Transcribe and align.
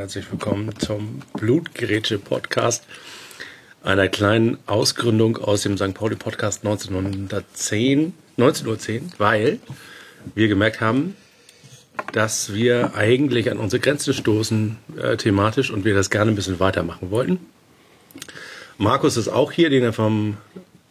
herzlich 0.00 0.32
willkommen 0.32 0.72
zum 0.78 1.20
Blutgerätsche 1.34 2.18
Podcast, 2.18 2.84
einer 3.84 4.08
kleinen 4.08 4.56
Ausgründung 4.64 5.36
aus 5.36 5.60
dem 5.60 5.76
St. 5.76 5.92
Pauli 5.92 6.16
Podcast 6.16 6.64
1910, 6.64 8.14
1910, 8.38 9.12
weil 9.18 9.58
wir 10.34 10.48
gemerkt 10.48 10.80
haben, 10.80 11.16
dass 12.14 12.54
wir 12.54 12.94
eigentlich 12.94 13.50
an 13.50 13.58
unsere 13.58 13.80
Grenzen 13.80 14.14
stoßen 14.14 14.78
äh, 14.96 15.18
thematisch 15.18 15.70
und 15.70 15.84
wir 15.84 15.94
das 15.94 16.08
gerne 16.08 16.32
ein 16.32 16.34
bisschen 16.34 16.60
weitermachen 16.60 17.10
wollten. 17.10 17.38
Markus 18.78 19.18
ist 19.18 19.28
auch 19.28 19.52
hier, 19.52 19.68
den 19.68 19.82
er 19.82 19.92
vom 19.92 20.38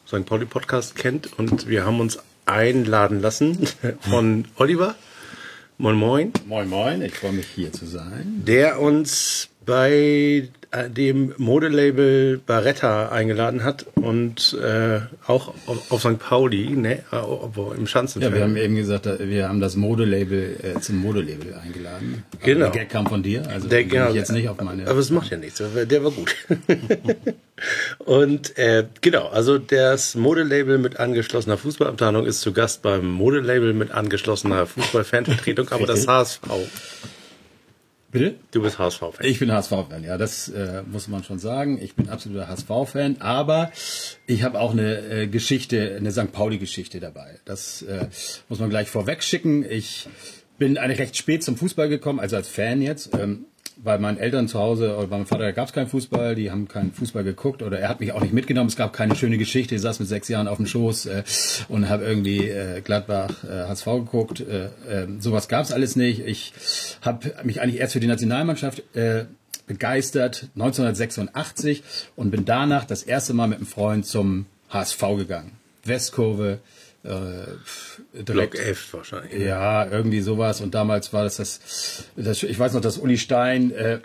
St. 0.08 0.28
Pauli 0.28 0.46
Podcast 0.46 0.96
kennt 0.96 1.40
und 1.40 1.68
wir 1.68 1.84
haben 1.84 2.00
uns 2.00 2.20
einladen 2.46 3.22
lassen 3.22 3.68
von 4.02 4.46
Oliver. 4.58 4.94
Moin 5.82 5.96
Moin. 5.96 6.34
Moin 6.46 6.68
Moin, 6.68 7.02
ich 7.02 7.14
freue 7.14 7.32
mich 7.32 7.48
hier 7.56 7.72
zu 7.72 7.86
sein. 7.86 8.44
Der 8.46 8.82
uns 8.82 9.48
bei 9.66 10.50
dem 10.96 11.34
Modelabel 11.38 12.40
Baretta 12.46 13.10
eingeladen 13.10 13.64
hat 13.64 13.88
und 13.96 14.56
äh, 14.62 15.00
auch 15.26 15.54
auf, 15.66 15.92
auf 15.92 16.00
St. 16.02 16.20
Pauli, 16.20 16.70
ne, 16.70 17.00
äh, 17.12 17.76
im 17.76 17.88
Schanzenfeld. 17.88 18.32
Ja, 18.32 18.38
wir 18.38 18.44
haben 18.44 18.56
eben 18.56 18.76
gesagt, 18.76 19.08
wir 19.20 19.50
haben 19.50 19.62
das 19.62 19.76
Modelabel 19.76 20.58
äh, 20.62 20.80
zum 20.80 20.98
Modelabel 20.98 21.56
eingeladen. 21.56 22.24
Genau. 22.44 22.68
Aber 22.68 22.74
der 22.74 22.84
Gag 22.84 22.92
kam 22.92 23.08
von 23.08 23.24
dir, 23.24 23.48
also 23.50 23.68
der, 23.68 23.84
genau, 23.84 24.10
ich 24.10 24.16
jetzt 24.16 24.32
nicht 24.32 24.48
auf 24.48 24.62
meine. 24.62 24.88
Aber 24.88 25.00
es 25.00 25.10
macht 25.10 25.32
ja 25.32 25.38
nichts, 25.38 25.58
der 25.60 26.04
war 26.04 26.12
gut. 26.12 26.36
und 27.98 28.56
äh, 28.60 28.86
genau, 29.02 29.28
also 29.28 29.58
das 29.58 30.14
Modelabel 30.14 30.78
mit 30.78 31.00
angeschlossener 31.00 31.58
Fußballabteilung 31.58 32.28
ist 32.28 32.42
zu 32.42 32.54
Gast 32.54 32.84
beim 32.84 33.08
Modelabel 33.08 33.74
mit 33.74 33.90
angeschlossener 33.90 34.68
Fußballfanvertretung, 34.68 35.70
aber 35.70 35.88
das 35.88 36.08
HSV. 36.08 36.42
Bitte? 38.12 38.36
Du 38.52 38.62
bist 38.64 38.80
HSV-Fan. 38.80 39.26
Ich 39.26 39.40
bin 39.40 39.52
HSV-Fan, 39.52 40.04
ja, 40.04 40.18
das 40.18 40.50
äh, 40.50 40.82
muss 40.90 41.08
man 41.08 41.24
schon 41.24 41.38
sagen. 41.38 41.80
Ich 41.82 41.96
bin 41.96 42.10
absoluter 42.10 42.48
HSV-Fan, 42.48 43.22
aber 43.22 43.72
ich 44.26 44.44
habe 44.44 44.60
auch 44.60 44.72
eine 44.72 44.98
äh, 45.00 45.28
Geschichte, 45.28 45.96
eine 45.96 46.12
St. 46.12 46.32
Pauli-Geschichte 46.32 47.00
dabei. 47.00 47.40
Das 47.46 47.84
äh, 47.84 48.08
muss 48.48 48.60
man 48.60 48.70
gleich 48.70 48.90
vorweg 48.90 49.22
schicken. 49.24 49.64
Ich 49.64 50.08
bin 50.58 50.78
eigentlich 50.78 51.00
recht 51.00 51.18
spät 51.18 51.44
zum 51.44 51.56
Fußball 51.56 51.88
gekommen, 51.88 52.20
also 52.20 52.36
als 52.36 52.50
Fan 52.50 52.82
jetzt. 52.82 53.14
Ähm, 53.16 53.46
bei 53.84 53.98
meinen 53.98 54.18
Eltern 54.18 54.48
zu 54.48 54.60
Hause 54.60 54.98
oder 54.98 55.08
bei 55.08 55.18
meinem 55.18 55.26
Vater 55.26 55.54
gab 55.54 55.68
es 55.68 55.74
keinen 55.74 55.88
Fußball, 55.88 56.36
die 56.36 56.52
haben 56.52 56.68
keinen 56.68 56.92
Fußball 56.92 57.24
geguckt 57.24 57.62
oder 57.62 57.80
er 57.80 57.90
hat 57.90 58.00
mich 58.00 58.12
auch 58.12 58.22
nicht 58.22 58.34
mitgenommen. 58.34 58.68
Es 58.68 58.76
gab 58.76 58.94
keine 58.94 59.16
schöne 59.16 59.38
Geschichte. 59.38 59.76
Ich 59.76 59.82
saß 59.82 60.00
mit 60.00 60.08
sechs 60.08 60.28
Jahren 60.28 60.48
auf 60.48 60.58
dem 60.58 60.66
Schoß 60.66 61.06
äh, 61.08 61.24
und 61.70 61.90
habe 61.90 62.04
irgendwie 62.04 62.50
äh, 62.50 62.82
Gladbach 62.82 63.44
äh, 63.44 63.68
HSV 63.68 63.86
geguckt. 63.86 64.42
Äh, 64.42 64.66
äh, 64.66 65.08
sowas 65.20 65.48
gab 65.48 65.64
es 65.64 65.72
alles 65.72 65.96
nicht. 65.96 66.22
Ich 66.26 66.54
habe 67.02 67.34
mich 67.44 67.62
eigentlich 67.62 67.80
erst 67.80 67.94
für 67.94 68.00
die 68.00 68.08
Nationalmannschaft 68.08 68.84
äh, 68.96 69.26
begeistert 69.68 70.48
1986 70.56 71.84
und 72.16 72.32
bin 72.32 72.44
danach 72.44 72.86
das 72.86 73.04
erste 73.04 73.34
Mal 73.34 73.48
mit 73.48 73.60
einem 73.60 73.68
Freund 73.68 74.06
zum 74.06 74.46
HSV 74.70 75.02
gegangen. 75.18 75.52
Westkurve, 75.86 76.60
äh, 77.04 77.10
Block 78.26 78.56
F 78.56 78.94
wahrscheinlich. 78.94 79.42
Ja, 79.42 79.86
irgendwie 79.90 80.22
sowas. 80.22 80.62
Und 80.62 80.76
damals 80.76 81.14
war 81.14 81.24
das 81.24 81.38
das, 81.38 82.04
das 82.16 82.44
ich 82.44 82.58
weiß 82.58 82.74
noch, 82.74 82.82
dass 82.82 82.98
Uli 82.98 83.18
Stein, 83.18 83.72
äh, 83.72 84.00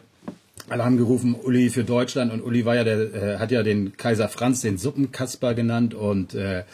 alle 0.69 0.85
haben 0.85 0.97
gerufen, 0.97 1.35
Uli 1.35 1.71
für 1.71 1.85
Deutschland 1.85 2.33
und 2.33 2.43
Uli 2.43 2.65
war 2.65 2.75
ja 2.75 2.85
der, 2.85 3.15
äh, 3.15 3.39
hat 3.39 3.51
ja 3.51 3.63
den 3.63 3.97
Kaiser 3.97 4.29
Franz 4.29 4.63
den 4.63 4.79
Suppenkasper 4.79 5.55
genannt 5.55 5.95
und 5.95 6.35
äh, 6.35 6.65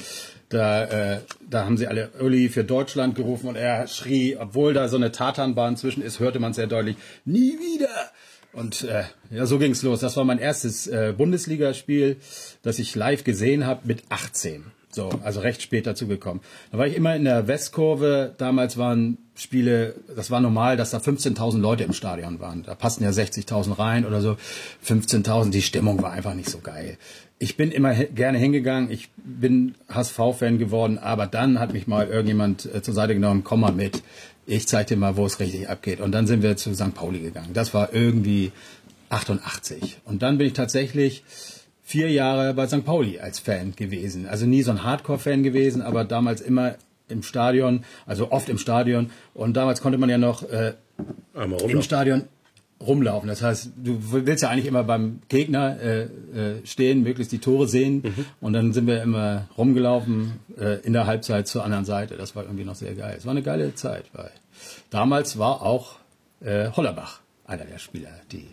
da, 0.48 0.84
äh, 0.84 1.20
da 1.48 1.64
haben 1.64 1.77
sie 1.77 1.86
alle 1.86 2.10
Uli 2.20 2.48
für 2.48 2.64
Deutschland 2.64 3.14
gerufen 3.14 3.48
und 3.48 3.56
er 3.56 3.87
schrie, 3.87 4.37
obwohl 4.37 4.75
da 4.75 4.88
so 4.88 4.97
eine 4.97 5.12
Tatanbahn 5.12 5.76
zwischen 5.76 6.03
ist, 6.03 6.19
hörte 6.19 6.41
man 6.41 6.53
sehr 6.53 6.66
deutlich, 6.66 6.97
nie 7.25 7.53
wieder. 7.59 8.10
Und 8.53 8.82
äh, 8.82 9.04
ja, 9.31 9.47
so 9.47 9.59
ging's 9.59 9.82
los. 9.82 10.00
Das 10.00 10.16
war 10.16 10.25
mein 10.25 10.38
erstes 10.38 10.88
äh, 10.88 11.14
Bundesligaspiel, 11.16 12.16
das 12.62 12.81
ich 12.81 12.97
live 12.97 13.22
gesehen 13.22 13.64
habe 13.64 13.87
mit 13.87 14.03
18. 14.09 14.64
So, 14.92 15.08
also 15.22 15.40
recht 15.40 15.62
spät 15.62 15.86
dazu 15.86 16.08
gekommen. 16.08 16.40
Da 16.72 16.78
war 16.78 16.86
ich 16.86 16.96
immer 16.96 17.14
in 17.14 17.24
der 17.24 17.46
Westkurve. 17.46 18.34
Damals 18.38 18.76
waren 18.76 19.18
Spiele, 19.36 19.94
das 20.16 20.30
war 20.32 20.40
normal, 20.40 20.76
dass 20.76 20.90
da 20.90 20.98
15.000 20.98 21.58
Leute 21.58 21.84
im 21.84 21.92
Stadion 21.92 22.40
waren. 22.40 22.64
Da 22.64 22.74
passten 22.74 23.04
ja 23.04 23.10
60.000 23.10 23.78
rein 23.78 24.04
oder 24.04 24.20
so. 24.20 24.36
15.000, 24.84 25.50
die 25.50 25.62
Stimmung 25.62 26.02
war 26.02 26.10
einfach 26.10 26.34
nicht 26.34 26.50
so 26.50 26.58
geil. 26.58 26.98
Ich 27.38 27.56
bin 27.56 27.70
immer 27.70 27.94
gerne 27.94 28.38
hingegangen. 28.38 28.90
Ich 28.90 29.10
bin 29.16 29.76
HSV-Fan 29.88 30.58
geworden, 30.58 30.98
aber 30.98 31.26
dann 31.26 31.60
hat 31.60 31.72
mich 31.72 31.86
mal 31.86 32.08
irgendjemand 32.08 32.66
äh, 32.66 32.82
zur 32.82 32.92
Seite 32.92 33.14
genommen, 33.14 33.44
komm 33.44 33.60
mal 33.60 33.72
mit. 33.72 34.02
Ich 34.46 34.66
zeig 34.66 34.88
dir 34.88 34.96
mal, 34.96 35.16
wo 35.16 35.24
es 35.24 35.38
richtig 35.38 35.68
abgeht. 35.68 36.00
Und 36.00 36.10
dann 36.12 36.26
sind 36.26 36.42
wir 36.42 36.56
zu 36.56 36.74
St. 36.74 36.94
Pauli 36.94 37.20
gegangen. 37.20 37.50
Das 37.54 37.72
war 37.72 37.94
irgendwie 37.94 38.50
88. 39.10 39.98
Und 40.04 40.22
dann 40.22 40.38
bin 40.38 40.48
ich 40.48 40.52
tatsächlich 40.52 41.22
vier 41.90 42.08
Jahre 42.08 42.54
bei 42.54 42.68
St. 42.68 42.84
Pauli 42.84 43.18
als 43.18 43.40
Fan 43.40 43.74
gewesen. 43.74 44.28
Also 44.28 44.46
nie 44.46 44.62
so 44.62 44.70
ein 44.70 44.84
Hardcore-Fan 44.84 45.42
gewesen, 45.42 45.82
aber 45.82 46.04
damals 46.04 46.40
immer 46.40 46.76
im 47.08 47.24
Stadion, 47.24 47.84
also 48.06 48.30
oft 48.30 48.48
im 48.48 48.58
Stadion. 48.58 49.10
Und 49.34 49.56
damals 49.56 49.80
konnte 49.80 49.98
man 49.98 50.08
ja 50.08 50.16
noch 50.16 50.44
äh, 50.48 50.74
im 51.34 51.82
Stadion 51.82 52.28
rumlaufen. 52.80 53.28
Das 53.28 53.42
heißt, 53.42 53.72
du 53.76 53.98
willst 54.12 54.44
ja 54.44 54.50
eigentlich 54.50 54.66
immer 54.66 54.84
beim 54.84 55.18
Gegner 55.28 55.80
äh, 55.80 56.02
äh, 56.02 56.64
stehen, 56.64 57.02
möglichst 57.02 57.32
die 57.32 57.40
Tore 57.40 57.66
sehen. 57.66 58.02
Mhm. 58.04 58.24
Und 58.40 58.52
dann 58.52 58.72
sind 58.72 58.86
wir 58.86 59.02
immer 59.02 59.48
rumgelaufen 59.58 60.34
äh, 60.58 60.78
in 60.86 60.92
der 60.92 61.08
Halbzeit 61.08 61.48
zur 61.48 61.64
anderen 61.64 61.84
Seite. 61.84 62.16
Das 62.16 62.36
war 62.36 62.44
irgendwie 62.44 62.64
noch 62.64 62.76
sehr 62.76 62.94
geil. 62.94 63.16
Es 63.18 63.26
war 63.26 63.32
eine 63.32 63.42
geile 63.42 63.74
Zeit. 63.74 64.04
Weil 64.12 64.30
damals 64.90 65.40
war 65.40 65.62
auch 65.62 65.96
äh, 66.40 66.70
Hollerbach 66.70 67.20
einer 67.46 67.64
der 67.64 67.78
Spieler, 67.78 68.12
die 68.30 68.46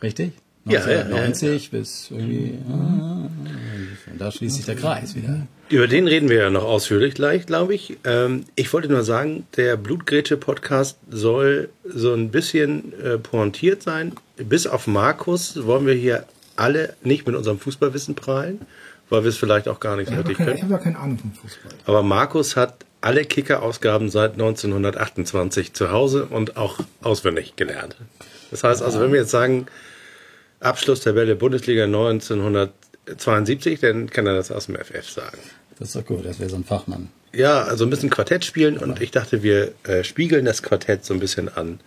richtig? 0.00 0.32
1990 0.66 1.42
ja, 1.42 1.54
ja, 1.54 1.78
bis 1.78 2.10
irgendwie. 2.10 2.58
Ah, 2.68 3.28
und 4.10 4.20
da 4.20 4.30
schließt 4.30 4.56
sich 4.56 4.64
der 4.64 4.76
Kreis 4.76 5.14
wieder. 5.14 5.46
Über 5.68 5.88
den 5.88 6.06
reden 6.06 6.28
wir 6.28 6.36
ja 6.38 6.50
noch 6.50 6.64
ausführlich 6.64 7.14
gleich, 7.14 7.46
glaube 7.46 7.74
ich. 7.74 7.98
Ähm, 8.04 8.44
ich 8.54 8.72
wollte 8.72 8.88
nur 8.88 9.02
sagen, 9.02 9.46
der 9.56 9.76
Blutgrätsche-Podcast 9.76 10.98
soll 11.10 11.68
so 11.84 12.14
ein 12.14 12.30
bisschen 12.30 12.92
äh, 13.00 13.18
pointiert 13.18 13.82
sein. 13.82 14.12
Bis 14.36 14.66
auf 14.66 14.86
Markus 14.86 15.66
wollen 15.66 15.86
wir 15.86 15.94
hier 15.94 16.24
alle 16.56 16.94
nicht 17.02 17.26
mit 17.26 17.36
unserem 17.36 17.58
Fußballwissen 17.58 18.14
prahlen, 18.14 18.60
weil 19.10 19.22
wir 19.22 19.28
es 19.28 19.36
vielleicht 19.36 19.68
auch 19.68 19.80
gar 19.80 19.96
nicht 19.96 20.08
so 20.08 20.14
richtig 20.14 20.36
können. 20.36 20.56
Ich 20.56 20.62
habe 20.62 20.72
ja 20.72 20.78
keine 20.78 20.98
Ahnung 20.98 21.18
vom 21.18 21.32
Fußball. 21.32 21.72
Aber 21.84 22.02
Markus 22.02 22.56
hat 22.56 22.86
alle 23.00 23.24
Kicker-Ausgaben 23.24 24.08
seit 24.08 24.32
1928 24.32 25.74
zu 25.74 25.90
Hause 25.90 26.26
und 26.26 26.56
auch 26.56 26.78
auswendig 27.02 27.54
gelernt. 27.56 27.96
Das 28.50 28.64
heißt 28.64 28.82
also, 28.82 29.00
wenn 29.00 29.12
wir 29.12 29.20
jetzt 29.20 29.30
sagen, 29.30 29.66
Abschlusstabelle 30.66 31.36
Bundesliga 31.36 31.84
1972, 31.84 33.80
dann 33.80 34.10
kann 34.10 34.26
er 34.26 34.34
das 34.34 34.50
aus 34.50 34.66
dem 34.66 34.76
FF 34.76 35.08
sagen. 35.08 35.38
Das 35.78 35.88
ist 35.88 35.96
doch 35.96 36.04
gut, 36.04 36.24
das 36.24 36.38
wäre 36.40 36.50
so 36.50 36.56
ein 36.56 36.64
Fachmann. 36.64 37.08
Ja, 37.32 37.62
also 37.64 37.84
ein 37.84 37.90
bisschen 37.90 38.10
Quartett 38.10 38.44
spielen 38.44 38.78
und 38.78 39.00
ich 39.02 39.10
dachte, 39.10 39.42
wir 39.42 39.72
äh, 39.84 40.04
spiegeln 40.04 40.44
das 40.44 40.62
Quartett 40.62 41.04
so 41.04 41.14
ein 41.14 41.20
bisschen 41.20 41.48
an. 41.48 41.80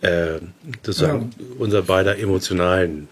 Äh, 0.00 0.40
sozusagen 0.84 1.30
ja. 1.38 1.44
unser 1.58 1.82
beider 1.82 2.18
emotionalen 2.18 3.08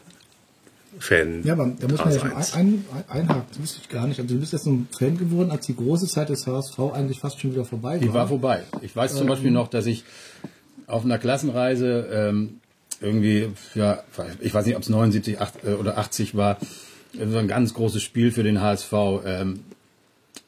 Fan. 0.99 1.43
Ja, 1.45 1.55
aber 1.55 1.73
da 1.79 1.89
muss 1.89 2.05
man 2.05 2.13
ja 2.13 2.21
schon 2.21 2.33
ein, 2.33 2.45
ein, 2.53 2.85
einhaken, 3.09 3.45
das 3.49 3.61
wusste 3.61 3.81
ich 3.83 3.89
gar 3.89 4.07
nicht. 4.07 4.21
Also 4.21 4.35
du 4.35 4.41
bist 4.41 4.53
jetzt 4.53 4.67
ein 4.67 4.89
Fan 4.97 5.17
geworden, 5.17 5.51
als 5.51 5.67
die 5.67 5.77
große 5.77 6.07
Zeit 6.09 6.29
des 6.29 6.47
HSV 6.47 6.79
eigentlich 6.93 7.21
fast 7.21 7.41
schon 7.41 7.53
wieder 7.53 7.65
vorbei 7.65 7.95
war. 7.95 7.99
Die 7.99 8.13
war 8.13 8.29
vorbei. 8.29 8.65
Ich 8.83 8.95
weiß 8.95 9.13
zum 9.13 9.23
ähm, 9.23 9.29
Beispiel 9.29 9.51
noch, 9.51 9.69
dass 9.69 9.87
ich 9.87 10.05
auf 10.87 11.05
einer 11.05 11.19
Klassenreise 11.19 12.09
ähm, 12.13 12.61
irgendwie, 13.01 13.49
ja, 13.75 14.03
ich 14.41 14.53
weiß 14.53 14.67
nicht, 14.67 14.77
ob 14.77 14.83
es 14.83 14.89
79 14.89 15.41
8, 15.41 15.65
äh, 15.65 15.69
oder 15.75 15.99
80 15.99 16.37
war, 16.37 16.59
das 17.13 17.33
war 17.33 17.41
ein 17.41 17.49
ganz 17.49 17.75
großes 17.75 18.03
Spiel 18.03 18.31
für 18.31 18.43
den 18.43 18.61
HSV. 18.61 18.93
Ähm, 19.25 19.61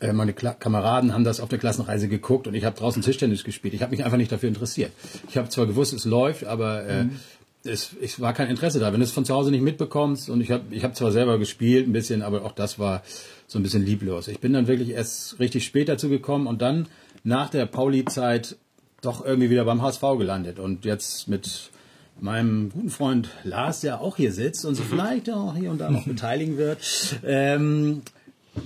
äh, 0.01 0.13
meine 0.13 0.33
Kla 0.33 0.53
Kameraden 0.53 1.13
haben 1.13 1.25
das 1.25 1.41
auf 1.41 1.49
der 1.49 1.59
Klassenreise 1.59 2.09
geguckt 2.09 2.47
und 2.47 2.55
ich 2.55 2.65
habe 2.65 2.77
draußen 2.77 3.03
Tischtennis 3.03 3.45
gespielt. 3.45 3.75
Ich 3.75 3.83
habe 3.83 3.93
mich 3.93 4.05
einfach 4.05 4.19
nicht 4.19 4.33
dafür 4.33 4.49
interessiert. 4.49 4.93
Ich 5.29 5.37
habe 5.37 5.49
zwar 5.49 5.67
gewusst, 5.67 5.93
es 5.93 6.05
läuft, 6.05 6.45
aber 6.45 6.85
äh, 6.85 7.05
mhm. 7.05 7.17
es, 7.65 7.91
es 8.01 8.21
war 8.21 8.33
kein 8.33 8.49
Interesse 8.49 8.79
da. 8.79 8.93
Wenn 8.93 9.01
du 9.01 9.05
es 9.05 9.13
von 9.13 9.25
zu 9.25 9.35
Hause 9.35 9.51
nicht 9.51 9.63
mitbekommst 9.63 10.29
und 10.31 10.41
ich 10.41 10.51
habe 10.51 10.65
ich 10.71 10.85
hab 10.85 10.95
zwar 10.97 11.13
selber 11.13 11.39
gespielt 11.39 11.89
ein 11.89 11.93
bisschen, 11.93 12.23
aber 12.23 12.45
auch 12.45 12.53
das 12.53 12.79
war 12.79 13.03
so 13.47 13.59
ein 13.59 13.63
bisschen 13.63 13.85
lieblos. 13.85 14.29
Ich 14.29 14.41
bin 14.41 14.53
dann 14.53 14.67
wirklich 14.67 14.91
erst 14.91 15.39
richtig 15.39 15.65
spät 15.65 15.89
dazu 15.89 16.09
gekommen 16.09 16.47
und 16.47 16.63
dann 16.63 16.89
nach 17.25 17.51
der 17.51 17.67
Pauli-Zeit 17.67 18.57
doch 19.01 19.25
irgendwie 19.25 19.51
wieder 19.51 19.65
beim 19.65 19.83
HSV 19.83 20.03
gelandet 20.19 20.59
und 20.59 20.85
jetzt 20.85 21.29
mit 21.29 21.71
meinem 22.21 22.71
guten 22.71 22.91
Freund 22.91 23.31
Lars, 23.45 23.81
der 23.81 24.01
auch 24.01 24.17
hier 24.17 24.33
sitzt 24.33 24.65
und 24.65 24.75
sich 24.75 24.85
mhm. 24.85 24.91
vielleicht 24.91 25.31
auch 25.31 25.57
hier 25.57 25.71
und 25.71 25.81
da 25.81 25.91
noch 25.91 26.05
beteiligen 26.07 26.57
wird. 26.57 26.79
Ähm, 27.25 28.03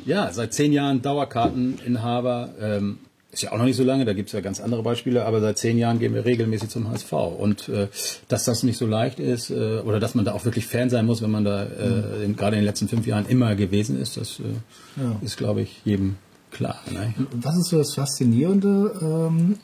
ja, 0.04 0.32
seit 0.32 0.52
zehn 0.52 0.72
Jahren 0.72 1.02
Dauerkarteninhaber. 1.02 2.50
Ähm, 2.60 2.98
ist 3.36 3.42
ja 3.42 3.52
auch 3.52 3.58
noch 3.58 3.66
nicht 3.66 3.76
so 3.76 3.84
lange, 3.84 4.06
da 4.06 4.14
gibt 4.14 4.30
es 4.30 4.32
ja 4.32 4.40
ganz 4.40 4.60
andere 4.60 4.82
Beispiele, 4.82 5.26
aber 5.26 5.40
seit 5.40 5.58
zehn 5.58 5.76
Jahren 5.76 5.98
gehen 5.98 6.14
wir 6.14 6.24
regelmäßig 6.24 6.70
zum 6.70 6.88
HSV. 6.88 7.12
Und 7.12 7.68
äh, 7.68 7.88
dass 8.28 8.44
das 8.44 8.62
nicht 8.62 8.78
so 8.78 8.86
leicht 8.86 9.20
ist, 9.20 9.50
äh, 9.50 9.80
oder 9.80 10.00
dass 10.00 10.14
man 10.14 10.24
da 10.24 10.32
auch 10.32 10.46
wirklich 10.46 10.66
Fan 10.66 10.88
sein 10.88 11.04
muss, 11.04 11.20
wenn 11.20 11.30
man 11.30 11.44
da 11.44 11.64
äh, 11.64 12.24
in, 12.24 12.36
gerade 12.36 12.56
in 12.56 12.62
den 12.62 12.66
letzten 12.66 12.88
fünf 12.88 13.06
Jahren 13.06 13.26
immer 13.26 13.54
gewesen 13.54 14.00
ist, 14.00 14.16
das 14.16 14.40
äh, 14.40 15.02
ja. 15.02 15.16
ist, 15.20 15.36
glaube 15.36 15.60
ich, 15.60 15.82
jedem 15.84 16.16
klar. 16.50 16.80
Ne? 16.90 17.12
Was 17.34 17.58
ist 17.58 17.68
so 17.68 17.76
das 17.76 17.94
Faszinierende? 17.94 18.94
Ähm, 19.02 19.58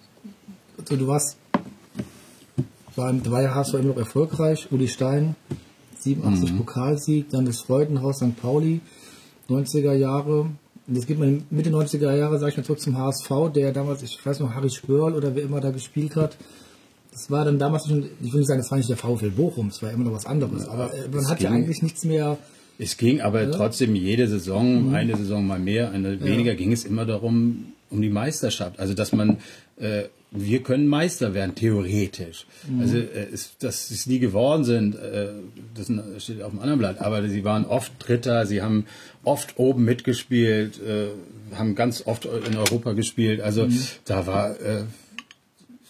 also 0.79 0.97
du 0.97 1.07
warst 1.07 1.39
war, 2.97 3.15
war 3.31 3.43
ja 3.43 3.55
HSV 3.55 3.75
immer 3.75 3.89
noch 3.91 3.97
erfolgreich. 3.97 4.69
Uli 4.71 4.89
Stein, 4.89 5.35
87 6.01 6.57
Pokalsieg, 6.57 7.31
dann 7.31 7.45
das 7.45 7.61
Freudenhaus 7.61 8.17
St. 8.17 8.37
Pauli, 8.41 8.81
90er 9.49 9.95
Jahre. 9.95 10.51
Und 10.87 10.97
jetzt 10.97 11.07
geht 11.07 11.19
man 11.19 11.45
Mitte 11.51 11.71
90er 11.71 12.15
Jahre, 12.15 12.39
sag 12.39 12.49
ich 12.51 12.57
mal, 12.57 12.65
zurück 12.65 12.81
zum 12.81 12.99
HSV, 12.99 13.31
der 13.55 13.73
damals, 13.73 14.03
ich 14.03 14.25
weiß 14.25 14.41
noch, 14.41 14.53
Harry 14.55 14.71
Spörl 14.71 15.15
oder 15.15 15.35
wer 15.35 15.45
immer 15.45 15.61
da 15.61 15.71
gespielt 15.71 16.17
hat. 16.17 16.37
Das 17.13 17.31
war 17.31 17.45
dann 17.45 17.59
damals 17.59 17.87
schon, 17.87 18.09
ich 18.23 18.33
will 18.33 18.41
nicht 18.41 18.49
sagen, 18.49 18.61
das 18.61 18.71
war 18.71 18.79
nicht 18.79 18.89
der 18.89 18.97
VfL 18.97 19.31
Bochum, 19.31 19.69
es 19.69 19.83
war 19.83 19.91
immer 19.91 20.05
noch 20.05 20.15
was 20.15 20.27
anderes. 20.27 20.67
Aber 20.67 20.93
äh, 20.95 21.09
man 21.13 21.29
hat 21.29 21.41
ja 21.41 21.51
eigentlich 21.51 21.83
nichts 21.83 22.05
mehr. 22.05 22.39
Es 22.79 22.97
ging 22.97 23.21
aber 23.21 23.51
trotzdem 23.51 23.95
jede 23.95 24.27
Saison, 24.27 24.95
eine 24.95 25.17
Saison 25.17 25.47
mal 25.47 25.59
mehr, 25.59 25.91
eine 25.91 26.21
weniger, 26.23 26.55
ging 26.55 26.73
es 26.73 26.85
immer 26.85 27.05
darum, 27.05 27.67
um 27.91 28.01
die 28.01 28.09
Meisterschaft. 28.09 28.81
Also, 28.81 28.95
dass 28.95 29.13
man, 29.13 29.37
äh, 29.77 30.05
wir 30.33 30.63
können 30.63 30.87
Meister 30.87 31.35
werden, 31.35 31.55
theoretisch. 31.55 32.47
Also, 32.81 32.97
äh, 32.97 33.29
ist, 33.31 33.63
dass 33.63 33.89
sie 33.89 33.95
es 33.95 34.07
nie 34.07 34.19
geworden 34.19 34.65
sind, 34.65 34.95
äh, 34.95 35.29
das 35.75 35.93
steht 36.23 36.43
auf 36.43 36.51
dem 36.51 36.61
anderen 36.61 36.79
Blatt. 36.79 37.01
Aber 37.01 37.29
sie 37.29 37.45
waren 37.45 37.67
oft 37.67 37.93
Dritter, 37.99 38.47
sie 38.47 38.63
haben 38.63 38.87
oft 39.25 39.59
oben 39.59 39.85
mitgespielt, 39.85 40.81
äh, 40.83 41.09
haben 41.55 41.75
ganz 41.75 42.07
oft 42.07 42.25
in 42.25 42.57
Europa 42.57 42.93
gespielt. 42.93 43.41
Also, 43.41 43.69
da 44.07 44.27
war, 44.27 44.59
äh, 44.61 44.85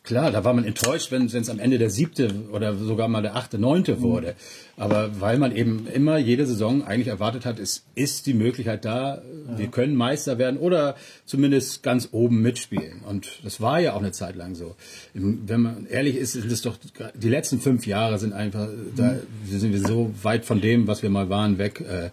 Klar, 0.04 0.32
da 0.32 0.42
war 0.42 0.52
man 0.52 0.64
enttäuscht, 0.64 1.12
wenn 1.12 1.26
es 1.26 1.48
am 1.48 1.60
Ende 1.60 1.78
der 1.78 1.88
siebte 1.88 2.34
oder 2.50 2.74
sogar 2.74 3.06
mal 3.06 3.22
der 3.22 3.36
achte, 3.36 3.56
neunte 3.56 4.00
wurde. 4.00 4.34
Aber 4.76 5.20
weil 5.20 5.38
man 5.38 5.54
eben 5.54 5.86
immer 5.86 6.18
jede 6.18 6.44
Saison 6.44 6.82
eigentlich 6.84 7.06
erwartet 7.06 7.46
hat, 7.46 7.60
es 7.60 7.84
ist 7.94 8.26
die 8.26 8.34
Möglichkeit 8.34 8.84
da, 8.84 9.22
wir 9.56 9.68
können 9.68 9.94
Meister 9.94 10.38
werden 10.38 10.58
oder 10.58 10.96
zumindest 11.24 11.84
ganz 11.84 12.08
oben 12.10 12.42
mitspielen. 12.42 13.02
Und 13.08 13.38
das 13.44 13.60
war 13.60 13.78
ja 13.78 13.92
auch 13.92 14.00
eine 14.00 14.10
Zeit 14.10 14.34
lang 14.34 14.56
so. 14.56 14.74
Wenn 15.14 15.60
man 15.60 15.86
ehrlich 15.86 16.16
ist, 16.16 16.32
sind 16.32 16.50
es 16.50 16.62
doch 16.62 16.78
die 17.14 17.28
letzten 17.28 17.60
fünf 17.60 17.86
Jahre 17.86 18.18
sind 18.18 18.32
einfach, 18.32 18.68
da 18.96 19.20
sind 19.48 19.72
wir 19.72 19.80
so 19.80 20.12
weit 20.24 20.44
von 20.44 20.60
dem, 20.60 20.88
was 20.88 21.04
wir 21.04 21.10
mal 21.10 21.28
waren, 21.28 21.58
weg. 21.58 21.80
äh, 21.80 22.10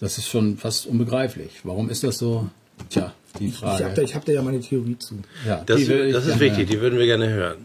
Das 0.00 0.16
ist 0.16 0.28
schon 0.28 0.56
fast 0.56 0.86
unbegreiflich. 0.86 1.60
Warum 1.64 1.90
ist 1.90 2.04
das 2.04 2.18
so? 2.18 2.48
Tja, 2.90 3.12
die 3.38 3.48
Ich 3.48 3.62
habe 3.62 3.78
da, 3.78 3.84
Frage. 3.86 4.02
ich 4.02 4.14
hab 4.14 4.24
da 4.24 4.32
ja 4.32 4.42
meine 4.42 4.60
Theorie 4.60 4.96
zu. 4.98 5.16
Ja, 5.46 5.62
Das, 5.66 5.76
die 5.78 5.92
ich 5.92 6.12
das 6.12 6.26
ist 6.26 6.40
wichtig, 6.40 6.58
hören. 6.58 6.66
die 6.70 6.80
würden 6.80 6.98
wir 6.98 7.06
gerne 7.06 7.28
hören. 7.28 7.58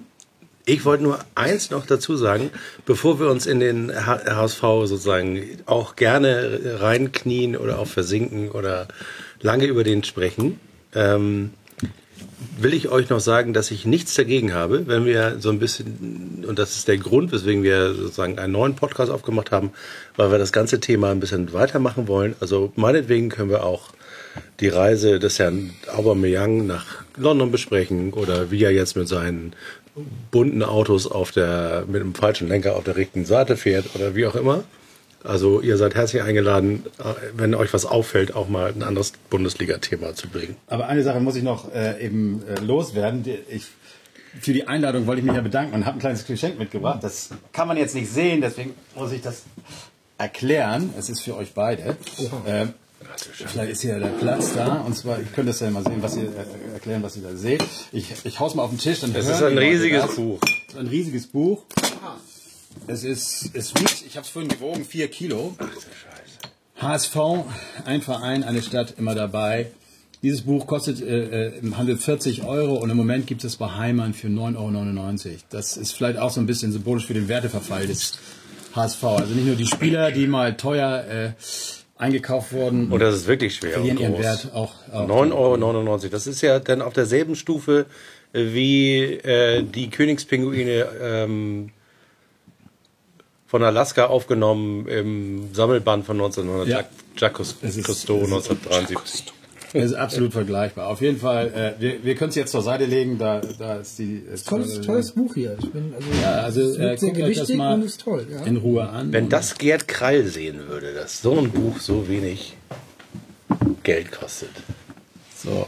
Ich 0.66 0.86
wollte 0.86 1.04
nur 1.04 1.20
eins 1.36 1.72
noch 1.72 1.86
dazu 1.86 2.16
sagen, 2.16 2.50
bevor 2.86 3.20
wir 3.20 3.30
uns 3.30 3.46
in 3.48 3.60
den 3.60 3.92
HSV 3.94 4.62
sozusagen 4.86 5.42
auch 5.66 5.98
gerne 5.98 6.78
reinknien 6.80 7.58
oder 7.58 7.80
auch 7.80 7.88
versinken 7.88 8.50
oder 8.50 8.88
lange 9.42 9.66
über 9.66 9.84
den 9.84 10.06
sprechen, 10.06 10.60
ähm, 10.96 11.52
will 12.58 12.74
ich 12.74 12.88
euch 12.90 13.10
noch 13.10 13.20
sagen, 13.20 13.52
dass 13.54 13.72
ich 13.72 13.86
nichts 13.86 14.16
dagegen 14.16 14.54
habe, 14.54 14.88
wenn 14.88 15.04
wir 15.06 15.38
so 15.40 15.50
ein 15.50 15.60
bisschen, 15.60 16.46
und 16.48 16.58
das 16.60 16.78
ist 16.78 16.88
der 16.88 16.98
Grund, 16.98 17.34
weswegen 17.34 17.64
wir 17.64 17.94
sozusagen 17.94 18.40
einen 18.40 18.54
neuen 18.54 18.76
Podcast 18.76 19.12
aufgemacht 19.12 19.52
haben, 19.52 19.72
weil 20.16 20.32
wir 20.32 20.38
das 20.38 20.54
ganze 20.54 20.80
Thema 20.80 21.12
ein 21.12 21.20
bisschen 21.20 21.52
weitermachen 21.52 22.08
wollen. 22.08 22.36
Also 22.40 22.72
meinetwegen 22.78 23.28
können 23.28 23.50
wir 23.50 23.66
auch 23.66 23.90
die 24.60 24.70
Reise 24.70 25.20
des 25.20 25.40
Herrn 25.40 25.72
Aubameyang 25.96 26.66
nach 26.68 27.04
London 27.18 27.52
besprechen 27.52 28.14
oder 28.14 28.52
wie 28.52 28.64
er 28.64 28.72
jetzt 28.72 28.96
mit 28.96 29.08
seinen 29.08 29.54
bunten 30.32 30.64
Autos 30.64 31.08
auf 31.08 31.32
der, 31.32 31.86
mit 31.88 32.02
einem 32.02 32.16
falschen 32.16 32.48
Lenker 32.48 32.76
auf 32.76 32.84
der 32.84 32.96
richtigen 32.96 33.26
Seite 33.26 33.58
fährt 33.58 33.96
oder 33.96 34.16
wie 34.16 34.26
auch 34.26 34.36
immer. 34.36 34.64
Also 35.24 35.62
ihr 35.62 35.78
seid 35.78 35.96
herzlich 35.96 36.22
eingeladen, 36.22 36.84
äh, 37.00 37.04
wenn 37.36 37.56
euch 37.56 37.74
was 37.74 37.86
auffällt, 37.86 38.36
auch 38.36 38.50
mal 38.50 38.74
ein 38.74 38.84
anderes 38.84 39.14
Bundesliga-Thema 39.30 40.16
zu 40.16 40.28
bringen. 40.28 40.58
Aber 40.68 40.88
eine 40.88 41.04
Sache 41.04 41.20
muss 41.22 41.36
ich 41.36 41.44
noch 41.44 41.74
äh, 41.74 42.04
eben 42.04 42.44
äh, 42.46 42.60
loswerden. 42.60 43.24
Ich, 43.50 43.68
für 44.42 44.52
die 44.52 44.68
Einladung 44.68 45.08
wollte 45.08 45.22
ich 45.22 45.26
mich 45.26 45.36
ja 45.36 45.42
bedanken 45.42 45.76
und 45.76 45.86
habe 45.86 45.98
ein 45.98 46.00
kleines 46.00 46.26
Geschenk 46.26 46.60
mitgebracht. 46.60 47.04
Das 47.04 47.30
kann 47.54 47.70
man 47.70 47.78
jetzt 47.78 47.96
nicht 47.96 48.12
sehen, 48.12 48.42
deswegen 48.42 48.74
muss 48.96 49.14
ich 49.14 49.22
das 49.22 49.44
erklären. 50.18 50.94
Es 50.98 51.10
ist 51.10 51.22
für 51.22 51.38
euch 51.38 51.54
beide. 51.54 51.96
Ähm, 52.46 52.74
vielleicht 53.18 53.72
ist 53.72 53.82
hier 53.82 54.00
der 54.00 54.08
Platz 54.08 54.54
da. 54.54 54.82
Und 54.82 54.96
zwar, 54.96 55.20
ich 55.20 55.32
könnte 55.34 55.52
das 55.52 55.60
ja 55.60 55.70
mal 55.70 55.84
sehen, 55.84 56.02
was 56.02 56.16
ihr 56.16 56.24
äh, 56.24 56.74
erklären, 56.74 57.04
was 57.04 57.16
ihr 57.16 57.24
da 57.24 57.36
seht. 57.36 57.64
Ich, 57.92 58.14
ich 58.24 58.40
hau's 58.40 58.56
mal 58.56 58.64
auf 58.64 58.72
den 58.72 58.80
Tisch. 58.80 59.00
Dann 59.02 59.14
Es 59.16 59.28
ist 59.28 59.42
ein 59.42 59.58
riesiges 59.58 60.04
das. 60.04 60.16
Buch. 60.16 60.40
Ein 60.78 60.88
riesiges 60.88 61.28
Buch. 61.28 61.64
Es 62.88 63.04
ist, 63.04 63.52
es 63.54 63.74
wiegt, 63.76 64.04
ich 64.06 64.16
habe 64.18 64.26
es 64.26 64.30
vorhin 64.30 64.50
gewogen, 64.50 64.84
vier 64.86 65.08
Kilo. 65.08 65.56
HSV, 66.78 67.16
ein 67.86 68.02
Verein, 68.02 68.44
eine 68.44 68.62
Stadt, 68.62 68.96
immer 68.98 69.16
dabei. 69.16 69.68
Dieses 70.22 70.42
Buch 70.42 70.68
kostet 70.68 71.02
äh, 71.02 71.48
äh, 71.48 71.60
im 71.60 71.78
Handel 71.78 71.98
40 71.98 72.44
Euro 72.44 72.76
und 72.76 72.90
im 72.90 72.98
Moment 72.98 73.28
gibt 73.28 73.44
es 73.44 73.58
bei 73.58 73.70
Heimann 73.72 74.14
für 74.14 74.28
9,99 74.28 75.26
Euro. 75.28 75.38
Das 75.50 75.78
ist 75.78 75.92
vielleicht 75.92 76.18
auch 76.18 76.32
so 76.32 76.40
ein 76.40 76.46
bisschen 76.46 76.72
symbolisch 76.72 77.06
für 77.06 77.14
den 77.14 77.28
Werteverfall 77.28 77.88
des 77.88 78.14
HSV. 78.74 79.04
Also 79.04 79.34
nicht 79.34 79.46
nur 79.46 79.56
die 79.56 79.68
Spieler, 79.68 80.12
die 80.12 80.28
mal 80.28 80.56
teuer 80.56 81.04
äh, 81.06 81.32
eingekauft 82.04 82.52
wurden, 82.54 82.92
Und 82.92 83.00
das 83.00 83.16
ist 83.16 83.28
wirklich 83.28 83.56
schwer. 83.56 83.72
verlieren 83.74 83.98
ihren. 83.98 84.18
Wert 84.20 84.50
auch. 84.54 84.74
auch 84.92 85.08
9,99 85.08 85.34
Euro. 85.34 85.98
Das 86.12 86.28
ist 86.28 86.42
ja 86.42 86.60
dann 86.60 86.82
auf 86.82 86.94
derselben 86.94 87.36
Stufe 87.36 87.86
äh, 88.34 88.54
wie 88.54 89.04
äh, 89.04 89.64
die 89.64 89.90
Königspinguine 89.90 90.88
ähm, 91.02 91.70
von 93.48 93.64
Alaska 93.64 94.08
aufgenommen 94.08 94.88
im 94.88 95.54
Sammelband 95.54 96.06
von 96.06 96.18
1900. 96.18 96.68
Ja. 96.68 96.78
Jack- 96.78 96.90
Jacques 97.18 97.56
Cousteau 97.84 98.18
es 98.22 98.28
ist- 98.28 98.50
1973. 98.50 99.34
Das 99.74 99.86
ist 99.86 99.94
absolut 99.96 100.34
vergleichbar. 100.34 100.88
Auf 100.88 101.02
jeden 101.02 101.18
Fall, 101.18 101.48
äh, 101.48 101.82
wir, 101.82 102.04
wir 102.04 102.16
können 102.16 102.30
es 102.30 102.36
jetzt 102.36 102.52
zur 102.52 102.62
Seite 102.62 102.86
legen. 102.86 103.18
Da, 103.18 103.42
da 103.58 103.78
ist 103.78 103.98
die. 103.98 104.22
Ist 104.32 104.48
Tolles, 104.48 104.82
tolles 104.82 105.12
Buch 105.12 105.34
hier. 105.34 105.58
Ich 105.60 105.72
bin, 105.72 105.94
also, 105.96 106.08
Ja, 106.22 106.32
also 106.42 106.62
es 106.62 106.78
äh, 106.78 106.80
wird 106.80 107.00
sehr 107.00 107.10
guckt 107.10 107.24
euch 107.24 107.30
das 107.30 107.48
gewichtig 107.48 107.58
mal 107.58 107.74
und 107.74 107.84
ist 107.84 108.02
toll. 108.02 108.28
Ja. 108.32 108.44
in 108.44 108.58
Ruhe 108.58 108.88
an. 108.88 109.12
Wenn 109.12 109.30
das 109.30 109.58
Gerd 109.58 109.88
Krall 109.88 110.26
sehen 110.26 110.68
würde, 110.68 110.94
dass 110.94 111.22
so 111.22 111.38
ein 111.38 111.50
Buch 111.50 111.80
so 111.80 112.08
wenig 112.08 112.56
Geld 113.84 114.12
kostet. 114.12 114.52
So, 115.36 115.68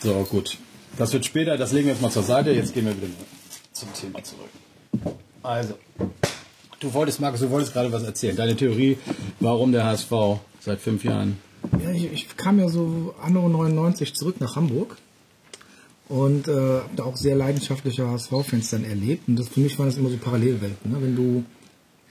so 0.00 0.26
gut. 0.30 0.58
Das 0.98 1.12
wird 1.12 1.24
später, 1.24 1.56
das 1.56 1.72
legen 1.72 1.86
wir 1.86 1.92
jetzt 1.94 2.02
mal 2.02 2.10
zur 2.10 2.22
Seite. 2.22 2.50
Jetzt 2.52 2.74
gehen 2.74 2.84
wir 2.86 2.96
wieder 2.96 3.08
zum 3.72 3.92
Thema 3.92 4.22
zurück. 4.22 5.16
Also, 5.42 5.74
du 6.80 6.92
wolltest, 6.92 7.20
Markus, 7.20 7.40
du 7.40 7.50
wolltest 7.50 7.72
gerade 7.72 7.90
was 7.92 8.02
erzählen. 8.02 8.36
Deine 8.36 8.56
Theorie, 8.56 8.98
warum 9.40 9.72
der 9.72 9.84
HSV 9.84 10.12
seit 10.60 10.80
fünf 10.80 11.04
Jahren. 11.04 11.38
Ja, 11.82 11.90
ich, 11.90 12.12
ich 12.12 12.36
kam 12.36 12.58
ja 12.58 12.68
so 12.68 13.14
anno 13.20 13.48
99 13.48 14.14
zurück 14.14 14.40
nach 14.40 14.56
Hamburg 14.56 14.96
und 16.08 16.46
äh, 16.48 16.80
da 16.94 17.04
auch 17.04 17.16
sehr 17.16 17.34
leidenschaftliche 17.34 18.08
HSV-Fans 18.08 18.70
dann 18.70 18.84
erlebt. 18.84 19.28
Und 19.28 19.36
das, 19.38 19.48
für 19.48 19.60
mich 19.60 19.78
waren 19.78 19.86
das 19.86 19.96
immer 19.96 20.10
so 20.10 20.16
Parallelwelten. 20.16 20.90
Ne? 20.90 20.98
Wenn 21.00 21.16
du, 21.16 21.44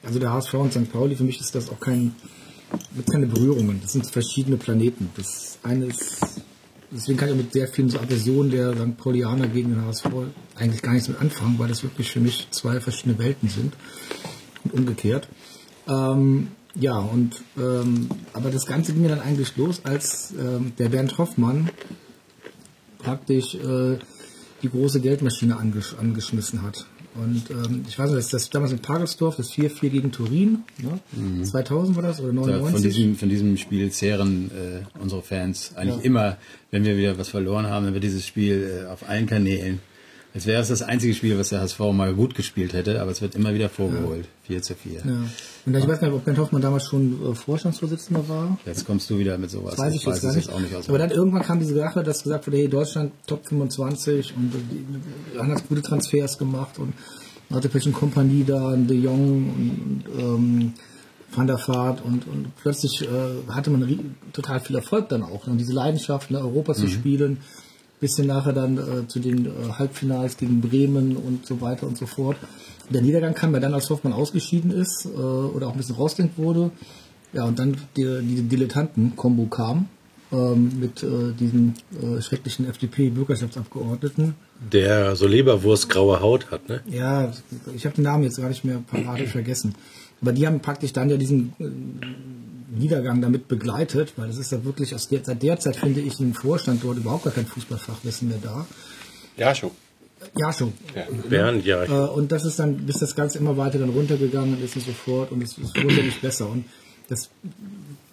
also 0.03 0.19
der 0.19 0.33
HSV 0.33 0.53
und 0.55 0.73
St. 0.73 0.91
Pauli, 0.91 1.15
für 1.15 1.23
mich 1.23 1.39
ist 1.39 1.55
das 1.55 1.69
auch 1.69 1.79
kein, 1.79 2.13
gibt 2.95 3.11
keine 3.11 3.27
Berührungen. 3.27 3.79
Das 3.81 3.93
sind 3.93 4.05
verschiedene 4.05 4.57
Planeten. 4.57 5.09
Das 5.15 5.59
eine 5.63 5.85
ist, 5.85 6.41
deswegen 6.91 7.17
kann 7.17 7.29
ich 7.29 7.35
mit 7.35 7.53
sehr 7.53 7.67
vielen 7.67 7.89
so 7.89 7.99
Aversionen 7.99 8.51
der 8.51 8.73
St. 8.73 8.97
Paulianer 8.97 9.47
gegen 9.47 9.69
den 9.69 9.85
HSV 9.85 10.07
eigentlich 10.55 10.81
gar 10.81 10.93
nichts 10.93 11.07
mit 11.07 11.19
anfangen, 11.19 11.57
weil 11.57 11.69
das 11.69 11.83
wirklich 11.83 12.11
für 12.11 12.19
mich 12.19 12.47
zwei 12.51 12.81
verschiedene 12.81 13.17
Welten 13.17 13.47
sind 13.47 13.73
und 14.65 14.73
umgekehrt. 14.73 15.29
Ähm, 15.87 16.49
ja, 16.79 16.97
und 16.97 17.41
ähm, 17.57 18.09
aber 18.33 18.51
das 18.51 18.65
Ganze 18.65 18.93
ging 18.93 19.03
ja 19.03 19.09
dann 19.09 19.21
eigentlich 19.21 19.55
los, 19.57 19.81
als 19.83 20.33
ähm, 20.37 20.73
der 20.77 20.89
Bernd 20.89 21.17
Hoffmann 21.17 21.69
praktisch 22.99 23.55
äh, 23.55 23.97
die 24.61 24.69
große 24.69 24.99
Geldmaschine 24.99 25.57
angesch 25.57 25.95
angeschmissen 25.99 26.63
hat. 26.63 26.85
Und 27.15 27.49
ähm, 27.49 27.85
ich 27.87 27.97
weiß 27.97 28.09
nicht, 28.09 28.17
das, 28.17 28.27
das 28.27 28.49
damals 28.49 28.73
in 28.73 28.79
Pagelsdorf, 28.79 29.37
das 29.37 29.51
4-4 29.51 29.89
gegen 29.89 30.11
Turin, 30.11 30.63
ne? 30.79 31.43
2000 31.43 31.95
war 31.95 32.03
das 32.03 32.19
oder 32.19 32.33
Da, 32.33 32.33
99? 32.33 32.73
von, 32.73 32.81
diesem, 32.81 33.15
von 33.15 33.29
diesem 33.29 33.57
Spiel 33.57 33.89
zehren 33.89 34.51
äh, 34.51 34.99
unsere 34.99 35.21
Fans 35.21 35.71
eigentlich 35.75 36.03
immer, 36.03 36.37
wenn 36.71 36.83
wir 36.83 36.97
wieder 36.97 37.17
was 37.17 37.29
verloren 37.29 37.67
haben, 37.67 37.85
dann 37.85 37.93
wird 37.93 38.03
dieses 38.03 38.27
Spiel 38.27 38.83
äh, 38.83 38.91
auf 38.91 39.07
allen 39.07 39.27
Kanälen. 39.27 39.79
Als 40.35 40.45
wäre 40.45 40.61
es 40.61 40.67
das 40.67 40.81
einzige 40.83 41.13
Spiel, 41.15 41.39
was 41.39 41.49
der 41.49 41.61
HSV 41.61 41.79
mal 41.93 42.13
gut 42.13 42.35
gespielt 42.35 42.73
hätte, 42.73 43.01
aber 43.01 43.09
es 43.09 43.21
wird 43.21 43.33
immer 43.35 43.53
wieder 43.53 43.69
vorgeholt. 43.69 44.27
4 44.43 44.61
zu 44.61 44.75
4. 44.75 44.91
ja. 44.93 45.01
Und 45.65 45.73
ich 45.75 45.87
weiß 45.87 45.99
gar 46.01 46.07
nicht, 46.09 46.15
ob 46.17 46.25
Bernd 46.25 46.37
Hoffmann 46.37 46.61
damals 46.61 46.85
schon 46.85 47.31
äh, 47.31 47.33
Vorstandsvorsitzender 47.33 48.27
war. 48.29 48.59
Jetzt 48.65 48.85
kommst 48.85 49.09
du 49.09 49.17
wieder 49.17 49.37
mit 49.37 49.49
sowas. 49.49 49.75
Das 49.75 49.85
weiß 49.85 49.95
ich, 49.95 50.03
jetzt 50.03 50.21
gar 50.21 50.29
es 50.31 50.35
nicht. 50.35 50.45
jetzt 50.47 50.53
auch 50.55 50.59
nicht 50.59 50.75
aus. 50.75 50.89
Aber 50.89 50.97
dann 50.99 51.09
irgendwann 51.09 51.41
kam 51.41 51.59
diese 51.59 51.73
Sache, 51.75 52.03
dass 52.03 52.21
gesagt 52.21 52.45
wurde, 52.47 52.57
hey, 52.57 52.67
Deutschland 52.67 53.13
Top 53.25 53.47
25 53.47 54.35
und 54.35 54.53
äh, 54.53 54.57
die 55.33 55.39
haben 55.39 55.49
das 55.51 55.65
gute 55.67 55.81
Transfers 55.81 56.37
gemacht 56.37 56.77
und 56.79 56.93
hatte 57.49 57.69
plötzlich 57.69 57.93
eine 57.95 57.99
Kompanie 57.99 58.43
da, 58.43 58.69
ein 58.71 58.87
De 58.87 58.97
Jong 58.97 60.03
und, 60.03 60.03
und 60.07 60.19
ähm, 60.19 60.73
Van 61.33 61.47
der 61.47 61.57
Vaart 61.65 62.03
und, 62.03 62.27
und 62.27 62.55
plötzlich 62.61 63.01
äh, 63.01 63.51
hatte 63.51 63.69
man 63.69 64.15
total 64.33 64.59
viel 64.59 64.75
Erfolg 64.75 65.09
dann 65.09 65.23
auch. 65.23 65.45
ne? 65.47 65.53
Und 65.53 65.57
diese 65.59 65.73
Leidenschaft, 65.73 66.29
in 66.29 66.35
Europa 66.35 66.73
Mhm. 66.73 66.77
zu 66.77 66.87
spielen, 66.89 67.37
bis 67.99 68.15
hin 68.15 68.27
nachher 68.27 68.53
dann 68.53 68.77
äh, 68.77 69.07
zu 69.07 69.19
den 69.19 69.45
äh, 69.45 69.49
Halbfinals 69.77 70.37
gegen 70.37 70.61
Bremen 70.61 71.15
und 71.15 71.45
so 71.45 71.61
weiter 71.61 71.87
und 71.87 71.97
so 71.97 72.05
fort. 72.05 72.37
Der 72.89 73.01
Niedergang 73.01 73.33
kam 73.33 73.53
ja 73.53 73.59
dann, 73.59 73.73
als 73.73 73.89
Hoffmann 73.89 74.13
ausgeschieden 74.13 74.71
ist 74.71 75.05
äh, 75.05 75.09
oder 75.17 75.67
auch 75.67 75.71
ein 75.71 75.77
bisschen 75.77 75.95
rausgehend 75.95 76.37
wurde. 76.37 76.71
Ja, 77.33 77.45
und 77.45 77.57
dann 77.59 77.77
die, 77.97 78.19
die 78.21 78.43
Dilettanten-Kombo 78.43 79.45
kam. 79.47 79.87
ähm, 80.31 80.79
mit 80.79 81.03
äh, 81.03 81.33
diesen 81.39 81.75
äh, 82.01 82.21
schrecklichen 82.21 82.67
FDP-Bürgerschaftsabgeordneten. 82.67 84.35
Der 84.71 85.15
so 85.15 85.27
Leberwurst 85.27 85.89
graue 85.89 86.19
Haut 86.19 86.51
hat, 86.51 86.67
ne? 86.67 86.81
Ja, 86.89 87.31
ich 87.75 87.85
habe 87.85 87.95
den 87.95 88.03
Namen 88.05 88.23
jetzt 88.23 88.37
gar 88.37 88.49
nicht 88.49 88.63
mehr 88.63 88.81
paradisch 88.89 89.31
vergessen. 89.31 89.75
Aber 90.21 90.31
die 90.31 90.47
haben 90.47 90.61
praktisch 90.61 90.93
dann 90.93 91.09
ja 91.09 91.17
diesen 91.17 91.53
äh, 91.59 91.65
Niedergang 92.77 93.21
damit 93.21 93.47
begleitet, 93.47 94.13
weil 94.17 94.29
es 94.29 94.37
ist 94.37 94.51
ja 94.51 94.63
wirklich 94.63 94.93
aus 94.93 95.07
der, 95.07 95.23
seit 95.23 95.41
der 95.43 95.59
Zeit 95.59 95.75
finde 95.75 96.01
ich 96.01 96.19
im 96.19 96.33
Vorstand 96.33 96.83
dort 96.83 96.97
überhaupt 96.97 97.23
gar 97.23 97.33
kein 97.33 97.45
Fußballfachwissen 97.45 98.29
mehr 98.29 98.39
da. 98.41 98.65
Ja, 99.37 99.53
schon. 99.53 99.71
Ja, 100.37 100.51
schon. 100.51 100.73
Bernd, 101.29 101.65
ja. 101.65 101.83
Äh, 101.83 102.09
und 102.09 102.31
das 102.31 102.45
ist 102.45 102.59
dann, 102.59 102.77
bis 102.85 102.99
das 102.99 103.15
Ganze 103.15 103.37
immer 103.37 103.57
weiter 103.57 103.79
dann 103.79 103.89
runtergegangen 103.89 104.61
ist 104.63 104.75
und 104.75 104.85
so 104.85 104.91
fort 104.91 105.31
und 105.31 105.43
es, 105.43 105.57
es 105.57 105.75
wurde 105.75 106.03
nicht 106.03 106.21
besser. 106.21 106.49
Und 106.49 106.65
das 107.09 107.29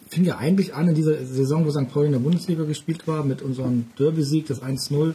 fing 0.09 0.25
ja 0.25 0.37
eigentlich 0.37 0.75
an 0.75 0.89
in 0.89 0.95
dieser 0.95 1.25
Saison, 1.25 1.65
wo 1.65 1.71
St. 1.71 1.89
Pauli 1.89 2.07
in 2.07 2.13
der 2.13 2.19
Bundesliga 2.19 2.65
gespielt 2.65 3.07
war, 3.07 3.25
mit 3.25 3.41
unserem 3.41 3.87
Derby-Sieg, 3.99 4.47
das 4.47 4.63
1-0. 4.63 5.15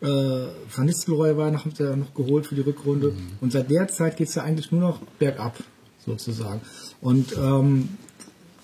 Äh, 0.00 0.06
Van 0.06 0.84
Nistelrooy 0.84 1.36
war 1.36 1.50
noch, 1.50 1.64
hat 1.64 1.80
er 1.80 1.96
noch 1.96 2.14
geholt 2.14 2.46
für 2.46 2.54
die 2.54 2.60
Rückrunde. 2.60 3.14
Und 3.40 3.52
seit 3.52 3.70
der 3.70 3.88
Zeit 3.88 4.16
geht 4.16 4.28
es 4.28 4.34
ja 4.34 4.42
eigentlich 4.42 4.70
nur 4.70 4.82
noch 4.82 5.00
bergab, 5.18 5.56
sozusagen. 6.04 6.60
Und 7.00 7.36
ähm, 7.36 7.88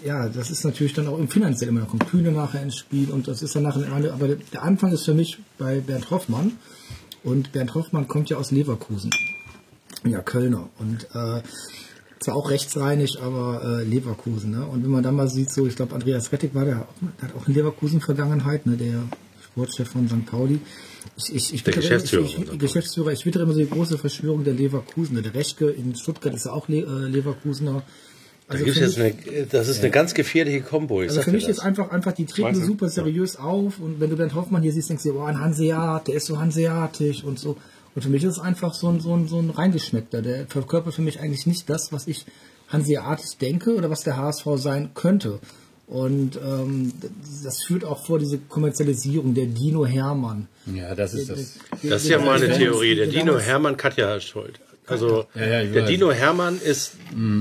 ja, 0.04 0.28
das 0.28 0.50
ist 0.50 0.64
natürlich 0.64 0.92
dann 0.92 1.06
auch 1.08 1.18
im 1.18 1.28
finanziell 1.28 1.68
immer, 1.70 1.80
da 1.80 1.86
kommt 1.86 2.06
Kühne 2.08 2.32
nachher 2.32 2.62
ins 2.62 2.76
Spiel 2.76 3.10
und 3.10 3.26
das 3.28 3.42
ist 3.42 3.54
dann 3.56 3.62
nachher, 3.64 4.12
aber 4.12 4.28
der 4.28 4.62
Anfang 4.62 4.92
ist 4.92 5.04
für 5.04 5.14
mich 5.14 5.38
bei 5.58 5.80
Bernd 5.80 6.10
Hoffmann 6.10 6.52
und 7.22 7.52
Bernd 7.52 7.74
Hoffmann 7.74 8.06
kommt 8.08 8.28
ja 8.30 8.36
aus 8.36 8.50
Leverkusen, 8.50 9.10
ja 10.06 10.20
Kölner 10.20 10.68
und 10.78 11.04
äh, 11.14 11.42
zwar 12.20 12.36
auch 12.36 12.50
rechtsreinig, 12.50 13.20
aber 13.20 13.62
äh, 13.80 13.84
Leverkusen. 13.84 14.50
Ne? 14.52 14.64
Und 14.66 14.82
wenn 14.82 14.90
man 14.90 15.02
dann 15.02 15.14
mal 15.14 15.28
sieht, 15.28 15.50
so 15.50 15.66
ich 15.66 15.76
glaube 15.76 15.94
Andreas 15.94 16.32
Rettig 16.32 16.54
war 16.54 16.64
der, 16.64 16.86
der 17.20 17.28
hat 17.28 17.36
auch 17.36 17.46
eine 17.46 17.54
Leverkusen-Vergangenheit, 17.54 18.64
ne? 18.66 18.76
der 18.76 19.02
Sportchef 19.44 19.88
von 19.90 20.08
St. 20.08 20.24
Pauli. 20.26 20.58
Ich, 21.18 21.34
ich, 21.34 21.52
ich 21.54 21.62
Der 21.64 21.74
wittere- 21.76 21.82
Geschäftsführer 21.82 22.24
Ich, 22.24 22.38
ich. 22.38 22.58
Geschäftsführer. 22.58 23.12
Ich 23.12 23.26
wittere 23.26 23.42
immer 23.42 23.52
so 23.52 23.58
die 23.60 23.68
große 23.68 23.98
Verschwörung 23.98 24.42
der 24.42 24.54
Leverkusener. 24.54 25.20
Der 25.20 25.34
Reschke 25.34 25.68
in 25.70 25.94
Stuttgart 25.94 26.34
ist 26.34 26.46
ja 26.46 26.52
auch 26.52 26.66
Le 26.68 26.78
äh, 26.78 27.08
Leverkusener. 27.08 27.82
Da 28.48 28.54
Also 28.54 28.64
gibt's 28.66 28.78
für 28.78 28.84
jetzt 28.86 28.98
mich- 28.98 29.36
eine, 29.36 29.46
das 29.46 29.68
ist 29.68 29.80
eine 29.80 29.90
ganz 29.90 30.12
gefährliche 30.14 30.60
Kombo. 30.60 31.00
Also 31.00 31.22
für 31.22 31.30
mich 31.32 31.46
das. 31.46 31.56
ist 31.58 31.62
einfach, 31.62 31.90
einfach, 31.90 32.12
die 32.12 32.26
treten 32.26 32.62
super 32.62 32.88
seriös 32.90 33.36
auf 33.36 33.78
und 33.80 34.00
wenn 34.00 34.10
du 34.10 34.16
Bernd 34.16 34.34
Hoffmann 34.34 34.62
hier 34.62 34.72
siehst, 34.72 34.90
denkst 34.90 35.04
du, 35.04 35.14
boah, 35.14 35.28
ein 35.28 35.40
Hanseat, 35.40 36.08
der 36.08 36.14
ist 36.16 36.26
so 36.26 36.38
hanseatisch 36.38 37.24
und 37.24 37.38
so. 37.38 37.56
Und 37.94 38.02
für 38.02 38.10
mich 38.10 38.22
ist 38.24 38.32
es 38.32 38.38
einfach 38.40 38.74
so 38.74 38.88
ein, 38.88 39.00
so 39.00 39.14
ein, 39.16 39.28
so 39.28 39.38
ein 39.38 39.50
reingeschmeckter. 39.50 40.20
Der 40.20 40.46
verkörpert 40.46 40.94
für 40.94 41.02
mich 41.02 41.20
eigentlich 41.20 41.46
nicht 41.46 41.70
das, 41.70 41.92
was 41.92 42.06
ich 42.06 42.26
hanseatisch 42.68 43.36
denke 43.40 43.74
oder 43.76 43.88
was 43.88 44.02
der 44.02 44.16
HSV 44.16 44.44
sein 44.56 44.90
könnte. 44.94 45.38
Und 45.86 46.36
ähm, 46.44 46.92
das 47.44 47.62
führt 47.62 47.84
auch 47.84 48.04
vor 48.04 48.18
diese 48.18 48.38
Kommerzialisierung, 48.38 49.34
der 49.34 49.46
Dino 49.46 49.86
Hermann. 49.86 50.48
Ja, 50.74 50.94
das 50.94 51.14
ist 51.14 51.28
das. 51.30 51.54
Das 51.82 52.02
ist 52.04 52.08
ja 52.08 52.18
meine 52.18 52.48
Theorie. 52.52 52.94
Der 52.96 53.06
der 53.06 53.20
Dino 53.22 53.38
Hermann 53.38 53.76
Katja 53.76 54.18
schuld. 54.20 54.58
Also 54.86 55.26
Ja, 55.34 55.46
ja, 55.46 55.64
der 55.64 55.82
weiß. 55.82 55.88
Dino 55.88 56.12
Hermann 56.12 56.60
ist 56.62 56.92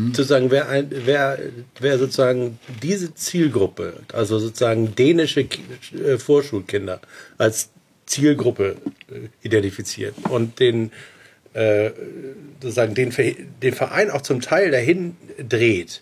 sozusagen 0.07 0.49
wer, 0.51 0.69
ein, 0.69 0.87
wer, 0.89 1.39
wer 1.79 1.99
sozusagen 1.99 2.59
diese 2.81 3.13
Zielgruppe, 3.13 3.93
also 4.13 4.39
sozusagen 4.39 4.95
dänische 4.95 5.41
äh, 5.41 6.17
Vorschulkinder 6.17 7.01
als 7.37 7.69
Zielgruppe 8.05 8.77
äh, 9.11 9.27
identifiziert 9.41 10.15
und 10.29 10.59
den 10.59 10.91
äh, 11.53 11.91
sozusagen 12.61 12.95
den, 12.95 13.13
den 13.61 13.73
Verein 13.73 14.09
auch 14.09 14.21
zum 14.21 14.41
Teil 14.41 14.71
dahin 14.71 15.15
dreht. 15.37 16.01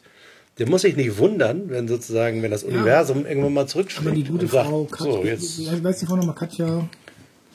Der 0.60 0.70
muss 0.70 0.84
sich 0.84 0.96
nicht 0.96 1.18
wundern, 1.18 1.70
wenn 1.70 1.88
sozusagen, 1.88 2.44
wenn 2.44 2.52
das 2.52 2.64
Universum 2.64 3.26
irgendwann 3.26 3.54
mal 3.54 3.68
zurückschlägt. 3.68 4.08
Aber 4.08 4.16
die 4.16 4.24
gute 4.24 4.46
und 4.46 4.52
sagt, 4.52 4.68
Frau 4.70 4.84
Katja, 4.86 5.12
so, 5.12 5.24
jetzt, 5.24 5.60
ich 5.60 5.84
weiß 5.84 6.00
die 6.00 6.06
Frau 6.06 6.18
nochmal, 6.18 6.36
Katja 6.36 6.88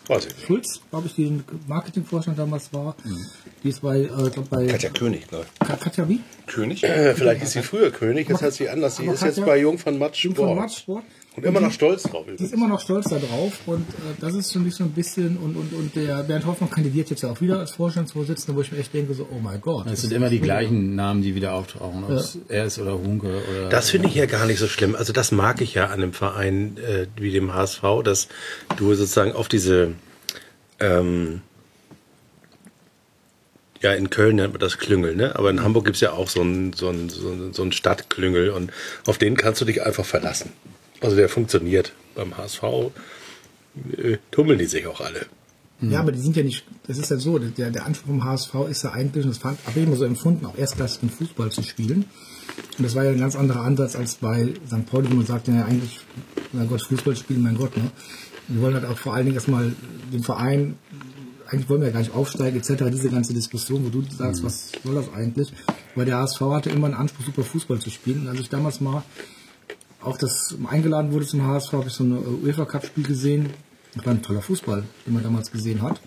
weiß 0.08 0.26
ich. 0.26 0.44
Schulz, 0.46 0.80
glaube 0.90 1.06
ich, 1.06 1.14
die 1.14 1.40
Marketingvorstand 1.66 2.38
damals 2.38 2.72
war. 2.72 2.94
Die 3.62 3.68
ist 3.70 3.82
bei, 3.82 4.00
äh, 4.00 4.06
glaub 4.08 4.48
bei 4.50 4.66
Katja 4.66 4.90
König, 4.90 5.26
glaube 5.28 5.46
Ka- 5.58 5.76
Katja 5.76 6.08
wie? 6.08 6.20
ich. 6.40 6.46
König? 6.46 6.84
Äh, 6.84 7.14
Vielleicht 7.14 7.42
ist 7.42 7.52
sie 7.52 7.62
früher 7.62 7.90
König, 7.90 8.28
jetzt 8.28 8.42
hat 8.42 8.52
sie 8.52 8.68
anders. 8.68 8.96
Sie 8.96 9.04
ist 9.06 9.22
jetzt 9.22 9.36
Katja- 9.38 9.44
bei 9.46 9.58
Jung 9.58 9.78
von 9.78 9.98
Matt 9.98 10.16
Jung 10.16 10.34
von 10.34 10.44
Sport. 10.46 10.60
Matt 10.60 10.72
Sport. 10.72 11.04
Und 11.36 11.44
immer 11.44 11.60
noch 11.60 11.70
stolz 11.72 12.02
drauf. 12.04 12.24
Die 12.26 12.32
ist 12.32 12.40
übrigens. 12.40 12.52
immer 12.54 12.68
noch 12.68 12.80
stolz 12.80 13.08
darauf 13.10 13.52
und 13.66 13.82
äh, 13.82 13.92
das 14.20 14.34
ist 14.34 14.52
für 14.52 14.58
mich 14.58 14.74
so 14.74 14.84
ein 14.84 14.90
bisschen 14.92 15.36
und, 15.36 15.54
und, 15.56 15.72
und 15.74 15.94
der 15.94 16.22
Bernd 16.22 16.46
Hoffmann 16.46 16.70
kandidiert 16.70 17.10
jetzt 17.10 17.22
ja 17.22 17.30
auch 17.30 17.40
wieder 17.40 17.58
als 17.58 17.72
Vorstandsvorsitzender, 17.72 18.56
wo 18.56 18.62
ich 18.62 18.72
mir 18.72 18.78
echt 18.78 18.94
denke, 18.94 19.12
so, 19.14 19.28
oh 19.30 19.38
mein 19.38 19.60
Gott. 19.60 19.86
Es 19.86 20.00
sind 20.02 20.12
immer 20.12 20.30
die 20.30 20.40
gleichen 20.40 20.94
Namen, 20.94 21.20
die 21.22 21.34
wieder 21.34 21.52
auftauchen. 21.52 22.04
Ob 22.04 22.10
es 22.10 22.38
er 22.48 22.64
ist 22.64 22.78
oder 22.78 22.94
Hunke 22.98 23.42
oder. 23.50 23.68
Das 23.68 23.90
finde 23.90 24.08
ich 24.08 24.14
ja 24.14 24.26
gar 24.26 24.46
nicht 24.46 24.58
so 24.58 24.66
schlimm. 24.66 24.94
Also 24.96 25.12
das 25.12 25.30
mag 25.32 25.60
ich 25.60 25.74
ja 25.74 25.86
an 25.86 25.92
einem 25.94 26.12
Verein 26.12 26.78
äh, 26.78 27.06
wie 27.20 27.30
dem 27.32 27.52
HSV, 27.52 27.82
dass 28.02 28.28
du 28.76 28.94
sozusagen 28.94 29.32
auf 29.32 29.48
diese 29.48 29.92
ähm, 30.80 31.42
ja, 33.82 33.92
in 33.92 34.08
Köln 34.10 34.36
nennt 34.36 34.52
man 34.54 34.60
das 34.60 34.78
Klüngel, 34.78 35.14
ne? 35.16 35.36
Aber 35.36 35.50
in 35.50 35.62
Hamburg 35.62 35.84
gibt's 35.84 36.00
ja 36.00 36.12
auch 36.12 36.28
so 36.30 36.40
einen 36.40 36.72
so 36.72 36.88
einen- 36.88 37.10
so 37.10 37.30
einen- 37.30 37.52
so 37.52 37.62
einen 37.62 37.72
Stadtklüngel 37.72 38.50
und 38.50 38.72
auf 39.06 39.18
den 39.18 39.36
kannst 39.36 39.60
du 39.60 39.64
dich 39.66 39.82
einfach 39.82 40.04
verlassen. 40.04 40.50
Also 41.06 41.16
der 41.16 41.28
funktioniert. 41.28 41.92
Beim 42.16 42.36
HSV 42.36 42.62
äh, 43.96 44.16
tummeln 44.30 44.58
die 44.58 44.64
sich 44.66 44.86
auch 44.86 45.00
alle. 45.00 45.26
Ja, 45.82 46.00
aber 46.00 46.10
die 46.10 46.18
sind 46.20 46.34
ja 46.36 46.42
nicht, 46.42 46.64
das 46.86 46.96
ist 46.96 47.10
ja 47.10 47.18
so, 47.18 47.38
der, 47.38 47.70
der 47.70 47.84
Anspruch 47.84 48.06
vom 48.08 48.24
HSV 48.24 48.54
ist 48.70 48.82
ja 48.82 48.92
eigentlich, 48.92 49.24
und 49.24 49.30
das 49.30 49.38
fand- 49.38 49.58
habe 49.66 49.78
ich 49.78 49.86
immer 49.86 49.96
so 49.96 50.04
empfunden, 50.06 50.46
auch 50.46 50.56
erstklassigen 50.56 51.10
Fußball 51.10 51.50
zu 51.52 51.62
spielen. 51.62 52.06
Und 52.78 52.82
das 52.84 52.94
war 52.94 53.04
ja 53.04 53.10
ein 53.10 53.20
ganz 53.20 53.36
anderer 53.36 53.60
Ansatz 53.60 53.94
als 53.94 54.14
bei 54.14 54.54
St. 54.66 54.86
Pauli, 54.90 55.10
wo 55.10 55.14
man 55.16 55.26
sagt, 55.26 55.48
ja 55.48 55.64
eigentlich, 55.66 56.00
mein 56.52 56.66
Gott, 56.68 56.80
Fußball 56.82 57.14
spielen, 57.14 57.42
mein 57.42 57.58
Gott, 57.58 57.76
ne? 57.76 57.90
Wir 58.48 58.62
wollen 58.62 58.74
halt 58.74 58.86
auch 58.86 58.96
vor 58.96 59.12
allen 59.14 59.26
Dingen 59.26 59.34
erstmal 59.36 59.74
den 60.12 60.22
Verein, 60.22 60.76
eigentlich 61.48 61.68
wollen 61.68 61.82
wir 61.82 61.88
ja 61.88 61.92
gar 61.92 62.00
nicht 62.00 62.14
aufsteigen, 62.14 62.56
etc., 62.58 62.84
diese 62.90 63.10
ganze 63.10 63.34
Diskussion, 63.34 63.84
wo 63.84 63.90
du 63.90 64.02
sagst, 64.10 64.42
was 64.42 64.72
soll 64.82 64.94
das 64.94 65.12
eigentlich? 65.12 65.52
Weil 65.94 66.06
der 66.06 66.16
HSV 66.18 66.40
hatte 66.40 66.70
immer 66.70 66.86
einen 66.86 66.94
Anspruch, 66.96 67.24
super 67.26 67.42
Fußball 67.44 67.78
zu 67.80 67.90
spielen. 67.90 68.22
Und 68.22 68.28
als 68.28 68.40
ich 68.40 68.48
damals 68.48 68.80
mal 68.80 69.02
auch 70.02 70.16
das 70.16 70.54
eingeladen 70.68 71.12
wurde 71.12 71.26
zum 71.26 71.42
HSV, 71.42 71.72
habe 71.72 71.88
ich 71.88 71.94
so 71.94 72.04
ein 72.04 72.44
UEFA 72.44 72.64
Cup 72.64 72.86
Spiel 72.86 73.04
gesehen. 73.04 73.50
Das 73.94 74.04
war 74.04 74.12
ein 74.12 74.22
toller 74.22 74.42
Fußball, 74.42 74.84
den 75.06 75.14
man 75.14 75.22
damals 75.22 75.50
gesehen 75.50 75.82
hat. 75.82 76.00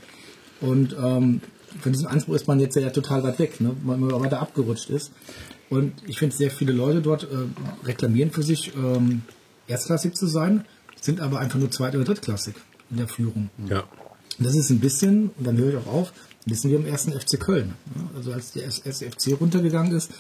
Und 0.62 0.96
ähm, 1.02 1.42
von 1.82 1.92
diesem 1.92 2.08
Anspruch 2.08 2.36
ist 2.36 2.48
man 2.48 2.60
jetzt 2.60 2.76
ja 2.76 2.90
total 2.90 3.24
weit 3.24 3.40
weg, 3.40 3.62
ne? 3.62 3.76
weil 3.84 3.98
man 3.98 4.12
weiter 4.22 4.42
abgerutscht 4.42 4.90
ist. 4.90 5.12
Und 5.70 5.94
ich 6.08 6.18
finde, 6.20 6.36
sehr 6.36 6.52
viele 6.52 6.74
Leute 6.74 7.02
dort 7.02 7.24
äh, 7.24 7.86
reklamieren 7.86 8.32
für 8.32 8.44
sich, 8.44 8.76
ähm, 8.76 9.22
erstklassig 9.68 10.16
zu 10.16 10.28
sein, 10.28 10.66
sind 11.00 11.20
aber 11.22 11.40
einfach 11.40 11.60
nur 11.60 11.72
zweit- 11.72 11.96
oder 11.96 12.06
drittklassig 12.06 12.56
in 12.90 12.98
der 12.98 13.08
Führung. 13.08 13.50
Ja. 13.68 13.82
Und 14.38 14.46
das 14.46 14.56
ist 14.56 14.70
ein 14.70 14.80
bisschen, 14.80 15.30
und 15.38 15.46
dann 15.46 15.58
höre 15.58 15.70
ich 15.70 15.78
auch 15.78 15.88
auf, 15.88 16.14
ein 16.46 16.50
bisschen 16.50 16.72
wie 16.72 16.76
im 16.76 16.86
ersten 16.86 17.12
FC 17.12 17.40
Köln. 17.40 17.74
ne? 17.96 18.10
Also 18.16 18.34
als 18.34 18.52
der 18.52 18.72
FC 18.72 19.40
runtergegangen 19.40 19.94
ist, 19.96 20.12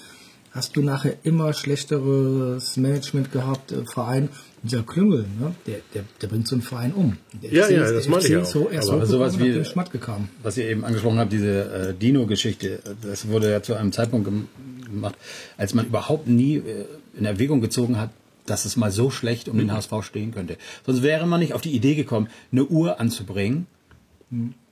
hast 0.51 0.75
du 0.75 0.81
nachher 0.81 1.15
immer 1.23 1.53
schlechteres 1.53 2.77
Management 2.77 3.31
gehabt, 3.31 3.71
äh, 3.71 3.83
Verein. 3.85 4.29
Dieser 4.61 4.83
Klüngel, 4.83 5.25
ne? 5.39 5.55
der, 5.67 5.77
der, 5.93 6.03
der 6.21 6.27
bringt 6.27 6.45
so 6.45 6.55
einen 6.55 6.61
Verein 6.61 6.91
um. 6.91 7.15
Der 7.41 7.49
Ja, 7.53 7.69
ja, 7.69 7.85
ist- 7.85 7.93
das 7.95 8.07
meine 8.09 8.23
ich 8.25 8.27
FC 8.33 8.37
auch. 8.37 8.41
ist 8.41 8.51
so, 8.51 8.69
erst 8.69 8.89
Aber 8.89 8.97
hochgekommen 9.03 9.05
sowas 9.07 9.39
wie- 9.39 10.23
was 10.43 10.57
ihr 10.57 10.65
eben 10.69 10.83
angesprochen 10.83 11.17
habt, 11.17 11.31
diese 11.31 11.61
äh, 11.89 11.93
Dino-Geschichte, 11.93 12.81
das 13.01 13.29
wurde 13.29 13.49
ja 13.49 13.63
zu 13.63 13.75
einem 13.75 13.93
Zeitpunkt 13.93 14.25
gem 14.27 14.47
gemacht, 14.83 15.15
als 15.55 15.73
man 15.73 15.85
überhaupt 15.85 16.27
nie 16.27 16.57
äh, 16.57 16.85
in 17.17 17.23
Erwägung 17.23 17.61
gezogen 17.61 17.97
hat, 17.97 18.09
dass 18.47 18.65
es 18.65 18.75
mal 18.75 18.91
so 18.91 19.09
schlecht 19.11 19.47
um 19.47 19.57
den 19.57 19.71
HSV 19.71 19.93
stehen 20.01 20.33
könnte. 20.33 20.57
Sonst 20.85 21.03
wäre 21.03 21.25
man 21.25 21.39
nicht 21.39 21.53
auf 21.53 21.61
die 21.61 21.71
Idee 21.71 21.95
gekommen, 21.95 22.27
eine 22.51 22.65
Uhr 22.65 22.99
anzubringen, 22.99 23.65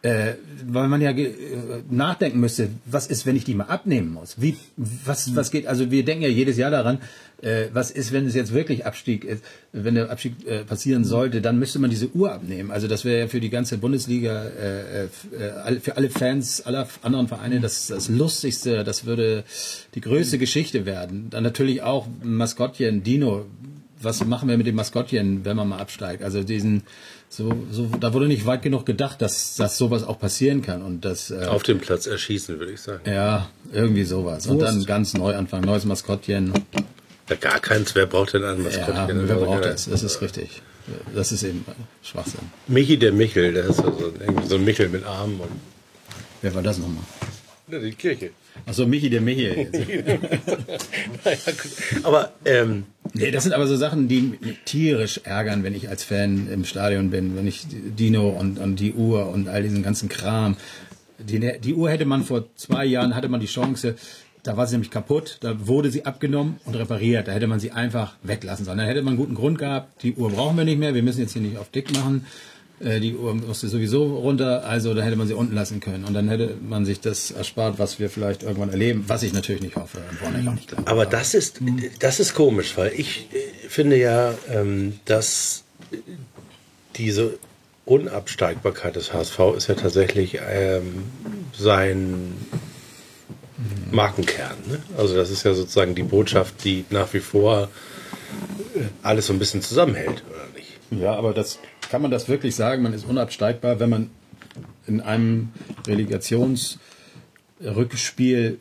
äh, 0.08 0.36
weil 0.66 0.88
man 0.88 1.02
ja 1.02 1.12
äh, 1.12 1.34
nachdenken 1.90 2.40
müsste, 2.40 2.70
was 2.86 3.08
ist, 3.08 3.26
wenn 3.26 3.36
ich 3.36 3.44
die 3.44 3.54
mal 3.54 3.66
abnehmen 3.66 4.14
muss? 4.14 4.40
Wie, 4.40 4.56
was, 4.78 5.36
was 5.36 5.52
geht, 5.52 5.68
also 5.68 5.92
wir 5.92 6.06
denken 6.06 6.24
ja 6.24 6.30
jedes 6.30 6.56
Jahr 6.56 6.72
daran, 6.72 7.00
äh, 7.42 7.66
was 7.74 7.92
ist, 7.92 8.14
wenn 8.14 8.26
es 8.26 8.34
jetzt 8.34 8.54
wirklich 8.54 8.86
Abstieg 8.86 9.26
ist, 9.26 9.44
wenn 9.74 9.96
der 9.96 10.10
Abstieg 10.10 10.34
äh, 10.48 10.64
passieren 10.64 11.04
sollte, 11.04 11.42
dann 11.42 11.60
müsste 11.60 11.80
man 11.80 11.90
diese 11.90 12.10
Uhr 12.16 12.32
abnehmen. 12.32 12.72
Also 12.72 12.88
das 12.88 13.04
wäre 13.04 13.20
ja 13.20 13.28
für 13.28 13.42
die 13.42 13.50
ganze 13.50 13.78
Bundesliga, 13.78 14.46
äh, 14.46 15.04
äh, 15.04 15.80
für 15.82 15.98
alle 15.98 16.10
Fans 16.10 16.62
aller 16.62 16.88
anderen 17.02 17.28
Vereine 17.28 17.60
das, 17.60 17.88
das 17.88 18.08
Lustigste, 18.08 18.86
das 18.86 19.06
würde 19.06 19.44
die 19.94 20.02
größte 20.02 20.38
Geschichte 20.38 20.86
werden. 20.86 21.30
Dann 21.30 21.44
natürlich 21.44 21.82
auch 21.82 22.08
Maskottchen, 22.24 23.04
Dino, 23.04 23.46
was 24.02 24.24
machen 24.26 24.48
wir 24.50 24.58
mit 24.58 24.68
dem 24.68 24.76
Maskottchen, 24.76 25.44
wenn 25.46 25.56
man 25.58 25.68
mal 25.70 25.80
absteigt? 25.80 26.24
Also 26.24 26.44
diesen, 26.44 26.84
so, 27.30 27.52
so, 27.72 27.86
da 28.00 28.14
wurde 28.14 28.28
nicht 28.28 28.46
weit 28.46 28.62
genug 28.62 28.86
gedacht, 28.86 29.22
dass, 29.22 29.56
dass 29.56 29.78
sowas 29.78 30.04
auch 30.04 30.20
passieren 30.20 30.62
kann 30.62 30.82
und 30.82 31.04
das, 31.06 31.32
äh, 31.32 31.46
Auf 31.46 31.64
dem 31.64 31.80
Platz 31.80 32.06
erschießen, 32.08 32.60
würde 32.60 32.74
ich 32.74 32.82
sagen. 32.82 33.02
ja, 33.10 33.50
irgendwie 33.72 34.04
sowas. 34.04 34.48
Und 34.48 34.60
dann 34.60 34.84
ganz 34.86 35.14
neu 35.14 35.36
anfangen, 35.36 35.66
neues 35.66 35.86
Maskottchen. 35.86 36.54
Ja, 37.30 37.36
gar 37.36 37.60
keins. 37.60 37.94
Wer 37.96 38.06
braucht 38.06 38.34
denn 38.34 38.44
einen 38.44 38.64
Ja, 38.64 38.70
Maskottchen? 38.70 39.28
wer 39.28 39.36
braucht 39.36 39.66
das? 39.66 39.90
Das 39.90 40.04
ist 40.04 40.22
richtig. 40.22 40.62
Das 41.14 41.34
ist 41.34 41.44
eben 41.44 41.66
Schwachsinn. 42.02 42.40
Michi 42.68 42.98
der 42.98 43.12
Michel, 43.12 43.52
der 43.54 43.66
ist 43.66 43.78
so, 43.78 43.84
so, 43.84 44.14
irgendwie 44.20 44.48
so 44.48 44.56
ein 44.56 44.64
Michel 44.64 44.88
mit 44.90 45.06
Armen 45.06 45.40
und 45.40 45.50
Wer 46.42 46.54
war 46.56 46.62
das 46.62 46.78
nochmal? 46.78 47.04
ja, 47.70 47.80
die 47.80 47.92
Kirche. 47.92 48.30
Achso, 48.66 48.86
Michi 48.86 49.10
der 49.10 49.22
Michi. 49.22 49.68
Aber 52.04 52.32
ähm, 52.46 52.86
Nee, 53.14 53.32
das 53.32 53.44
sind 53.44 53.54
aber 53.54 53.68
so 53.68 53.76
Sachen, 53.76 54.08
die 54.08 54.22
mich 54.22 54.40
tierisch 54.66 55.22
ärgern, 55.24 55.64
wenn 55.64 55.74
ich 55.74 55.90
als 55.90 56.04
Fan 56.04 56.50
im 56.52 56.66
Stadion 56.66 57.10
bin, 57.10 57.36
wenn 57.36 57.48
ich 57.48 57.66
Dino 57.70 58.30
und, 58.30 58.60
und 58.60 58.80
die 58.80 58.94
Uhr 58.94 59.30
und 59.30 59.48
all 59.48 59.64
diesen 59.64 59.82
ganzen 59.82 60.10
Kram. 60.10 60.58
Die, 61.18 61.40
die 61.60 61.74
Uhr 61.74 61.90
hätte 61.90 62.06
man 62.06 62.24
vor 62.24 62.46
zwei 62.56 62.86
Jahren, 62.86 63.16
hatte 63.16 63.30
man 63.30 63.40
die 63.40 63.48
Chance, 63.48 63.96
da 64.44 64.56
war 64.56 64.68
sie 64.68 64.76
nämlich 64.76 64.92
kaputt, 64.92 65.38
da 65.42 65.68
wurde 65.68 65.90
sie 65.90 66.06
abgenommen 66.06 66.60
und 66.66 66.76
repariert. 66.76 67.28
Da 67.28 67.32
hätte 67.32 67.48
man 67.48 67.60
sie 67.60 67.72
einfach 67.72 68.16
weglassen 68.24 68.66
sollen. 68.66 68.78
Dann 68.78 68.88
hätte 68.88 69.02
man 69.02 69.14
einen 69.14 69.18
guten 69.18 69.36
Grund 69.36 69.58
gehabt, 69.58 70.04
die 70.04 70.14
Uhr 70.14 70.30
brauchen 70.30 70.58
wir 70.58 70.64
nicht 70.64 70.80
mehr, 70.80 70.94
wir 70.94 71.04
müssen 71.04 71.22
jetzt 71.22 71.34
hier 71.34 71.42
nicht 71.42 71.58
auf 71.58 71.70
dick 71.70 71.92
machen. 71.94 72.26
Äh, 72.80 73.00
Die 73.00 73.16
Uhr 73.16 73.34
musste 73.34 73.68
sowieso 73.68 74.18
runter, 74.18 74.66
also 74.66 74.94
da 74.94 75.02
hätte 75.02 75.16
man 75.16 75.28
sie 75.28 75.34
unten 75.34 75.56
lassen 75.56 75.80
können. 75.80 76.04
Und 76.06 76.14
dann 76.14 76.30
hätte 76.30 76.56
man 76.62 76.86
sich 76.86 77.00
das 77.00 77.32
erspart, 77.32 77.80
was 77.80 78.00
wir 78.00 78.10
vielleicht 78.10 78.44
irgendwann 78.44 78.70
erleben, 78.70 79.06
was 79.08 79.24
ich 79.24 79.34
natürlich 79.34 79.62
nicht 79.62 79.76
hoffe 79.76 80.00
nicht 80.56 80.68
glaube. 80.68 80.88
Aber 80.88 81.06
das 81.06 81.34
ist, 81.34 81.60
das 82.00 82.20
ist 82.20 82.34
komisch, 82.34 82.78
weil 82.78 82.94
ich 82.96 83.30
äh, 83.34 83.68
finde 83.68 83.98
ja, 83.98 84.34
ähm, 84.52 85.00
dass 85.06 85.64
diese 86.96 87.38
Unabsteigbarkeit 87.86 88.96
des 88.96 89.14
HSV 89.14 89.40
ist 89.56 89.68
ja 89.68 89.76
tatsächlich 89.76 90.40
ähm, 90.46 91.04
sein 91.58 92.36
Markenkern. 93.92 94.58
Ne? 94.68 94.80
Also 94.98 95.16
das 95.16 95.32
ist 95.32 95.44
ja 95.44 95.54
sozusagen 95.54 95.96
die 95.96 96.04
Botschaft, 96.04 96.64
die 96.64 96.86
nach 96.90 97.14
wie 97.14 97.22
vor 97.22 97.70
äh, 98.76 98.82
alles 99.04 99.28
so 99.28 99.34
ein 99.34 99.40
bisschen 99.40 99.62
zusammenhält, 99.62 100.24
oder 100.30 100.48
nicht? 100.54 101.02
Ja, 101.02 101.16
aber 101.16 101.34
das 101.34 101.60
kann 101.90 102.02
man 102.02 102.12
das 102.12 102.30
wirklich 102.30 102.56
sagen, 102.56 102.84
man 102.84 102.94
ist 102.94 103.06
unabsteigbar, 103.06 103.80
wenn 103.80 103.90
man 103.90 104.10
in 104.86 105.02
einem 105.02 105.50
Relegationsrückspiel 105.86 108.60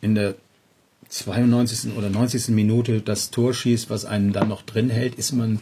in 0.00 0.14
der 0.14 0.36
92. 1.08 1.96
oder 1.96 2.10
90. 2.10 2.48
Minute 2.48 3.00
das 3.00 3.30
Tor 3.30 3.54
schießt, 3.54 3.88
was 3.90 4.04
einen 4.04 4.32
dann 4.32 4.48
noch 4.48 4.62
drin 4.62 4.90
hält, 4.90 5.14
ist 5.14 5.32
man 5.32 5.60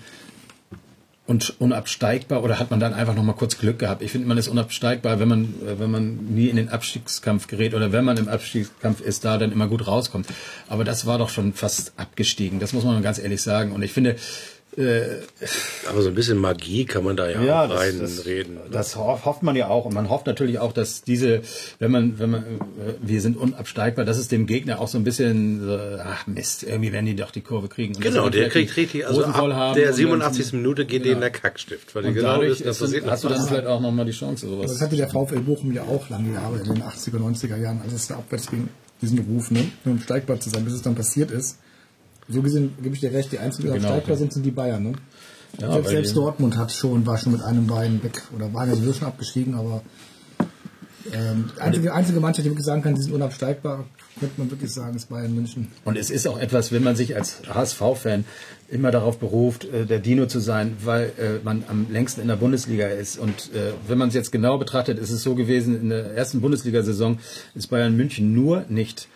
und 1.27 1.61
unabsteigbar 1.61 2.45
oder 2.45 2.61
hat 2.61 2.71
man 2.71 2.79
dann 2.79 2.95
einfach 2.95 3.15
noch 3.15 3.25
mal 3.25 3.33
kurz 3.33 3.59
Glück 3.59 3.81
gehabt? 3.81 4.01
Ich 4.01 4.13
finde, 4.13 4.29
man 4.29 4.39
ist 4.39 4.47
unabsteigbar, 4.47 5.19
wenn 5.19 5.29
man 5.29 5.55
äh, 5.67 5.79
wenn 5.79 5.91
man 5.91 6.35
nie 6.35 6.49
in 6.49 6.57
den 6.57 6.69
Abstiegskampf 6.69 7.49
gerät 7.49 7.75
oder 7.75 7.91
wenn 7.91 8.05
man 8.05 8.17
im 8.17 8.29
Abstiegskampf 8.29 9.01
ist, 9.01 9.25
da 9.25 9.37
dann 9.37 9.51
immer 9.51 9.67
gut 9.67 9.87
rauskommt. 9.87 10.29
Aber 10.69 10.85
das 10.85 11.05
war 11.05 11.19
doch 11.19 11.29
schon 11.29 11.53
fast 11.53 11.95
abgestiegen. 11.97 12.61
Das 12.61 12.73
muss 12.73 12.85
man 12.85 13.03
ganz 13.03 13.19
ehrlich 13.19 13.43
sagen. 13.43 13.73
Und 13.73 13.83
ich 13.83 13.93
finde, 13.93 14.17
Aber 15.89 16.03
so 16.03 16.09
ein 16.09 16.15
bisschen 16.15 16.39
Magie 16.39 16.85
kann 16.85 17.03
man 17.05 17.17
da 17.17 17.29
ja, 17.31 17.43
ja, 17.43 17.65
auch 17.65 17.69
das, 17.71 17.81
reinreden. 17.81 18.57
das, 18.71 18.71
das 18.73 18.97
ho- 18.97 19.25
hofft 19.25 19.43
man 19.43 19.57
ja 19.57 19.69
auch 19.69 19.85
und 19.87 19.95
man 19.95 20.11
hofft 20.11 20.27
natürlich 20.27 20.59
auch, 20.59 20.73
dass 20.73 21.03
diese, 21.03 21.41
wenn 21.79 21.91
man, 21.91 22.19
wenn 22.19 22.31
man, 22.31 22.43
äh, 22.43 22.95
wir 23.01 23.21
sind 23.21 23.37
unabsteigbar, 23.37 24.05
dass 24.05 24.19
es 24.19 24.29
dem 24.29 24.47
Gegner 24.47 24.81
auch 24.81 24.89
so 24.89 24.99
ein 24.99 25.05
bisschen, 25.05 25.65
so, 25.65 25.79
ach 26.05 26.27
Mist, 26.27 26.63
irgendwie 26.63 26.93
werden 26.93 27.07
die 27.07 27.17
doch 27.17 27.31
die 27.31 27.41
Kurve 27.41 27.69
kriegen. 27.69 27.95
Und 27.97 28.03
Genau, 28.03 28.29
der 28.29 28.49
kriegt 28.49 28.77
richtig, 28.77 28.93
die 28.93 29.05
also 29.05 29.25
ab 29.25 29.35
haben 29.35 29.75
der 29.77 29.85
und 29.91 30.21
dann- 30.21 30.33
87. 30.35 30.53
Minute 30.53 30.85
geht 30.85 31.05
denen 31.05 31.21
der 31.21 31.31
Kackstift, 31.31 31.95
weil 31.95 32.03
die 32.03 32.09
Und 32.09 32.15
genau 32.15 32.29
dadurch 32.33 32.51
wissen, 32.61 32.65
dass 32.67 32.81
ist 32.83 33.07
hast 33.07 33.25
du 33.25 33.29
dann 33.29 33.47
vielleicht 33.47 33.67
auch 33.67 33.81
nochmal 33.81 34.05
die 34.05 34.13
Chance, 34.13 34.47
sowas. 34.49 34.71
Das 34.73 34.81
hatte 34.83 34.97
der 34.97 35.09
VfL 35.09 35.41
Bochum 35.41 35.73
ja 35.73 35.83
auch 35.83 36.09
lange 36.11 36.35
Jahre 36.35 36.59
in 36.59 36.65
den 36.65 36.83
80er, 36.83 37.19
90er 37.19 37.57
Jahren, 37.57 37.81
als 37.83 37.93
es 37.93 38.09
da 38.09 38.17
abwärts 38.17 38.51
ging, 38.51 38.69
diesen 39.01 39.19
Ruf, 39.21 39.51
ne, 39.51 39.69
um 39.85 40.01
steigbar 40.01 40.39
zu 40.41 40.51
sein, 40.51 40.65
bis 40.65 40.75
es 40.75 40.83
dann 40.83 40.95
passiert 40.95 41.31
ist. 41.31 41.59
So 42.29 42.43
gesehen 42.43 42.75
gebe 42.83 42.95
ich 42.95 43.01
dir 43.01 43.13
recht, 43.13 43.31
die 43.33 43.39
einzigen, 43.39 43.69
die 43.69 43.75
Genau, 43.75 43.89
steigbar 43.89 44.13
okay. 44.13 44.19
sind, 44.19 44.33
sind 44.33 44.45
die 44.45 44.51
Bayern, 44.51 44.83
ne? 44.83 44.93
Ja, 45.61 45.73
selbst 45.73 45.91
selbst 45.91 46.17
Dortmund 46.17 46.57
hat 46.57 46.73
schon, 46.73 47.07
war 47.07 47.17
schon 47.19 47.33
mit 47.33 47.43
einem 47.43 47.67
Bein 47.67 48.03
weg, 48.03 48.23
oder 48.35 48.53
waren 48.53 48.69
ja 48.69 48.75
sowieso 48.75 48.93
schon 48.95 49.09
abgestiegen, 49.09 49.55
aber 49.55 49.83
ähm, 51.13 51.51
die 51.57 51.61
einzige, 51.61 51.95
einzige 51.95 52.21
Mannschaft, 52.21 52.45
die 52.45 52.51
wirklich 52.51 52.67
sagen 52.67 52.83
kann, 52.83 52.95
die 52.95 53.03
sind 53.03 53.13
unabsteigbar, 53.13 53.85
könnte 54.19 54.35
man 54.39 54.51
wirklich 54.51 54.73
sagen, 54.73 54.97
ist 54.97 55.09
Bayern 55.09 55.35
München. 55.35 55.69
Und 55.85 55.97
es 55.97 56.11
ist 56.11 56.27
auch 56.27 56.39
etwas, 56.39 56.73
wenn 56.73 56.83
man 56.83 56.97
sich 56.97 57.15
als 57.17 57.43
HSV-Fan 57.49 58.25
immer 58.69 58.91
darauf 58.91 59.19
beruft, 59.19 59.65
äh, 59.65 59.87
der 59.87 59.99
Dino 59.99 60.27
zu 60.27 60.41
sein, 60.41 60.77
weil 60.85 61.13
äh, 61.19 61.45
man 61.45 61.65
am 61.69 61.87
längsten 61.91 62.21
in 62.21 62.29
der 62.29 62.37
Bundesliga 62.37 62.89
ist. 62.89 63.19
Und 63.19 63.55
äh, 63.55 63.73
wenn 63.87 63.99
man 63.99 64.09
es 64.09 64.15
jetzt 64.15 64.33
genau 64.33 64.59
betrachtet, 64.59 64.99
ist 64.99 65.11
es 65.11 65.23
so 65.23 65.35
gewesen, 65.35 65.81
in 65.81 65.89
der 65.91 66.13
ersten 66.15 66.41
Bundesliga-Saison 66.41 67.19
ist 67.55 67.69
Bayern 67.69 67.97
München 67.97 68.35
nur 68.35 68.65
nicht 68.69 69.09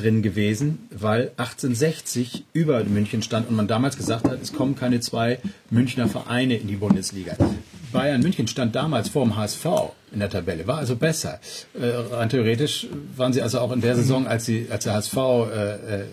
drin 0.00 0.22
gewesen, 0.22 0.88
weil 0.90 1.32
1860 1.36 2.44
über 2.52 2.82
München 2.84 3.22
stand 3.22 3.48
und 3.48 3.56
man 3.56 3.66
damals 3.68 3.96
gesagt 3.96 4.28
hat, 4.28 4.40
es 4.40 4.52
kommen 4.52 4.76
keine 4.76 5.00
zwei 5.00 5.38
Münchner 5.70 6.08
Vereine 6.08 6.56
in 6.56 6.68
die 6.68 6.76
Bundesliga. 6.76 7.36
Bayern 7.92 8.20
München 8.20 8.46
stand 8.48 8.74
damals 8.74 9.08
vor 9.08 9.24
dem 9.24 9.36
HSV 9.36 9.64
in 10.12 10.20
der 10.20 10.30
Tabelle, 10.30 10.66
war 10.66 10.78
also 10.78 10.96
besser. 10.96 11.40
Äh, 11.78 11.86
rein 12.14 12.28
theoretisch 12.28 12.86
waren 13.16 13.32
sie 13.32 13.42
also 13.42 13.60
auch 13.60 13.72
in 13.72 13.80
der 13.80 13.96
Saison, 13.96 14.26
als, 14.26 14.44
sie, 14.46 14.66
als 14.70 14.84
der 14.84 14.94
HSV 14.94 15.16
äh, 15.16 15.74
äh, 15.74 16.04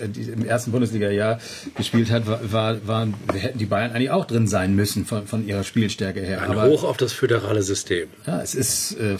äh, 0.00 0.32
im 0.32 0.44
ersten 0.44 0.72
Bundesliga-Jahr 0.72 1.38
gespielt 1.76 2.10
hat, 2.10 2.24
war, 2.52 2.86
waren, 2.86 3.14
hätten 3.34 3.58
die 3.58 3.66
Bayern 3.66 3.92
eigentlich 3.92 4.10
auch 4.10 4.26
drin 4.26 4.46
sein 4.46 4.74
müssen 4.74 5.06
von, 5.06 5.26
von 5.26 5.46
ihrer 5.46 5.64
Spielstärke 5.64 6.20
her. 6.20 6.42
Ein 6.42 6.50
Aber 6.50 6.66
Hoch 6.66 6.84
auf 6.84 6.96
das 6.96 7.12
föderale 7.12 7.62
System. 7.62 8.08
ja, 8.26 8.42
es 8.42 8.54
ist, 8.54 8.92
äh, 8.98 9.16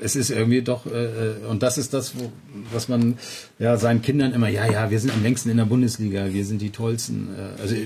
es 0.00 0.16
ist 0.16 0.30
irgendwie 0.30 0.62
doch, 0.62 0.86
äh, 0.86 1.46
und 1.48 1.62
das 1.62 1.78
ist 1.78 1.94
das, 1.94 2.18
wo, 2.18 2.32
was 2.72 2.88
man 2.88 3.16
ja 3.58 3.76
seinen 3.76 4.02
Kindern 4.02 4.32
immer, 4.32 4.48
ja, 4.48 4.70
ja, 4.70 4.90
wir 4.90 5.00
sind 5.00 5.12
am 5.12 5.22
längsten 5.22 5.50
in 5.50 5.56
der 5.56 5.64
Bundesliga, 5.64 6.32
wir 6.32 6.44
sind 6.44 6.60
die 6.60 6.70
tollsten. 6.70 7.28
Äh, 7.36 7.60
also 7.60 7.76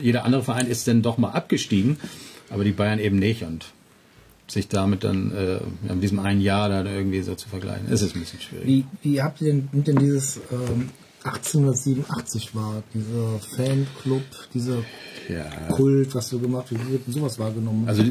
jeder 0.00 0.24
andere 0.24 0.42
Verein 0.42 0.66
ist 0.66 0.86
dann 0.88 1.02
doch 1.02 1.18
mal 1.18 1.30
abgestiegen, 1.30 1.96
aber 2.50 2.64
die 2.64 2.72
Bayern 2.72 2.98
eben 2.98 3.18
nicht 3.18 3.42
und 3.42 3.66
sich 4.48 4.68
damit 4.68 5.02
dann 5.02 5.32
äh, 5.32 5.58
in 5.90 6.00
diesem 6.00 6.20
einen 6.20 6.40
Jahr 6.40 6.68
da 6.68 6.84
irgendwie 6.84 7.22
so 7.22 7.34
zu 7.34 7.48
vergleichen, 7.48 7.88
ist 7.88 8.02
es 8.02 8.14
ein 8.14 8.20
bisschen 8.20 8.40
schwierig. 8.40 8.66
Wie, 8.66 8.84
wie 9.02 9.20
habt 9.22 9.40
ihr 9.40 9.48
denn, 9.52 9.68
denn 9.72 9.96
dieses 9.96 10.36
ähm, 10.52 10.90
1887 11.24 12.54
war, 12.54 12.82
dieser 12.94 13.38
Fanclub, 13.56 14.22
dieser 14.54 14.78
Ja. 15.28 15.44
Kult, 15.74 16.14
was 16.14 16.28
du 16.28 16.38
gemacht 16.38 16.66
hast, 16.70 16.86
wie 16.86 16.92
wird 16.92 17.06
denn 17.06 17.14
sowas 17.14 17.38
wahrgenommen? 17.38 17.88
Also 17.88 18.04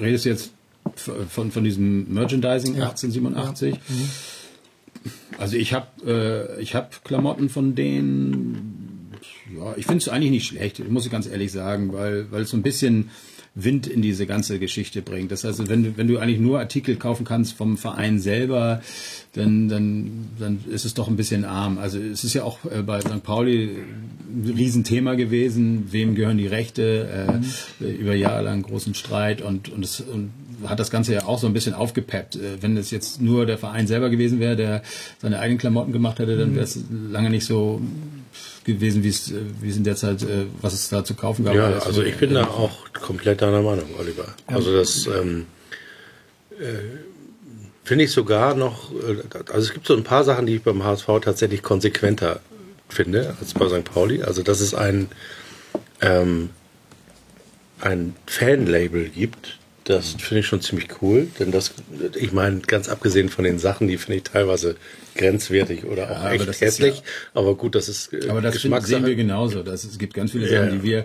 redest 0.00 0.26
du 0.26 0.28
jetzt 0.28 0.50
von, 0.94 1.50
von 1.50 1.64
diesem 1.64 2.12
Merchandising 2.12 2.76
Ja. 2.76 2.88
1887? 2.90 3.76
Also 5.38 5.56
ich 5.56 5.72
habe 5.72 5.86
äh, 6.58 6.60
ich 6.60 6.74
hab 6.74 7.04
Klamotten 7.04 7.48
von 7.48 7.74
denen. 7.74 9.12
Ja, 9.56 9.74
ich 9.76 9.86
finde 9.86 9.98
es 9.98 10.08
eigentlich 10.08 10.30
nicht 10.30 10.46
schlecht, 10.46 10.86
muss 10.88 11.06
ich 11.06 11.12
ganz 11.12 11.26
ehrlich 11.26 11.52
sagen, 11.52 11.92
weil 11.92 12.30
weil 12.30 12.42
es 12.42 12.50
so 12.50 12.56
ein 12.56 12.62
bisschen 12.62 13.10
Wind 13.54 13.86
in 13.86 14.00
diese 14.00 14.26
ganze 14.26 14.58
Geschichte 14.58 15.02
bringt. 15.02 15.32
Das 15.32 15.42
heißt, 15.44 15.68
wenn 15.68 15.82
du, 15.82 15.96
wenn 15.96 16.06
du 16.06 16.18
eigentlich 16.18 16.38
nur 16.38 16.60
Artikel 16.60 16.96
kaufen 16.96 17.24
kannst 17.24 17.54
vom 17.54 17.76
Verein 17.76 18.20
selber, 18.20 18.80
dann, 19.32 19.68
dann, 19.68 20.28
dann 20.38 20.60
ist 20.70 20.84
es 20.84 20.94
doch 20.94 21.08
ein 21.08 21.16
bisschen 21.16 21.44
arm. 21.44 21.78
Also 21.78 21.98
es 21.98 22.22
ist 22.22 22.34
ja 22.34 22.44
auch 22.44 22.58
äh, 22.64 22.82
bei 22.82 23.00
St. 23.00 23.22
Pauli 23.22 23.70
ein 23.70 24.54
Riesenthema 24.56 25.14
gewesen, 25.14 25.88
wem 25.90 26.14
gehören 26.14 26.38
die 26.38 26.46
Rechte, 26.46 27.40
äh, 27.80 27.84
über 27.84 28.14
Jahre 28.14 28.44
lang 28.44 28.62
großen 28.62 28.94
Streit 28.94 29.42
und, 29.42 29.68
und, 29.68 29.84
es, 29.84 30.00
und 30.00 30.30
hat 30.66 30.80
das 30.80 30.90
Ganze 30.90 31.14
ja 31.14 31.24
auch 31.26 31.38
so 31.38 31.46
ein 31.46 31.52
bisschen 31.52 31.74
aufgepeppt. 31.74 32.36
Äh, 32.36 32.62
wenn 32.62 32.76
es 32.76 32.90
jetzt 32.90 33.20
nur 33.20 33.46
der 33.46 33.58
Verein 33.58 33.86
selber 33.86 34.10
gewesen 34.10 34.40
wäre, 34.40 34.56
der 34.56 34.82
seine 35.20 35.38
eigenen 35.38 35.58
Klamotten 35.58 35.92
gemacht 35.92 36.18
hätte, 36.18 36.36
dann 36.36 36.54
wäre 36.54 36.64
es 36.64 36.78
lange 37.10 37.30
nicht 37.30 37.46
so 37.46 37.80
gewesen, 38.64 39.02
wie 39.02 39.08
es, 39.08 39.30
äh, 39.30 39.36
wie 39.60 39.70
es 39.70 39.76
in 39.76 39.84
der 39.84 39.96
Zeit, 39.96 40.22
äh, 40.22 40.46
was 40.60 40.74
es 40.74 40.88
da 40.88 41.04
zu 41.04 41.14
kaufen 41.14 41.44
gab. 41.44 41.54
Ja, 41.54 41.78
also 41.78 42.02
ich 42.02 42.16
bin 42.16 42.34
da 42.34 42.44
auch 42.44 42.92
komplett 42.92 43.42
deiner 43.42 43.62
Meinung, 43.62 43.86
Oliver. 43.98 44.26
Also 44.46 44.74
das 44.74 45.06
ähm, 45.06 45.46
äh, 46.58 46.64
finde 47.84 48.04
ich 48.04 48.12
sogar 48.12 48.54
noch, 48.54 48.92
also 49.48 49.66
es 49.66 49.72
gibt 49.72 49.86
so 49.86 49.96
ein 49.96 50.04
paar 50.04 50.24
Sachen, 50.24 50.46
die 50.46 50.56
ich 50.56 50.62
beim 50.62 50.84
HSV 50.84 51.06
tatsächlich 51.22 51.62
konsequenter 51.62 52.40
finde 52.88 53.36
als 53.40 53.54
bei 53.54 53.68
St. 53.68 53.84
Pauli. 53.84 54.22
Also 54.22 54.42
dass 54.42 54.60
es 54.60 54.74
ein, 54.74 55.08
ähm, 56.00 56.50
ein 57.80 58.14
Fanlabel 58.26 59.08
gibt, 59.08 59.58
das 59.90 60.12
finde 60.18 60.40
ich 60.40 60.46
schon 60.46 60.60
ziemlich 60.60 60.88
cool. 61.02 61.28
Denn 61.38 61.50
das, 61.52 61.72
ich 62.18 62.32
meine, 62.32 62.60
ganz 62.60 62.88
abgesehen 62.88 63.28
von 63.28 63.44
den 63.44 63.58
Sachen, 63.58 63.88
die 63.88 63.98
finde 63.98 64.16
ich 64.18 64.22
teilweise 64.24 64.76
grenzwertig 65.14 65.84
oder 65.84 66.10
auch 66.10 66.16
aber 66.20 66.32
echt 66.32 66.60
hässlich. 66.60 66.96
ja- 66.96 67.02
aber 67.34 67.54
gut, 67.56 67.74
das 67.74 67.88
ist 67.88 68.12
äh, 68.12 68.28
Aber 68.28 68.40
das 68.40 68.58
finden, 68.58 68.80
sehen 68.82 69.04
wir 69.06 69.14
genauso. 69.14 69.62
Das, 69.62 69.84
es 69.84 69.98
gibt 69.98 70.14
ganz 70.14 70.32
viele 70.32 70.50
Ja, 70.50 70.60
Sachen, 70.62 70.74
ja. 70.74 70.76
die 70.76 70.82
wir, 70.82 71.04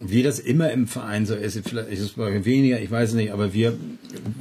wie 0.00 0.22
das 0.22 0.38
immer 0.38 0.70
im 0.72 0.86
Verein 0.86 1.26
so 1.26 1.34
ist, 1.34 1.58
vielleicht 1.66 1.88
ist 1.90 2.00
es 2.00 2.16
weniger, 2.18 2.80
ich 2.80 2.90
weiß 2.90 3.14
nicht, 3.14 3.32
aber 3.32 3.52
wir, 3.54 3.70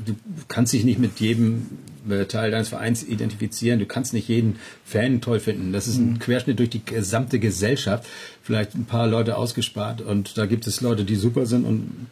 du 0.05 0.15
kannst 0.47 0.73
dich 0.73 0.83
nicht 0.83 0.99
mit 0.99 1.19
jedem 1.19 1.67
äh, 2.09 2.25
Teil 2.25 2.51
deines 2.51 2.69
Vereins 2.69 3.03
identifizieren. 3.03 3.79
Du 3.79 3.85
kannst 3.85 4.13
nicht 4.13 4.27
jeden 4.27 4.57
Fan 4.85 5.21
toll 5.21 5.39
finden. 5.39 5.71
Das 5.73 5.87
ist 5.87 5.97
ein 5.97 6.19
Querschnitt 6.19 6.59
durch 6.59 6.69
die 6.69 6.83
gesamte 6.85 7.39
Gesellschaft. 7.39 8.05
Vielleicht 8.43 8.75
ein 8.75 8.85
paar 8.85 9.07
Leute 9.07 9.37
ausgespart 9.37 10.01
und 10.01 10.37
da 10.37 10.45
gibt 10.45 10.67
es 10.67 10.81
Leute, 10.81 11.03
die 11.05 11.15
super 11.15 11.45
sind 11.45 11.65
und 11.65 12.07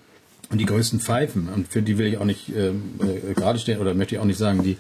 und 0.49 0.59
die 0.59 0.65
größten 0.65 0.99
Pfeifen, 0.99 1.49
und 1.49 1.67
für 1.67 1.81
die 1.81 1.97
will 1.97 2.05
ich 2.05 2.17
auch 2.17 2.25
nicht 2.25 2.49
ähm, 2.55 2.99
äh, 2.99 3.33
gerade 3.33 3.57
stehen 3.57 3.79
oder 3.79 3.93
möchte 3.93 4.15
ich 4.15 4.21
auch 4.21 4.25
nicht 4.25 4.37
sagen, 4.37 4.61
die 4.63 4.77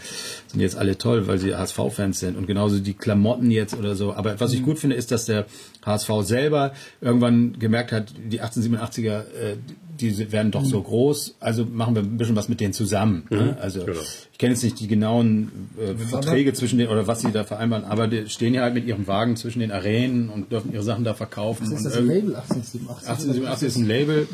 sind 0.47 0.59
jetzt 0.59 0.77
alle 0.77 0.97
toll, 0.97 1.27
weil 1.27 1.39
sie 1.39 1.55
HSV-Fans 1.55 2.19
sind 2.19 2.37
und 2.37 2.45
genauso 2.45 2.79
die 2.79 2.93
Klamotten 2.93 3.49
jetzt 3.49 3.75
oder 3.75 3.95
so. 3.95 4.13
Aber 4.13 4.39
was 4.39 4.53
ich 4.53 4.61
gut 4.61 4.77
finde, 4.77 4.95
ist, 4.95 5.11
dass 5.11 5.25
der 5.25 5.45
HSV 5.83 6.09
selber 6.21 6.73
irgendwann 7.01 7.57
gemerkt 7.57 7.91
hat, 7.91 8.13
die 8.29 8.41
1887er, 8.41 9.21
äh, 9.21 9.57
die 9.99 10.31
werden 10.31 10.51
doch 10.51 10.65
so 10.65 10.81
groß, 10.81 11.35
also 11.39 11.65
machen 11.65 11.95
wir 11.95 12.01
ein 12.01 12.17
bisschen 12.17 12.35
was 12.35 12.49
mit 12.49 12.59
denen 12.59 12.73
zusammen. 12.73 13.25
Ne? 13.29 13.57
Also 13.59 13.85
genau. 13.85 13.99
ich 14.31 14.37
kenne 14.37 14.53
jetzt 14.53 14.63
nicht 14.63 14.79
die 14.79 14.87
genauen 14.87 15.69
äh, 15.79 15.93
Verträge 15.95 16.53
zwischen 16.53 16.77
den 16.77 16.89
oder 16.89 17.07
was 17.07 17.21
sie 17.21 17.31
da 17.31 17.43
vereinbaren, 17.43 17.85
aber 17.85 18.07
die 18.07 18.27
stehen 18.29 18.53
ja 18.53 18.63
halt 18.63 18.73
mit 18.73 18.85
ihrem 18.85 19.07
Wagen 19.07 19.35
zwischen 19.35 19.59
den 19.59 19.71
Arenen 19.71 20.29
und 20.29 20.51
dürfen 20.51 20.73
ihre 20.73 20.83
Sachen 20.83 21.03
da 21.03 21.13
verkaufen. 21.13 21.69
Das 21.69 21.79
ist 21.79 21.85
das 21.85 21.99
Label 21.99 22.35
1887. 22.35 23.07
1887 23.07 23.67
ist 23.67 23.75
ein 23.77 23.87
Label. 23.87 24.21
Äh, 24.23 24.25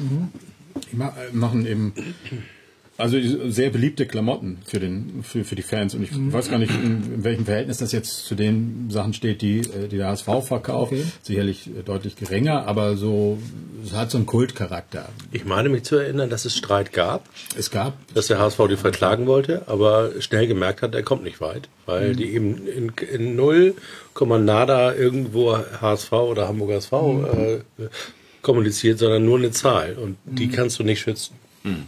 machen 1.31 1.65
eben 1.65 1.93
also 2.99 3.17
sehr 3.49 3.69
beliebte 3.69 4.05
Klamotten 4.05 4.57
für 4.65 4.79
den 4.79 5.23
für, 5.23 5.45
für 5.45 5.55
die 5.55 5.61
Fans 5.61 5.95
und 5.95 6.03
ich 6.03 6.09
weiß 6.13 6.49
gar 6.49 6.59
nicht 6.59 6.73
in, 6.73 7.13
in 7.13 7.23
welchem 7.23 7.45
Verhältnis 7.45 7.77
das 7.77 7.93
jetzt 7.93 8.25
zu 8.25 8.35
den 8.35 8.89
Sachen 8.89 9.13
steht, 9.13 9.41
die 9.41 9.59
äh, 9.59 9.87
die 9.87 9.97
der 9.97 10.07
HSV 10.07 10.27
verkauft. 10.43 10.91
Okay. 10.91 11.05
Sicherlich 11.21 11.67
äh, 11.67 11.83
deutlich 11.83 12.17
geringer, 12.17 12.67
aber 12.67 12.97
so 12.97 13.37
es 13.85 13.93
hat 13.93 14.11
so 14.11 14.17
einen 14.17 14.25
Kultcharakter. 14.25 15.07
Ich 15.31 15.45
meine 15.45 15.69
mich 15.69 15.83
zu 15.83 15.95
erinnern, 15.95 16.29
dass 16.29 16.43
es 16.43 16.57
Streit 16.57 16.91
gab, 16.91 17.23
Es 17.57 17.71
gab 17.71 17.93
dass 18.13 18.27
der 18.27 18.39
HSV 18.39 18.59
die 18.69 18.75
verklagen 18.75 19.27
wollte, 19.27 19.63
aber 19.67 20.11
schnell 20.19 20.47
gemerkt 20.47 20.81
hat, 20.81 20.93
er 20.93 21.03
kommt 21.03 21.23
nicht 21.23 21.39
weit, 21.39 21.69
weil 21.85 22.15
die 22.15 22.33
eben 22.33 22.67
in, 22.67 22.91
in 23.11 23.35
0, 23.37 23.75
nada 24.19 24.93
irgendwo 24.93 25.57
HSV 25.57 26.11
oder 26.11 26.49
Hamburger 26.49 26.75
SV 26.75 27.23
äh, 27.23 27.59
kommuniziert, 28.41 28.99
sondern 28.99 29.25
nur 29.25 29.37
eine 29.37 29.51
Zahl 29.51 29.95
und 29.97 30.17
die 30.25 30.47
kannst 30.49 30.79
du 30.79 30.83
nicht 30.83 30.99
schützen. 31.01 31.33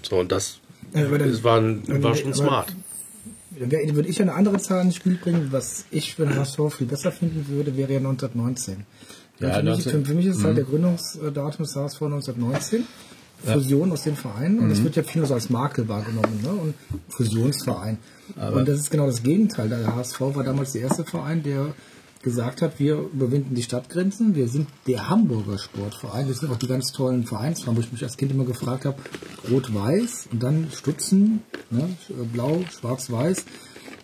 So 0.03 0.17
und 0.19 0.31
das, 0.31 0.59
Ja, 0.93 1.05
aber 1.05 1.17
dann- 1.17 1.31
das 1.31 1.43
war, 1.43 1.59
ein, 1.59 1.83
war 2.03 2.15
schon 2.15 2.27
aber- 2.33 2.35
smart. 2.35 2.75
Dann 3.59 3.69
wär- 3.71 3.95
würde 3.95 4.09
ich 4.09 4.21
eine 4.21 4.33
andere 4.33 4.57
Zahl 4.59 4.83
ins 4.85 4.95
Spiel 4.95 5.15
bringen. 5.21 5.47
Was 5.51 5.85
ich 5.91 6.15
für 6.15 6.25
den 6.25 6.35
HSV 6.35 6.59
viel 6.75 6.87
besser 6.87 7.11
finden 7.11 7.45
würde, 7.47 7.75
wäre 7.77 7.93
ja 7.93 7.99
1919. 7.99 8.85
Ja, 9.39 9.49
für, 9.53 9.55
mich, 9.57 9.65
19 9.65 9.91
für, 9.91 10.05
für 10.05 10.13
mich 10.15 10.25
ist 10.27 10.37
es 10.37 10.43
halt 10.43 10.57
der 10.57 10.63
Gründungsdatum 10.63 11.65
des 11.65 11.75
HSV 11.75 12.01
1919. 12.01 12.85
Fusion 13.43 13.91
aus 13.91 14.03
den 14.03 14.15
Vereinen 14.15 14.59
und 14.59 14.69
das 14.69 14.83
wird 14.83 14.95
ja 14.95 15.01
viel 15.01 15.25
so 15.25 15.33
als 15.33 15.49
Makel 15.49 15.87
wahrgenommen, 15.87 16.41
ne? 16.43 16.49
Und 16.49 16.75
Fusionsverein. 17.09 17.97
und 18.35 18.67
das 18.67 18.79
ist 18.79 18.91
genau 18.91 19.07
das 19.07 19.23
Gegenteil. 19.23 19.67
Der 19.69 19.95
HSV 19.95 20.19
war 20.35 20.43
damals 20.43 20.73
der 20.73 20.81
erste 20.83 21.03
Verein, 21.03 21.41
der 21.41 21.73
gesagt 22.21 22.61
hat, 22.61 22.79
wir 22.79 22.97
überwinden 22.97 23.55
die 23.55 23.63
Stadtgrenzen, 23.63 24.35
wir 24.35 24.47
sind 24.47 24.67
der 24.87 25.09
Hamburger 25.09 25.57
Sportverein, 25.57 26.27
das 26.27 26.39
sind 26.39 26.51
auch 26.51 26.57
die 26.57 26.67
ganz 26.67 26.91
tollen 26.91 27.25
Vereinsfarben, 27.25 27.77
wo 27.77 27.81
ich 27.81 27.91
mich 27.91 28.03
als 28.03 28.17
Kind 28.17 28.31
immer 28.31 28.45
gefragt 28.45 28.85
habe, 28.85 28.97
rot-weiß 29.49 30.29
und 30.31 30.41
dann 30.43 30.67
Stutzen, 30.71 31.41
ne, 31.69 31.89
blau, 32.31 32.61
schwarz-weiß, 32.69 33.45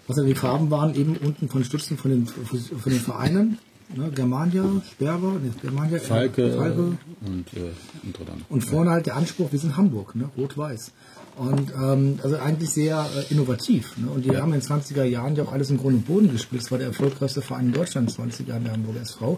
was 0.08 0.18
ja 0.18 0.24
die 0.24 0.36
Farben 0.36 0.72
waren, 0.72 0.96
eben 0.96 1.18
unten 1.18 1.50
von 1.50 1.64
Stutzen 1.64 1.98
von 1.98 2.12
den, 2.12 2.28
von 2.28 2.92
den 2.92 3.00
Vereinen, 3.00 3.58
ne, 3.96 4.12
Germania, 4.12 4.66
Sperber, 4.92 5.34
nee, 5.42 5.52
Germania, 5.62 5.98
äh, 5.98 6.00
Falke, 6.00 6.54
Falke 6.54 6.98
und 7.26 7.54
äh, 7.54 7.72
andere 8.04 8.26
dann. 8.26 8.46
und 8.50 8.62
vorne 8.62 8.92
halt 8.92 9.06
der 9.06 9.16
Anspruch, 9.16 9.52
wir 9.52 9.60
sind 9.60 9.78
Hamburg, 9.78 10.16
ne? 10.16 10.30
rot-weiß. 10.38 10.92
Und 11.38 11.72
ähm, 11.80 12.20
also 12.24 12.38
eigentlich 12.38 12.70
sehr 12.72 13.06
äh, 13.16 13.32
innovativ. 13.32 13.96
Ne? 13.98 14.10
Und 14.10 14.26
die 14.26 14.36
haben 14.36 14.54
in 14.54 14.60
den 14.60 14.68
20er 14.68 15.04
Jahren 15.04 15.36
ja 15.36 15.44
auch 15.44 15.52
alles 15.52 15.70
im 15.70 15.78
Grund 15.78 15.96
und 15.96 16.08
Boden 16.08 16.32
gespielt. 16.32 16.64
Das 16.64 16.72
war 16.72 16.80
der 16.80 16.88
erfolgreichste 16.88 17.42
Verein 17.42 17.68
in 17.68 17.74
Deutschland 17.74 18.10
in 18.10 18.16
den 18.24 18.32
20er 18.32 18.48
Jahren, 18.50 18.64
der 18.64 18.74
Hamburger 18.74 19.02
SV. 19.02 19.38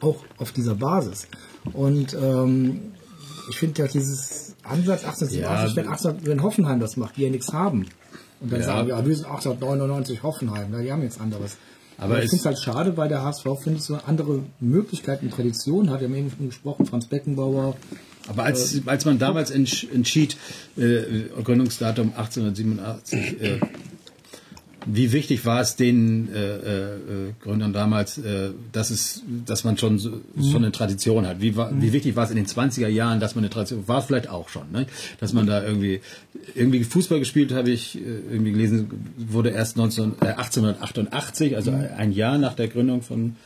Auch 0.00 0.24
auf 0.38 0.52
dieser 0.52 0.76
Basis. 0.76 1.26
Und 1.72 2.14
ähm, 2.14 2.92
ich 3.50 3.56
finde 3.58 3.82
ja 3.82 3.88
dieses 3.88 4.54
Ansatz 4.62 5.04
1887, 5.04 5.40
Ja, 5.40 5.76
wenn, 5.76 5.88
18, 5.88 6.26
wenn 6.26 6.42
Hoffenheim 6.42 6.78
das 6.80 6.96
macht, 6.96 7.16
die 7.16 7.22
ja 7.22 7.30
nichts 7.30 7.52
haben. 7.52 7.86
Und 8.40 8.52
dann 8.52 8.60
Ja. 8.60 8.66
sagen 8.66 8.88
wir, 8.88 8.96
ja, 8.96 9.04
wir 9.04 9.16
sind 9.16 9.26
1899 9.26 10.22
Hoffenheim, 10.22 10.72
die 10.82 10.92
haben 10.92 11.02
jetzt 11.02 11.20
anderes. 11.20 11.56
Aber 11.98 12.14
Aber 12.14 12.18
ich 12.20 12.26
es- 12.26 12.30
finde 12.30 12.40
es 12.40 12.46
halt 12.46 12.58
schade, 12.60 12.96
weil 12.96 13.08
der 13.08 13.22
HSV, 13.24 13.44
finde 13.62 13.78
ich, 13.78 13.84
so 13.84 13.98
andere 14.06 14.40
Möglichkeiten 14.60 15.26
und 15.26 15.34
Traditionen 15.34 15.90
hat. 15.90 16.00
Wir 16.00 16.08
haben 16.08 16.14
eben 16.14 16.30
schon 16.30 16.46
gesprochen, 16.46 16.86
Franz 16.86 17.06
Beckenbauer, 17.08 17.76
Aber 18.30 18.44
als, 18.44 18.80
als 18.86 19.04
man 19.04 19.18
damals 19.18 19.52
entsch- 19.52 19.92
entschied, 19.92 20.36
äh, 20.78 21.24
Gründungsdatum 21.42 22.12
1887, 22.16 23.42
äh, 23.42 23.60
wie 24.86 25.12
wichtig 25.12 25.44
war 25.44 25.60
es 25.60 25.76
den 25.76 26.32
äh, 26.32 26.56
äh, 26.56 27.32
Gründern 27.42 27.72
damals, 27.72 28.16
äh, 28.18 28.50
dass 28.72 28.90
es, 28.90 29.22
dass 29.44 29.62
man 29.64 29.76
schon 29.76 29.98
so, 29.98 30.20
schon 30.40 30.62
eine 30.62 30.72
Tradition 30.72 31.26
hat? 31.26 31.42
Wie, 31.42 31.54
war, 31.54 31.70
wie 31.80 31.92
wichtig 31.92 32.16
war 32.16 32.24
es 32.24 32.30
in 32.30 32.36
den 32.36 32.46
20er 32.46 32.88
Jahren, 32.88 33.20
dass 33.20 33.34
man 33.34 33.44
eine 33.44 33.50
Tradition, 33.50 33.86
war 33.88 34.00
vielleicht 34.00 34.30
auch 34.30 34.48
schon, 34.48 34.70
ne? 34.72 34.86
dass 35.18 35.34
man 35.34 35.46
da 35.46 35.62
irgendwie, 35.62 36.00
irgendwie 36.54 36.82
Fußball 36.82 37.18
gespielt, 37.18 37.52
habe 37.52 37.70
ich 37.70 37.96
äh, 37.96 38.00
irgendwie 38.30 38.52
gelesen, 38.52 38.88
wurde 39.18 39.50
erst 39.50 39.76
19, 39.76 40.14
äh, 40.22 40.28
1888, 40.28 41.56
also 41.56 41.72
ein 41.72 42.12
Jahr 42.12 42.38
nach 42.38 42.54
der 42.54 42.68
Gründung 42.68 43.02
von 43.02 43.36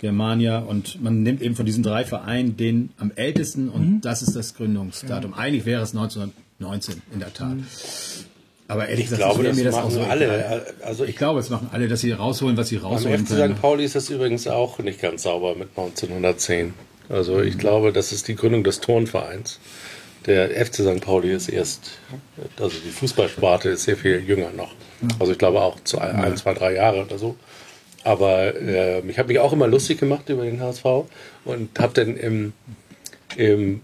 Germania 0.00 0.58
und 0.58 1.02
man 1.02 1.22
nimmt 1.22 1.42
eben 1.42 1.54
von 1.54 1.66
diesen 1.66 1.82
drei 1.82 2.04
Vereinen 2.04 2.56
den 2.56 2.90
am 2.98 3.12
ältesten 3.14 3.68
und 3.68 4.00
das 4.02 4.22
ist 4.22 4.34
das 4.34 4.54
Gründungsdatum. 4.54 5.34
Eigentlich 5.34 5.66
wäre 5.66 5.82
es 5.82 5.90
1919 5.94 7.02
in 7.12 7.20
der 7.20 7.32
Tat. 7.32 7.56
Aber 8.68 8.88
ehrlich 8.88 9.06
Ich 9.06 9.10
gesagt, 9.10 9.22
glaube, 9.34 9.44
wäre 9.56 9.64
das 9.64 9.74
machen 9.74 9.96
egal. 9.96 10.10
alle. 10.10 10.66
Also 10.82 11.04
Ich 11.04 11.10
ich 11.10 11.16
glaube, 11.16 11.40
es 11.40 11.50
machen 11.50 11.68
alle, 11.72 11.88
dass 11.88 12.00
sie 12.00 12.12
rausholen, 12.12 12.56
was 12.56 12.68
sie 12.68 12.76
rausholen 12.76 13.26
FC 13.26 13.36
können. 13.36 13.54
St. 13.54 13.60
Pauli 13.62 13.84
ist 13.84 13.96
das 13.96 14.10
übrigens 14.10 14.46
auch 14.46 14.78
nicht 14.78 15.00
ganz 15.00 15.24
sauber 15.24 15.54
mit 15.56 15.70
1910. 15.76 16.72
Also 17.08 17.40
ich 17.42 17.58
glaube, 17.58 17.92
das 17.92 18.12
ist 18.12 18.28
die 18.28 18.36
Gründung 18.36 18.62
des 18.62 18.80
Turnvereins. 18.80 19.58
Der 20.26 20.50
FC 20.64 20.76
St. 20.76 21.00
Pauli 21.00 21.32
ist 21.32 21.48
erst, 21.48 21.98
also 22.60 22.76
die 22.84 22.90
Fußballsparte 22.90 23.70
ist 23.70 23.82
sehr 23.84 23.96
viel 23.96 24.20
jünger 24.24 24.50
noch. 24.56 24.72
Also 25.18 25.32
ich 25.32 25.38
glaube 25.38 25.60
auch 25.62 25.80
zu 25.82 25.98
ein, 25.98 26.14
ein 26.16 26.36
zwei, 26.36 26.54
drei 26.54 26.74
Jahre 26.74 27.04
oder 27.04 27.18
so. 27.18 27.36
Aber 28.02 28.54
äh, 28.54 29.00
ich 29.08 29.18
habe 29.18 29.28
mich 29.28 29.38
auch 29.38 29.52
immer 29.52 29.66
lustig 29.66 29.98
gemacht 29.98 30.28
über 30.28 30.44
den 30.44 30.60
HSV 30.60 30.84
und 31.44 31.78
habe 31.78 31.92
dann 31.92 32.16
im, 32.16 32.52
im 33.36 33.80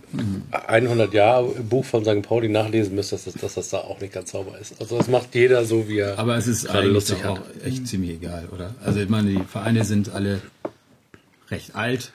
100-Jahr-Buch 0.52 1.84
von 1.84 2.04
St. 2.04 2.22
Pauli 2.22 2.48
nachlesen 2.48 2.94
müssen, 2.94 3.16
dass 3.16 3.24
das, 3.24 3.34
dass 3.34 3.54
das 3.54 3.68
da 3.68 3.78
auch 3.78 4.00
nicht 4.00 4.14
ganz 4.14 4.30
sauber 4.30 4.58
ist. 4.58 4.80
Also 4.80 4.96
das 4.96 5.08
macht 5.08 5.34
jeder 5.34 5.64
so, 5.64 5.88
wie 5.88 5.98
er 5.98 6.18
Aber 6.18 6.36
es 6.36 6.46
ist 6.46 6.66
eigentlich 6.68 6.92
lustig 6.94 7.18
doch 7.22 7.36
hat. 7.36 7.38
auch 7.40 7.66
echt 7.66 7.86
ziemlich 7.86 8.12
egal, 8.12 8.48
oder? 8.54 8.74
Also 8.84 9.00
ich 9.00 9.08
meine, 9.08 9.30
die 9.30 9.44
Vereine 9.44 9.84
sind 9.84 10.10
alle 10.10 10.40
recht 11.50 11.76
alt, 11.76 12.12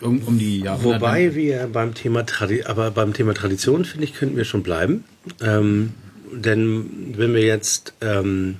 um, 0.00 0.20
um 0.26 0.38
die 0.38 0.60
Jahrhunderte. 0.60 1.00
Wobei 1.00 1.34
wir 1.34 1.68
beim 1.72 1.94
Thema 1.94 2.26
Tradi 2.26 2.64
aber 2.64 2.90
beim 2.90 3.14
Thema 3.14 3.32
Tradition 3.34 3.84
finde 3.84 4.04
ich 4.04 4.14
könnten 4.14 4.36
wir 4.36 4.44
schon 4.44 4.62
bleiben, 4.62 5.04
ähm, 5.40 5.94
denn 6.32 7.14
wenn 7.16 7.32
wir 7.32 7.42
jetzt 7.42 7.94
ähm, 8.02 8.56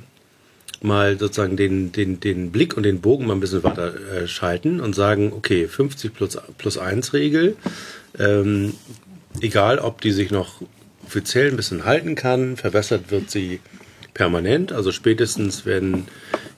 mal 0.83 1.19
sozusagen 1.19 1.57
den, 1.57 1.93
den, 1.93 2.21
den 2.21 2.51
Blick 2.51 2.77
und 2.77 2.83
den 2.83 3.01
Bogen 3.01 3.27
mal 3.27 3.35
ein 3.35 3.41
bisschen 3.41 3.65
weiter 3.65 3.95
äh, 3.95 4.27
schalten 4.27 4.81
und 4.81 4.95
sagen, 4.95 5.33
okay, 5.33 5.69
50 5.69 6.15
plus, 6.15 6.39
plus 6.59 6.79
1 6.79 7.13
Regel, 7.13 7.57
ähm, 8.19 8.75
egal 9.41 9.79
ob 9.79 10.01
die 10.01 10.13
sich 10.13 10.31
noch 10.31 10.63
offiziell 11.05 11.51
ein 11.51 11.57
bisschen 11.57 11.85
halten 11.85 12.15
kann, 12.15 12.57
verbessert 12.57 13.11
wird 13.11 13.31
sie 13.31 13.61
permanent, 14.15 14.73
also 14.73 14.93
spätestens 14.93 15.67
wenn 15.67 16.05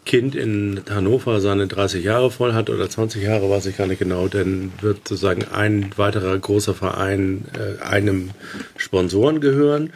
Kind 0.09 0.35
in 0.35 0.81
Hannover 0.88 1.38
seine 1.40 1.66
30 1.66 2.02
Jahre 2.02 2.31
voll 2.31 2.54
hat 2.54 2.70
oder 2.70 2.88
20 2.88 3.22
Jahre, 3.22 3.50
weiß 3.50 3.66
ich 3.66 3.76
gar 3.76 3.87
nicht 3.87 3.98
genau, 3.98 4.26
dann 4.26 4.72
wird 4.81 5.07
sozusagen 5.07 5.44
ein 5.44 5.90
weiterer 5.96 6.38
großer 6.38 6.74
Verein 6.74 7.44
äh, 7.52 7.83
einem 7.85 8.31
Sponsoren 8.78 9.42
gehören. 9.42 9.92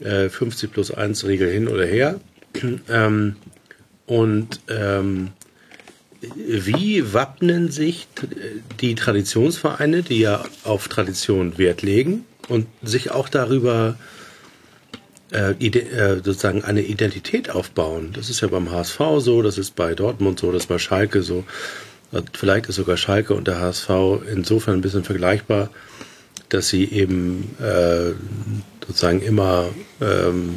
Äh, 0.00 0.28
50 0.28 0.72
plus 0.72 0.90
1 0.90 1.24
Regel 1.26 1.50
hin 1.50 1.68
oder 1.68 1.86
her. 1.86 2.20
Ähm, 2.88 3.36
und 4.06 4.60
ähm, 4.68 5.30
wie 6.20 7.12
wappnen 7.14 7.70
sich 7.70 8.06
die 8.80 8.94
Traditionsvereine, 8.94 10.02
die 10.02 10.20
ja 10.20 10.44
auf 10.64 10.88
Tradition 10.88 11.56
Wert 11.56 11.82
legen 11.82 12.24
und 12.48 12.66
sich 12.82 13.10
auch 13.10 13.28
darüber 13.28 13.96
äh, 15.32 15.52
äh, 15.52 16.16
sozusagen 16.16 16.62
eine 16.64 16.82
Identität 16.82 17.50
aufbauen? 17.50 18.10
Das 18.12 18.28
ist 18.28 18.42
ja 18.42 18.48
beim 18.48 18.70
HSV 18.70 18.98
so, 19.18 19.42
das 19.42 19.56
ist 19.56 19.76
bei 19.76 19.94
Dortmund 19.94 20.40
so, 20.40 20.52
das 20.52 20.64
ist 20.64 20.68
bei 20.68 20.78
Schalke 20.78 21.22
so. 21.22 21.44
Vielleicht 22.32 22.66
ist 22.66 22.74
sogar 22.74 22.96
Schalke 22.96 23.34
und 23.34 23.46
der 23.46 23.60
HSV 23.60 23.90
insofern 24.30 24.74
ein 24.74 24.80
bisschen 24.80 25.04
vergleichbar, 25.04 25.70
dass 26.48 26.68
sie 26.68 26.84
eben 26.84 27.56
äh, 27.60 28.10
sozusagen 28.84 29.22
immer 29.22 29.68
ähm, 30.00 30.56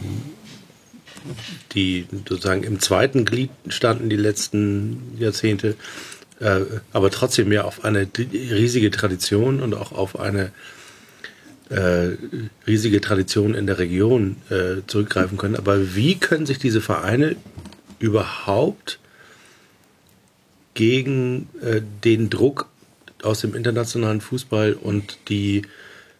die 1.73 2.05
sozusagen 2.11 2.63
im 2.63 2.79
zweiten 2.79 3.25
Glied 3.25 3.51
standen 3.67 4.09
die 4.09 4.15
letzten 4.15 5.17
Jahrzehnte, 5.17 5.75
äh, 6.39 6.61
aber 6.91 7.11
trotzdem 7.11 7.51
ja 7.51 7.63
auf 7.63 7.85
eine 7.85 8.07
riesige 8.17 8.91
Tradition 8.91 9.61
und 9.61 9.73
auch 9.73 9.91
auf 9.91 10.19
eine 10.19 10.51
äh, 11.69 12.17
riesige 12.67 13.01
Tradition 13.01 13.53
in 13.53 13.67
der 13.67 13.79
Region 13.79 14.37
äh, 14.49 14.81
zurückgreifen 14.87 15.37
können. 15.37 15.55
Aber 15.55 15.95
wie 15.95 16.15
können 16.15 16.45
sich 16.45 16.59
diese 16.59 16.81
Vereine 16.81 17.35
überhaupt 17.99 18.99
gegen 20.73 21.47
äh, 21.61 21.81
den 22.03 22.29
Druck 22.29 22.67
aus 23.21 23.41
dem 23.41 23.55
internationalen 23.55 24.21
Fußball 24.21 24.73
und 24.73 25.17
die 25.29 25.63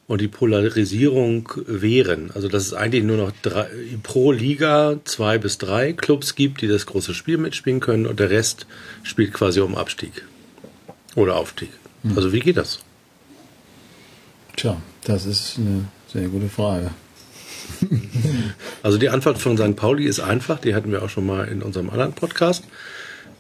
und 0.08 0.22
die 0.22 0.28
Polarisierung 0.28 1.50
wehren. 1.66 2.32
Also 2.34 2.48
dass 2.48 2.66
es 2.66 2.74
eigentlich 2.74 3.04
nur 3.04 3.18
noch 3.18 3.32
drei, 3.42 3.68
pro 4.04 4.32
Liga 4.32 5.00
zwei 5.06 5.38
bis 5.38 5.58
drei 5.58 5.94
Clubs 5.94 6.36
gibt, 6.36 6.62
die 6.62 6.68
das 6.68 6.86
große 6.86 7.14
Spiel 7.14 7.38
mitspielen 7.38 7.80
können 7.80 8.06
und 8.06 8.20
der 8.20 8.30
Rest 8.30 8.68
spielt 9.04 9.34
quasi 9.34 9.62
um 9.62 9.76
Abstieg 9.76 10.24
oder 11.16 11.36
Aufstieg. 11.36 11.70
Also 12.16 12.34
wie 12.34 12.42
geht 12.42 12.58
das? 12.58 12.80
Tja, 14.58 14.82
das 15.06 15.26
ist 15.26 15.58
eine 15.58 15.86
sehr 16.12 16.28
gute 16.28 16.50
Frage. 16.50 16.92
Also 18.82 18.98
die 18.98 19.10
Antwort 19.10 19.38
von 19.38 19.58
St. 19.58 19.76
Pauli 19.76 20.06
ist 20.06 20.20
einfach, 20.20 20.60
die 20.60 20.76
hatten 20.76 20.92
wir 20.92 21.02
auch 21.02 21.10
schon 21.10 21.26
mal 21.26 21.48
in 21.48 21.62
unserem 21.62 21.90
anderen 21.90 22.14
Podcast. 22.14 22.66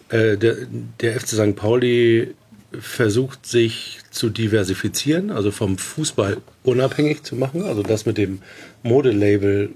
Äh, 0.09 0.37
der, 0.37 0.55
der 1.01 1.19
FC 1.19 1.29
St. 1.29 1.55
Pauli 1.55 2.33
versucht 2.79 3.45
sich 3.45 3.99
zu 4.11 4.29
diversifizieren, 4.29 5.31
also 5.31 5.51
vom 5.51 5.77
Fußball 5.77 6.37
unabhängig 6.63 7.23
zu 7.23 7.35
machen, 7.35 7.63
also 7.63 7.83
das 7.83 8.05
mit 8.05 8.17
dem 8.17 8.41
Modelabel 8.81 9.69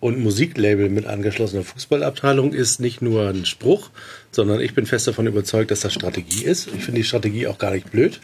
und 0.00 0.18
Musiklabel 0.18 0.88
mit 0.88 1.06
angeschlossener 1.06 1.62
Fußballabteilung 1.62 2.54
ist 2.54 2.80
nicht 2.80 3.02
nur 3.02 3.28
ein 3.28 3.44
Spruch, 3.44 3.90
sondern 4.30 4.60
ich 4.60 4.74
bin 4.74 4.86
fest 4.86 5.06
davon 5.06 5.26
überzeugt, 5.26 5.70
dass 5.70 5.80
das 5.80 5.92
Strategie 5.92 6.44
ist. 6.44 6.68
Ich 6.68 6.84
finde 6.84 7.00
die 7.00 7.06
Strategie 7.06 7.46
auch 7.46 7.58
gar 7.58 7.70
nicht 7.70 7.90
blöd. 7.90 8.20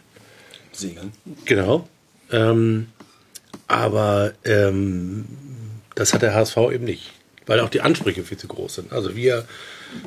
Segeln. 0.71 1.11
Genau. 1.45 1.87
Ähm, 2.31 2.87
aber 3.67 4.33
ähm, 4.43 5.25
das 5.95 6.13
hat 6.13 6.23
der 6.23 6.33
HSV 6.33 6.57
eben 6.73 6.85
nicht, 6.85 7.11
weil 7.45 7.59
auch 7.59 7.69
die 7.69 7.81
Ansprüche 7.81 8.23
viel 8.23 8.37
zu 8.37 8.47
groß 8.47 8.75
sind. 8.75 8.91
Also 8.91 9.15
wir, 9.15 9.45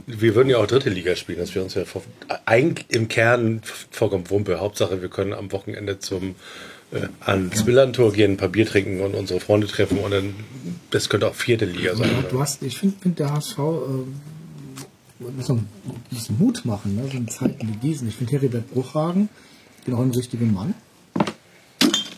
wir 0.06 0.34
würden 0.34 0.48
ja 0.48 0.58
auch 0.58 0.66
dritte 0.66 0.90
Liga 0.90 1.16
spielen, 1.16 1.38
dass 1.38 1.54
wir 1.54 1.62
uns 1.62 1.74
ja 1.74 1.84
vor, 1.84 2.02
eigentlich 2.46 2.86
im 2.90 3.08
Kern 3.08 3.62
vollkommen 3.90 4.28
Wumpe. 4.30 4.60
Hauptsache, 4.60 5.02
wir 5.02 5.08
können 5.08 5.32
am 5.32 5.52
Wochenende 5.52 5.98
zum 5.98 6.34
äh, 6.92 7.06
ans 7.20 7.64
Millantor 7.64 8.12
gehen, 8.12 8.32
ein 8.32 8.36
paar 8.36 8.48
Bier 8.48 8.66
trinken 8.66 9.00
und 9.00 9.14
unsere 9.14 9.40
Freunde 9.40 9.66
treffen 9.66 9.98
und 9.98 10.10
dann 10.10 10.34
das 10.90 11.08
könnte 11.08 11.28
auch 11.28 11.34
vierte 11.34 11.64
Liga 11.64 11.94
sein. 11.94 12.10
Ja, 12.10 12.22
du 12.22 12.40
hast, 12.40 12.62
ich 12.62 12.78
finde, 12.78 12.96
find 13.00 13.18
der 13.18 13.32
HSV 13.32 13.58
äh, 13.58 13.62
muss 15.20 15.50
ein 15.50 15.68
bisschen 16.10 16.38
Mut 16.38 16.64
machen, 16.64 16.96
ne? 16.96 17.02
so 17.10 17.16
in 17.16 17.28
Zeiten 17.28 17.68
wie 17.68 17.76
diesen. 17.76 18.08
Ich 18.08 18.16
finde 18.16 18.32
Heribert 18.32 18.70
Bruchhagen 18.72 19.28
genau 19.84 20.02
ein 20.02 20.10
richtiger 20.10 20.46
Mann, 20.46 20.74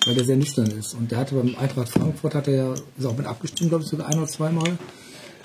weil 0.06 0.14
der 0.14 0.24
sehr 0.24 0.36
nüchtern 0.36 0.66
ist. 0.66 0.94
Und 0.94 1.10
der 1.10 1.18
hatte 1.18 1.34
beim 1.34 1.54
Eintracht 1.56 1.88
Frankfurt, 1.88 2.34
hat 2.34 2.48
er 2.48 2.54
ja, 2.54 2.74
ist 2.96 3.06
auch 3.06 3.16
mit 3.16 3.26
abgestimmt, 3.26 3.70
glaube 3.70 3.84
ich, 3.84 3.90
sogar 3.90 4.08
ein 4.08 4.18
oder 4.18 4.28
zweimal. 4.28 4.78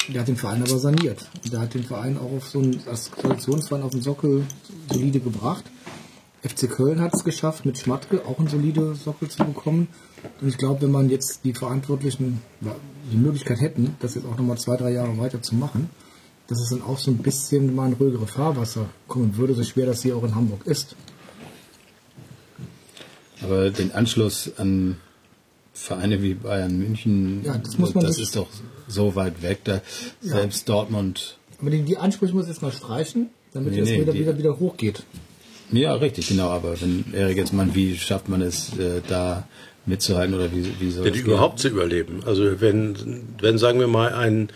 Der 0.10 0.22
hat 0.22 0.28
den 0.28 0.38
Verein 0.38 0.62
aber 0.62 0.80
saniert. 0.80 1.28
Der 1.52 1.60
hat 1.60 1.74
den 1.74 1.84
Verein 1.84 2.18
auch 2.18 2.32
auf 2.32 2.48
so 2.48 2.60
einen, 2.60 2.82
als 2.88 3.12
Koalitionsverein 3.12 3.84
auf 3.84 3.92
den 3.92 4.02
Sockel 4.02 4.46
solide 4.92 5.20
gebracht. 5.20 5.66
FC 6.44 6.70
Köln 6.70 7.02
hat 7.02 7.14
es 7.14 7.24
geschafft, 7.24 7.66
mit 7.66 7.78
Schmatke 7.78 8.26
auch 8.26 8.40
einen 8.40 8.48
solide 8.48 8.96
Sockel 8.96 9.28
zu 9.28 9.44
bekommen. 9.44 9.88
Und 10.40 10.48
ich 10.48 10.58
glaube, 10.58 10.84
wenn 10.84 10.92
man 10.92 11.10
jetzt 11.10 11.44
die 11.44 11.54
Verantwortlichen 11.54 12.42
die 13.12 13.18
Möglichkeit 13.18 13.60
hätten, 13.60 13.96
das 14.00 14.16
jetzt 14.16 14.26
auch 14.26 14.38
nochmal 14.38 14.58
zwei, 14.58 14.78
drei 14.78 14.92
Jahre 14.92 15.18
weiter 15.18 15.42
zu 15.42 15.56
machen, 15.56 15.90
dass 16.48 16.62
es 16.62 16.70
dann 16.70 16.82
auch 16.82 16.98
so 16.98 17.12
ein 17.12 17.18
bisschen 17.18 17.76
mal 17.76 17.88
in 17.88 17.94
ruhigere 17.94 18.28
Fahrwasser 18.28 18.90
kommen 19.08 19.36
würde, 19.36 19.54
so 19.54 19.64
schwer 19.64 19.86
das 19.86 20.04
hier 20.04 20.16
auch 20.16 20.24
in 20.24 20.36
Hamburg 20.36 20.66
ist. 20.66 20.96
Aber 23.42 23.70
den 23.70 23.92
Anschluss 23.92 24.52
an 24.58 24.98
Vereine 25.80 26.22
wie 26.24 26.34
Bayern 26.34 26.78
München, 26.78 27.42
Ja, 27.46 27.58
das 27.58 27.78
muss 27.78 27.94
man 27.94 28.04
das 28.04 28.16
sich- 28.16 28.24
ist 28.26 28.36
doch 28.36 28.48
so 28.88 29.16
weit 29.16 29.42
weg. 29.44 29.60
Da 29.64 29.82
selbst 30.22 30.68
Dortmund. 30.68 31.38
Aber 31.62 31.70
die, 31.70 31.84
die 31.84 31.98
Ansprüche 31.98 32.34
muss 32.34 32.46
ich 32.46 32.50
jetzt 32.50 32.62
mal 32.62 32.72
streichen, 32.72 33.30
damit 33.54 33.74
Nee, 33.74 33.82
es 33.82 33.90
nee, 33.90 34.02
wieder, 34.02 34.12
die- 34.14 34.20
wieder, 34.20 34.38
wieder 34.38 34.60
hochgeht. 34.60 35.04
Ja, 35.72 35.94
richtig, 35.96 36.28
genau. 36.30 36.50
Aber 36.50 36.80
wenn 36.82 37.06
Erik 37.14 37.38
jetzt 37.38 37.54
mal, 37.54 37.68
wie 37.76 37.96
schafft 37.98 38.30
man 38.30 38.42
es, 38.42 38.78
äh, 38.80 39.02
da 39.08 39.48
mitzuhalten 39.86 40.34
oder 40.36 40.52
wie, 40.52 40.66
wie 40.80 40.92
soll 40.92 41.06
Ja, 41.06 41.12
das 41.12 41.20
überhaupt 41.22 41.60
zu 41.60 41.68
überleben. 41.70 42.22
Also 42.26 42.60
wenn, 42.62 42.96
wenn 43.42 43.58
sagen 43.58 43.80
wir 43.80 43.88
mal, 43.88 44.14
ein 44.14 44.50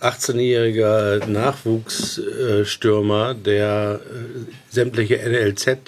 18-jähriger 0.00 1.26
Nachwuchsstürmer, 1.26 3.34
der 3.34 4.00
äh, 4.04 4.08
sämtliche 4.70 5.16
NLZ 5.18 5.78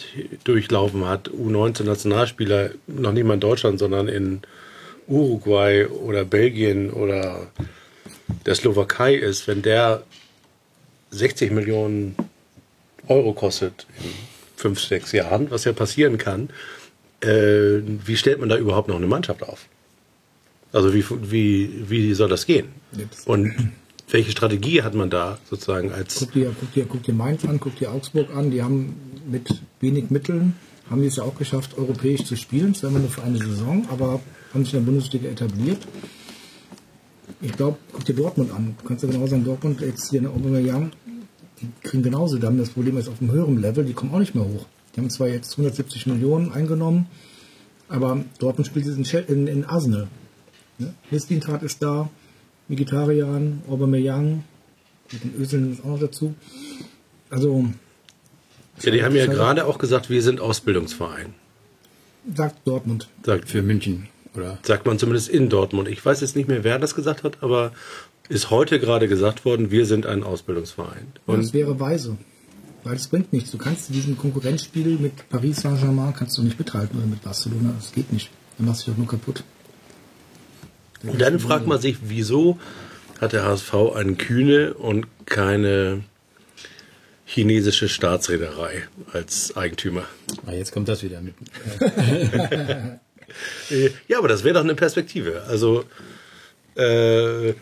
durchlaufen 0.45 1.07
hat, 1.07 1.31
U19-Nationalspieler, 1.31 2.71
noch 2.87 3.13
nicht 3.13 3.25
mal 3.25 3.35
in 3.35 3.41
Deutschland, 3.41 3.79
sondern 3.79 4.09
in 4.09 4.41
Uruguay 5.11 5.87
oder 5.87 6.25
Belgien 6.25 6.91
oder 6.91 7.49
der 8.47 8.55
Slowakei 8.55 9.15
ist, 9.15 9.49
wenn 9.49 9.63
der 9.63 10.05
60 11.11 11.51
Millionen 11.51 12.15
Euro 13.09 13.33
kostet 13.33 13.87
in 13.99 14.11
fünf, 14.57 14.81
sechs 14.81 15.13
Jahren, 15.13 15.51
was 15.51 15.65
ja 15.65 15.73
passieren 15.73 16.17
kann, 16.17 16.51
äh, 17.21 17.81
wie 18.05 18.17
stellt 18.17 18.39
man 18.39 18.49
da 18.49 18.57
überhaupt 18.57 18.89
noch 18.89 18.97
eine 18.97 19.07
Mannschaft 19.07 19.43
auf? 19.43 19.67
Also 20.73 20.95
wie, 20.95 21.05
wie, 21.31 21.91
wie 21.91 22.15
soll 22.15 22.29
das 22.29 22.47
gehen? 22.47 22.69
Jetzt. 22.93 23.27
Und 23.27 23.73
welche 24.09 24.31
Strategie 24.31 24.83
hat 24.83 24.95
man 24.95 25.11
da 25.11 25.39
sozusagen 25.49 25.93
als 25.93 26.17
Guck 26.17 26.33
dir, 26.33 26.55
guck, 26.59 26.73
dir, 26.73 26.85
guck 26.87 27.03
dir 27.03 27.15
Mainz 27.15 27.45
an, 27.45 27.59
guck 27.59 27.77
dir 27.77 27.91
Augsburg 27.93 28.35
an. 28.35 28.51
Die 28.51 28.63
haben 28.63 28.95
mit 29.29 29.49
wenig 29.81 30.11
Mitteln, 30.11 30.57
haben 30.89 31.03
die 31.03 31.09
es 31.09 31.17
ja 31.17 31.25
auch 31.25 31.37
geschafft, 31.37 31.77
europäisch 31.77 32.25
zu 32.25 32.37
spielen. 32.37 32.75
Zwar 32.75 32.91
nur 32.91 33.09
für 33.09 33.23
eine 33.23 33.39
Saison, 33.39 33.87
aber 33.91 34.21
haben 34.53 34.65
sich 34.65 34.75
in 34.75 34.81
der 34.81 34.87
Bundesliga 34.91 35.29
etabliert. 35.29 35.87
Ich 37.41 37.53
glaube, 37.53 37.79
guck 37.93 38.05
dir 38.05 38.15
Dortmund 38.15 38.53
an. 38.53 38.75
Du 38.81 38.89
kannst 38.89 39.03
ja 39.03 39.11
genau 39.11 39.27
sagen, 39.27 39.45
Dortmund 39.45 39.81
jetzt 39.81 40.11
hier 40.11 40.19
in 40.19 40.25
der 40.25 40.35
Aubameyang, 40.35 40.93
die 41.61 41.69
kriegen 41.83 42.03
genauso 42.03 42.39
dann. 42.39 42.59
Das 42.59 42.71
Problem 42.71 42.97
ist 42.97 43.09
auf 43.09 43.21
einem 43.21 43.33
höheren 43.33 43.61
Level, 43.61 43.85
die 43.85 43.93
kommen 43.95 44.13
auch 44.13 44.19
nicht 44.19 44.35
mehr 44.35 44.45
hoch. 44.45 44.67
Die 44.95 45.01
haben 45.01 45.11
zwar 45.11 45.29
jetzt 45.29 45.53
170 45.53 46.07
Millionen 46.07 46.53
eingenommen, 46.53 47.07
aber 47.89 48.25
Dortmund 48.39 48.67
spielt 48.67 48.87
jetzt 48.87 49.15
in, 49.15 49.37
in, 49.37 49.47
in 49.47 49.65
Arsenal. 49.65 50.09
Ne? 50.79 50.93
Ist 51.11 51.83
da, 51.83 52.11
Mkhitaryan, 52.69 53.63
Aubameyang, 53.69 54.45
mit 55.13 55.25
den 55.25 55.35
Öseln 55.41 55.73
ist 55.73 55.81
auch 55.83 55.89
noch 55.89 56.01
dazu. 56.01 56.35
Also, 57.31 57.67
Ja, 58.81 58.91
die 58.91 59.03
haben 59.03 59.15
ja 59.15 59.27
gerade 59.27 59.67
auch 59.67 59.79
gesagt, 59.79 60.11
wir 60.11 60.23
sind 60.23 60.41
Ausbildungsverein. 60.41 61.35
sagt 62.35 62.67
Dortmund. 62.67 63.09
Sagt, 63.25 63.49
Für 63.49 63.63
München, 63.63 64.09
oder? 64.35 64.59
sagt 64.63 64.87
man 64.87 64.99
zumindest 64.99 65.29
in 65.29 65.49
Dortmund. 65.49 65.89
Ich 65.89 66.05
weiß 66.05 66.21
jetzt 66.21 66.37
nicht 66.37 66.49
mehr, 66.49 66.65
wer 66.65 66.79
das 66.79 66.95
gesagt 66.95 67.25
hat, 67.25 67.43
aber 67.43 67.73
ist 68.29 68.51
heute 68.51 68.79
gerade 68.79 69.09
gesagt 69.09 69.45
worden, 69.45 69.71
wir 69.71 69.87
sind 69.87 70.07
ein 70.07 70.23
Ausbildungsverein. 70.23 71.09
Und 71.27 71.43
das 71.43 71.53
wäre 71.53 71.79
weise. 71.81 72.17
Weil 72.85 72.97
es 72.97 73.09
bringt 73.09 73.33
nichts. 73.33 73.51
Du 73.51 73.59
kannst 73.59 73.93
diesen 73.93 74.17
Konkurrenzspiel 74.17 74.99
mit 74.99 75.29
Paris 75.29 75.61
Saint-Germain 75.61 76.15
kannst 76.15 76.39
du 76.39 76.43
nicht 76.43 76.59
mithalten 76.59 76.99
oder 76.99 77.07
mit 77.07 77.23
Barcelona. 77.23 77.75
Das 77.77 77.93
geht 77.93 78.13
nicht. 78.13 78.31
Dann 78.57 78.69
machst 78.69 78.83
du 78.83 78.85
dich 78.87 78.95
doch 78.95 78.99
nur 78.99 79.09
kaputt. 79.09 79.45
Und 81.03 81.21
dann 81.21 81.41
fragt 81.41 81.67
man 81.67 81.81
sich, 81.81 81.99
wieso 82.03 82.59
hat 83.21 83.33
der 83.33 83.45
HSV 83.45 83.75
eine 83.95 84.15
kühne 84.15 84.75
und 84.75 85.07
keine 85.27 86.05
chinesische 87.25 87.89
Staatsreederei 87.89 88.85
als 89.13 89.57
Eigentümer? 89.57 90.05
Ah, 90.47 90.53
jetzt 90.53 90.73
kommt 90.73 90.89
das 90.89 91.03
wieder 91.03 91.21
mit. 91.21 91.35
Ja, 94.09 94.19
aber 94.19 94.29
das 94.29 94.45
wäre 94.45 94.55
doch 94.55 94.65
eine 94.65 94.75
Perspektive. 94.75 95.43
Also 95.49 95.85
äh, 96.75 97.55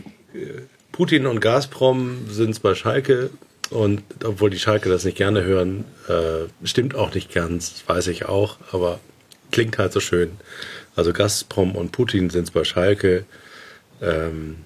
Putin 0.93 1.27
und 1.27 1.41
Gazprom 1.41 2.29
sind 2.29 2.61
bei 2.63 2.75
Schalke 2.75 3.31
und 3.71 4.03
obwohl 4.25 4.51
die 4.51 4.59
Schalke 4.59 4.89
das 4.89 5.05
nicht 5.05 5.17
gerne 5.17 5.45
hören, 5.45 5.85
äh, 6.09 6.67
stimmt 6.67 6.95
auch 6.95 7.15
nicht 7.15 7.33
ganz, 7.33 7.83
weiß 7.87 8.09
ich 8.09 8.27
auch, 8.27 8.59
aber 8.73 9.01
klingt 9.51 9.79
halt 9.79 9.93
so 9.93 10.01
schön. 10.01 10.33
Also 10.97 11.13
Gazprom 11.13 11.77
und 11.77 11.93
Putin 11.93 12.31
sind 12.31 12.53
bei 12.53 12.65
Schalke. 12.65 13.25
Ähm, 14.01 14.57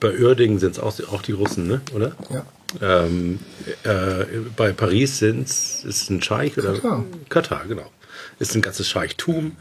bei 0.00 0.18
Uerdingen 0.18 0.58
sind 0.58 0.72
es 0.72 0.78
auch, 0.78 0.98
auch 1.12 1.22
die 1.22 1.32
Russen, 1.32 1.66
ne? 1.66 1.80
oder? 1.94 2.16
Ja. 2.30 2.46
Ähm, 2.80 3.38
äh, 3.84 4.24
bei 4.56 4.72
Paris 4.72 5.18
sind's, 5.18 5.84
ist 5.84 6.10
ein 6.10 6.22
Scheich 6.22 6.56
oder 6.56 6.72
Katar. 6.72 7.04
Katar, 7.28 7.64
genau. 7.66 7.90
Ist 8.38 8.54
ein 8.54 8.62
ganzes 8.62 8.88
Scheichtum. 8.88 9.56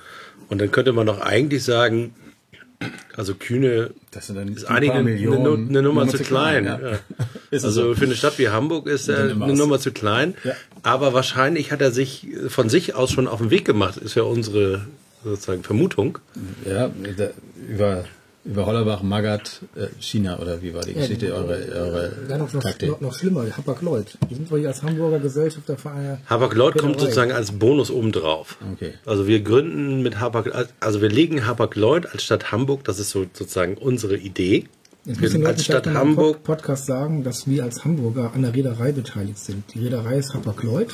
Und 0.51 0.59
dann 0.59 0.69
könnte 0.69 0.91
man 0.91 1.07
doch 1.07 1.21
eigentlich 1.21 1.63
sagen, 1.63 2.13
also 3.15 3.35
Kühne 3.35 3.91
Das 4.11 4.27
sind 4.27 4.35
dann 4.35 4.49
ist 4.49 4.65
eigentlich 4.65 4.91
eine, 4.91 5.11
eine, 5.11 5.53
eine 5.69 5.81
Nummer, 5.81 6.07
zu 6.09 6.17
klein. 6.17 6.65
ja. 6.65 6.77
Ja. 6.79 6.99
Es 7.51 7.63
Also 7.63 7.93
so. 7.93 7.95
für 7.95 8.03
eine 8.05 8.15
Stadt 8.15 8.37
wie 8.37 8.49
Hamburg 8.49 8.87
ist 8.87 9.07
er 9.07 9.31
eine. 9.31 9.53
Nummer 9.53 9.79
zu 9.79 9.93
klein. 9.93 10.35
Ja. 10.43 10.53
Aber 10.83 11.13
wahrscheinlich 11.13 11.71
hat 11.71 11.81
er 11.81 11.91
sich 11.91 12.27
von 12.49 12.67
sich 12.67 12.93
aus 12.95 13.11
schon 13.11 13.27
auf 13.27 13.39
den 13.39 13.49
Weg 13.49 13.63
gemacht, 13.63 13.95
ist 13.95 14.15
ja 14.15 14.23
unsere 14.23 14.85
sozusagen 15.23 15.63
Vermutung. 15.63 16.17
Ja, 16.65 16.91
über, 17.69 18.03
über 18.43 18.65
Hollerbach, 18.65 19.03
Magath, 19.03 19.61
äh, 19.75 19.87
China, 19.99 20.39
oder 20.39 20.61
wie 20.61 20.73
war 20.73 20.81
die 20.81 20.93
Geschichte, 20.93 21.27
die- 21.27 21.31
eure, 21.31 21.53
eure 21.73 22.11
Ja, 22.27 22.37
noch, 22.37 22.51
noch, 22.51 22.63
Taktik? 22.63 22.89
noch, 22.89 23.01
noch 23.01 23.13
schlimmer, 23.13 23.45
Hapag-Lloyd. 23.55 24.17
Die 24.29 24.35
sind 24.35 24.49
wir 24.51 24.57
hier 24.57 24.69
als 24.69 24.81
Hamburger 24.81 25.19
Gesellschafterverein. 25.19 26.17
Hapag-Lloyd 26.27 26.77
kommt 26.77 26.99
sozusagen 26.99 27.31
als 27.31 27.51
Bonus 27.51 27.91
obendrauf. 27.91 28.57
Okay. 28.73 28.93
Also 29.05 29.27
wir 29.27 29.41
gründen 29.41 30.01
mit 30.01 30.19
Hapag, 30.19 30.51
also 30.79 31.01
wir 31.01 31.09
legen 31.09 31.45
Hapag-Lloyd 31.45 32.07
als 32.11 32.23
Stadt 32.23 32.51
Hamburg, 32.51 32.83
das 32.83 32.99
ist 32.99 33.11
so 33.11 33.25
sozusagen 33.33 33.75
unsere 33.77 34.17
Idee. 34.17 34.65
Jetzt 35.05 35.19
Wir 35.21 35.33
ich 35.35 35.45
als 35.47 35.63
Stadt 35.65 35.87
Hamburg 35.87 35.97
Hamburg, 35.97 36.43
Podcast 36.43 36.85
sagen, 36.85 37.23
dass 37.23 37.47
wir 37.47 37.63
als 37.63 37.83
Hamburger 37.85 38.33
an 38.35 38.43
der 38.43 38.53
Reederei 38.53 38.91
beteiligt 38.91 39.39
sind. 39.39 39.63
Die 39.73 39.79
Reederei 39.79 40.17
ist 40.17 40.33
Hapag-Lloyd 40.33 40.89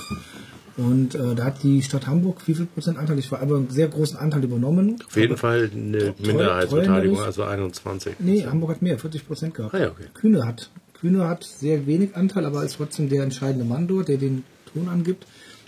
Und 0.78 1.16
äh, 1.16 1.34
da 1.34 1.46
hat 1.46 1.64
die 1.64 1.82
Stadt 1.82 2.06
Hamburg 2.06 2.48
wie 2.48 2.54
viel 2.54 2.68
Prozent 2.68 2.98
Anteil? 2.98 3.18
Ich 3.18 3.32
war 3.32 3.42
aber 3.42 3.58
einen 3.58 3.70
sehr 3.72 3.88
großen 3.88 4.18
Anteil 4.18 4.44
übernommen. 4.44 4.98
Auf 5.06 5.18
jeden 5.18 5.36
Fall 5.36 5.72
eine 5.74 6.14
Minderheitsbeteiligung, 6.20 7.20
also 7.20 7.44
21. 7.44 8.18
Nee, 8.20 8.46
Hamburg 8.46 8.72
hat 8.72 8.82
mehr, 8.84 9.00
40 9.00 9.28
Prozent 9.28 9.54
gehabt. 9.56 9.74
Ah 9.74 9.80
ja, 9.80 9.88
okay. 9.90 10.06
Kühne 10.14 10.46
hat 10.46 10.70
Kühne 11.00 11.28
hat 11.28 11.44
sehr 11.44 11.86
wenig 11.86 12.16
Anteil, 12.16 12.46
aber 12.46 12.64
ist 12.64 12.78
trotzdem 12.78 13.10
der 13.10 13.24
entscheidende 13.24 13.66
Mann 13.66 13.88
dort, 13.88 14.08
der 14.08 14.18
den 14.18 14.44
Ton 14.74 14.90
angibt. 14.90 15.26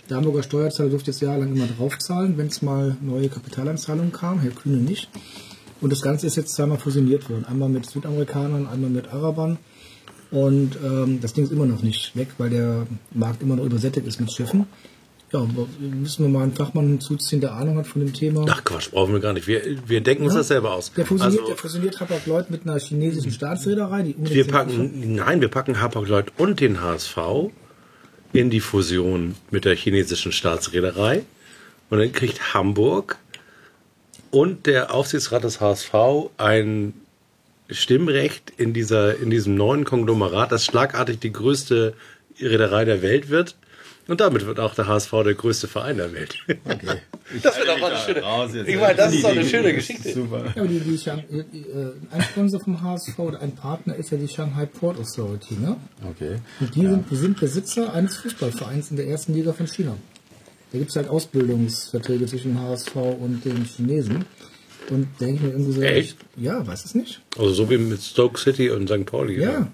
Der 0.08 0.16
Hamburger 0.16 0.42
Steuerzahler 0.42 0.90
durfte 0.90 1.12
jetzt 1.12 1.20
jahrelang 1.20 1.54
immer 1.54 1.66
draufzahlen, 1.66 2.36
wenn 2.36 2.48
es 2.48 2.62
mal 2.62 2.96
neue 3.00 3.28
Kapitalanzahlungen 3.28 4.12
kam, 4.12 4.40
Herr 4.40 4.50
Kühne 4.50 4.78
nicht. 4.78 5.08
Und 5.80 5.92
das 5.92 6.02
Ganze 6.02 6.26
ist 6.26 6.36
jetzt 6.36 6.54
zweimal 6.54 6.78
fusioniert 6.78 7.30
worden. 7.30 7.44
Einmal 7.44 7.68
mit 7.68 7.86
Südamerikanern, 7.86 8.66
einmal 8.66 8.90
mit 8.90 9.08
Arabern. 9.12 9.58
Und 10.30 10.76
ähm, 10.84 11.20
das 11.20 11.32
Ding 11.32 11.44
ist 11.44 11.52
immer 11.52 11.66
noch 11.66 11.82
nicht 11.82 12.16
weg, 12.16 12.28
weil 12.38 12.50
der 12.50 12.86
Markt 13.12 13.42
immer 13.42 13.56
noch 13.56 13.64
übersättigt 13.64 14.06
ist 14.06 14.20
mit 14.20 14.32
Schiffen. 14.32 14.66
Ja, 15.32 15.46
müssen 15.78 16.24
wir 16.24 16.28
mal 16.28 16.42
einen 16.42 16.54
Fachmann 16.54 16.88
hinzuziehen, 16.88 17.40
der 17.40 17.52
Ahnung 17.52 17.78
hat 17.78 17.86
von 17.86 18.04
dem 18.04 18.12
Thema. 18.12 18.44
Ach 18.48 18.64
Quatsch, 18.64 18.90
brauchen 18.90 19.12
wir 19.12 19.20
gar 19.20 19.32
nicht. 19.32 19.46
Wir, 19.46 19.62
wir 19.86 20.00
denken 20.00 20.24
uns 20.24 20.34
das 20.34 20.48
selber 20.48 20.74
aus. 20.74 20.92
Der 20.92 21.06
fusioniert, 21.06 21.40
Also, 21.40 21.46
der 21.46 21.56
fusioniert 21.56 22.00
Hapag-Lloyd 22.00 22.50
mit 22.50 22.62
einer 22.64 22.80
chinesischen 22.80 23.30
Staatsreederei, 23.30 24.02
die 24.02 24.16
wir 24.18 24.46
packen, 24.46 25.14
nein, 25.14 25.40
wir 25.40 25.48
packen 25.48 25.80
Hapag-Lloyd 25.80 26.32
und 26.36 26.58
den 26.58 26.80
HSV 26.80 27.16
in 28.32 28.50
die 28.50 28.60
Fusion 28.60 29.36
mit 29.50 29.64
der 29.64 29.76
chinesischen 29.76 30.32
Staatsreederei. 30.32 31.22
Und 31.90 31.98
dann 31.98 32.12
kriegt 32.12 32.54
Hamburg 32.54 33.16
und 34.30 34.66
der 34.66 34.94
Aufsichtsrat 34.94 35.44
des 35.44 35.60
HSV 35.60 35.94
ein 36.38 36.94
Stimmrecht 37.68 38.52
in, 38.56 38.72
dieser, 38.72 39.16
in 39.18 39.30
diesem 39.30 39.54
neuen 39.54 39.84
Konglomerat, 39.84 40.50
das 40.50 40.64
schlagartig 40.64 41.20
die 41.20 41.32
größte 41.32 41.94
Reederei 42.40 42.84
der 42.84 43.02
Welt 43.02 43.28
wird. 43.28 43.56
Und 44.08 44.20
damit 44.20 44.44
wird 44.46 44.58
auch 44.58 44.74
der 44.74 44.86
HSV 44.88 45.10
der 45.24 45.34
größte 45.34 45.68
Verein 45.68 45.96
der 45.98 46.12
Welt. 46.12 46.38
Okay. 46.64 46.98
Das 47.44 47.56
wird 47.56 47.68
auch 47.68 47.80
eine 47.80 47.96
schöne. 47.96 48.22
Raus 48.22 48.50
jetzt. 48.54 48.68
Ich 48.68 48.76
meine, 48.76 48.96
das 48.96 49.14
ist 49.14 49.22
doch 49.22 49.30
eine 49.30 49.44
schöne 49.44 49.72
Geschichte. 49.72 50.12
Super. 50.12 50.52
Ja, 50.56 50.64
die, 50.64 50.80
die 50.80 50.98
Shang, 50.98 51.22
äh, 51.30 51.38
äh, 51.38 51.92
ein 52.10 52.22
Sponsor 52.22 52.58
vom 52.58 52.82
HSV 52.82 53.16
oder 53.20 53.40
ein 53.40 53.54
Partner 53.54 53.94
ist 53.94 54.10
ja 54.10 54.18
die 54.18 54.26
Shanghai 54.26 54.66
Port 54.66 54.98
Authority, 54.98 55.54
ne? 55.54 55.76
Okay. 56.10 56.38
Und 56.58 56.74
die, 56.74 56.80
sind, 56.80 57.08
die 57.08 57.14
sind 57.14 57.38
Besitzer 57.38 57.92
eines 57.92 58.16
Fußballvereins 58.16 58.90
in 58.90 58.96
der 58.96 59.06
ersten 59.06 59.32
Liga 59.32 59.52
von 59.52 59.68
China. 59.68 59.96
Da 60.72 60.78
gibt 60.78 60.90
es 60.90 60.96
halt 60.96 61.08
Ausbildungsverträge 61.08 62.26
zwischen 62.26 62.54
dem 62.54 62.62
HSV 62.62 62.96
und 62.96 63.44
den 63.44 63.64
Chinesen. 63.64 64.24
Und 64.90 65.08
denke 65.20 65.34
ich 65.34 65.40
mir 65.42 65.50
irgendwie 65.50 65.72
so, 65.72 65.82
Echt? 65.82 66.16
ja, 66.36 66.66
weiß 66.66 66.84
es 66.84 66.94
nicht. 66.96 67.20
Also 67.38 67.50
so 67.52 67.70
wie 67.70 67.78
mit 67.78 68.02
Stoke 68.02 68.38
City 68.40 68.70
und 68.70 68.88
St. 68.88 69.06
Pauli. 69.06 69.40
Ja. 69.40 69.58
In 69.58 69.68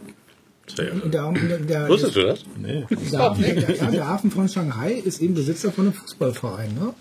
der, 0.74 1.88
Wusstest 1.88 2.16
du 2.16 2.22
das? 2.22 2.44
Nee. 2.58 2.84
der, 3.10 3.18
Hafen, 3.18 3.42
der, 3.42 3.90
der 3.90 4.08
Hafen 4.08 4.30
von 4.30 4.48
Shanghai 4.48 4.92
ist 4.92 5.20
eben 5.20 5.34
Besitzer 5.34 5.70
von 5.72 5.86
einem 5.86 5.94
Fußballverein. 5.94 6.74
Ne? 6.74 6.94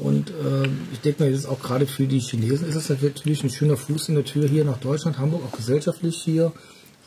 Und 0.00 0.30
ähm, 0.30 0.78
ich 0.92 1.00
denke 1.00 1.22
mal, 1.22 1.30
das 1.30 1.40
ist 1.40 1.46
auch 1.46 1.60
gerade 1.60 1.86
für 1.86 2.06
die 2.06 2.20
Chinesen 2.20 2.66
ist 2.68 2.76
es 2.76 2.88
natürlich 2.88 3.44
ein 3.44 3.50
schöner 3.50 3.76
Fuß 3.76 4.08
in 4.08 4.14
der 4.14 4.24
Tür 4.24 4.48
hier 4.48 4.64
nach 4.64 4.78
Deutschland, 4.78 5.18
Hamburg, 5.18 5.42
auch 5.46 5.56
gesellschaftlich 5.56 6.16
hier 6.16 6.52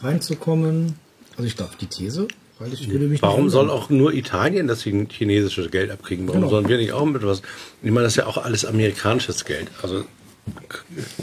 reinzukommen. 0.02 0.94
Also 1.32 1.48
ich 1.48 1.58
glaube, 1.58 1.72
die 1.82 1.88
These, 1.88 2.28
weil 2.60 2.72
ich 2.74 2.90
würde 2.90 3.08
mich 3.08 3.22
Warum 3.22 3.50
soll 3.50 3.70
auch 3.70 3.90
nur 3.90 4.14
Italien 4.14 4.68
das 4.68 4.84
chinesische 4.84 5.70
Geld 5.70 5.90
abkriegen? 5.92 6.28
Warum 6.28 6.42
Genau. 6.42 6.52
sollen 6.52 6.70
wir 6.70 6.78
nicht 6.78 6.94
auch 6.94 7.06
mit 7.06 7.24
was? 7.26 7.42
Ich 7.82 7.90
meine, 7.92 8.04
das 8.04 8.14
ist 8.14 8.18
ja 8.18 8.28
auch 8.28 8.38
alles 8.38 8.66
amerikanisches 8.66 9.46
Geld. 9.46 9.68
Also 9.82 10.06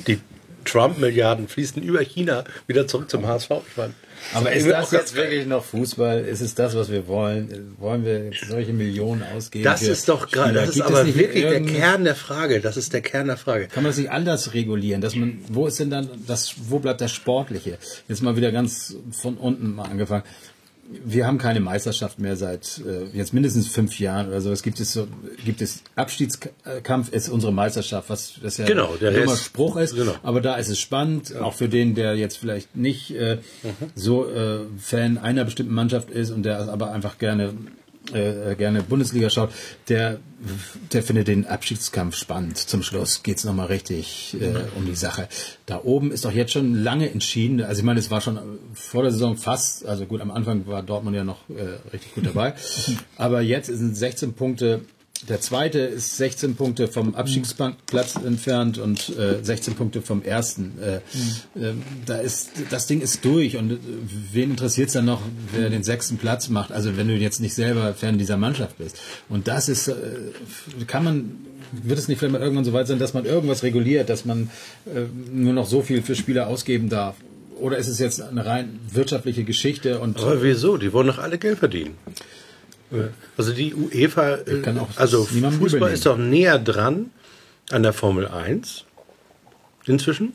die 0.08 0.18
Trump-Milliarden 0.64 1.48
fließen 1.48 1.82
über 1.82 2.00
China 2.00 2.44
wieder 2.66 2.86
zurück 2.86 3.10
zum 3.10 3.26
HSV. 3.26 3.50
Ich 3.68 3.76
meine, 3.76 3.94
Aber 4.34 4.52
ist 4.52 4.68
das 4.68 4.90
jetzt 4.90 5.14
wirklich 5.14 5.46
noch 5.46 5.64
Fußball? 5.64 6.20
Ist 6.20 6.40
es 6.40 6.54
das, 6.54 6.74
was 6.76 6.90
wir 6.90 7.06
wollen? 7.08 7.76
Wollen 7.78 8.04
wir 8.04 8.30
solche 8.48 8.72
Millionen 8.72 9.22
ausgeben? 9.22 9.64
Das 9.64 9.82
ist 9.82 10.08
doch 10.08 10.30
gerade, 10.30 10.54
das 10.54 10.70
ist 10.70 10.74
Gibt 10.74 10.86
aber 10.86 11.06
wirklich 11.06 11.44
der 11.44 11.62
Kern 11.62 12.04
der 12.04 12.14
Frage. 12.14 12.60
Das 12.60 12.76
ist 12.76 12.92
der 12.92 13.02
Kern 13.02 13.26
der 13.26 13.36
Frage. 13.36 13.68
Kann 13.68 13.82
man 13.82 13.90
das 13.90 13.98
nicht 13.98 14.10
anders 14.10 14.54
regulieren? 14.54 15.00
Dass 15.00 15.14
man, 15.14 15.38
wo 15.48 15.66
ist 15.66 15.80
denn 15.80 15.90
dann 15.90 16.08
das, 16.26 16.54
wo 16.68 16.78
bleibt 16.78 17.00
das 17.00 17.12
Sportliche? 17.12 17.78
Jetzt 18.08 18.22
mal 18.22 18.36
wieder 18.36 18.52
ganz 18.52 18.96
von 19.10 19.36
unten 19.36 19.74
mal 19.74 19.84
angefangen. 19.84 20.24
Wir 21.04 21.26
haben 21.26 21.38
keine 21.38 21.60
Meisterschaft 21.60 22.18
mehr 22.18 22.36
seit 22.36 22.80
äh, 22.86 23.16
jetzt 23.16 23.32
mindestens 23.34 23.68
fünf 23.68 23.98
Jahren 23.98 24.28
oder 24.28 24.40
so. 24.40 24.50
Es 24.52 24.62
gibt 24.62 24.80
es 24.80 24.92
so, 24.92 25.06
gibt 25.44 25.60
es 25.62 25.82
Abstiegskampf 25.96 27.10
ist 27.12 27.28
unsere 27.28 27.52
Meisterschaft, 27.52 28.08
was 28.10 28.34
das 28.42 28.56
ja 28.58 28.64
Genau, 28.66 28.94
der 29.00 29.10
ein 29.10 29.16
dummer 29.16 29.32
Rest- 29.32 29.44
Spruch 29.44 29.76
ist. 29.76 29.94
genau. 29.94 30.14
Aber 30.22 30.40
da 30.40 30.56
ist 30.56 30.68
es 30.68 30.78
spannend, 30.78 31.36
auch 31.36 31.54
für 31.54 31.68
den, 31.68 31.94
der 31.94 32.16
jetzt 32.16 32.36
vielleicht 32.38 32.76
nicht 32.76 33.10
äh, 33.14 33.38
so 33.94 34.28
äh, 34.28 34.60
Fan 34.78 35.18
einer 35.18 35.44
bestimmten 35.44 35.74
Mannschaft 35.74 36.10
ist 36.10 36.30
und 36.30 36.42
der 36.44 36.68
aber 36.68 36.92
einfach 36.92 37.18
gerne 37.18 37.54
äh, 38.12 38.56
gerne 38.56 38.82
Bundesliga 38.82 39.30
schaut, 39.30 39.50
der, 39.88 40.18
der 40.92 41.02
findet 41.02 41.28
den 41.28 41.46
Abschiedskampf 41.46 42.16
spannend. 42.16 42.58
Zum 42.58 42.82
Schluss 42.82 43.22
geht's 43.22 43.44
noch 43.44 43.52
nochmal 43.52 43.66
richtig 43.66 44.36
äh, 44.40 44.76
um 44.76 44.86
die 44.86 44.94
Sache. 44.94 45.28
Da 45.66 45.80
oben 45.82 46.10
ist 46.10 46.24
doch 46.24 46.32
jetzt 46.32 46.52
schon 46.52 46.82
lange 46.82 47.10
entschieden. 47.10 47.60
Also 47.62 47.80
ich 47.80 47.84
meine, 47.84 48.00
es 48.00 48.10
war 48.10 48.20
schon 48.20 48.38
vor 48.74 49.02
der 49.02 49.12
Saison 49.12 49.36
fast, 49.36 49.86
also 49.86 50.06
gut, 50.06 50.20
am 50.20 50.30
Anfang 50.30 50.66
war 50.66 50.82
Dortmund 50.82 51.14
ja 51.14 51.24
noch 51.24 51.48
äh, 51.50 51.90
richtig 51.92 52.14
gut 52.14 52.26
dabei. 52.26 52.54
Aber 53.16 53.42
jetzt 53.42 53.66
sind 53.66 53.96
16 53.96 54.32
Punkte. 54.32 54.80
Der 55.28 55.40
zweite 55.40 55.78
ist 55.78 56.16
16 56.16 56.56
Punkte 56.56 56.88
vom 56.88 57.14
Abstiegsplatz 57.14 58.16
entfernt 58.16 58.78
und 58.78 59.08
äh, 59.16 59.42
16 59.42 59.74
Punkte 59.74 60.02
vom 60.02 60.22
ersten. 60.22 60.78
Äh, 60.80 60.96
äh, 60.96 61.74
da 62.06 62.16
ist 62.16 62.50
das 62.70 62.86
Ding 62.86 63.00
ist 63.00 63.24
durch 63.24 63.56
und 63.56 63.72
äh, 63.72 63.78
wen 64.32 64.50
interessiert 64.50 64.88
es 64.88 64.94
dann 64.94 65.04
noch, 65.04 65.22
wer 65.52 65.70
den 65.70 65.84
sechsten 65.84 66.16
Platz 66.16 66.48
macht? 66.48 66.72
Also 66.72 66.96
wenn 66.96 67.06
du 67.06 67.14
jetzt 67.14 67.40
nicht 67.40 67.54
selber 67.54 67.94
Fan 67.94 68.18
dieser 68.18 68.36
Mannschaft 68.36 68.78
bist. 68.78 68.98
Und 69.28 69.46
das 69.46 69.68
ist 69.68 69.88
äh, 69.88 69.94
kann 70.86 71.04
man 71.04 71.36
wird 71.70 71.98
es 71.98 72.08
nicht 72.08 72.18
vielleicht 72.18 72.32
mal 72.32 72.42
irgendwann 72.42 72.64
so 72.64 72.72
weit 72.72 72.86
sein, 72.86 72.98
dass 72.98 73.14
man 73.14 73.24
irgendwas 73.24 73.62
reguliert, 73.62 74.10
dass 74.10 74.24
man 74.24 74.50
äh, 74.86 75.04
nur 75.32 75.52
noch 75.52 75.66
so 75.66 75.82
viel 75.82 76.02
für 76.02 76.16
Spieler 76.16 76.48
ausgeben 76.48 76.88
darf? 76.88 77.16
Oder 77.58 77.78
ist 77.78 77.86
es 77.86 78.00
jetzt 78.00 78.20
eine 78.20 78.44
rein 78.44 78.80
wirtschaftliche 78.90 79.44
Geschichte 79.44 80.00
und 80.00 80.18
Aber 80.18 80.42
wieso? 80.42 80.76
Die 80.78 80.92
wollen 80.92 81.06
doch 81.06 81.18
alle 81.18 81.38
Geld 81.38 81.60
verdienen. 81.60 81.94
Also 83.36 83.52
die 83.52 83.74
UEFA, 83.74 84.34
äh, 84.36 84.62
also 84.96 85.24
Fußball 85.24 85.78
übel 85.80 85.92
ist 85.92 86.06
doch 86.06 86.16
näher 86.16 86.58
dran 86.58 87.10
an 87.70 87.82
der 87.82 87.92
Formel 87.92 88.28
1 88.28 88.84
inzwischen 89.86 90.34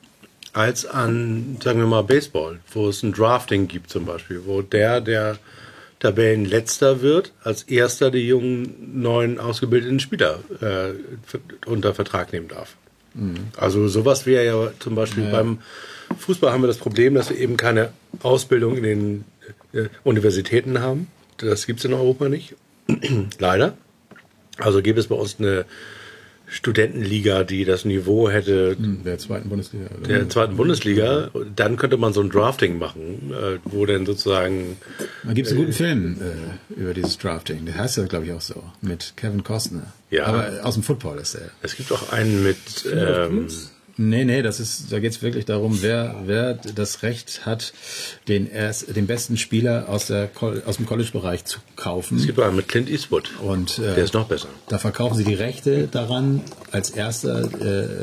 als 0.53 0.85
an, 0.87 1.57
sagen 1.63 1.79
wir 1.79 1.87
mal, 1.87 2.03
Baseball, 2.03 2.59
wo 2.73 2.89
es 2.89 3.03
ein 3.03 3.13
Drafting 3.13 3.67
gibt 3.67 3.91
zum 3.91 4.05
Beispiel, 4.05 4.41
wo 4.45 4.63
der, 4.63 5.01
der 5.01 5.37
Tabellenletzter 5.99 7.01
wird, 7.01 7.31
als 7.43 7.63
erster 7.63 8.09
die 8.09 8.27
jungen, 8.27 9.01
neuen, 9.01 9.39
ausgebildeten 9.39 9.99
Spieler 9.99 10.39
äh, 10.61 11.69
unter 11.69 11.93
Vertrag 11.93 12.33
nehmen 12.33 12.47
darf. 12.47 12.75
Also 13.57 13.87
sowas 13.87 14.25
wäre 14.25 14.45
ja 14.45 14.71
zum 14.79 14.95
Beispiel 14.95 15.25
beim 15.31 15.59
Fußball 16.19 16.51
haben 16.51 16.61
wir 16.61 16.67
das 16.67 16.77
Problem, 16.77 17.15
dass 17.15 17.29
wir 17.29 17.37
eben 17.37 17.57
keine 17.57 17.91
Ausbildung 18.21 18.77
in 18.77 18.83
den 18.83 19.25
äh, 19.73 19.89
Universitäten 20.03 20.79
haben. 20.79 21.07
Das 21.37 21.65
gibt 21.67 21.79
es 21.79 21.85
in 21.85 21.93
Europa 21.93 22.29
nicht. 22.29 22.55
Leider. 23.39 23.77
Also 24.57 24.81
gibt 24.81 24.97
es 24.97 25.07
bei 25.07 25.15
uns 25.15 25.37
eine 25.39 25.65
Studentenliga, 26.49 27.43
die 27.43 27.65
das 27.65 27.83
Niveau 27.83 28.29
hätte 28.29 28.77
der 28.79 29.17
zweiten 29.17 29.49
Bundesliga? 29.49 29.89
der 30.07 30.29
zweiten 30.29 30.55
Bundesliga. 30.55 31.29
Dann 31.55 31.75
könnte 31.75 31.97
man 31.97 32.13
so 32.13 32.21
ein 32.21 32.29
Drafting 32.29 32.79
machen, 32.79 33.33
äh, 33.33 33.59
wo 33.65 33.85
dann 33.85 34.05
sozusagen 34.05 34.77
Da 35.23 35.33
gibt 35.33 35.47
es 35.47 35.53
einen 35.53 35.61
guten 35.61 35.73
Film 35.73 36.17
äh, 36.21 36.81
über 36.81 36.93
dieses 36.93 37.17
Drafting. 37.17 37.65
Der 37.65 37.75
heißt 37.77 37.97
ja, 37.97 38.05
glaube 38.05 38.25
ich, 38.25 38.31
auch 38.31 38.41
so. 38.41 38.63
Mit 38.81 39.13
Kevin 39.17 39.43
Costner. 39.43 39.91
Ja. 40.09 40.25
Aber 40.25 40.51
aus 40.63 40.75
dem 40.75 40.83
Football 40.83 41.17
ist 41.17 41.35
er. 41.35 41.49
es 41.61 41.75
gibt 41.75 41.91
auch 41.91 42.13
einen 42.13 42.41
mit 42.43 42.57
ähm, 42.89 43.47
Nee, 43.97 44.25
nee, 44.25 44.41
das 44.43 44.59
ist, 44.59 44.91
da 44.91 44.99
geht 44.99 45.11
es 45.11 45.21
wirklich 45.21 45.45
darum, 45.45 45.81
wer, 45.81 46.15
wer 46.25 46.53
das 46.53 47.01
Recht 47.01 47.45
hat, 47.45 47.73
den, 48.27 48.49
erst, 48.49 48.95
den 48.95 49.07
besten 49.07 49.37
Spieler 49.37 49.89
aus, 49.89 50.07
der, 50.07 50.29
aus 50.65 50.77
dem 50.77 50.85
College-Bereich 50.85 51.45
zu 51.45 51.59
kaufen. 51.75 52.17
es 52.17 52.27
gibt 52.27 52.39
einen 52.39 52.55
mit 52.55 52.67
Clint 52.67 52.89
Eastwood. 52.89 53.31
Und 53.41 53.79
äh, 53.79 53.95
Der 53.95 54.03
ist 54.03 54.13
noch 54.13 54.27
besser. 54.27 54.49
da 54.69 54.77
verkaufen 54.77 55.17
sie 55.17 55.23
die 55.23 55.33
Rechte 55.33 55.87
daran, 55.87 56.41
als 56.71 56.91
erster 56.91 57.43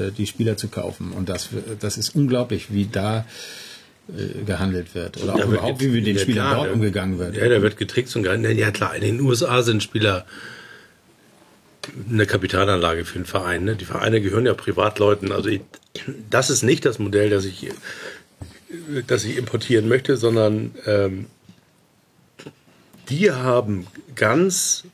äh, 0.09 0.11
die 0.11 0.27
Spieler 0.27 0.57
zu 0.57 0.67
kaufen. 0.69 1.13
Und 1.13 1.29
das, 1.29 1.49
das 1.79 1.97
ist 1.97 2.15
unglaublich, 2.17 2.73
wie 2.73 2.87
da 2.87 3.25
äh, 4.09 4.45
gehandelt 4.45 4.95
wird. 4.95 5.23
Oder 5.23 5.35
auch 5.35 5.39
Da 5.39 5.45
überhaupt, 5.45 5.81
wie 5.81 5.89
mit 5.89 6.07
den 6.07 6.19
Spielern 6.19 6.49
klar, 6.49 6.65
dort 6.65 6.75
umgegangen 6.75 7.19
wird. 7.19 7.37
Ja, 7.37 7.49
da 7.49 7.63
wird 7.63 7.77
getrickst 7.77 8.17
und 8.17 8.25
gehandelt. 8.25 8.59
Ja 8.59 8.71
klar, 8.73 8.95
in 8.97 9.03
den 9.03 9.21
USA 9.21 9.63
sind 9.63 9.83
Spieler 9.83 10.27
eine 12.11 12.27
Kapitalanlage 12.27 13.05
für 13.05 13.19
den 13.19 13.27
Verein. 13.27 13.65
Ne? 13.65 13.77
Die 13.77 13.85
Vereine 13.85 14.21
gehören 14.21 14.47
ja 14.47 14.55
Privatleuten. 14.55 15.33
Also 15.33 15.49
ich, 15.49 15.63
das 16.31 16.51
ist 16.51 16.63
nicht 16.63 16.85
das 16.85 16.99
Modell, 16.99 17.31
das 17.31 17.45
ich, 17.45 17.69
das 19.07 19.25
ich 19.25 19.37
importieren 19.37 19.89
möchte, 19.89 20.17
sondern 20.17 20.75
ähm, 20.87 21.27
die 23.09 23.31
haben 23.31 23.87
ganz 24.15 24.85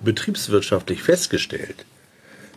betriebswirtschaftlich 0.00 1.02
festgestellt, 1.02 1.84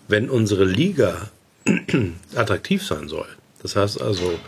wenn 0.08 0.30
unsere 0.30 0.66
Liga 0.66 1.30
attraktiv 2.36 2.86
sein 2.86 3.08
soll, 3.08 3.28
das 3.62 3.76
heißt 3.76 4.02
also, 4.02 4.40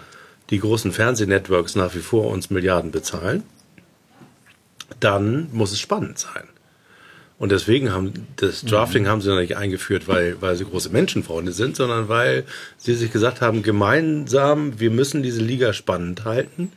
die 0.49 0.59
großen 0.59 0.91
Fernsehnetworks 0.91 1.75
nach 1.75 1.93
wie 1.95 1.99
vor 1.99 2.27
uns 2.27 2.49
Milliarden 2.49 2.91
bezahlen, 2.91 3.43
dann 4.99 5.49
muss 5.51 5.71
es 5.71 5.79
spannend 5.79 6.17
sein. 6.17 6.47
Und 7.39 7.53
deswegen 7.53 7.93
haben 7.93 8.27
das 8.35 8.63
Drafting 8.65 9.07
haben 9.07 9.21
sie 9.21 9.29
noch 9.29 9.39
nicht 9.39 9.55
eingeführt, 9.55 10.09
weil, 10.09 10.35
weil 10.41 10.57
sie 10.57 10.65
große 10.65 10.89
Menschenfreunde 10.89 11.53
sind, 11.53 11.77
sondern 11.77 12.09
weil 12.09 12.43
sie 12.77 12.93
sich 12.93 13.13
gesagt 13.13 13.39
haben, 13.39 13.63
gemeinsam, 13.63 14.79
wir 14.79 14.91
müssen 14.91 15.23
diese 15.23 15.41
Liga 15.41 15.71
spannend 15.71 16.25
halten. 16.25 16.73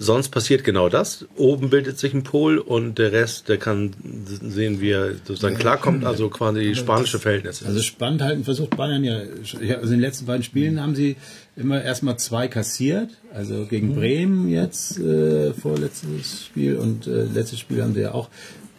Sonst 0.00 0.28
passiert 0.28 0.62
genau 0.62 0.88
das. 0.88 1.26
Oben 1.36 1.70
bildet 1.70 1.98
sich 1.98 2.14
ein 2.14 2.22
Pol 2.22 2.58
und 2.58 2.98
der 2.98 3.10
Rest, 3.10 3.48
der 3.48 3.56
kann 3.56 3.94
sehen, 4.24 4.80
wie 4.80 4.90
er 4.90 5.14
sozusagen 5.24 5.56
klarkommt, 5.56 6.04
also 6.04 6.28
quasi 6.28 6.76
spanische 6.76 7.18
Verhältnisse. 7.18 7.66
Also 7.66 7.80
spannend 7.80 8.22
halten 8.22 8.44
versucht 8.44 8.76
Bayern 8.76 9.02
ja. 9.02 9.22
ja, 9.60 9.76
Also 9.76 9.86
in 9.86 9.98
den 9.98 10.00
letzten 10.00 10.26
beiden 10.26 10.44
Spielen 10.44 10.80
haben 10.80 10.94
sie 10.94 11.16
immer 11.56 11.82
erstmal 11.82 12.16
zwei 12.18 12.46
kassiert. 12.46 13.10
Also 13.34 13.64
gegen 13.64 13.96
Bremen 13.96 14.48
jetzt 14.48 15.00
äh, 15.00 15.52
vorletztes 15.54 16.44
Spiel 16.44 16.76
und 16.76 17.08
äh, 17.08 17.24
letztes 17.24 17.58
Spiel 17.58 17.82
haben 17.82 17.94
sie 17.94 18.02
ja 18.02 18.12
auch 18.12 18.28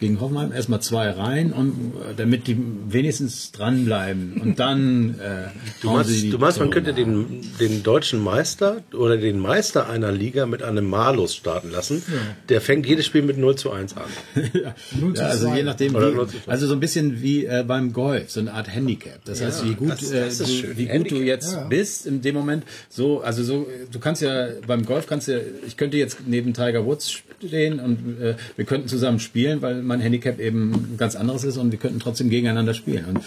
gegen 0.00 0.18
Hoffenheim 0.20 0.50
erstmal 0.52 0.80
zwei 0.80 1.10
rein 1.10 1.52
und 1.52 1.92
äh, 2.10 2.14
damit 2.16 2.46
die 2.46 2.56
wenigstens 2.88 3.52
dranbleiben 3.52 4.40
und 4.40 4.58
dann 4.58 5.20
äh, 5.20 5.48
Du 5.82 5.90
meinst, 5.90 6.32
du 6.32 6.38
meinst 6.38 6.58
man 6.58 6.70
könnte 6.70 6.94
den, 6.94 7.42
den 7.60 7.82
deutschen 7.82 8.18
Meister 8.22 8.82
oder 8.94 9.16
den 9.18 9.38
Meister 9.38 9.88
einer 9.88 10.10
Liga 10.10 10.46
mit 10.46 10.62
einem 10.62 10.88
Malus 10.88 11.34
starten 11.36 11.70
lassen. 11.70 12.02
Der 12.48 12.60
fängt 12.60 12.86
jedes 12.86 13.06
Spiel 13.06 13.22
mit 13.22 13.36
0 13.38 13.56
zu 13.56 13.70
1 13.70 13.94
an. 13.96 14.02
Zu 14.90 15.12
Ja, 15.14 15.26
also 15.26 15.54
je 15.54 15.62
nachdem, 15.62 15.94
wie, 15.94 16.26
also 16.46 16.66
so 16.66 16.72
ein 16.74 16.80
bisschen 16.80 17.20
wie 17.22 17.44
äh, 17.44 17.64
beim 17.66 17.92
Golf, 17.92 18.30
so 18.30 18.40
eine 18.40 18.52
Art 18.54 18.72
Handicap. 18.74 19.24
Das 19.24 19.42
heißt, 19.42 19.64
wie 19.66 19.74
gut, 19.74 19.90
das- 19.90 20.10
das 20.10 20.40
äh, 20.40 20.44
du, 20.62 20.76
wie 20.78 20.84
gut 20.84 20.92
Handicap. 20.94 21.18
du 21.18 21.24
jetzt 21.24 21.52
Ja. 21.52 21.64
bist 21.64 22.06
in 22.06 22.22
dem 22.22 22.34
Moment. 22.34 22.64
So, 22.88 23.20
also 23.20 23.42
so, 23.44 23.66
du 23.92 23.98
kannst 23.98 24.22
ja 24.22 24.48
beim 24.66 24.84
Golf 24.86 25.06
kannst 25.06 25.28
ja, 25.28 25.38
ich 25.66 25.76
könnte 25.76 25.96
jetzt 25.98 26.18
neben 26.26 26.54
Tiger 26.54 26.84
Woods 26.86 27.10
stehen 27.10 27.80
und 27.80 28.20
äh, 28.20 28.34
wir 28.56 28.64
könnten 28.64 28.88
zusammen 28.88 29.18
spielen, 29.20 29.62
weil 29.62 29.82
mein 29.90 30.00
Handicap 30.00 30.40
eben 30.40 30.72
ein 30.72 30.96
ganz 30.96 31.16
anderes 31.16 31.44
ist 31.44 31.58
und 31.58 31.72
wir 31.72 31.78
könnten 31.78 32.00
trotzdem 32.00 32.30
gegeneinander 32.30 32.74
spielen. 32.74 33.04
Und 33.06 33.20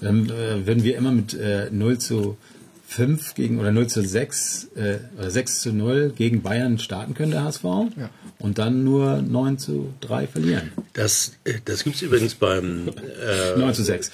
dann 0.00 0.30
äh, 0.30 0.66
würden 0.66 0.84
wir 0.84 0.96
immer 0.96 1.12
mit 1.12 1.34
äh, 1.34 1.68
0 1.70 1.98
zu 1.98 2.36
5 2.86 3.34
gegen 3.34 3.58
oder 3.58 3.72
0 3.72 3.88
zu 3.88 4.02
6 4.02 4.68
äh, 4.76 4.98
oder 5.18 5.30
6 5.30 5.60
zu 5.62 5.72
0 5.72 6.12
gegen 6.14 6.42
Bayern 6.42 6.78
starten 6.78 7.14
können, 7.14 7.32
der 7.32 7.42
HSV. 7.42 7.64
Ja. 7.64 8.10
Und 8.38 8.58
dann 8.58 8.84
nur 8.84 9.20
9 9.20 9.58
zu 9.58 9.92
3 10.02 10.28
verlieren. 10.28 10.70
Das, 10.92 11.32
äh, 11.42 11.54
das 11.64 11.82
gibt's 11.82 12.02
übrigens 12.02 12.34
beim, 12.34 12.88
äh, 12.88 13.58
9 13.58 13.74
zu 13.74 13.82
6. 13.82 14.12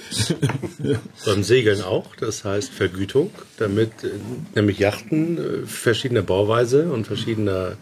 beim 1.27 1.43
Segeln 1.43 1.83
auch. 1.83 2.17
Das 2.17 2.45
heißt 2.45 2.71
Vergütung, 2.71 3.31
damit 3.59 3.91
äh, 4.03 4.09
nämlich 4.55 4.79
Yachten 4.79 5.37
äh, 5.37 5.67
verschiedener 5.67 6.23
Bauweise 6.23 6.91
und 6.91 7.07
verschiedener 7.07 7.77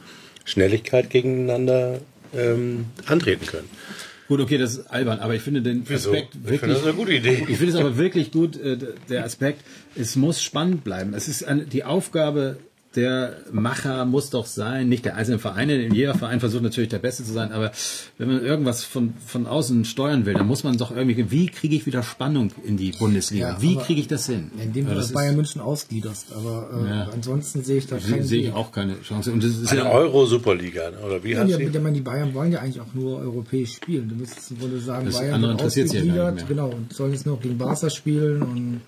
Schnelligkeit 0.44 1.10
gegeneinander 1.10 2.00
ähm, 2.34 2.86
antreten 3.06 3.46
können. 3.46 3.68
Gut, 4.29 4.41
okay, 4.41 4.59
das 4.59 4.72
ist 4.76 4.87
albern, 4.91 5.20
aber 5.20 5.35
ich 5.35 5.43
finde 5.43 5.62
den 5.62 5.83
Aspekt 5.91 6.35
Ich 6.35 6.43
wirklich. 6.43 6.61
finde 6.61 6.74
das 6.74 6.85
eine 6.85 6.93
gute 6.93 7.12
Idee. 7.14 7.47
Ich 7.49 7.57
finde 7.57 7.72
es 7.72 7.76
aber 7.76 7.97
wirklich 7.97 8.31
gut, 8.31 8.61
äh, 8.61 8.76
der 9.09 9.24
Aspekt, 9.24 9.62
es 9.97 10.16
muss 10.16 10.43
spannend 10.43 10.85
bleiben. 10.85 11.14
Es 11.14 11.29
ist 11.29 11.45
eine, 11.45 11.64
die 11.64 11.85
Aufgabe 11.85 12.59
der 12.99 13.36
Macher 13.53 14.05
muss 14.05 14.30
doch 14.30 14.46
sein, 14.46 14.88
nicht 14.88 15.05
der 15.05 15.16
einzelnen 15.16 15.38
Vereine, 15.38 15.88
jeder 15.94 16.14
Verein 16.14 16.40
versucht 16.40 16.62
natürlich 16.62 16.90
der 16.90 16.99
Beste 16.99 17.22
zu 17.24 17.32
sein, 17.32 17.53
aber 17.53 17.70
wenn 18.18 18.28
man 18.28 18.44
irgendwas 18.44 18.82
von, 18.84 19.14
von 19.24 19.46
außen 19.46 19.84
steuern 19.84 20.26
will, 20.26 20.34
dann 20.34 20.46
muss 20.46 20.64
man 20.64 20.76
doch 20.76 20.90
irgendwie, 20.94 21.30
wie 21.30 21.46
kriege 21.46 21.76
ich 21.76 21.86
wieder 21.86 22.03
Spannung 22.03 22.51
in 22.64 22.76
die 22.76 22.90
Bundesliga? 22.92 23.51
Ja, 23.51 23.62
wie 23.62 23.76
kriege 23.76 24.01
ich 24.01 24.09
das 24.09 24.26
hin? 24.26 24.51
Indem 24.62 24.84
Ja, 24.86 24.90
du 24.90 24.96
das 24.96 25.07
das 25.07 25.14
Bayern 25.14 25.36
München 25.36 25.61
ausgliederst. 25.61 26.26
Aber 26.34 26.68
äh, 26.72 26.88
Ja. 26.88 27.09
ansonsten 27.12 27.62
sehe 27.62 27.78
ich 27.78 27.86
da 27.86 27.99
sehe 28.01 28.16
keinen 28.16 28.24
sehe 28.24 28.42
ich 28.49 28.53
auch 28.53 28.72
keine 28.72 29.01
Chance. 29.03 29.32
Und 29.32 29.42
das 29.44 29.51
ist 29.53 29.70
Eine 29.70 29.82
ja, 29.82 29.90
Euro-Superliga, 29.90 30.90
oder 31.07 31.22
wie 31.22 31.32
Ja, 31.32 31.40
heißt 31.40 31.51
ja, 31.51 31.57
sie? 31.59 31.64
ich 31.64 31.80
meine, 31.80 31.94
die 31.94 32.01
Bayern 32.01 32.34
wollen 32.34 32.53
ja 32.53 32.59
eigentlich 32.61 32.80
auch 32.80 32.92
nur 32.94 33.18
europäisch 33.20 33.74
spielen. 33.74 34.09
Du 34.09 34.16
müsstest 34.16 34.51
im 34.51 34.59
Grunde 34.59 34.80
sagen, 34.80 35.07
Das 35.07 35.18
Bayern 35.18 35.40
wird 35.42 35.61
ja 35.61 35.66
ausgegliedert, 35.66 36.49
genau, 36.49 36.70
und 36.70 36.92
sollen 36.92 37.12
jetzt 37.12 37.26
noch 37.26 37.40
gegen 37.40 37.57
Barca 37.59 37.88
spielen 37.90 38.42
und 38.42 38.80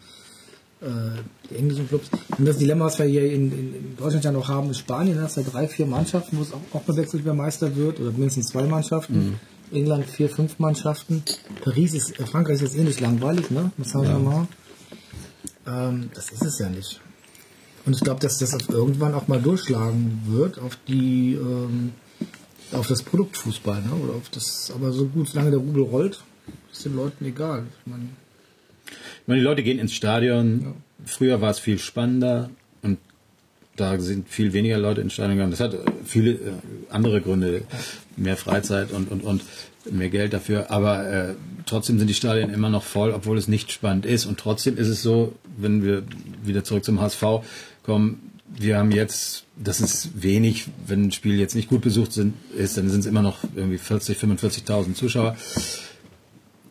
die 0.82 1.56
englischen 1.56 1.86
Clubs. 1.88 2.08
Und 2.38 2.46
das 2.46 2.56
Dilemma, 2.56 2.86
was 2.86 2.98
wir 2.98 3.04
hier 3.04 3.30
in, 3.30 3.52
in, 3.52 3.96
Deutschland 3.98 4.24
ja 4.24 4.32
noch 4.32 4.48
haben, 4.48 4.70
ist 4.70 4.78
Spanien, 4.78 5.16
da 5.16 5.24
hast 5.24 5.36
du 5.36 5.42
ja 5.42 5.48
drei, 5.50 5.68
vier 5.68 5.84
Mannschaften, 5.84 6.38
wo 6.38 6.42
es 6.42 6.52
auch, 6.52 6.60
auch 6.72 6.82
bewechselt 6.82 7.24
wer 7.24 7.34
Meister 7.34 7.76
wird, 7.76 8.00
oder 8.00 8.12
mindestens 8.12 8.48
zwei 8.48 8.64
Mannschaften. 8.64 9.30
Mhm. 9.30 9.36
England 9.72 10.06
vier, 10.06 10.28
fünf 10.28 10.58
Mannschaften. 10.58 11.22
Paris 11.62 11.94
ist, 11.94 12.18
äh, 12.18 12.26
Frankreich 12.26 12.62
ist 12.62 12.74
jetzt 12.74 12.98
eh 12.98 13.02
langweilig, 13.02 13.50
ne? 13.50 13.70
Das 13.76 13.94
haben 13.94 14.08
wir 14.08 14.18
mal. 14.18 14.48
Ähm, 15.66 16.10
das 16.14 16.30
ist 16.30 16.42
es 16.42 16.58
ja 16.58 16.68
nicht. 16.68 17.00
Und 17.86 17.94
ich 17.94 18.00
glaube, 18.00 18.20
dass 18.20 18.38
das 18.38 18.56
irgendwann 18.68 19.14
auch 19.14 19.28
mal 19.28 19.40
durchschlagen 19.40 20.22
wird 20.26 20.58
auf 20.58 20.76
die 20.88 21.34
ähm, 21.34 21.92
auf 22.72 22.86
das 22.86 23.02
Produkt 23.02 23.36
Fußball, 23.36 23.82
ne? 23.82 23.92
Oder 24.02 24.14
auf 24.14 24.28
das, 24.30 24.72
aber 24.74 24.92
so 24.92 25.06
gut, 25.06 25.28
solange 25.28 25.50
der 25.50 25.60
Rubel 25.60 25.82
rollt, 25.82 26.22
ist 26.72 26.84
den 26.84 26.96
Leuten 26.96 27.24
egal. 27.24 27.66
Ich 27.80 27.90
meine, 27.90 28.08
Ich 29.22 29.28
meine, 29.28 29.41
die 29.41 29.45
Leute 29.45 29.62
gehen 29.62 29.78
ins 29.78 29.93
Stadion. 29.93 30.74
Früher 31.05 31.41
war 31.41 31.51
es 31.51 31.59
viel 31.59 31.78
spannender 31.78 32.51
und 32.82 32.99
da 33.76 33.99
sind 33.99 34.28
viel 34.28 34.53
weniger 34.53 34.78
Leute 34.78 35.01
ins 35.01 35.14
Stadion 35.14 35.36
gegangen. 35.36 35.51
Das 35.51 35.61
hat 35.61 35.74
äh, 35.74 35.78
viele 36.05 36.32
äh, 36.32 36.36
andere 36.91 37.20
Gründe, 37.20 37.62
mehr 38.16 38.36
Freizeit 38.36 38.93
und, 38.93 39.11
und, 39.11 39.22
und 39.22 39.43
mehr 39.91 40.11
Geld 40.11 40.32
dafür. 40.32 40.70
Aber 40.70 41.07
äh, 41.09 41.34
trotzdem 41.66 41.99
sind 41.99 42.09
die 42.09 42.14
Stadien 42.14 42.51
immer 42.51 42.68
noch 42.68 42.82
voll, 42.82 43.12
obwohl 43.12 43.38
es 43.38 43.49
nicht 43.49 43.72
spannend 43.72 44.07
ist. 44.07 44.26
Und 44.26 44.38
trotzdem 44.38 44.76
ist 44.76 44.88
es 44.88 45.03
so, 45.03 45.34
wenn 45.57 45.82
wir 45.82 46.03
wieder 46.45 46.64
zurück 46.64 46.84
zum 46.84 47.01
HSV 47.01 47.24
kommen, 47.82 48.30
wir 48.53 48.78
haben 48.78 48.91
jetzt, 48.91 49.45
das 49.57 49.80
ist 49.80 50.22
wenig, 50.22 50.66
wenn 50.86 51.05
ein 51.05 51.12
Spiel 51.12 51.38
jetzt 51.38 51.55
nicht 51.55 51.68
gut 51.68 51.82
besucht 51.82 52.12
sind, 52.12 52.34
ist, 52.57 52.76
dann 52.76 52.91
sind 52.91 53.01
es 53.01 53.07
immer 53.07 53.22
noch 53.22 53.38
irgendwie 53.55 53.78
40, 53.78 54.18
45.000 54.18 54.95
Zuschauer. 54.95 55.36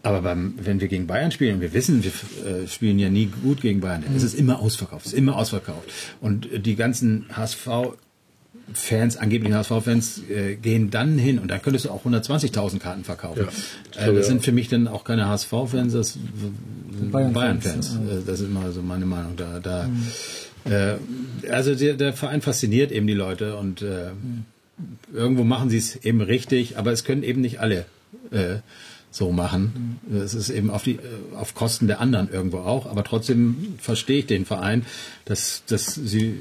Aber 0.02 0.22
beim, 0.22 0.54
wenn 0.62 0.80
wir 0.80 0.88
gegen 0.88 1.08
Bayern 1.08 1.32
spielen, 1.32 1.60
wir 1.60 1.74
wissen, 1.74 2.04
wir 2.04 2.12
äh, 2.12 2.68
spielen 2.68 3.00
ja 3.00 3.10
nie 3.10 3.26
gut 3.43 3.62
gegen 3.62 3.82
Bayern, 3.82 4.04
dann 4.06 4.16
ist 4.16 4.24
es 4.24 4.34
immer 4.34 4.60
ausverkauft, 4.60 5.06
es 5.06 5.12
ist 5.14 5.18
immer 5.18 5.36
ausverkauft. 5.36 5.89
Und 6.22 6.52
äh, 6.52 6.60
die 6.60 6.78
ganzen 6.78 7.26
HSV-Fans, 7.36 9.18
angeblichen 9.18 9.56
HSV-Fans, 9.56 10.22
äh, 10.30 10.56
gehen 10.56 10.89
dann 10.89 11.18
hin 11.18 11.38
und 11.38 11.50
da 11.50 11.58
könntest 11.58 11.84
du 11.86 11.89
auch 11.89 12.06
120.000 12.06 12.80
Karten 12.80 13.04
verkaufen. 13.04 13.47
Ja, 13.95 14.08
äh, 14.08 14.14
das 14.14 14.28
ja. 14.28 14.32
sind 14.32 14.45
für 14.45 14.54
mich 14.54 14.70
dann 14.70 14.88
auch 14.88 15.04
keine 15.04 15.28
HSV-Fans, 15.28 15.91
das 15.91 16.14
sind 16.14 17.12
Bayern-Fans, 17.12 17.34
Bayern-Fans. 17.34 17.95
Äh, 17.95 18.26
das 18.26 18.39
ist 18.39 18.47
immer 18.47 18.72
so 18.72 18.82
meine 18.82 19.06
Meinung. 19.06 19.36
Da, 19.36 19.60
da, 19.60 19.89
äh, 20.64 20.95
also 21.52 21.76
der, 21.76 21.95
der 21.95 22.14
Verein 22.14 22.41
fasziniert 22.41 22.93
eben 22.93 23.06
die 23.06 23.14
Leute 23.14 23.58
und 23.58 23.82
äh, 23.82 24.12
irgendwo 25.14 25.43
machen 25.43 25.70
sie 25.70 25.78
es 25.78 25.97
eben 25.97 26.22
richtig, 26.22 26.78
aber 26.78 26.93
es 26.93 27.04
können 27.04 27.24
eben 27.24 27.41
nicht 27.41 27.60
alle 27.60 27.86
so 29.12 29.32
machen. 29.32 29.99
Es 30.14 30.34
ist 30.34 30.49
eben 30.49 30.70
auf 30.70 30.84
die 30.84 30.95
äh, 30.95 31.36
auf 31.36 31.55
Kosten 31.55 31.88
der 31.88 31.99
anderen 31.99 32.32
irgendwo 32.32 32.60
auch, 32.60 32.86
aber 32.86 33.03
trotzdem 33.03 33.76
verstehe 33.80 34.20
ich 34.20 34.28
den 34.28 34.45
Verein, 34.45 34.86
dass 35.26 35.64
dass 35.68 35.95
sie 35.95 36.39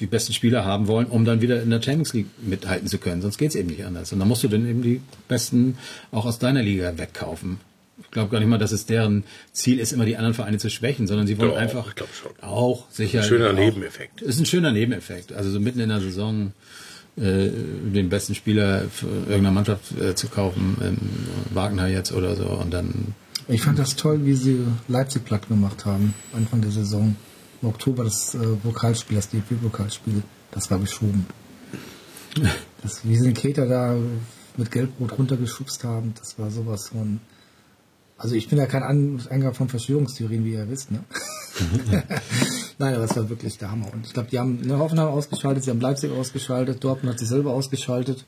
die 0.00 0.06
besten 0.06 0.32
Spieler 0.32 0.64
haben 0.64 0.88
wollen, 0.88 1.06
um 1.06 1.24
dann 1.24 1.40
wieder 1.40 1.62
in 1.62 1.70
der 1.70 1.80
Champions 1.80 2.12
League 2.12 2.26
mithalten 2.42 2.88
zu 2.88 2.98
können. 2.98 3.22
Sonst 3.22 3.38
geht 3.38 3.50
es 3.50 3.54
eben 3.54 3.68
nicht 3.68 3.84
anders. 3.84 4.12
Und 4.12 4.18
dann 4.18 4.28
musst 4.28 4.44
du 4.44 4.48
dann 4.48 4.68
eben 4.68 4.82
die 4.82 5.00
besten 5.28 5.78
auch 6.12 6.26
aus 6.26 6.38
deiner 6.38 6.62
Liga 6.62 6.96
wegkaufen. 6.98 7.60
Ich 8.02 8.10
glaube 8.10 8.30
gar 8.30 8.40
nicht 8.40 8.48
mal, 8.48 8.58
dass 8.58 8.72
es 8.72 8.84
deren 8.84 9.24
Ziel 9.52 9.78
ist, 9.78 9.92
immer 9.92 10.04
die 10.04 10.16
anderen 10.16 10.34
Vereine 10.34 10.58
zu 10.58 10.68
schwächen, 10.68 11.06
sondern 11.06 11.26
sie 11.26 11.38
wollen 11.38 11.50
Doch, 11.50 11.56
einfach 11.56 11.94
auch 12.42 12.90
sicher 12.90 13.22
Schöner 13.22 13.50
auch, 13.50 13.54
Nebeneffekt. 13.54 14.20
Ist 14.20 14.38
ein 14.38 14.44
schöner 14.44 14.70
Nebeneffekt. 14.70 15.32
Also 15.32 15.50
so 15.50 15.60
mitten 15.60 15.80
in 15.80 15.88
der 15.88 16.00
Saison 16.00 16.52
äh, 17.16 17.50
den 17.50 18.08
besten 18.08 18.34
Spieler 18.34 18.82
für 18.90 19.06
irgendeine 19.06 19.52
Mannschaft 19.52 19.98
äh, 19.98 20.14
zu 20.14 20.28
kaufen, 20.28 20.76
ähm, 20.82 20.98
Wagner 21.54 21.88
jetzt 21.88 22.12
oder 22.12 22.36
so 22.36 22.46
und 22.46 22.72
dann 22.72 23.14
ich 23.48 23.62
fand 23.62 23.78
das 23.78 23.94
toll, 23.94 24.24
wie 24.24 24.34
sie 24.34 24.66
Leipzig 24.88 25.24
platt 25.24 25.48
gemacht 25.48 25.86
haben, 25.86 26.14
Anfang 26.32 26.62
der 26.62 26.72
Saison. 26.72 27.14
Im 27.62 27.68
Oktober 27.68 28.02
das 28.02 28.34
äh, 28.34 28.38
Pokalspiel, 28.38 29.16
das 29.16 29.28
DFB-Pokalspiel, 29.30 30.22
das 30.50 30.70
war 30.70 30.78
geschoben. 30.78 31.26
Das, 32.82 33.04
wie 33.04 33.16
sie 33.16 33.24
den 33.24 33.34
Keter 33.34 33.66
da 33.66 33.96
mit 34.56 34.70
Gelbrot 34.70 35.18
runtergeschubst 35.18 35.82
haben, 35.82 36.12
das 36.18 36.38
war 36.38 36.50
sowas 36.50 36.88
von. 36.88 37.20
Also 38.18 38.34
ich 38.34 38.48
bin 38.48 38.58
ja 38.58 38.66
kein 38.66 38.82
An 38.82 39.20
Anhänger 39.24 39.52
von 39.52 39.68
Verschwörungstheorien, 39.68 40.44
wie 40.44 40.52
ihr 40.52 40.68
wisst, 40.70 40.90
ne? 40.90 41.04
Nein, 42.78 42.94
aber 42.94 43.04
es 43.04 43.16
war 43.16 43.28
wirklich 43.28 43.58
der 43.58 43.70
Hammer. 43.70 43.92
Und 43.92 44.06
ich 44.06 44.12
glaube, 44.12 44.28
die 44.30 44.38
haben 44.38 44.60
eine 44.62 44.78
Hoffenheim 44.78 45.08
ausgeschaltet, 45.08 45.64
sie 45.64 45.70
haben 45.70 45.80
Leipzig 45.80 46.10
ausgeschaltet, 46.12 46.82
Dortmund 46.82 47.12
hat 47.12 47.18
sich 47.18 47.28
selber 47.28 47.52
ausgeschaltet. 47.52 48.24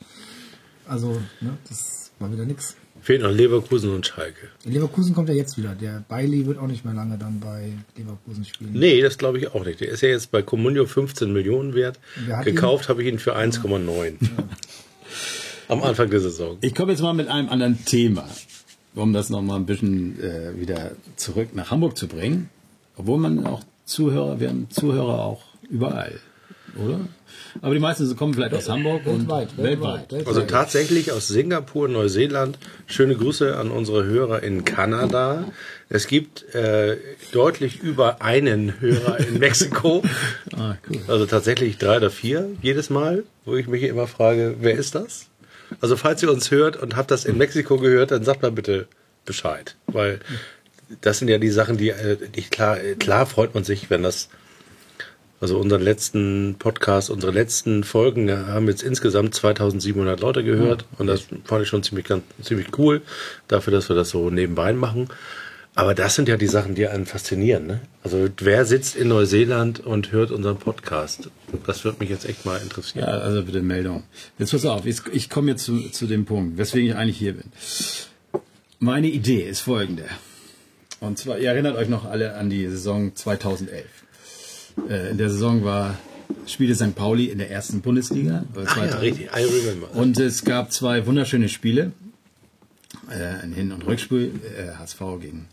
Also, 0.86 1.20
ne, 1.41 1.57
das 1.68 2.11
war 2.18 2.32
wieder 2.32 2.45
nix. 2.45 2.74
Fehlen 3.01 3.22
noch 3.22 3.30
Leverkusen 3.30 3.95
und 3.95 4.07
Schalke. 4.07 4.49
Leverkusen 4.64 5.14
kommt 5.14 5.28
ja 5.28 5.34
jetzt 5.34 5.57
wieder. 5.57 5.74
Der 5.74 6.05
Bailey 6.09 6.47
wird 6.47 6.59
auch 6.59 6.66
nicht 6.66 6.84
mehr 6.84 6.95
lange 6.95 7.16
dann 7.16 7.41
bei 7.41 7.72
Leverkusen 7.97 8.45
spielen. 8.45 8.72
Nee, 8.72 9.01
das 9.01 9.18
glaube 9.18 9.39
ich 9.39 9.55
auch 9.55 9.64
nicht. 9.64 9.80
Der 9.80 9.89
ist 9.89 10.01
ja 10.01 10.09
jetzt 10.09 10.30
bei 10.30 10.43
Comunio 10.43 10.84
15 10.84 11.32
Millionen 11.32 11.74
wert. 11.74 12.01
Gekauft 12.45 12.89
habe 12.89 13.03
ich 13.03 13.09
ihn 13.09 13.18
für 13.18 13.36
1,9. 13.36 14.14
Am 15.68 15.82
Anfang 15.82 16.11
der 16.11 16.20
Saison. 16.20 16.57
Ich 16.61 16.74
komme 16.74 16.93
jetzt 16.93 17.03
mal 17.03 17.12
mit 17.12 17.28
einem 17.28 17.49
anderen 17.51 17.84
Thema, 17.84 18.28
um 18.99 19.13
das 19.13 19.31
nochmal 19.31 19.57
ein 19.59 19.67
bisschen 19.67 20.19
äh, 20.21 20.59
wieder 20.61 20.93
zurück 21.17 21.49
nach 21.55 21.71
Hamburg 21.71 21.97
zu 21.97 22.09
bringen. 22.09 22.51
Obwohl 22.97 23.19
man 23.19 23.47
auch 23.47 23.63
Zuhörer, 23.85 24.41
wir 24.41 24.49
haben 24.49 24.69
Zuhörer 24.71 25.25
auch 25.25 25.43
überall. 25.71 26.21
oder? 26.77 27.01
Aber 27.63 27.75
die 27.75 27.81
meisten 27.81 28.15
kommen 28.17 28.35
vielleicht 28.35 28.55
aus 28.55 28.69
Hamburg 28.69 29.07
und 29.07 29.29
Weltweit, 29.29 29.57
weltweit, 29.57 30.13
weltweit. 30.13 30.27
Also 30.27 30.43
tatsächlich 30.43 31.13
aus 31.13 31.29
Singapur, 31.29 31.89
Neuseeland. 31.89 32.59
Schöne 32.87 33.15
Grüße 33.17 33.57
an 33.57 33.71
unsere 33.71 34.05
Hörer 34.05 34.43
in 34.43 34.65
Kanada. 34.65 35.45
Es 35.89 36.07
gibt 36.07 36.55
äh, 36.55 36.97
deutlich 37.33 37.81
über 37.83 38.21
einen 38.23 38.81
Hörer 38.81 39.19
in 39.21 39.39
Mexiko. 39.39 40.03
Ah, 40.57 40.75
cool. 40.91 41.01
Also 41.09 41.27
tatsächlich 41.27 41.79
drei 41.79 41.97
oder 41.97 42.11
vier 42.11 42.51
jedes 42.63 42.91
Mal, 42.91 43.25
wo 43.45 43.57
ich 43.57 43.69
mich 43.69 43.83
immer 43.85 44.07
frage, 44.07 44.57
wer 44.61 44.75
ist 44.75 44.95
das? 44.95 45.27
Also 45.81 45.97
falls 45.97 46.23
ihr 46.23 46.31
uns 46.31 46.51
hört 46.51 46.77
und 46.77 46.97
habt 46.97 47.11
das 47.11 47.25
in 47.25 47.39
Mexiko 47.39 47.79
gehört, 47.79 48.11
dann 48.11 48.25
sagt 48.25 48.43
mal 48.43 48.53
bitte 48.53 48.87
Bescheid. 49.25 49.77
Weil 49.87 50.21
das 51.01 51.19
sind 51.19 51.29
ja 51.29 51.39
die 51.39 51.51
Sachen, 51.51 51.77
die, 51.77 51.91
äh, 51.91 52.16
die 52.35 52.43
klar, 52.43 52.77
klar 52.99 53.27
freut 53.27 53.55
man 53.55 53.64
sich, 53.64 53.91
wenn 53.91 54.03
das 54.03 54.29
also 55.41 55.59
unseren 55.59 55.83
letzten 55.83 56.57
Podcast, 56.59 57.11
unsere 57.11 57.33
letzten 57.33 57.85
Folgen 57.85 58.31
haben 58.49 58.66
jetzt 58.66 58.83
insgesamt 58.83 59.35
2700 59.35 60.19
Leute 60.19 60.43
gehört 60.43 60.85
und 60.99 61.07
das 61.07 61.27
fand 61.45 61.62
ich 61.62 61.69
schon 61.69 61.85
ziemlich, 61.85 62.07
ganz, 62.07 62.25
ziemlich 62.43 62.77
cool 62.77 63.03
dafür, 63.47 63.73
dass 63.73 63.89
wir 63.89 63.95
das 63.95 64.11
so 64.11 64.31
nebenbei 64.31 64.73
machen. 64.73 65.09
Aber 65.79 65.95
das 65.95 66.16
sind 66.16 66.29
ja 66.29 66.37
die 66.37 66.49
Sachen, 66.49 66.74
die 66.74 66.89
einen 66.89 67.07
faszinieren. 67.07 67.68
Ne? 67.68 67.81
Also 68.03 68.29
wer 68.39 68.64
sitzt 68.64 68.97
in 68.97 69.07
Neuseeland 69.07 69.79
und 69.79 70.11
hört 70.11 70.33
unseren 70.33 70.57
Podcast? 70.57 71.31
Das 71.66 71.85
würde 71.85 71.99
mich 72.01 72.11
jetzt 72.11 72.29
echt 72.29 72.45
mal 72.45 72.61
interessieren. 72.61 73.07
Ja, 73.07 73.18
also 73.18 73.45
bitte 73.45 73.62
Meldung. 73.62 74.03
Jetzt 74.41 74.51
pass 74.51 74.66
auf, 74.66 74.85
jetzt, 74.87 75.05
ich 75.12 75.31
komme 75.31 75.53
jetzt 75.53 75.62
zu, 75.62 75.89
zu 75.91 76.09
dem 76.09 76.24
Punkt, 76.24 76.59
weswegen 76.59 76.91
ich 76.91 76.97
eigentlich 76.97 77.16
hier 77.16 77.35
bin. 77.35 77.53
Meine 78.81 79.07
Idee 79.07 79.43
ist 79.43 79.61
folgende. 79.61 80.07
Und 80.99 81.16
zwar, 81.16 81.39
ihr 81.39 81.51
erinnert 81.51 81.76
euch 81.76 81.89
noch 81.89 82.07
alle 82.07 82.35
an 82.35 82.51
die 82.51 82.66
Saison 82.66 83.14
2011. 83.14 83.85
Äh, 84.91 85.11
in 85.11 85.18
der 85.18 85.31
Saison 85.31 85.62
war 85.62 85.97
spielte 86.49 86.74
St. 86.74 86.97
Pauli 86.97 87.26
in 87.26 87.39
der 87.39 87.53
ersten 87.53 87.83
Bundesliga. 87.83 88.45
äh, 88.57 88.64
Ach 88.66 88.76
ja, 88.79 88.89
2000. 88.89 89.01
richtig, 89.01 89.26
I 89.26 89.45
remember. 89.45 89.95
Und 89.95 90.18
es 90.18 90.45
gab 90.45 90.72
zwei 90.72 91.07
wunderschöne 91.07 91.49
Spiele. 91.49 91.93
Äh, 93.09 93.45
ein 93.45 93.53
Hin- 93.53 93.70
und 93.70 93.87
Rückspiel, 93.87 94.33
äh, 94.59 94.72
HSV 94.76 94.99
gegen 95.20 95.47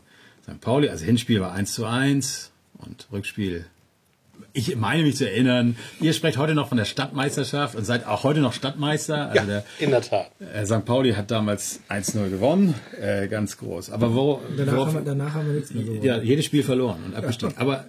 St. 0.46 0.62
Pauli. 0.62 0.90
Also 0.90 1.06
Hinspiel 1.06 1.42
war 1.42 1.52
1 1.54 1.74
zu 1.74 1.86
1 1.86 2.52
und 2.80 3.08
Rückspiel. 3.12 3.66
Ich 4.52 4.76
meine 4.76 5.04
mich 5.04 5.16
zu 5.18 5.30
erinnern, 5.30 5.76
ihr 6.02 6.14
sprecht 6.14 6.38
heute 6.38 6.54
noch 6.56 6.68
von 6.70 6.78
der 6.78 6.86
Stadtmeisterschaft 6.86 7.76
und 7.76 7.84
seid 7.86 8.06
auch 8.06 8.24
heute 8.24 8.40
noch 8.42 8.54
Stadtmeister. 8.54 9.28
Also 9.30 9.36
ja, 9.38 9.46
der, 9.46 9.64
in 9.80 9.92
der 9.92 10.02
Tat. 10.02 10.30
äh, 10.54 10.66
St. 10.66 10.84
Pauli 10.86 11.14
hat 11.14 11.32
damals 11.32 11.80
1-0 11.90 12.30
gewonnen, 12.30 12.74
äh, 13.02 13.28
ganz 13.28 13.58
groß. 13.58 13.90
Aber 13.92 14.14
wo, 14.14 14.42
danach, 14.58 14.74
worauf- 14.74 14.88
haben 14.88 14.94
wir, 14.96 15.02
danach 15.02 15.34
haben 15.34 15.48
wir 15.48 15.54
nichts 15.56 15.74
mehr 15.74 15.86
so. 15.86 15.94
ja, 15.94 16.22
jedes 16.22 16.46
Spiel 16.46 16.64
verloren 16.64 17.00
und 17.06 17.16
abgestiegen. 17.16 17.56
Aber, 17.58 17.86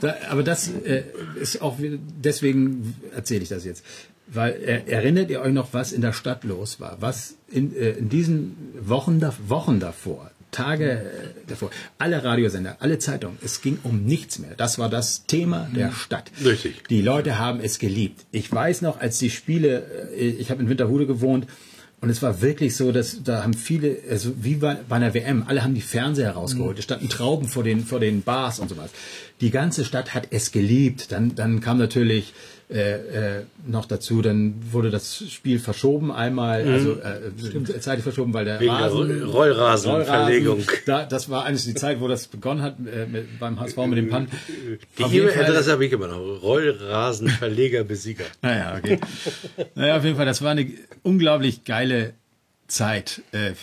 da, 0.00 0.14
aber 0.30 0.42
das 0.44 0.68
äh, 0.68 1.02
ist 1.40 1.60
auch, 1.62 1.76
deswegen 1.78 2.96
erzähle 3.14 3.42
ich 3.42 3.48
das 3.48 3.64
jetzt. 3.64 3.84
Weil 4.28 4.52
äh, 4.54 4.82
erinnert 4.90 5.30
ihr 5.30 5.40
euch 5.40 5.52
noch, 5.52 5.68
was 5.72 5.92
in 5.92 6.00
der 6.02 6.12
Stadt 6.12 6.44
los 6.44 6.80
war? 6.80 6.96
Was 7.00 7.34
in, 7.50 7.74
äh, 7.76 7.90
in 7.90 8.08
diesen 8.08 8.56
Wochen, 8.80 9.20
da, 9.20 9.32
Wochen 9.46 9.80
davor, 9.80 10.30
Tage 10.50 10.90
äh, 10.90 11.04
davor, 11.46 11.70
alle 11.98 12.22
Radiosender, 12.22 12.76
alle 12.80 12.98
Zeitungen, 12.98 13.38
es 13.42 13.60
ging 13.60 13.78
um 13.82 14.04
nichts 14.04 14.38
mehr. 14.38 14.54
Das 14.56 14.78
war 14.78 14.88
das 14.88 15.26
Thema 15.26 15.68
der 15.74 15.92
Stadt. 15.92 16.30
Richtig. 16.44 16.84
Die 16.88 17.02
Leute 17.02 17.38
haben 17.38 17.60
es 17.60 17.78
geliebt. 17.78 18.24
Ich 18.32 18.50
weiß 18.50 18.82
noch, 18.82 19.00
als 19.00 19.18
die 19.18 19.30
Spiele, 19.30 19.84
äh, 20.16 20.28
ich 20.28 20.50
habe 20.50 20.62
in 20.62 20.68
Winterhude 20.68 21.06
gewohnt 21.06 21.46
und 22.00 22.10
es 22.10 22.22
war 22.22 22.40
wirklich 22.40 22.76
so, 22.76 22.92
dass 22.92 23.24
da 23.24 23.42
haben 23.42 23.54
viele, 23.54 23.98
also 24.08 24.32
wie 24.40 24.54
bei, 24.54 24.76
bei 24.88 24.96
einer 24.96 25.14
WM, 25.14 25.44
alle 25.48 25.64
haben 25.64 25.74
die 25.74 25.80
Fernseher 25.80 26.30
rausgeholt. 26.30 26.78
Es 26.78 26.84
standen 26.84 27.08
Trauben 27.08 27.48
vor 27.48 27.64
den, 27.64 27.84
vor 27.84 27.98
den 27.98 28.22
Bars 28.22 28.60
und 28.60 28.68
sowas. 28.68 28.90
Die 29.40 29.50
ganze 29.50 29.84
Stadt 29.84 30.14
hat 30.14 30.28
es 30.30 30.52
geliebt. 30.52 31.10
Dann, 31.10 31.34
dann 31.34 31.60
kam 31.60 31.76
natürlich 31.78 32.34
äh, 32.70 33.38
äh, 33.38 33.42
noch 33.66 33.86
dazu, 33.86 34.20
dann 34.20 34.54
wurde 34.72 34.90
das 34.90 35.24
Spiel 35.30 35.58
verschoben 35.58 36.12
einmal, 36.12 36.68
also 36.68 36.96
äh, 37.00 37.80
zeitlich 37.80 38.02
verschoben, 38.02 38.34
weil 38.34 38.44
der 38.44 38.60
Wegen 38.60 38.70
der 38.72 38.80
Rasen, 38.86 39.22
Roll- 39.22 39.22
Rollrasenverlegung. 39.52 40.62
Da, 40.84 41.06
das 41.06 41.30
war 41.30 41.46
eigentlich 41.46 41.64
die 41.64 41.74
Zeit, 41.74 42.00
wo 42.00 42.08
das 42.08 42.26
begonnen 42.26 42.60
hat 42.60 42.76
äh, 42.80 43.06
mit, 43.06 43.38
beim 43.38 43.58
HSV 43.58 43.76
mit 43.86 43.96
dem 43.98 44.10
Pan. 44.10 44.28
Die 44.98 45.02
E-Mail-Adresse 45.02 45.72
habe 45.72 45.86
ich 45.86 45.92
immer 45.92 46.08
noch. 46.08 46.42
Rollrasenverleger 46.42 47.84
Besieger. 47.84 48.24
Naja, 48.42 48.76
okay. 48.76 48.98
naja, 49.74 49.96
auf 49.96 50.04
jeden 50.04 50.16
Fall, 50.16 50.26
das 50.26 50.42
war 50.42 50.50
eine 50.50 50.70
unglaublich 51.02 51.64
geile 51.64 52.12
Zeit 52.66 53.22
äh, 53.32 53.48
äh, 53.52 53.54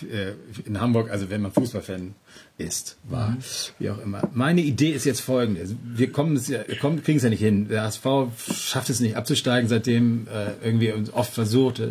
in 0.64 0.80
Hamburg, 0.80 1.10
also 1.10 1.30
wenn 1.30 1.42
man 1.42 1.52
Fußballfan 1.52 2.14
ist, 2.58 2.96
war, 3.04 3.36
wie 3.78 3.90
auch 3.90 3.98
immer. 3.98 4.30
Meine 4.32 4.62
Idee 4.62 4.90
ist 4.92 5.04
jetzt 5.04 5.20
folgende. 5.20 5.68
Wir 5.84 6.10
kommen 6.10 6.36
es 6.36 6.48
ja, 6.48 6.60
kommen, 6.80 7.02
kriegen 7.02 7.18
es 7.18 7.24
ja 7.24 7.28
nicht 7.28 7.40
hin. 7.40 7.68
Der 7.68 7.82
HSV 7.82 8.06
schafft 8.50 8.88
es 8.88 9.00
nicht 9.00 9.16
abzusteigen, 9.16 9.68
seitdem 9.68 10.26
äh, 10.28 10.52
irgendwie 10.66 10.92
uns 10.92 11.12
oft 11.12 11.34
versucht. 11.34 11.80
Äh, 11.80 11.88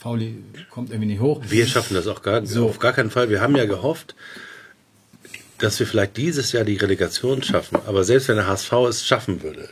Pauli 0.00 0.36
kommt 0.70 0.90
irgendwie 0.90 1.08
nicht 1.08 1.20
hoch. 1.20 1.42
Wir 1.48 1.66
schaffen 1.66 1.94
das 1.94 2.06
auch 2.06 2.22
gar, 2.22 2.46
So. 2.46 2.66
auf 2.68 2.78
gar 2.78 2.94
keinen 2.94 3.10
Fall. 3.10 3.28
Wir 3.28 3.42
haben 3.42 3.56
ja 3.56 3.66
gehofft, 3.66 4.14
dass 5.58 5.78
wir 5.80 5.86
vielleicht 5.86 6.16
dieses 6.16 6.52
Jahr 6.52 6.64
die 6.64 6.76
Relegation 6.76 7.42
schaffen. 7.42 7.78
Aber 7.86 8.02
selbst 8.04 8.28
wenn 8.28 8.36
der 8.36 8.46
HSV 8.46 8.72
es 8.88 9.06
schaffen 9.06 9.42
würde, 9.42 9.68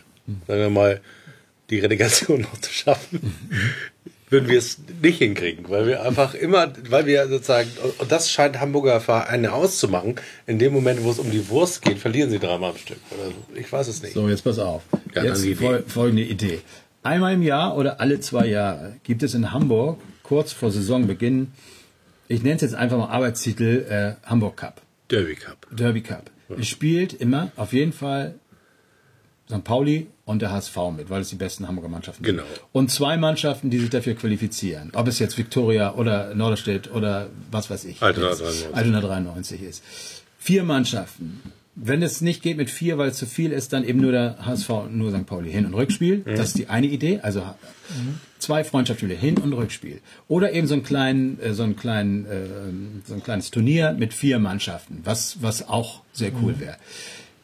sagen 0.46 0.60
wir 0.60 0.70
mal, 0.70 1.00
die 1.70 1.78
Relegation 1.78 2.40
noch 2.52 2.60
zu 2.60 2.70
schaffen, 2.70 3.34
würden 4.30 4.48
wir 4.48 4.58
es 4.58 4.78
nicht 5.02 5.18
hinkriegen, 5.18 5.68
weil 5.68 5.86
wir 5.86 6.02
einfach 6.02 6.34
immer, 6.34 6.72
weil 6.88 7.06
wir 7.06 7.28
sozusagen, 7.28 7.68
und 7.98 8.10
das 8.10 8.30
scheint 8.30 8.58
Hamburger 8.60 9.00
Vereine 9.00 9.52
auszumachen, 9.52 10.16
in 10.46 10.58
dem 10.58 10.72
Moment, 10.72 11.04
wo 11.04 11.10
es 11.10 11.18
um 11.18 11.30
die 11.30 11.48
Wurst 11.48 11.82
geht, 11.82 11.98
verlieren 11.98 12.30
sie 12.30 12.38
dreimal 12.38 12.70
am 12.70 12.76
Stück. 12.76 12.98
Oder 13.10 13.28
so. 13.28 13.60
Ich 13.60 13.70
weiß 13.70 13.88
es 13.88 14.02
nicht. 14.02 14.14
So, 14.14 14.28
jetzt 14.28 14.42
pass 14.42 14.58
auf. 14.58 14.82
Ja, 15.14 15.24
jetzt 15.24 15.44
Idee. 15.44 15.54
fol 15.54 15.84
folgende 15.86 16.22
Idee. 16.22 16.60
Einmal 17.02 17.34
im 17.34 17.42
Jahr 17.42 17.76
oder 17.76 18.00
alle 18.00 18.18
zwei 18.20 18.46
Jahre 18.46 18.96
gibt 19.04 19.22
es 19.22 19.34
in 19.34 19.52
Hamburg 19.52 19.98
kurz 20.22 20.52
vor 20.52 20.72
Saisonbeginn, 20.72 21.52
ich 22.26 22.42
nenne 22.42 22.56
es 22.56 22.62
jetzt 22.62 22.74
einfach 22.74 22.98
mal 22.98 23.08
Arbeitstitel 23.08 23.86
äh, 23.88 24.26
Hamburg 24.26 24.56
Cup. 24.56 24.80
Derby 25.10 25.36
Cup. 25.36 25.66
Derby 25.70 26.00
Cup. 26.02 26.30
Es 26.58 26.66
spielt 26.66 27.12
immer 27.12 27.52
auf 27.56 27.72
jeden 27.72 27.92
Fall 27.92 28.34
St. 29.48 29.62
Pauli 29.62 30.08
und 30.26 30.40
der 30.42 30.50
HSV 30.52 30.76
mit, 30.96 31.10
weil 31.10 31.20
es 31.20 31.28
die 31.28 31.36
besten 31.36 31.68
Hamburger 31.68 31.88
Mannschaften 31.90 32.24
Genau. 32.24 32.42
sind. 32.44 32.60
Und 32.72 32.90
zwei 32.90 33.16
Mannschaften, 33.16 33.70
die 33.70 33.78
sich 33.78 33.90
dafür 33.90 34.14
qualifizieren. 34.14 34.90
Ob 34.94 35.06
es 35.08 35.18
jetzt 35.18 35.36
Viktoria 35.36 35.94
oder 35.94 36.34
Norderstedt 36.34 36.90
oder 36.92 37.28
was 37.50 37.68
weiß 37.70 37.84
ich. 37.84 38.00
Altona 38.02 38.30
ist. 38.30 38.38
93. 38.40 38.74
Altona 38.74 39.00
93 39.00 39.62
ist. 39.62 39.82
Vier 40.38 40.62
Mannschaften. 40.64 41.40
Wenn 41.76 42.02
es 42.02 42.20
nicht 42.20 42.40
geht 42.42 42.56
mit 42.56 42.70
vier, 42.70 42.98
weil 42.98 43.08
es 43.10 43.16
zu 43.16 43.26
viel 43.26 43.50
ist, 43.50 43.72
dann 43.72 43.82
eben 43.84 44.00
nur 44.00 44.12
der 44.12 44.36
HSV 44.46 44.70
und 44.70 44.96
nur 44.96 45.10
St. 45.10 45.26
Pauli. 45.26 45.50
Hin- 45.50 45.66
und 45.66 45.74
Rückspiel. 45.74 46.20
Das 46.24 46.48
ist 46.48 46.58
die 46.58 46.68
eine 46.68 46.86
Idee. 46.86 47.18
Also 47.20 47.42
zwei 48.38 48.62
Freundschaftsspiele, 48.62 49.14
Hin- 49.14 49.38
und 49.38 49.52
Rückspiel. 49.54 50.00
Oder 50.28 50.52
eben 50.52 50.68
so 50.68 50.74
ein, 50.74 50.84
kleinen, 50.84 51.40
äh, 51.40 51.52
so 51.52 51.64
ein, 51.64 51.74
kleinen, 51.74 52.26
äh, 52.26 53.08
so 53.08 53.14
ein 53.14 53.24
kleines 53.24 53.50
Turnier 53.50 53.92
mit 53.98 54.14
vier 54.14 54.38
Mannschaften, 54.38 55.00
was, 55.02 55.38
was 55.42 55.68
auch 55.68 56.02
sehr 56.12 56.30
cool 56.42 56.60
wäre. 56.60 56.76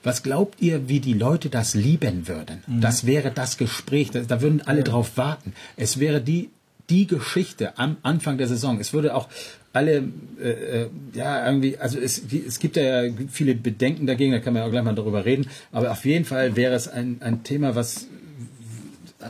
Was 0.02 0.22
glaubt 0.22 0.62
ihr, 0.62 0.88
wie 0.88 1.00
die 1.00 1.12
Leute 1.12 1.50
das 1.50 1.74
lieben 1.74 2.26
würden? 2.26 2.62
Das 2.80 3.06
wäre 3.06 3.30
das 3.30 3.58
Gespräch, 3.58 4.10
da, 4.10 4.20
da 4.20 4.40
würden 4.40 4.62
alle 4.62 4.82
drauf 4.82 5.16
warten. 5.16 5.52
Es 5.76 6.00
wäre 6.00 6.20
die, 6.20 6.50
die 6.88 7.06
Geschichte 7.06 7.78
am 7.78 7.98
Anfang 8.02 8.38
der 8.38 8.48
Saison. 8.48 8.80
Es 8.80 8.92
würde 8.92 9.14
auch 9.14 9.28
alle, 9.72 10.04
äh, 10.42 10.48
äh, 10.48 10.90
ja, 11.14 11.46
irgendwie, 11.46 11.76
also 11.76 11.98
es, 11.98 12.22
es 12.32 12.58
gibt 12.58 12.76
ja 12.76 13.04
viele 13.30 13.54
Bedenken 13.54 14.06
dagegen, 14.06 14.32
da 14.32 14.40
kann 14.40 14.52
man 14.52 14.62
ja 14.62 14.66
auch 14.66 14.72
gleich 14.72 14.82
mal 14.82 14.94
darüber 14.94 15.24
reden, 15.24 15.46
aber 15.70 15.92
auf 15.92 16.04
jeden 16.04 16.24
Fall 16.24 16.56
wäre 16.56 16.74
es 16.74 16.88
ein, 16.88 17.18
ein 17.20 17.44
Thema, 17.44 17.76
was 17.76 18.06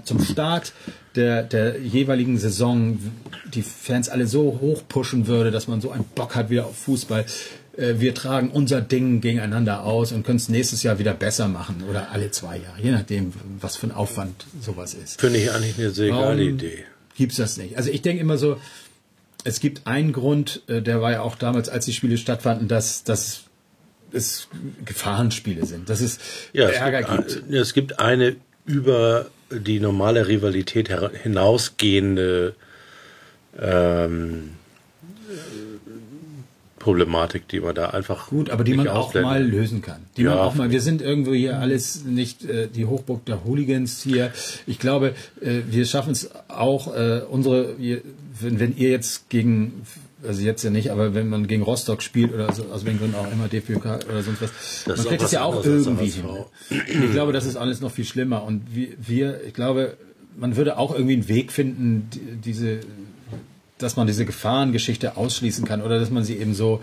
zum 0.04 0.22
Start 0.22 0.72
der, 1.16 1.42
der 1.42 1.80
jeweiligen 1.80 2.38
Saison 2.38 2.98
die 3.52 3.62
Fans 3.62 4.08
alle 4.08 4.26
so 4.26 4.58
hoch 4.60 4.82
pushen 4.88 5.26
würde, 5.26 5.50
dass 5.50 5.68
man 5.68 5.80
so 5.80 5.90
einen 5.90 6.04
Bock 6.04 6.36
hat 6.36 6.50
wieder 6.50 6.66
auf 6.66 6.76
Fußball. 6.76 7.26
Äh, 7.76 7.94
Wir 7.98 8.14
tragen 8.14 8.50
unser 8.50 8.80
Ding 8.80 9.20
gegeneinander 9.20 9.84
aus 9.84 10.12
und 10.12 10.24
können 10.24 10.36
es 10.38 10.48
nächstes 10.48 10.82
Jahr 10.82 10.98
wieder 10.98 11.14
besser 11.14 11.48
machen 11.48 11.82
oder 11.88 12.10
alle 12.10 12.30
zwei 12.30 12.56
Jahre, 12.58 12.80
je 12.82 12.90
nachdem, 12.90 13.32
was 13.60 13.76
für 13.76 13.86
ein 13.88 13.92
Aufwand 13.92 14.46
sowas 14.60 14.94
ist. 14.94 15.20
Finde 15.20 15.38
ich 15.38 15.50
eigentlich 15.52 15.78
eine 15.78 15.90
sehr 15.90 16.10
geile 16.10 16.42
Idee. 16.42 16.84
Gibt's 17.16 17.36
das 17.36 17.56
nicht? 17.56 17.76
Also 17.76 17.90
ich 17.90 18.02
denke 18.02 18.20
immer 18.20 18.38
so, 18.38 18.56
es 19.44 19.60
gibt 19.60 19.86
einen 19.86 20.12
Grund, 20.12 20.62
äh, 20.68 20.82
der 20.82 21.00
war 21.00 21.12
ja 21.12 21.20
auch 21.22 21.36
damals, 21.36 21.68
als 21.68 21.84
die 21.86 21.92
Spiele 21.92 22.16
stattfanden, 22.18 22.68
dass, 22.68 23.04
dass 23.04 23.42
es 24.12 24.48
Gefahrenspiele 24.84 25.64
sind, 25.66 25.88
dass 25.88 26.00
es 26.00 26.18
Ja, 26.52 26.68
es 26.68 26.76
Ärger 26.76 27.02
gibt, 27.02 27.28
gibt. 27.28 27.52
äh, 27.52 27.56
Es 27.58 27.72
gibt 27.74 27.98
eine 28.00 28.36
über 28.66 29.26
die 29.50 29.80
normale 29.80 30.28
Rivalität 30.28 30.90
hinausgehende 31.22 32.54
ähm, 33.58 34.50
Problematik, 36.80 37.46
die 37.46 37.60
man 37.60 37.74
da 37.74 37.90
einfach 37.90 38.28
Gut, 38.30 38.50
aber 38.50 38.64
die 38.64 38.74
man 38.74 38.88
auch 38.88 39.14
mal 39.14 39.44
lösen 39.44 39.82
kann. 39.82 40.00
Die 40.16 40.22
Ja. 40.22 40.30
man 40.30 40.38
auch 40.38 40.54
mal. 40.54 40.70
Wir 40.70 40.80
sind 40.80 41.02
irgendwo 41.02 41.32
hier 41.34 41.58
alles 41.58 42.04
nicht 42.04 42.44
äh, 42.44 42.68
die 42.68 42.86
Hochburg 42.86 43.24
der 43.26 43.44
Hooligans 43.44 44.02
hier. 44.02 44.32
Ich 44.66 44.78
glaube, 44.80 45.14
äh, 45.40 45.60
wir 45.70 45.84
schaffen 45.84 46.10
es 46.12 46.30
auch 46.48 46.92
äh, 46.96 47.20
unsere. 47.30 47.74
Ihr, 47.78 48.00
wenn, 48.40 48.58
wenn 48.58 48.76
ihr 48.76 48.88
jetzt 48.90 49.28
gegen 49.28 49.82
also 50.26 50.42
jetzt 50.42 50.62
ja 50.62 50.70
nicht, 50.70 50.90
aber 50.90 51.14
wenn 51.14 51.28
man 51.28 51.46
gegen 51.46 51.62
Rostock 51.62 52.02
spielt 52.02 52.34
oder 52.34 52.52
so, 52.52 52.64
aus 52.72 52.84
welchen 52.84 52.98
Gründen 52.98 53.16
auch 53.16 53.30
immer, 53.30 53.48
DPK 53.48 54.00
oder 54.08 54.22
sonst 54.22 54.42
was, 54.42 54.50
Das 54.86 54.98
man 54.98 55.06
kriegt 55.06 55.22
es 55.22 55.32
ja 55.32 55.44
auch 55.44 55.64
irgendwie 55.64 56.10
hin. 56.10 56.24
Ich 56.68 57.12
glaube, 57.12 57.32
das 57.32 57.46
ist 57.46 57.56
alles 57.56 57.80
noch 57.80 57.90
viel 57.90 58.04
schlimmer. 58.04 58.42
Und 58.44 58.74
wir, 58.74 58.88
wir 58.98 59.40
ich 59.46 59.54
glaube, 59.54 59.96
man 60.38 60.56
würde 60.56 60.78
auch 60.78 60.94
irgendwie 60.94 61.14
einen 61.14 61.28
Weg 61.28 61.52
finden, 61.52 62.08
die, 62.12 62.20
diese, 62.44 62.80
dass 63.82 63.96
man 63.96 64.06
diese 64.06 64.24
Gefahrengeschichte 64.24 65.16
ausschließen 65.16 65.64
kann 65.64 65.82
oder 65.82 65.98
dass 65.98 66.10
man 66.10 66.24
sie 66.24 66.36
eben 66.36 66.54
so 66.54 66.80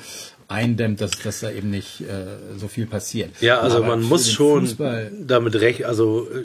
eindämmt, 0.47 1.01
dass, 1.01 1.11
dass 1.11 1.41
da 1.41 1.51
eben 1.51 1.69
nicht 1.69 2.01
äh, 2.01 2.57
so 2.57 2.67
viel 2.67 2.85
passiert. 2.85 3.31
Ja, 3.41 3.59
also 3.59 3.77
Aber 3.77 3.87
man 3.87 4.03
muss 4.03 4.31
schon 4.31 4.67
Fußball- 4.67 5.11
damit 5.25 5.55
recht, 5.55 5.83
also 5.83 6.27
äh, 6.29 6.43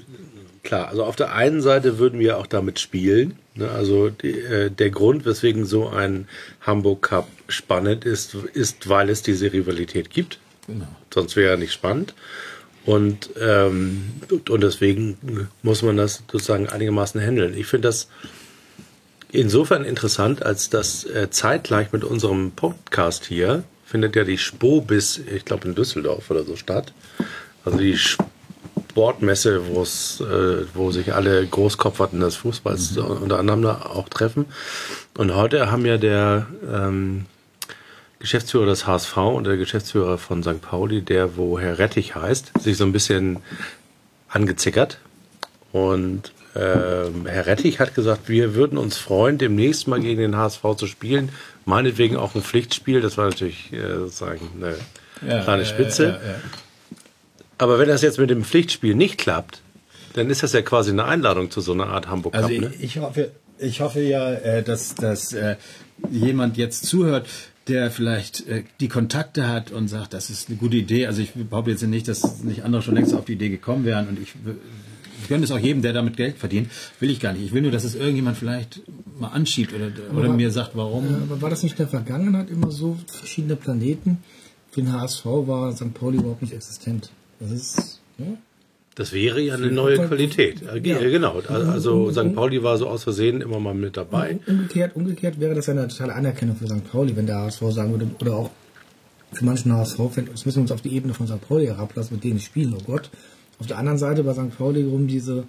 klar, 0.62 0.88
also 0.88 1.04
auf 1.04 1.16
der 1.16 1.34
einen 1.34 1.60
Seite 1.62 1.98
würden 1.98 2.18
wir 2.18 2.38
auch 2.38 2.46
damit 2.46 2.80
spielen. 2.80 3.38
Ne? 3.54 3.70
Also 3.70 4.10
die, 4.10 4.32
äh, 4.32 4.70
der 4.70 4.90
Grund, 4.90 5.24
weswegen 5.24 5.64
so 5.66 5.88
ein 5.88 6.26
Hamburg 6.60 7.02
Cup 7.02 7.28
spannend 7.48 8.04
ist, 8.04 8.34
ist, 8.34 8.88
weil 8.88 9.08
es 9.08 9.22
diese 9.22 9.52
Rivalität 9.52 10.10
gibt. 10.10 10.38
Genau. 10.66 10.88
Sonst 11.12 11.36
wäre 11.36 11.52
er 11.52 11.56
nicht 11.56 11.72
spannend. 11.72 12.14
Und, 12.84 13.30
ähm, 13.40 14.12
und 14.30 14.50
und 14.50 14.60
deswegen 14.62 15.48
muss 15.62 15.82
man 15.82 15.96
das 15.96 16.24
sozusagen 16.30 16.68
einigermaßen 16.68 17.20
handeln. 17.20 17.56
Ich 17.56 17.66
finde 17.66 17.86
das 17.88 18.08
insofern 19.32 19.84
interessant, 19.84 20.44
als 20.44 20.70
dass 20.70 21.04
äh, 21.04 21.30
zeitgleich 21.30 21.92
mit 21.92 22.04
unserem 22.04 22.52
Podcast 22.52 23.24
hier 23.24 23.64
findet 23.84 24.16
ja 24.16 24.24
die 24.24 24.38
Spo 24.38 24.80
bis, 24.80 25.18
ich 25.18 25.44
glaube 25.44 25.68
in 25.68 25.74
Düsseldorf 25.74 26.30
oder 26.30 26.44
so 26.44 26.56
statt. 26.56 26.92
Also 27.64 27.78
die 27.78 27.98
Sportmesse, 27.98 29.66
wo 29.68 29.82
es, 29.82 30.20
äh, 30.20 30.64
wo 30.74 30.90
sich 30.90 31.12
alle 31.14 31.46
Großkopferten 31.46 32.20
des 32.20 32.36
Fußballs 32.36 32.96
unter 32.96 33.38
anderem 33.38 33.62
da 33.62 33.82
auch 33.82 34.08
treffen. 34.08 34.46
Und 35.16 35.34
heute 35.34 35.70
haben 35.70 35.84
ja 35.84 35.98
der 35.98 36.46
ähm, 36.70 37.26
Geschäftsführer 38.18 38.66
des 38.66 38.86
HSV 38.86 39.16
und 39.16 39.44
der 39.44 39.56
Geschäftsführer 39.56 40.16
von 40.16 40.42
St. 40.42 40.60
Pauli, 40.62 41.02
der 41.02 41.36
wo 41.36 41.58
Herr 41.58 41.78
Rettich 41.78 42.14
heißt, 42.14 42.52
sich 42.60 42.76
so 42.76 42.84
ein 42.84 42.92
bisschen 42.92 43.38
angezickert. 44.28 44.98
Und 45.72 46.32
Herr 46.54 47.46
Rettich 47.46 47.80
hat 47.80 47.94
gesagt, 47.94 48.28
wir 48.28 48.54
würden 48.54 48.76
uns 48.78 48.98
freuen, 48.98 49.38
demnächst 49.38 49.88
mal 49.88 50.00
gegen 50.00 50.20
den 50.20 50.36
HSV 50.36 50.62
zu 50.76 50.86
spielen. 50.86 51.30
Meinetwegen 51.64 52.16
auch 52.16 52.34
ein 52.34 52.42
Pflichtspiel. 52.42 53.00
Das 53.00 53.16
war 53.16 53.26
natürlich 53.26 53.72
äh, 53.72 53.96
sozusagen 53.98 54.50
eine 54.56 54.76
Ja, 55.26 55.42
kleine 55.42 55.64
Spitze. 55.64 56.04
ja, 56.04 56.10
ja. 56.10 56.34
Aber 57.58 57.78
wenn 57.78 57.88
das 57.88 58.02
jetzt 58.02 58.18
mit 58.18 58.28
dem 58.28 58.44
Pflichtspiel 58.44 58.94
nicht 58.94 59.18
klappt, 59.18 59.60
dann 60.14 60.28
ist 60.30 60.42
das 60.42 60.52
ja 60.52 60.62
quasi 60.62 60.90
eine 60.90 61.04
Einladung 61.04 61.50
zu 61.50 61.60
so 61.60 61.72
einer 61.72 61.86
Art 61.86 62.08
Hamburg 62.08 62.34
Cup. 62.34 62.44
Also 62.44 62.60
ne? 62.60 62.72
ich, 62.76 62.82
ich 62.84 62.98
hoffe, 62.98 63.30
ich 63.58 63.80
hoffe 63.80 64.00
ja, 64.00 64.32
äh, 64.32 64.62
dass, 64.62 64.94
dass 64.94 65.32
äh, 65.32 65.56
jemand 66.10 66.56
jetzt 66.56 66.86
zuhört, 66.86 67.28
der 67.68 67.90
vielleicht 67.90 68.46
äh, 68.48 68.64
die 68.80 68.88
Kontakte 68.88 69.48
hat 69.48 69.70
und 69.70 69.86
sagt, 69.88 70.12
das 70.12 70.28
ist 70.28 70.48
eine 70.48 70.58
gute 70.58 70.76
Idee. 70.76 71.06
Also 71.06 71.22
ich 71.22 71.32
behaupte 71.34 71.70
jetzt 71.70 71.82
nicht, 71.82 72.08
dass 72.08 72.42
nicht 72.42 72.64
andere 72.64 72.82
schon 72.82 72.94
längst 72.94 73.14
auf 73.14 73.24
die 73.24 73.34
Idee 73.34 73.48
gekommen 73.48 73.84
wären 73.84 74.08
und 74.08 74.20
ich, 74.20 74.34
ich 75.22 75.28
gönne 75.28 75.44
es 75.44 75.50
auch 75.50 75.58
jedem, 75.58 75.82
der 75.82 75.92
damit 75.92 76.16
Geld 76.16 76.36
verdient. 76.38 76.68
Will 77.00 77.10
ich 77.10 77.20
gar 77.20 77.32
nicht. 77.32 77.44
Ich 77.44 77.52
will 77.52 77.62
nur, 77.62 77.70
dass 77.70 77.84
es 77.84 77.94
irgendjemand 77.94 78.36
vielleicht 78.36 78.80
mal 79.18 79.28
anschiebt 79.28 79.72
oder, 79.72 79.86
oder 80.16 80.24
Aber- 80.28 80.36
mir 80.36 80.50
sagt, 80.50 80.72
warum. 80.74 81.08
Ja, 81.10 81.16
aber 81.16 81.40
war 81.40 81.50
das 81.50 81.62
nicht 81.62 81.72
in 81.72 81.78
der 81.78 81.88
Vergangenheit 81.88 82.50
immer 82.50 82.70
so, 82.70 82.98
verschiedene 83.06 83.56
Planeten? 83.56 84.18
Für 84.70 84.82
den 84.82 84.92
HSV 84.92 85.24
war 85.24 85.72
St. 85.76 85.92
Pauli 85.94 86.18
überhaupt 86.18 86.42
nicht 86.42 86.54
existent. 86.54 87.10
Das 87.40 87.50
ist, 87.50 88.00
ja, 88.18 88.24
Das 88.94 89.12
wäre 89.12 89.40
ja 89.40 89.54
eine 89.54 89.70
neue 89.70 89.96
Qualität. 90.06 90.62
Äh, 90.62 90.80
Ja. 90.86 90.98
Genau. 90.98 91.40
Also 91.48 92.10
St. 92.10 92.34
Pauli 92.34 92.62
war 92.62 92.76
so 92.78 92.88
aus 92.88 93.04
Versehen 93.04 93.40
immer 93.42 93.58
mal 93.60 93.74
mit 93.74 93.96
dabei. 93.96 94.38
Umgekehrt, 94.46 94.96
umgekehrt 94.96 95.40
wäre 95.40 95.54
das 95.54 95.66
ja 95.66 95.72
eine 95.74 95.88
totale 95.88 96.14
Anerkennung 96.14 96.56
für 96.56 96.66
St. 96.66 96.90
Pauli, 96.90 97.14
wenn 97.16 97.26
der 97.26 97.36
HSV 97.36 97.62
sagen 97.70 97.90
würde, 97.90 98.08
oder 98.20 98.34
auch 98.36 98.50
für 99.32 99.44
manchen 99.46 99.72
HSV-Fans, 99.72 100.28
das 100.30 100.44
müssen 100.46 100.56
wir 100.58 100.62
uns 100.62 100.72
auf 100.72 100.82
die 100.82 100.94
Ebene 100.94 101.14
von 101.14 101.26
St. 101.26 101.40
Pauli 101.48 101.66
herablassen, 101.66 102.14
mit 102.16 102.24
denen 102.24 102.38
spielen, 102.40 102.74
oh 102.78 102.82
Gott. 102.84 103.08
Auf 103.62 103.68
der 103.68 103.78
anderen 103.78 103.96
Seite 103.96 104.24
bei 104.24 104.34
St. 104.34 104.58
Pauli 104.58 104.82
rum 104.82 105.06
diese 105.06 105.44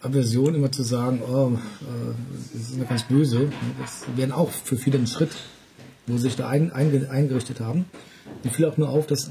Aversion 0.00 0.54
immer 0.54 0.72
zu 0.72 0.82
sagen, 0.82 1.20
oh, 1.30 1.52
äh, 1.52 2.14
das 2.54 2.70
ist 2.70 2.78
mir 2.78 2.86
ganz 2.86 3.02
böse, 3.02 3.52
das 3.78 4.04
wäre 4.16 4.34
auch 4.34 4.50
für 4.50 4.78
viele 4.78 4.96
ein 4.96 5.06
Schritt, 5.06 5.32
wo 6.06 6.16
sie 6.16 6.22
sich 6.22 6.36
da 6.36 6.48
ein, 6.48 6.72
einge, 6.72 7.10
eingerichtet 7.10 7.60
haben. 7.60 7.84
Mir 8.42 8.50
fiel 8.50 8.64
auch 8.64 8.78
nur 8.78 8.88
auf, 8.88 9.06
dass 9.06 9.30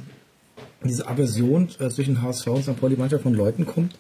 diese 0.84 1.08
Aversion 1.08 1.70
äh, 1.80 1.90
zwischen 1.90 2.22
HSV 2.22 2.46
und 2.46 2.62
St. 2.62 2.80
Pauli 2.80 2.98
manchmal 3.00 3.20
von 3.20 3.34
Leuten 3.34 3.66
kommt, 3.66 3.96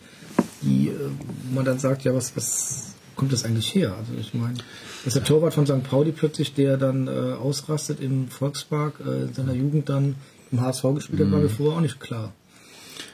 die, 0.61 0.89
äh, 0.89 1.09
wo 1.45 1.55
man 1.55 1.66
dann 1.66 1.80
sagt, 1.80 2.03
ja, 2.03 2.14
was, 2.14 2.36
was 2.36 2.93
kommt 3.16 3.34
das 3.34 3.45
eigentlich 3.45 3.74
her? 3.74 3.95
Also 3.97 4.14
ich 4.20 4.36
meine, 4.36 4.59
dass 5.05 5.16
der 5.16 5.24
Torwart 5.24 5.55
von 5.55 5.66
St. 5.66 5.82
Pauli 5.82 6.11
plötzlich, 6.11 6.53
der 6.53 6.78
dann 6.78 7.07
äh, 7.07 7.09
ausrastet 7.09 7.99
im 7.99 8.28
Volkspark, 8.28 8.99
äh, 9.03 9.24
in 9.24 9.34
seiner 9.34 9.53
Jugend 9.53 9.89
dann 9.89 10.14
im 10.51 10.61
HSV 10.61 10.84
gespielt 10.93 11.22
hat, 11.22 11.32
war 11.32 11.39
mir 11.39 11.49
vorher 11.49 11.78
auch 11.78 11.82
nicht 11.82 11.99
klar. 11.99 12.32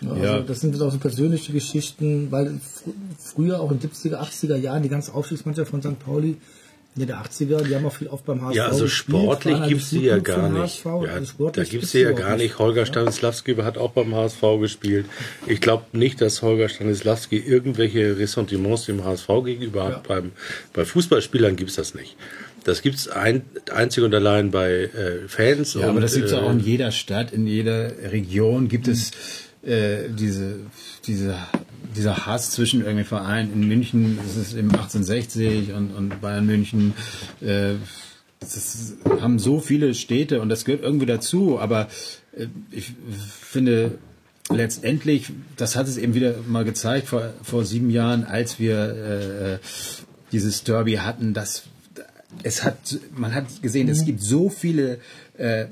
Ja, 0.02 0.10
also 0.12 0.24
Ja. 0.24 0.40
das 0.42 0.62
sind 0.62 0.82
auch 0.82 0.92
so 0.92 0.98
persönliche 0.98 1.52
Geschichten, 1.54 2.32
weil 2.32 2.48
fr 2.60 2.92
früher 3.18 3.60
auch 3.60 3.72
in 3.72 3.80
70er, 3.80 4.20
80er 4.22 4.56
Jahren 4.56 4.84
die 4.84 4.90
ganze 4.90 5.14
Aufstiegsmannschaft 5.14 5.70
von 5.72 5.82
St. 5.82 6.00
Pauli, 6.00 6.38
in 6.96 7.06
der 7.08 7.18
80er, 7.24 7.64
die 7.64 7.76
haben 7.76 7.86
auch 7.86 7.94
viel 7.94 8.08
oft 8.08 8.26
beim 8.26 8.42
HSV 8.42 8.56
Ja, 8.58 8.66
also 8.68 8.84
gespielt, 8.86 9.18
sportlich 9.22 9.58
halt 9.60 9.70
gibt's 9.70 9.90
sie 9.92 10.02
ja 10.04 10.18
gar 10.18 10.50
den 10.50 10.54
nicht. 10.62 10.84
HSV, 10.84 10.86
Ja, 10.86 10.92
also 10.92 11.20
da 11.20 11.26
sportlich 11.26 11.70
gibt's 11.70 11.72
gibt's 11.72 11.92
sie 11.92 12.02
ja 12.02 12.12
gar 12.12 12.36
nicht. 12.36 12.60
Holger 12.60 12.86
Stanislawski 12.86 13.56
hat 13.56 13.78
auch 13.78 13.92
beim 13.92 14.14
HSV 14.16 14.42
gespielt. 14.60 15.06
Ich 15.46 15.62
glaube 15.62 15.86
nicht, 15.94 16.20
dass 16.20 16.42
Holger 16.42 16.68
Stanislawski 16.68 17.38
irgendwelche 17.38 18.18
Ressentiments 18.18 18.86
dem 18.86 19.04
HSV 19.06 19.28
gegenüber 19.46 19.86
hat. 19.86 20.08
Beim, 20.08 20.32
bei 20.74 20.84
Fußballspielern 20.84 21.56
gibt's 21.56 21.76
das 21.76 21.94
nicht. 21.94 22.16
Das 22.66 22.82
gibt's 22.82 23.08
ein, 23.08 23.44
einzig 23.72 24.04
und 24.04 24.14
allein 24.14 24.52
bei 24.52 24.72
äh, 24.72 25.28
Fans. 25.28 25.76
Ja, 25.76 25.82
und, 25.82 25.90
aber 25.92 26.02
das 26.02 26.16
gibt 26.16 26.26
es 26.26 26.34
äh, 26.34 26.38
auch 26.38 26.52
in 26.52 26.60
jeder 26.60 26.92
Stadt, 26.92 27.32
in 27.32 27.48
jeder 27.48 27.92
Region 28.12 28.68
gibt 28.68 28.88
es 28.88 29.12
äh, 29.64 30.10
diese, 30.10 30.60
diese, 31.06 31.36
dieser 31.96 32.26
Hass 32.26 32.52
zwischen 32.52 32.84
irgendwie 32.84 33.04
Vereinen. 33.04 33.54
In 33.54 33.68
München 33.68 34.20
ist 34.26 34.38
es 34.38 34.54
eben 34.54 34.72
1860 34.72 35.74
und, 35.74 35.92
und 35.96 36.22
Bayern 36.22 36.46
München. 36.46 36.94
Äh, 37.42 37.76
das 38.40 38.56
ist, 38.56 38.98
haben 39.06 39.38
so 39.38 39.60
viele 39.60 39.94
Städte 39.94 40.42
und 40.42 40.50
das 40.50 40.64
gehört 40.64 40.84
irgendwie 40.84 41.06
dazu. 41.06 41.60
Aber 41.60 41.88
äh, 42.36 42.48
ich 42.72 42.94
finde 43.42 43.98
letztendlich, 44.50 45.32
das 45.58 45.76
hat 45.76 45.88
es 45.88 45.98
eben 45.98 46.14
wieder 46.14 46.36
mal 46.48 46.66
gezeigt 46.66 47.08
vor, 47.08 47.34
vor 47.44 47.66
sieben 47.66 47.90
Jahren, 47.90 48.24
als 48.24 48.60
wir 48.60 49.60
äh, 49.60 49.66
dieses 50.32 50.64
Derby 50.64 50.96
hatten, 50.96 51.34
dass 51.34 51.64
es 52.44 52.64
hat, 52.64 53.00
man 53.16 53.34
hat 53.34 53.62
gesehen, 53.62 53.90
es 53.90 54.06
gibt 54.06 54.22
so 54.22 54.50
viele 54.50 55.00
äh, 55.38 55.66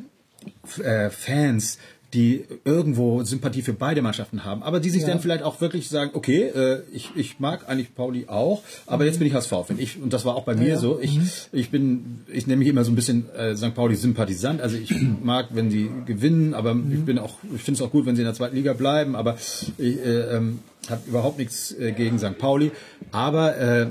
äh, 0.84 1.10
Fans, 1.10 1.78
die 2.14 2.46
irgendwo 2.64 3.24
Sympathie 3.24 3.62
für 3.62 3.74
beide 3.74 4.02
Mannschaften 4.02 4.46
haben, 4.46 4.64
aber 4.64 4.80
die 4.80 4.90
sich 4.90 5.04
dann 5.04 5.20
vielleicht 5.20 5.44
auch 5.44 5.60
wirklich 5.60 5.90
sagen, 5.90 6.12
okay, 6.14 6.44
äh, 6.44 6.82
ich, 6.94 7.12
ich 7.16 7.40
mag 7.40 7.68
eigentlich 7.68 7.94
Pauli 7.96 8.26
auch, 8.28 8.64
aber 8.86 9.06
jetzt 9.06 9.20
bin 9.20 9.28
ich 9.28 9.34
HSV-Fan. 9.34 9.78
Ich, 9.78 10.02
und 10.02 10.14
das 10.14 10.24
war 10.24 10.36
auch 10.36 10.46
bei 10.46 10.56
mir 10.56 10.78
so. 10.78 11.00
Ich, 11.02 11.20
ich 11.52 11.70
bin, 11.70 12.22
ich 12.32 12.48
nenne 12.48 12.60
mich 12.60 12.70
immer 12.70 12.86
so 12.86 12.92
ein 12.92 12.96
bisschen 12.96 13.30
äh, 13.36 13.56
St. 13.56 13.76
Pauli-Sympathisant. 13.76 14.62
Also 14.62 14.78
ich 14.78 14.94
mag, 15.24 15.48
wenn 15.52 15.70
sie 15.70 15.90
gewinnen, 16.06 16.54
aber 16.54 16.78
ich 16.92 17.04
bin 17.04 17.20
auch, 17.20 17.36
ich 17.54 17.62
finde 17.62 17.82
es 17.82 17.86
auch 17.86 17.92
gut, 17.92 18.06
wenn 18.06 18.16
sie 18.16 18.22
in 18.22 18.28
der 18.28 18.36
zweiten 18.36 18.56
Liga 18.56 18.74
bleiben, 18.74 19.16
aber 19.16 19.36
ich 19.78 19.98
äh, 19.98 20.36
ähm, 20.36 20.60
habe 20.90 21.02
überhaupt 21.08 21.38
nichts 21.38 21.74
äh, 21.74 21.92
gegen 21.92 22.20
St. 22.20 22.38
Pauli. 22.38 22.72
Aber 23.12 23.58
äh, 23.58 23.88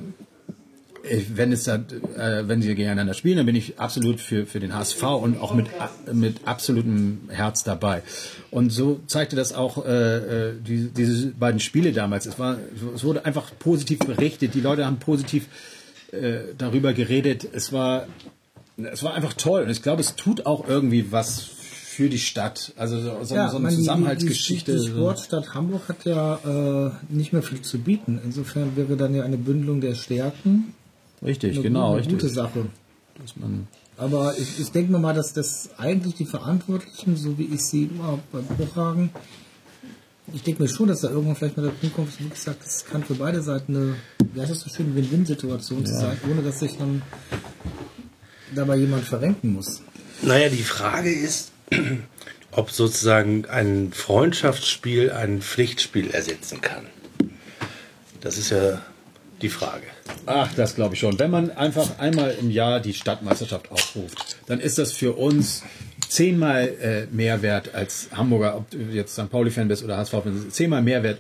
wenn 1.35 1.53
es 1.53 1.65
dann, 1.65 1.87
äh, 2.17 2.49
wenn 2.49 2.63
sie 2.63 2.69
gegeneinander 2.69 3.15
spielen, 3.15 3.37
dann 3.37 3.47
bin 3.47 3.57
ich 3.57 3.79
absolut 3.79 4.21
für, 4.21 4.47
für 4.47 4.61
den 4.61 4.75
HSV 4.75 5.03
und 5.03 5.41
auch 5.41 5.55
mit, 5.55 5.67
mit 6.13 6.47
absolutem 6.47 7.21
Herz 7.29 7.65
dabei. 7.65 8.03
Und 8.51 8.71
so 8.71 9.01
zeigte 9.07 9.37
das 9.37 9.53
auch 9.53 9.85
äh, 9.87 10.49
äh, 10.51 10.53
die, 10.61 10.89
diese 10.89 11.29
beiden 11.29 11.61
Spiele 11.61 11.93
damals. 11.93 12.27
Es, 12.27 12.39
war, 12.39 12.59
es 12.95 13.05
wurde 13.05 13.25
einfach 13.25 13.51
positiv 13.59 14.01
berichtet. 14.01 14.55
Die 14.55 14.61
Leute 14.61 14.87
haben 14.87 14.99
positiv 14.99 15.47
äh, 16.13 16.39
darüber 16.59 16.93
geredet. 16.93 17.47
Es 17.53 17.73
war, 17.73 18.07
es 18.77 19.03
war 19.03 19.15
einfach 19.15 19.33
toll. 19.35 19.63
Und 19.63 19.71
ich 19.71 19.83
glaube, 19.83 20.01
es 20.01 20.17
tut 20.17 20.47
auch 20.47 20.69
irgendwie 20.69 21.11
was 21.13 21.41
für 21.41 22.11
die 22.11 22.19
Stadt. 22.19 22.73
Also 22.77 23.01
so, 23.01 23.25
so, 23.25 23.35
Ja, 23.35 23.49
so 23.49 23.57
eine 23.57 23.63
meine, 23.65 23.77
die- 23.77 23.83
Zusammenhaltsgeschichte. 23.83 24.77
Die, 24.77 24.83
die 24.83 24.89
Sportstadt 24.89 25.55
Hamburg 25.55 25.89
hat 25.89 26.05
ja 26.05 26.89
äh, 26.89 26.91
nicht 27.09 27.33
mehr 27.33 27.43
viel 27.43 27.63
zu 27.63 27.79
bieten. 27.79 28.21
Insofern 28.23 28.77
wäre 28.77 28.97
dann 28.99 29.15
ja 29.15 29.23
eine 29.23 29.39
Bündelung 29.39 29.81
der 29.81 29.95
Stärken 29.95 30.75
richtig, 31.23 31.55
eine, 31.55 31.63
genau, 31.63 31.89
eine 31.89 31.99
richtig. 31.99 32.15
gute 32.15 32.29
Sache. 32.29 32.67
Dass 33.21 33.37
man, 33.37 33.67
Aber 33.97 34.37
ich, 34.39 34.61
ich 34.61 34.71
denke 34.73 34.93
mir 34.93 34.99
mal, 34.99 35.15
dass 35.15 35.33
das 35.33 35.71
eigentlich 35.79 36.15
die 36.15 36.27
Verantwortlichen, 36.27 37.17
so 37.17 37.39
wie 37.39 37.45
ich 37.45 37.65
sie 37.65 37.85
immer 37.85 38.19
beim 38.31 38.47
Hochhagen, 38.59 39.11
ich 40.35 40.43
denke 40.43 40.63
mir 40.63 40.69
schon, 40.69 40.89
dass 40.89 41.03
da 41.03 41.11
irgendwann 41.11 41.37
vielleicht 41.37 41.57
mal 41.57 41.63
der 41.63 41.71
Punkt 41.71 41.95
kommt, 41.95 42.21
wie 42.21 42.29
gesagt, 42.29 42.67
es 42.67 42.85
kann 42.85 43.05
für 43.05 43.15
beide 43.15 43.43
Seiten 43.43 43.77
eine, 43.77 43.95
wie 44.33 44.41
heißt 44.41 44.51
das 44.51 44.61
so 44.61 44.71
schön, 44.71 44.95
Win-Win-Situation 44.95 45.87
zu 45.87 45.95
sein, 45.95 46.19
ohne 46.31 46.43
dass 46.43 46.59
sich 46.61 46.77
dann 46.77 47.03
dabei 48.55 48.77
jemand 48.77 49.05
verrenken 49.05 49.55
muss. 49.55 49.83
Naja, 50.23 50.49
die 50.49 50.63
Frage 50.63 51.13
ist, 51.13 51.53
ob 52.51 52.71
sozusagen 52.71 53.45
ein 53.47 53.93
Freundschaftsspiel 53.93 55.13
ein 55.13 55.43
Pflichtspiel 55.43 56.11
ersetzen 56.11 56.61
kann. 56.61 56.87
Das 58.21 58.39
ist 58.39 58.51
ja 58.51 58.83
die 59.43 59.49
Frage. 59.49 59.85
Ach, 60.27 60.53
das 60.55 60.75
glaube 60.75 60.95
ich 60.95 61.01
schon. 61.01 61.19
Wenn 61.19 61.31
man 61.31 61.51
einfach 61.51 61.99
einmal 61.99 62.35
im 62.41 62.51
Jahr 62.51 62.81
die 62.81 62.95
Stadtmeisterschaft 62.95 63.71
aufruft, 63.71 64.37
dann 64.47 64.61
ist 64.61 64.79
das 64.79 64.93
für 64.93 65.13
uns 65.13 65.63
zehnmal 66.09 66.69
äh, 66.81 67.07
mehr 67.15 67.43
wert 67.43 67.75
als 67.75 68.09
Hamburger, 68.13 68.57
ob 68.57 68.71
du 68.71 68.79
jetzt 68.79 69.15
St. 69.15 69.31
Pauli-Fan 69.31 69.69
bist 69.69 69.85
oder 69.85 69.97
HSV-Fan, 69.99 70.47
zehnmal 70.51 70.83
mehr 70.83 71.03
wert 71.03 71.19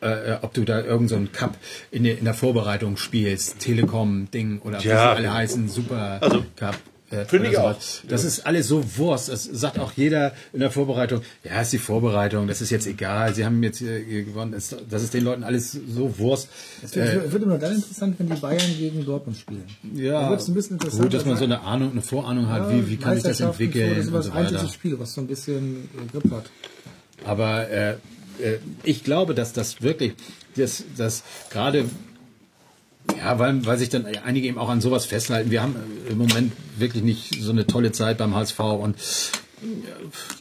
äh, 0.00 0.36
ob 0.42 0.52
du 0.52 0.64
da 0.64 0.78
irgendeinen 0.78 1.08
so 1.08 1.14
einen 1.16 1.32
Cup 1.32 1.56
in 1.92 2.02
der, 2.02 2.18
in 2.18 2.24
der 2.24 2.34
Vorbereitung 2.34 2.96
spielst, 2.96 3.60
Telekom-Ding 3.60 4.60
oder 4.62 4.82
wie 4.82 4.88
Ja. 4.88 5.12
sie 5.12 5.16
alle 5.18 5.32
heißen, 5.32 5.68
Super 5.68 6.18
Also, 6.20 6.44
Cup. 6.56 6.76
Äh, 7.12 7.24
finde 7.26 7.48
ich 7.50 7.54
sowas. 7.56 8.00
auch. 8.04 8.08
Das 8.08 8.24
ist 8.24 8.40
alles 8.46 8.66
so 8.66 8.82
Wurst. 8.98 9.28
Das 9.28 9.44
sagt 9.44 9.78
auch 9.78 9.92
jeder 9.92 10.32
in 10.52 10.60
der 10.60 10.70
Vorbereitung. 10.70 11.20
Ja, 11.44 11.60
ist 11.60 11.72
die 11.72 11.78
Vorbereitung. 11.78 12.48
Das 12.48 12.60
ist 12.60 12.70
jetzt 12.70 12.86
egal. 12.86 13.34
Sie 13.34 13.44
haben 13.44 13.62
jetzt 13.62 13.80
äh, 13.82 14.24
gewonnen. 14.24 14.52
Das, 14.52 14.74
das 14.90 15.02
ist 15.02 15.14
den 15.14 15.22
Leuten 15.24 15.44
alles 15.44 15.72
so 15.72 16.18
Wurst. 16.18 16.48
Es 16.82 16.96
wird, 16.96 17.08
Äh, 17.26 17.32
wird 17.32 17.42
immer 17.42 17.58
dann 17.58 17.74
interessant, 17.74 18.16
wenn 18.18 18.28
die 18.28 18.40
Bayern 18.40 18.60
gegen 18.78 19.04
Dortmund 19.04 19.36
spielen. 19.38 19.64
ja, 19.94 20.22
Da 20.22 20.30
wird 20.30 20.40
es 20.40 20.48
ein 20.48 20.54
bisschen 20.54 20.76
interessant. 20.76 21.02
gut, 21.02 21.14
dass 21.14 21.24
man 21.24 21.36
so 21.36 21.44
eine 21.44 21.60
Ahnung, 21.60 21.92
eine 21.92 22.02
Vorahnung 22.02 22.48
hat, 22.48 22.70
wie, 22.72 22.88
wie 22.88 22.96
kann 22.96 23.14
sich 23.14 23.22
das 23.24 23.40
entwickeln 23.40 23.94
Das 23.96 24.06
ist 24.06 24.12
das 24.14 24.26
so 24.26 24.32
einzige. 24.32 24.68
Spiel, 24.68 24.98
was 24.98 25.14
so 25.14 25.20
ein 25.20 25.26
bisschen 25.26 25.88
äh, 25.96 26.10
Grip 26.18 26.30
hat. 26.32 26.44
Aber 27.24 27.68
äh, 27.68 27.90
äh, 27.92 28.58
ich 28.82 29.04
glaube, 29.04 29.34
dass 29.34 29.52
das 29.52 29.82
wirklich, 29.82 30.14
das, 30.56 30.82
das 30.96 31.22
gerade, 31.50 31.84
ja, 33.18 33.38
weil, 33.38 33.64
weil 33.66 33.78
sich 33.78 33.88
dann 33.88 34.06
einige 34.24 34.48
eben 34.48 34.58
auch 34.58 34.68
an 34.68 34.80
sowas 34.80 35.06
festhalten. 35.06 35.50
Wir 35.50 35.62
haben 35.62 35.76
äh, 36.08 36.12
im 36.12 36.18
Moment 36.18 36.52
wirklich 36.76 37.02
nicht 37.02 37.40
so 37.40 37.50
eine 37.50 37.66
tolle 37.66 37.92
Zeit 37.92 38.18
beim 38.18 38.34
HSV 38.34 38.58
und 38.60 38.96
äh, 38.96 39.66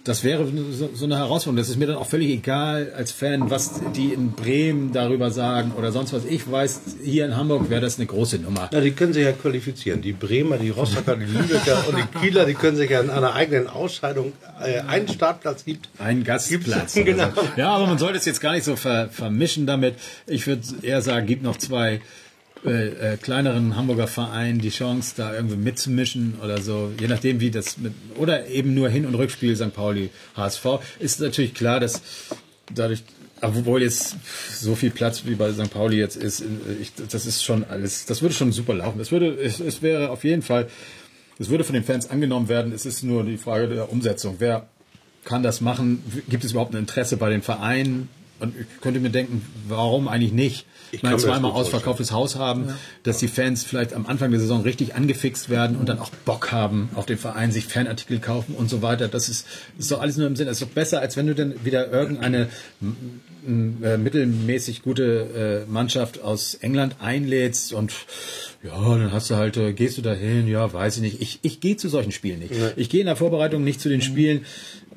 das 0.03 0.23
wäre 0.23 0.47
so, 0.71 1.05
eine 1.05 1.17
Herausforderung. 1.17 1.57
Das 1.57 1.69
ist 1.69 1.77
mir 1.77 1.85
dann 1.85 1.97
auch 1.97 2.07
völlig 2.07 2.29
egal 2.29 2.91
als 2.95 3.11
Fan, 3.11 3.51
was 3.51 3.81
die 3.95 4.13
in 4.13 4.31
Bremen 4.31 4.93
darüber 4.93 5.29
sagen 5.29 5.73
oder 5.77 5.91
sonst 5.91 6.11
was. 6.11 6.25
Ich 6.25 6.51
weiß, 6.51 6.81
hier 7.03 7.25
in 7.25 7.37
Hamburg 7.37 7.69
wäre 7.69 7.81
das 7.81 7.97
eine 7.97 8.07
große 8.07 8.39
Nummer. 8.39 8.69
Na, 8.71 8.79
die 8.79 8.91
können 8.91 9.13
sich 9.13 9.23
ja 9.23 9.31
qualifizieren. 9.31 10.01
Die 10.01 10.13
Bremer, 10.13 10.57
die 10.57 10.69
Rostocker, 10.69 11.15
die 11.17 11.25
Lübecker 11.25 11.87
und 11.87 11.97
die 11.97 12.19
Kieler, 12.19 12.45
die 12.45 12.55
können 12.55 12.77
sich 12.77 12.89
ja 12.89 13.01
in 13.01 13.11
einer 13.11 13.35
eigenen 13.35 13.67
Ausscheidung 13.67 14.33
äh, 14.59 14.79
einen 14.79 15.07
Startplatz 15.07 15.65
gibt. 15.65 15.89
Ein 15.99 16.23
Gastplatz. 16.23 16.95
Genau. 17.01 17.29
so. 17.35 17.41
Ja, 17.57 17.71
aber 17.71 17.87
man 17.87 17.97
sollte 17.97 18.17
es 18.17 18.25
jetzt 18.25 18.41
gar 18.41 18.53
nicht 18.53 18.63
so 18.63 18.75
ver, 18.75 19.09
vermischen 19.09 19.65
damit. 19.65 19.95
Ich 20.27 20.47
würde 20.47 20.61
eher 20.81 21.01
sagen, 21.01 21.27
gibt 21.27 21.43
noch 21.43 21.57
zwei 21.57 22.01
äh, 22.65 23.13
äh, 23.13 23.17
kleineren 23.17 23.75
Hamburger 23.75 24.07
Vereinen 24.07 24.59
die 24.59 24.69
Chance, 24.69 25.13
da 25.17 25.33
irgendwie 25.33 25.55
mitzumischen 25.55 26.35
oder 26.43 26.61
so, 26.61 26.91
je 26.99 27.07
nachdem 27.07 27.39
wie 27.39 27.49
das 27.49 27.79
mit, 27.79 27.93
oder 28.17 28.47
eben 28.47 28.75
nur 28.75 28.87
Hin- 28.87 29.07
und 29.07 29.15
Rückspiel 29.15 29.55
St. 29.55 29.73
Pauli 29.73 30.11
HSV. 30.35 30.65
Ist 30.99 31.19
natürlich 31.21 31.55
klar, 31.55 31.79
dass 31.79 32.01
dadurch, 32.73 33.03
obwohl 33.41 33.81
jetzt 33.81 34.15
so 34.53 34.75
viel 34.75 34.91
Platz 34.91 35.23
wie 35.25 35.33
bei 35.33 35.51
St. 35.51 35.71
Pauli 35.71 35.97
jetzt 35.97 36.15
ist, 36.15 36.41
äh, 36.41 36.45
ich, 36.79 36.91
das 36.93 37.25
ist 37.25 37.43
schon 37.43 37.63
alles, 37.63 38.05
das 38.05 38.21
würde 38.21 38.35
schon 38.35 38.51
super 38.51 38.75
laufen. 38.75 38.99
Es 38.99 39.11
würde, 39.11 39.33
es, 39.33 39.59
es 39.59 39.81
wäre 39.81 40.11
auf 40.11 40.23
jeden 40.23 40.43
Fall, 40.43 40.67
es 41.39 41.49
würde 41.49 41.63
von 41.63 41.73
den 41.73 41.83
Fans 41.83 42.11
angenommen 42.11 42.47
werden. 42.47 42.73
Es 42.73 42.85
ist 42.85 43.01
nur 43.01 43.23
die 43.23 43.37
Frage 43.37 43.69
der 43.69 43.91
Umsetzung. 43.91 44.35
Wer 44.37 44.67
kann 45.25 45.41
das 45.41 45.61
machen? 45.61 46.03
Gibt 46.29 46.43
es 46.43 46.51
überhaupt 46.51 46.75
ein 46.75 46.77
Interesse 46.77 47.17
bei 47.17 47.31
den 47.31 47.41
Vereinen? 47.41 48.09
Und 48.39 48.55
ich 48.55 48.81
könnte 48.81 48.99
mir 48.99 49.09
denken, 49.09 49.43
warum 49.67 50.07
eigentlich 50.07 50.31
nicht? 50.31 50.65
Ich, 50.91 51.03
meine, 51.03 51.17
zweimal 51.17 51.51
ausverkauftes 51.51 52.11
Haus 52.11 52.35
haben, 52.35 52.69
dass 53.03 53.19
die 53.19 53.27
Fans 53.27 53.63
vielleicht 53.63 53.93
am 53.93 54.05
Anfang 54.05 54.31
der 54.31 54.39
Saison 54.39 54.61
richtig 54.61 54.95
angefixt 54.95 55.49
werden 55.49 55.77
und 55.77 55.89
dann 55.89 55.99
auch 55.99 56.09
Bock 56.25 56.51
haben 56.51 56.89
auf 56.95 57.05
den 57.05 57.17
Verein, 57.17 57.51
sich 57.51 57.65
Fanartikel 57.65 58.19
kaufen 58.19 58.55
und 58.55 58.69
so 58.69 58.81
weiter. 58.81 59.07
Das 59.07 59.29
ist, 59.29 59.47
ist 59.77 59.91
doch 59.91 60.01
alles 60.01 60.17
nur 60.17 60.27
im 60.27 60.35
Sinn. 60.35 60.47
Das 60.47 60.61
ist 60.61 60.67
doch 60.67 60.73
besser, 60.73 60.99
als 61.01 61.17
wenn 61.17 61.27
du 61.27 61.35
dann 61.35 61.65
wieder 61.65 61.91
irgendeine 61.91 62.49
äh, 62.81 63.97
mittelmäßig 63.97 64.83
gute 64.83 65.65
äh, 65.67 65.71
Mannschaft 65.71 66.21
aus 66.21 66.55
England 66.55 66.97
einlädst 66.99 67.73
und 67.73 67.93
ja, 68.63 68.77
dann 68.77 69.11
hast 69.11 69.29
du 69.29 69.35
halt, 69.35 69.57
äh, 69.57 69.73
gehst 69.73 69.97
du 69.97 70.01
dahin, 70.01 70.47
ja, 70.47 70.71
weiß 70.71 70.97
ich 70.97 71.01
nicht. 71.01 71.21
Ich, 71.21 71.39
ich 71.41 71.59
gehe 71.59 71.77
zu 71.77 71.89
solchen 71.89 72.11
Spielen 72.11 72.39
nicht. 72.39 72.53
Ich 72.75 72.89
gehe 72.89 72.99
in 72.99 73.07
der 73.07 73.15
Vorbereitung 73.15 73.63
nicht 73.63 73.81
zu 73.81 73.89
den 73.89 74.01
Spielen, 74.01 74.45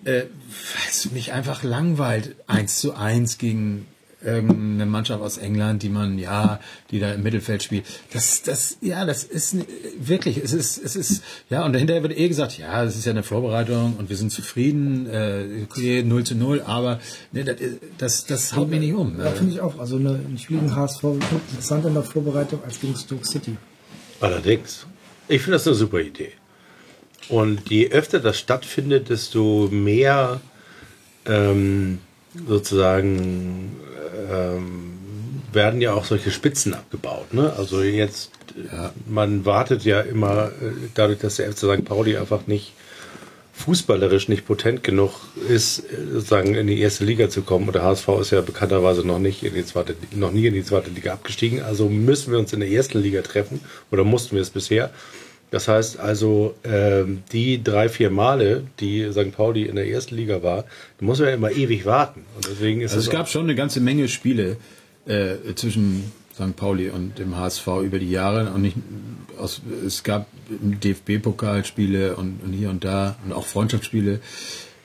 äh, 0.04 0.20
weil 0.20 0.88
es 0.90 1.10
mich 1.12 1.32
einfach 1.32 1.62
langweilt, 1.62 2.36
eins 2.46 2.78
zu 2.78 2.94
eins 2.94 3.38
gegen 3.38 3.86
irgendeine 4.24 4.86
Mannschaft 4.86 5.22
aus 5.22 5.38
England, 5.38 5.82
die 5.82 5.88
man, 5.88 6.18
ja, 6.18 6.60
die 6.90 6.98
da 6.98 7.12
im 7.12 7.22
Mittelfeld 7.22 7.62
spielt. 7.62 7.84
Das, 8.12 8.42
das, 8.42 8.78
ja, 8.80 9.04
das 9.04 9.24
ist 9.24 9.56
wirklich, 9.98 10.38
es 10.38 10.52
ist, 10.52 10.82
es 10.82 10.96
ist, 10.96 11.22
ja, 11.50 11.64
und 11.64 11.72
dahinter 11.72 12.02
wird 12.02 12.16
eh 12.16 12.28
gesagt, 12.28 12.58
ja, 12.58 12.84
das 12.84 12.96
ist 12.96 13.04
ja 13.04 13.12
eine 13.12 13.22
Vorbereitung 13.22 13.96
und 13.96 14.08
wir 14.08 14.16
sind 14.16 14.30
zufrieden, 14.30 15.06
äh, 15.06 15.64
okay, 15.64 16.02
0 16.02 16.24
zu 16.24 16.34
0, 16.34 16.62
aber 16.66 17.00
ne, 17.32 17.44
das, 17.44 17.56
das, 17.98 18.26
das 18.26 18.56
haut 18.56 18.70
mir 18.70 18.80
nicht 18.80 18.94
um. 18.94 19.20
Ja, 19.20 19.30
finde 19.30 19.52
ich 19.52 19.60
auch. 19.60 19.78
Also 19.78 19.96
eine, 19.96 20.10
ein 20.10 20.38
Spiel 20.38 20.58
gegen 20.58 20.74
HSV 20.74 21.04
interessanter 21.04 21.88
in 21.88 21.94
der 21.94 22.02
Vorbereitung 22.02 22.62
als 22.64 22.80
gegen 22.80 22.96
Stoke 22.96 23.26
City. 23.26 23.56
Allerdings. 24.20 24.86
Ich 25.28 25.42
finde 25.42 25.56
das 25.56 25.66
eine 25.66 25.76
super 25.76 26.00
Idee. 26.00 26.32
Und 27.28 27.70
je 27.70 27.90
öfter 27.90 28.20
das 28.20 28.38
stattfindet, 28.38 29.08
desto 29.08 29.68
mehr 29.70 30.40
ähm, 31.24 31.98
sozusagen 32.46 33.76
ähm, 34.30 34.94
werden 35.52 35.80
ja 35.80 35.94
auch 35.94 36.04
solche 36.04 36.30
Spitzen 36.30 36.74
abgebaut. 36.74 37.32
Ne? 37.32 37.52
Also 37.56 37.82
jetzt, 37.82 38.30
äh, 38.56 38.88
man 39.06 39.44
wartet 39.44 39.84
ja 39.84 40.00
immer, 40.00 40.48
äh, 40.48 40.72
dadurch, 40.94 41.18
dass 41.18 41.36
der 41.36 41.52
FC 41.52 41.58
St. 41.58 41.84
Pauli 41.84 42.16
einfach 42.16 42.46
nicht 42.46 42.72
fußballerisch 43.54 44.28
nicht 44.28 44.46
potent 44.46 44.82
genug 44.82 45.12
ist, 45.48 45.78
äh, 45.78 46.12
sozusagen 46.12 46.54
in 46.54 46.66
die 46.66 46.80
erste 46.80 47.04
Liga 47.04 47.30
zu 47.30 47.42
kommen. 47.42 47.68
Und 47.68 47.74
der 47.74 47.84
HSV 47.84 48.08
ist 48.20 48.30
ja 48.30 48.40
bekannterweise 48.40 49.06
noch 49.06 49.20
nicht 49.20 49.44
in 49.44 49.54
die 49.54 49.64
zweite, 49.64 49.94
noch 50.12 50.32
nie 50.32 50.46
in 50.46 50.54
die 50.54 50.64
zweite 50.64 50.90
Liga 50.90 51.12
abgestiegen. 51.12 51.62
Also 51.62 51.88
müssen 51.88 52.32
wir 52.32 52.38
uns 52.38 52.52
in 52.52 52.60
der 52.60 52.70
ersten 52.70 52.98
Liga 52.98 53.22
treffen 53.22 53.60
oder 53.90 54.04
mussten 54.04 54.34
wir 54.34 54.42
es 54.42 54.50
bisher. 54.50 54.90
Das 55.50 55.68
heißt 55.68 56.00
also, 56.00 56.54
ähm, 56.64 57.22
die 57.32 57.62
drei, 57.62 57.88
vier 57.88 58.10
Male, 58.10 58.64
die 58.80 59.08
St. 59.12 59.30
Pauli 59.36 59.62
in 59.64 59.76
der 59.76 59.86
ersten 59.88 60.16
Liga 60.16 60.42
war, 60.42 60.64
da 60.98 61.06
muss 61.06 61.20
man 61.20 61.28
ja 61.28 61.34
immer 61.34 61.52
ewig 61.52 61.86
warten. 61.86 62.22
Und 62.36 62.46
deswegen 62.48 62.80
ist 62.80 62.92
Also 62.94 63.04
es 63.08 63.10
gab 63.10 63.28
schon 63.28 63.42
eine 63.44 63.54
ganze 63.54 63.80
Menge 63.80 64.08
Spiele 64.08 64.56
äh, 65.06 65.36
zwischen 65.54 66.10
St. 66.34 66.56
Pauli 66.56 66.90
und 66.90 67.18
dem 67.20 67.36
HSV 67.36 67.66
über 67.84 68.00
die 68.00 68.10
Jahre 68.10 68.50
und 68.52 68.62
nicht 68.62 68.76
aus, 69.38 69.60
es 69.86 70.02
gab 70.02 70.26
DFB-Pokalspiele 70.50 72.16
und, 72.16 72.40
und 72.44 72.52
hier 72.52 72.70
und 72.70 72.84
da 72.84 73.16
und 73.24 73.32
auch 73.32 73.46
Freundschaftsspiele. 73.46 74.20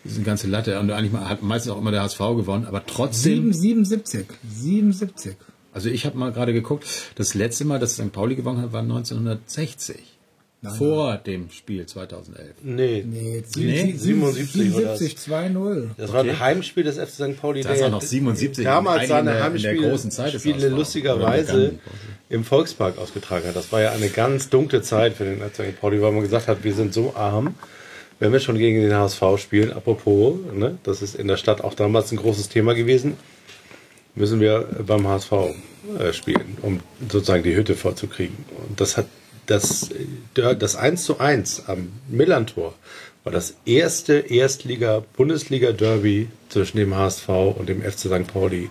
Das 0.03 0.13
ist 0.13 0.17
eine 0.17 0.25
ganze 0.25 0.47
Latte 0.47 0.79
und 0.79 0.91
eigentlich 0.91 1.11
mal- 1.11 1.27
hat 1.27 1.41
meistens 1.41 1.71
auch 1.71 1.77
immer 1.79 1.91
der 1.91 2.03
HSV 2.03 2.19
gewonnen, 2.19 2.65
aber 2.65 2.85
trotzdem 2.85 3.51
7, 3.51 3.85
77. 3.85 4.25
77. 4.49 5.35
Also 5.73 5.89
ich 5.89 6.05
habe 6.05 6.17
mal 6.17 6.31
gerade 6.31 6.53
geguckt, 6.53 6.85
das 7.15 7.33
letzte 7.33 7.65
Mal, 7.65 7.79
dass 7.79 7.93
St. 7.95 8.11
Pauli 8.11 8.35
gewonnen 8.35 8.61
hat, 8.61 8.71
war 8.73 8.81
1960. 8.81 9.97
vor 10.77 11.17
dem 11.17 11.49
Spiel 11.51 11.85
2011. 11.85 12.49
Nee, 12.63 13.05
Nee, 13.07 13.43
Nee, 13.55 13.93
77 13.95 14.73
war 14.73 14.81
das. 14.81 14.99
77, 14.99 15.15
2-0. 15.33 15.87
Das 15.97 16.11
war 16.11 16.21
ein 16.23 16.39
Heimspiel 16.39 16.83
des 16.83 16.97
FC 16.97 17.09
St. 17.33 17.41
Pauli. 17.41 17.61
Das 17.63 17.79
war 17.79 17.89
noch 17.89 18.01
77, 18.01 18.65
Damals 18.65 19.07
seine 19.07 19.41
Heimspiele 19.41 19.89
großen 19.89 20.11
Zeit 20.11 20.33
des 20.33 20.41
Spiele 20.41 20.67
lustigerweise 20.69 21.75
im 22.29 22.43
Volkspark 22.43 22.97
ausgetragen 22.97 23.47
hat. 23.47 23.55
Das 23.55 23.71
war 23.71 23.81
ja 23.81 23.91
eine 23.91 24.09
ganz 24.09 24.49
dunkle 24.49 24.81
Zeit 24.81 25.13
für 25.13 25.23
den 25.23 25.39
FC 25.39 25.55
St. 25.71 25.79
Pauli, 25.79 26.01
weil 26.01 26.11
man 26.11 26.21
gesagt 26.23 26.47
hat, 26.47 26.63
wir 26.63 26.73
sind 26.73 26.93
so 26.93 27.13
arm, 27.15 27.55
wenn 28.19 28.33
wir 28.33 28.41
schon 28.41 28.57
gegen 28.57 28.81
den 28.81 28.93
HSV 28.93 29.21
spielen. 29.37 29.71
Apropos, 29.71 30.35
ne, 30.53 30.77
das 30.83 31.01
ist 31.01 31.15
in 31.15 31.27
der 31.29 31.37
Stadt 31.37 31.61
auch 31.63 31.73
damals 31.73 32.11
ein 32.11 32.17
großes 32.17 32.49
Thema 32.49 32.75
gewesen. 32.75 33.13
Müssen 34.15 34.41
wir 34.41 34.67
beim 34.85 35.07
HSV 35.07 35.31
äh, 35.97 36.11
spielen, 36.11 36.57
um 36.61 36.81
sozusagen 37.09 37.43
die 37.43 37.55
Hütte 37.55 37.75
vorzukriegen. 37.75 38.35
Und 38.67 38.81
das 38.81 38.97
hat 38.97 39.05
das, 39.49 39.89
das 40.33 40.75
1 40.75 41.03
zu 41.03 41.19
1 41.19 41.63
am 41.67 41.91
Millantor 42.07 42.75
war 43.23 43.33
das 43.33 43.55
erste 43.65 44.13
Erstliga-Bundesliga-Derby 44.13 46.29
zwischen 46.49 46.77
dem 46.77 46.95
HSV 46.95 47.29
und 47.29 47.67
dem 47.67 47.81
FC 47.81 48.01
St. 48.01 48.27
Pauli 48.27 48.69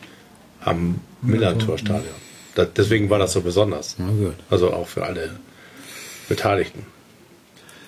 am 0.61 1.01
Millantor-Stadion. 1.23 2.15
Deswegen 2.77 3.11
war 3.11 3.19
das 3.19 3.33
so 3.33 3.41
besonders. 3.41 3.97
Also 4.51 4.73
auch 4.73 4.89
für 4.89 5.05
alle 5.05 5.39
Beteiligten. 6.29 6.87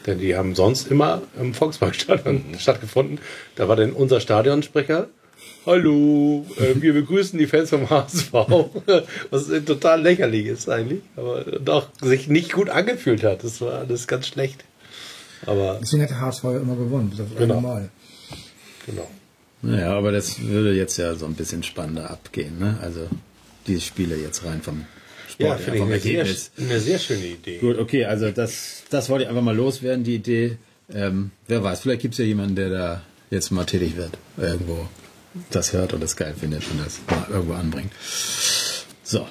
Denn 0.06 0.18
die 0.18 0.36
haben 0.36 0.54
sonst 0.54 0.88
immer 0.88 1.22
im 1.38 1.54
Volksparkstadion 1.54 2.44
stattgefunden. 2.58 3.20
Da 3.54 3.68
war 3.68 3.76
denn 3.76 3.92
unser 3.92 4.20
Stadionsprecher. 4.20 5.08
Hallo, 5.74 6.44
äh, 6.58 6.82
wir 6.82 6.92
begrüßen 6.94 7.38
die 7.38 7.46
Fans 7.46 7.70
vom 7.70 7.88
HSV. 7.88 8.32
Was 9.30 9.46
total 9.64 10.02
lächerlich 10.02 10.46
ist 10.46 10.68
eigentlich, 10.68 10.98
aber 11.14 11.44
doch 11.44 11.90
sich 12.02 12.26
nicht 12.26 12.52
gut 12.52 12.68
angefühlt 12.68 13.22
hat. 13.22 13.44
Das 13.44 13.60
war 13.60 13.74
alles 13.74 14.08
ganz 14.08 14.26
schlecht. 14.26 14.64
Aber 15.46 15.78
Deswegen 15.80 16.02
hat 16.02 16.10
der 16.10 16.20
HSV 16.22 16.42
ja 16.42 16.56
immer 16.58 16.74
gewonnen. 16.74 17.12
Das 17.16 17.30
war 17.30 17.38
Genau. 17.38 17.54
normal. 17.54 17.88
genau. 18.84 19.08
Naja, 19.62 19.92
aber 19.96 20.10
das 20.10 20.42
würde 20.42 20.74
jetzt 20.74 20.96
ja 20.96 21.14
so 21.14 21.26
ein 21.26 21.34
bisschen 21.34 21.62
spannender 21.62 22.10
abgehen, 22.10 22.58
ne? 22.58 22.76
Also 22.82 23.06
die 23.68 23.80
Spiele 23.80 24.16
jetzt 24.16 24.44
rein 24.44 24.62
vom 24.62 24.86
Sport, 25.28 25.50
Ja, 25.50 25.56
finde 25.56 25.78
ich 25.78 25.84
eine 25.84 26.00
sehr, 26.00 26.18
Ergebnis. 26.18 26.50
eine 26.58 26.80
sehr 26.80 26.98
schöne 26.98 27.26
Idee. 27.26 27.58
Gut, 27.58 27.78
okay, 27.78 28.06
also 28.06 28.32
das, 28.32 28.82
das 28.90 29.08
wollte 29.08 29.22
ich 29.22 29.28
einfach 29.30 29.42
mal 29.42 29.54
loswerden, 29.54 30.02
die 30.02 30.16
Idee. 30.16 30.56
Ähm, 30.92 31.30
wer 31.46 31.62
weiß, 31.62 31.82
vielleicht 31.82 32.02
gibt 32.02 32.14
es 32.14 32.18
ja 32.18 32.24
jemanden, 32.24 32.56
der 32.56 32.70
da 32.70 33.02
jetzt 33.30 33.52
mal 33.52 33.64
tätig 33.66 33.96
wird, 33.96 34.18
irgendwo 34.36 34.88
das 35.50 35.72
hört 35.72 35.92
und 35.92 36.02
das 36.02 36.16
geil 36.16 36.34
findet 36.38 36.62
und 36.70 36.84
das 36.84 37.00
mal 37.08 37.26
irgendwo 37.30 37.54
anbringt. 37.54 37.92
So, 39.02 39.26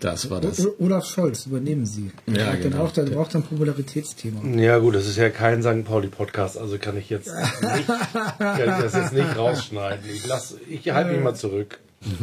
das 0.00 0.30
war 0.30 0.40
das. 0.40 0.66
Olaf 0.78 1.06
Scholz, 1.06 1.46
übernehmen 1.46 1.86
Sie. 1.86 2.10
Ja, 2.26 2.32
der, 2.32 2.56
genau. 2.56 2.78
braucht, 2.78 2.96
der 2.96 3.04
braucht 3.04 3.34
ein 3.34 3.42
Popularitätsthema. 3.42 4.44
Ja 4.60 4.78
gut, 4.78 4.94
das 4.94 5.06
ist 5.06 5.16
ja 5.16 5.30
kein 5.30 5.62
St. 5.62 5.84
Pauli-Podcast, 5.84 6.58
also 6.58 6.78
kann 6.78 6.96
ich 6.96 7.10
jetzt 7.10 7.28
nicht, 7.28 7.86
kann 8.38 8.60
ich 8.60 8.82
das 8.82 8.94
jetzt 8.94 9.12
nicht 9.12 9.36
rausschneiden. 9.36 10.04
Ich, 10.12 10.26
lass, 10.26 10.56
ich 10.68 10.90
halte 10.90 11.12
mich 11.12 11.22
mal 11.22 11.34
zurück. 11.34 11.78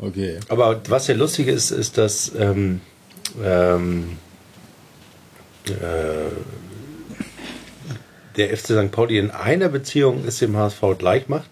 Okay. 0.00 0.38
Aber 0.48 0.80
was 0.88 1.08
ja 1.08 1.14
lustig 1.14 1.48
ist, 1.48 1.72
ist, 1.72 1.98
dass 1.98 2.32
ähm, 2.38 2.80
ähm, 3.42 4.16
äh, 5.66 5.72
der 8.38 8.56
FC 8.56 8.68
St. 8.68 8.90
Pauli 8.90 9.18
in 9.18 9.30
einer 9.30 9.68
Beziehung 9.68 10.24
ist 10.24 10.40
dem 10.40 10.56
HSV 10.56 10.80
gleich 10.98 11.28
macht. 11.28 11.50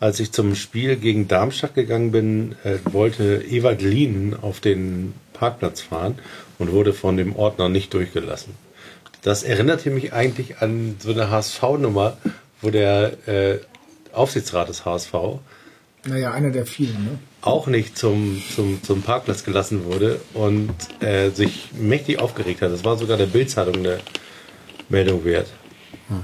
Als 0.00 0.18
ich 0.18 0.32
zum 0.32 0.56
Spiel 0.56 0.96
gegen 0.96 1.28
Darmstadt 1.28 1.74
gegangen 1.74 2.10
bin, 2.10 2.56
äh, 2.64 2.78
wollte 2.90 3.44
Ewald 3.48 3.82
Lien 3.82 4.34
auf 4.40 4.58
den 4.58 5.14
Parkplatz 5.32 5.80
fahren 5.80 6.18
und 6.58 6.72
wurde 6.72 6.92
von 6.92 7.16
dem 7.16 7.36
Ordner 7.36 7.68
nicht 7.68 7.94
durchgelassen. 7.94 8.54
Das 9.22 9.44
erinnerte 9.44 9.90
mich 9.90 10.12
eigentlich 10.12 10.58
an 10.58 10.96
so 10.98 11.12
eine 11.12 11.30
HSV-Nummer, 11.30 12.16
wo 12.60 12.70
der 12.70 13.28
äh, 13.28 13.58
Aufsichtsrat 14.12 14.68
des 14.68 14.84
HSV 14.84 15.14
Naja, 16.04 16.32
einer 16.32 16.50
der 16.50 16.66
vielen, 16.66 17.04
ne? 17.04 17.18
auch 17.40 17.68
nicht 17.68 17.96
zum, 17.96 18.42
zum, 18.54 18.82
zum 18.82 19.02
Parkplatz 19.02 19.44
gelassen 19.44 19.84
wurde 19.84 20.20
und 20.34 20.70
äh, 21.00 21.30
sich 21.30 21.70
mächtig 21.78 22.18
aufgeregt 22.18 22.62
hat. 22.62 22.72
Das 22.72 22.84
war 22.84 22.96
sogar 22.96 23.16
der 23.16 23.26
Bildzeitung 23.26 23.76
eine 23.76 23.98
Meldung 24.88 25.24
wert. 25.24 25.46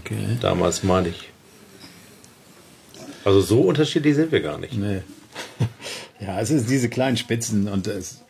Okay. 0.00 0.36
Damals 0.40 0.82
meine 0.82 1.08
ich. 1.08 1.30
Also 3.24 3.40
so 3.40 3.60
unterschiedlich 3.62 4.14
sind 4.14 4.32
wir 4.32 4.40
gar 4.40 4.58
nicht. 4.58 4.74
Nee. 4.74 5.02
Ja, 6.20 6.40
es 6.40 6.50
ist 6.50 6.68
diese 6.68 6.88
kleinen 6.88 7.16
Spitzen 7.16 7.68
und 7.68 7.86
es, 7.86 8.24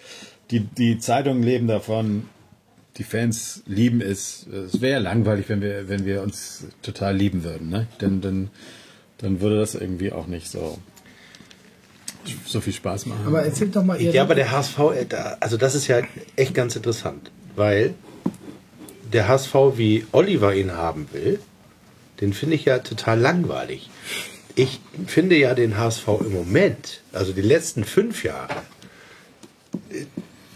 die, 0.50 0.60
die 0.60 0.98
Zeitungen 0.98 1.42
leben 1.42 1.66
davon, 1.68 2.28
die 2.98 3.02
Fans 3.02 3.62
lieben 3.64 4.02
es. 4.02 4.46
Es 4.46 4.82
wäre 4.82 5.00
langweilig, 5.00 5.48
wenn 5.48 5.62
wir, 5.62 5.88
wenn 5.88 6.04
wir 6.04 6.20
uns 6.20 6.64
total 6.82 7.16
lieben 7.16 7.44
würden, 7.44 7.70
ne? 7.70 7.86
Denn, 8.02 8.20
dann, 8.20 8.50
dann 9.16 9.40
würde 9.40 9.58
das 9.58 9.74
irgendwie 9.74 10.12
auch 10.12 10.26
nicht 10.26 10.50
so, 10.50 10.78
so 12.44 12.60
viel 12.60 12.74
Spaß 12.74 13.06
machen. 13.06 13.26
Aber 13.26 13.42
erzählt 13.42 13.74
doch 13.74 13.82
mal 13.84 13.98
ihr. 13.98 14.10
Ja, 14.10 14.20
aber 14.24 14.34
der 14.34 14.50
HSV, 14.52 14.78
äh, 14.94 15.06
da- 15.06 15.38
also 15.40 15.56
das 15.56 15.74
ist 15.74 15.86
ja 15.86 16.02
echt 16.36 16.52
ganz 16.52 16.76
interessant, 16.76 17.30
weil 17.56 17.94
der 19.12 19.28
HSV, 19.28 19.54
wie 19.76 20.06
Oliver 20.12 20.54
ihn 20.54 20.72
haben 20.72 21.08
will, 21.12 21.40
den 22.20 22.32
finde 22.32 22.56
ich 22.56 22.64
ja 22.64 22.78
total 22.78 23.18
langweilig. 23.20 23.90
Ich 24.54 24.80
finde 25.06 25.36
ja 25.36 25.54
den 25.54 25.78
HSV 25.78 26.08
im 26.20 26.32
Moment, 26.32 27.00
also 27.12 27.32
die 27.32 27.42
letzten 27.42 27.84
fünf 27.84 28.24
Jahre, 28.24 28.54
äh, 29.90 30.04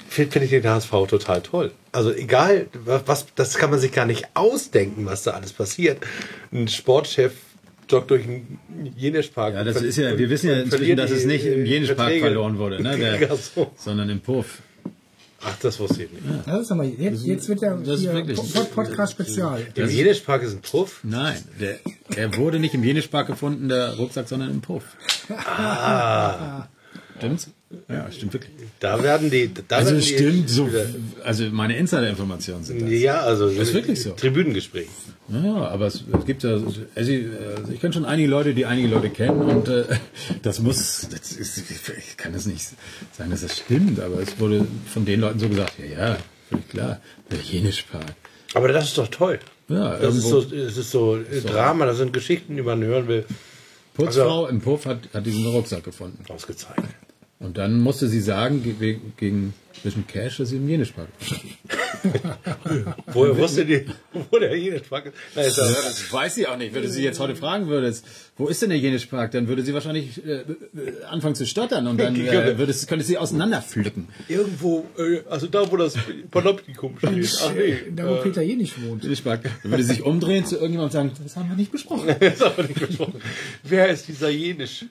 finde 0.09 0.33
find 0.33 0.45
ich 0.45 0.51
den 0.51 0.65
HSV 0.65 0.91
total 1.09 1.41
toll. 1.43 1.73
Also 1.93 2.13
egal, 2.13 2.67
was, 2.73 3.27
das 3.35 3.55
kann 3.55 3.71
man 3.71 3.79
sich 3.79 3.93
gar 3.93 4.07
nicht 4.07 4.25
ausdenken, 4.35 5.07
was 5.07 5.23
da 5.23 5.33
alles 5.33 5.53
passiert. 5.53 5.99
Ein 6.53 6.69
Sportchef 6.69 7.33
joggt 7.89 8.11
durch 8.11 8.25
einen 8.25 8.59
Jenispark. 8.97 9.55
ja, 9.55 9.65
das 9.65 9.81
ist 9.83 9.99
ja, 9.99 10.17
wir 10.19 10.31
wissen 10.31 10.49
ja 10.49 10.61
inzwischen, 10.61 10.97
dass 10.97 11.11
es 11.11 11.25
nicht 11.25 11.45
im 11.45 11.87
Verträge. 11.87 12.21
verloren 12.21 12.59
wurde, 12.59 12.83
ne? 12.83 12.97
Der, 13.19 13.37
so. 13.37 13.71
sondern 13.77 14.09
im 14.09 14.21
Puff. 14.21 14.63
Ach, 15.45 15.57
das 15.61 15.79
wusste 15.81 16.05
ich 16.05 16.11
nicht. 16.13 16.23
Ja, 16.47 16.63
sag 16.63 16.77
mal, 16.77 16.87
jetzt, 16.87 17.25
jetzt 17.25 17.49
wird 17.49 17.63
ja 17.63 17.75
das 17.75 17.97
ist 17.97 18.01
hier 18.03 18.13
wirklich- 18.15 18.39
Pod- 18.39 18.71
Podcast 18.75 19.13
Spezial. 19.13 19.67
Im 19.75 19.89
Jenispark 19.91 20.43
ist 20.43 20.53
ein 20.53 20.61
Puff. 20.61 21.01
Nein, 21.03 21.43
der, 21.61 21.79
er 22.17 22.37
wurde 22.37 22.61
nicht 22.61 22.75
im 22.75 22.85
Jenispark 22.85 23.27
gefunden, 23.27 23.69
der 23.69 23.95
Rucksack, 23.97 24.29
sondern 24.29 24.51
im 24.51 24.61
Puff. 24.61 24.85
Ah. 25.31 26.69
Stimmt's? 27.19 27.49
Ja, 27.89 28.11
stimmt 28.11 28.33
wirklich. 28.35 28.51
Da 28.81 29.03
werden 29.03 29.31
die. 29.31 29.51
Da 29.69 29.77
Also 29.77 29.91
werden 29.93 30.01
die 30.01 30.07
stimmt, 30.07 30.51
so, 30.51 30.67
Spieler- 30.67 30.87
also 31.25 31.45
meine 31.53 31.77
Insider-Informationen 31.77 32.65
sind 32.65 32.83
das. 32.83 32.91
Ja, 32.91 33.21
also 33.21 33.47
das 33.49 33.69
ist 33.69 33.75
wirklich 33.75 34.03
so. 34.03 34.11
Tribünengespräch. 34.11 34.89
Ja, 35.29 35.55
aber 35.69 35.87
es, 35.87 36.05
es 36.19 36.27
gibt 36.27 36.43
ja, 36.43 36.51
also 36.51 36.67
ich, 36.69 37.27
also 37.57 37.73
ich 37.73 37.81
kenne 37.81 37.93
schon 37.95 38.05
einige 38.05 38.29
Leute, 38.29 38.55
die 38.55 38.67
einige 38.67 38.89
Leute 38.89 39.09
kennen 39.09 39.41
und 39.41 39.69
äh, 39.69 39.85
das 40.43 40.59
muss, 40.59 41.07
das 41.11 41.33
ist, 41.33 41.59
ich 41.59 42.17
kann 42.17 42.33
das 42.33 42.45
nicht 42.47 42.67
sagen, 43.17 43.31
dass 43.31 43.41
das 43.43 43.57
stimmt, 43.57 44.01
aber 44.01 44.21
es 44.21 44.39
wurde 44.39 44.67
von 44.93 45.05
den 45.05 45.21
Leuten 45.21 45.39
so 45.39 45.49
gesagt, 45.49 45.75
ja, 45.79 46.09
ja, 46.11 46.17
völlig 46.51 46.69
klar, 46.69 47.01
der 47.31 47.39
Jenischpark. 47.39 48.05
Aber 48.55 48.69
das 48.69 48.85
ist 48.89 48.99
doch 48.99 49.09
toll. 49.09 49.39
Ja, 49.69 49.97
das 49.97 50.17
ist 50.17 50.25
irgendwo- 50.27 50.41
so, 50.51 50.55
es 50.55 50.77
ist 50.77 50.91
so, 50.91 51.19
Drama, 51.47 51.87
das 51.87 51.97
sind 51.99 52.13
Geschichten, 52.13 52.57
die 52.57 52.63
man 52.63 52.83
hören 52.83 53.09
will. 53.09 53.25
Putzfrau 53.95 54.47
im 54.47 54.61
Puff 54.61 54.87
hat, 54.87 55.09
hat 55.13 55.27
diesen 55.27 55.47
Rucksack 55.47 55.85
gefunden. 55.85 56.25
Ausgezeichnet. 56.29 56.91
Und 57.39 57.59
dann 57.59 57.81
musste 57.81 58.09
sie 58.09 58.21
sagen, 58.21 58.63
gegen 59.17 59.55
ein 59.77 59.83
bisschen 59.83 60.07
Cash, 60.07 60.39
dass 60.39 60.51
sie 60.51 60.57
im 60.57 60.69
Jenischpark 60.69 61.09
Woher 63.07 63.37
wusste 63.37 63.65
die, 63.65 63.87
wo 64.31 64.39
der 64.39 64.57
Jenispark 64.57 65.07
ist? 65.07 65.47
Ist 65.47 65.57
Ja, 65.57 65.65
das 65.65 66.13
weiß 66.13 66.35
sie 66.35 66.47
auch 66.47 66.57
nicht. 66.57 66.75
Würde 66.75 66.89
sie 66.89 67.03
jetzt 67.03 67.21
heute 67.21 67.37
fragen 67.37 67.69
würdest, 67.69 68.05
wo 68.37 68.49
ist 68.49 68.63
denn 68.63 68.71
der 68.71 68.79
Jenischpark, 68.79 69.31
dann 69.33 69.47
würde 69.47 69.63
sie 69.63 69.75
wahrscheinlich 69.75 70.25
äh, 70.25 70.41
äh, 70.41 70.45
anfangen 71.09 71.35
zu 71.35 71.47
stottern 71.47 71.87
und 71.87 71.99
dann 71.99 72.17
äh, 72.27 72.59
würde 72.59 72.73
es, 72.73 72.87
könnte 72.87 73.05
sie 73.05 73.19
auseinanderpflücken. 73.19 74.09
irgendwo, 74.29 74.87
äh, 74.99 75.21
also 75.29 75.47
da, 75.47 75.71
wo 75.71 75.77
das 75.77 75.97
Panoptikum 76.31 76.99
steht. 76.99 77.39
Ach 77.45 77.53
nee. 77.55 77.77
Da, 77.95 78.09
wo 78.09 78.23
Peter 78.23 78.43
je 78.43 78.57
nicht 78.57 78.83
wohnt. 78.83 79.03
Jenischpark. 79.05 79.43
Dann 79.63 79.71
würde 79.71 79.85
sie 79.85 79.95
sich 79.95 80.03
umdrehen 80.03 80.45
zu 80.45 80.57
irgendjemandem 80.57 80.85
und 80.85 81.13
sagen, 81.13 81.23
das 81.23 81.37
haben 81.37 81.49
wir 81.49 81.57
nicht 81.57 81.73
besprochen. 81.73 82.09
Das 82.23 82.35
ist 82.35 82.43
aber 82.43 82.63
nicht 82.63 82.81
besprochen. 82.81 83.21
Wer 83.65 83.89
ist 83.89 84.09
dieser 84.09 84.31
Jenisch? 84.31 84.85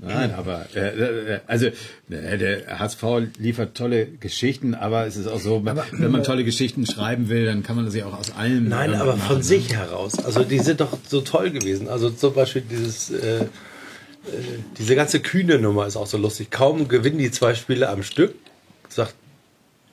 Nein, 0.00 0.32
aber 0.32 0.66
äh, 0.74 1.34
äh, 1.34 1.40
also 1.46 1.66
äh, 1.66 2.38
der 2.38 2.78
HSV 2.78 3.02
liefert 3.38 3.76
tolle 3.76 4.07
Geschichten, 4.20 4.74
aber 4.74 5.06
es 5.06 5.16
ist 5.16 5.26
auch 5.26 5.40
so, 5.40 5.64
wenn 5.64 6.10
man 6.10 6.24
tolle 6.24 6.44
Geschichten 6.44 6.86
schreiben 6.86 7.28
will, 7.28 7.46
dann 7.46 7.62
kann 7.62 7.76
man 7.76 7.84
das 7.84 7.94
ja 7.94 8.06
auch 8.06 8.18
aus 8.18 8.30
allem. 8.30 8.68
Nein, 8.68 8.94
aber 8.94 9.16
machen, 9.16 9.26
von 9.26 9.36
ne? 9.38 9.42
sich 9.42 9.74
heraus. 9.74 10.18
Also 10.18 10.44
die 10.44 10.58
sind 10.58 10.80
doch 10.80 10.96
so 11.06 11.20
toll 11.20 11.50
gewesen. 11.50 11.88
Also 11.88 12.10
zum 12.10 12.34
Beispiel 12.34 12.62
dieses, 12.62 13.10
äh, 13.10 13.42
äh, 13.42 13.46
diese 14.78 14.94
ganze 14.94 15.20
kühne 15.20 15.58
Nummer 15.58 15.86
ist 15.86 15.96
auch 15.96 16.06
so 16.06 16.18
lustig. 16.18 16.50
Kaum 16.50 16.88
gewinnen 16.88 17.18
die 17.18 17.30
zwei 17.30 17.54
Spiele 17.54 17.88
am 17.88 18.02
Stück, 18.02 18.34
sagt, 18.88 19.14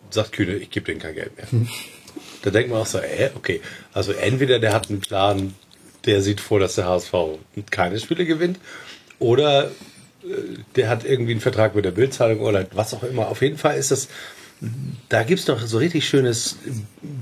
sagt 0.09 0.31
Kühne, 0.33 0.55
ich 0.55 0.69
gebe 0.69 0.85
denen 0.85 0.99
kein 0.99 1.15
Geld 1.15 1.31
mehr. 1.37 1.47
da 2.41 2.49
denkt 2.51 2.69
man 2.69 2.81
auch 2.81 2.85
so, 2.85 2.99
äh, 2.99 3.31
okay. 3.35 3.61
Also 3.93 4.11
entweder 4.11 4.59
der 4.59 4.73
hat 4.73 4.89
einen 4.89 5.01
Plan, 5.01 5.53
der 6.05 6.21
sieht 6.21 6.41
vor, 6.41 6.59
dass 6.59 6.75
der 6.75 6.85
HSV 6.85 7.13
keine 7.71 7.99
Spiele 7.99 8.25
gewinnt, 8.25 8.59
oder 9.19 9.71
der 10.75 10.89
hat 10.89 11.05
irgendwie 11.05 11.31
einen 11.31 11.41
Vertrag 11.41 11.75
mit 11.75 11.85
der 11.85 11.91
Bildzeitung 11.91 12.41
oder 12.41 12.65
was 12.73 12.93
auch 12.93 13.03
immer. 13.03 13.27
Auf 13.27 13.41
jeden 13.41 13.57
Fall 13.57 13.77
ist 13.77 13.91
das, 13.91 14.07
da 15.09 15.23
gibt's 15.23 15.45
doch 15.45 15.59
so 15.65 15.77
richtig 15.77 16.07
schönes 16.07 16.57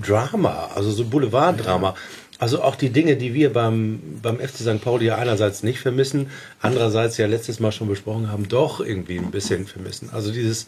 Drama, 0.05 0.69
also 0.75 0.91
so 0.91 1.05
Boulevarddrama. 1.05 1.95
Also 2.39 2.61
auch 2.61 2.75
die 2.75 2.89
Dinge, 2.89 3.15
die 3.15 3.33
wir 3.33 3.53
beim, 3.53 4.19
beim 4.21 4.39
FC 4.39 4.57
St. 4.57 4.81
Pauli 4.81 5.05
ja 5.05 5.17
einerseits 5.17 5.63
nicht 5.63 5.79
vermissen, 5.79 6.29
andererseits 6.61 7.17
ja 7.17 7.27
letztes 7.27 7.59
Mal 7.59 7.71
schon 7.71 7.87
besprochen 7.87 8.31
haben, 8.31 8.47
doch 8.49 8.81
irgendwie 8.81 9.17
ein 9.17 9.31
bisschen 9.31 9.65
vermissen. 9.65 10.09
Also 10.11 10.31
dieses, 10.31 10.67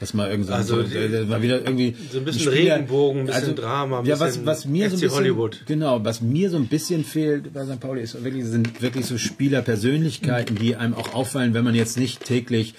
Dass 0.00 0.14
mal 0.14 0.30
irgend 0.30 0.46
so, 0.46 0.54
Also, 0.54 0.82
so, 0.82 0.96
äh, 0.96 1.24
mal 1.26 1.42
wieder 1.42 1.60
irgendwie 1.60 1.94
so 2.10 2.18
ein 2.18 2.24
bisschen 2.24 2.50
Spieler- 2.52 2.76
Regenbogen, 2.76 3.20
ein 3.20 3.26
bisschen 3.26 3.54
Drama, 3.54 3.98
ein 4.00 4.06
ja, 4.06 4.18
was, 4.18 4.28
bisschen 4.30 4.46
was 4.46 4.64
mir 4.64 4.88
so 4.88 4.96
ein 4.96 4.98
FC 4.98 5.02
bisschen, 5.02 5.18
Hollywood. 5.18 5.60
genau, 5.66 6.02
was 6.02 6.22
mir 6.22 6.48
so 6.48 6.56
ein 6.56 6.68
bisschen 6.68 7.04
fehlt 7.04 7.52
bei 7.52 7.64
St. 7.66 7.78
Pauli 7.80 8.00
ist 8.00 8.24
wirklich 8.24 8.46
sind 8.46 8.80
wirklich 8.80 9.04
so 9.04 9.18
Spielerpersönlichkeiten, 9.18 10.56
die 10.56 10.74
einem 10.76 10.94
auch 10.94 11.14
auffallen, 11.14 11.54
wenn 11.54 11.64
man 11.64 11.74
jetzt 11.74 11.98
nicht 11.98 12.24
täglich 12.24 12.74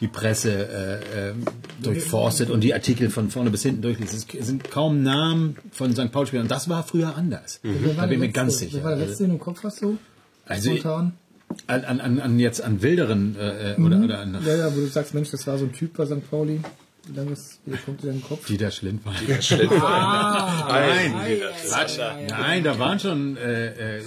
die 0.00 0.08
Presse 0.08 0.50
äh, 1.14 1.30
äh, 1.30 1.34
durchforstet 1.80 2.50
und 2.50 2.60
die 2.62 2.74
Artikel 2.74 3.10
von 3.10 3.30
vorne 3.30 3.50
bis 3.50 3.62
hinten 3.62 3.80
durchliest. 3.82 4.34
Es 4.34 4.46
sind 4.46 4.68
kaum 4.70 5.02
Namen 5.04 5.56
von 5.70 5.92
St. 5.94 6.10
Pauli-Spielern. 6.10 6.46
Und 6.46 6.50
das 6.50 6.68
war 6.68 6.82
früher 6.82 7.14
anders. 7.16 7.60
Wer 7.62 7.72
Da 7.72 7.96
war 7.98 8.06
bin 8.08 8.14
ich 8.14 8.18
der 8.20 8.28
mir 8.28 8.32
ganz 8.32 8.52
letzte? 8.54 8.64
sicher. 8.66 8.76
Wer 8.78 8.84
war 8.90 8.96
der 8.96 9.06
letzte, 9.06 9.22
den 9.24 9.28
du 9.30 9.34
im 9.36 9.40
Kopf 9.40 9.62
hast, 9.62 9.78
so? 9.78 9.96
Also 10.46 10.70
ich- 10.72 10.80
Spontan? 10.80 11.12
An, 11.66 12.00
an, 12.00 12.20
an, 12.20 12.38
jetzt 12.38 12.62
an 12.62 12.82
wilderen 12.82 13.36
äh, 13.38 13.74
äh, 13.74 13.80
oder, 13.80 14.00
oder 14.00 14.18
an 14.20 14.38
Ja, 14.44 14.56
ja, 14.56 14.74
wo 14.74 14.80
du 14.80 14.86
sagst, 14.86 15.14
Mensch, 15.14 15.30
das 15.30 15.46
war 15.46 15.58
so 15.58 15.64
ein 15.64 15.72
Typ 15.72 15.96
bei 15.96 16.06
St. 16.06 16.28
Pauli. 16.30 16.60
Wie 17.06 17.16
lange 17.16 17.32
ist, 17.32 17.60
wie 17.66 17.76
kommt 17.76 18.02
dir 18.02 18.08
in 18.08 18.14
den 18.14 18.22
Kopf? 18.22 18.46
Dieter 18.46 18.70
Schlindwein. 18.70 19.14
Nein, 19.26 19.40
Quatsch. 21.68 21.98
Nein, 22.28 22.64
da 22.64 22.78
waren 22.78 22.98
schon. 22.98 23.36
Äh, 23.36 23.98
äh, 23.98 24.02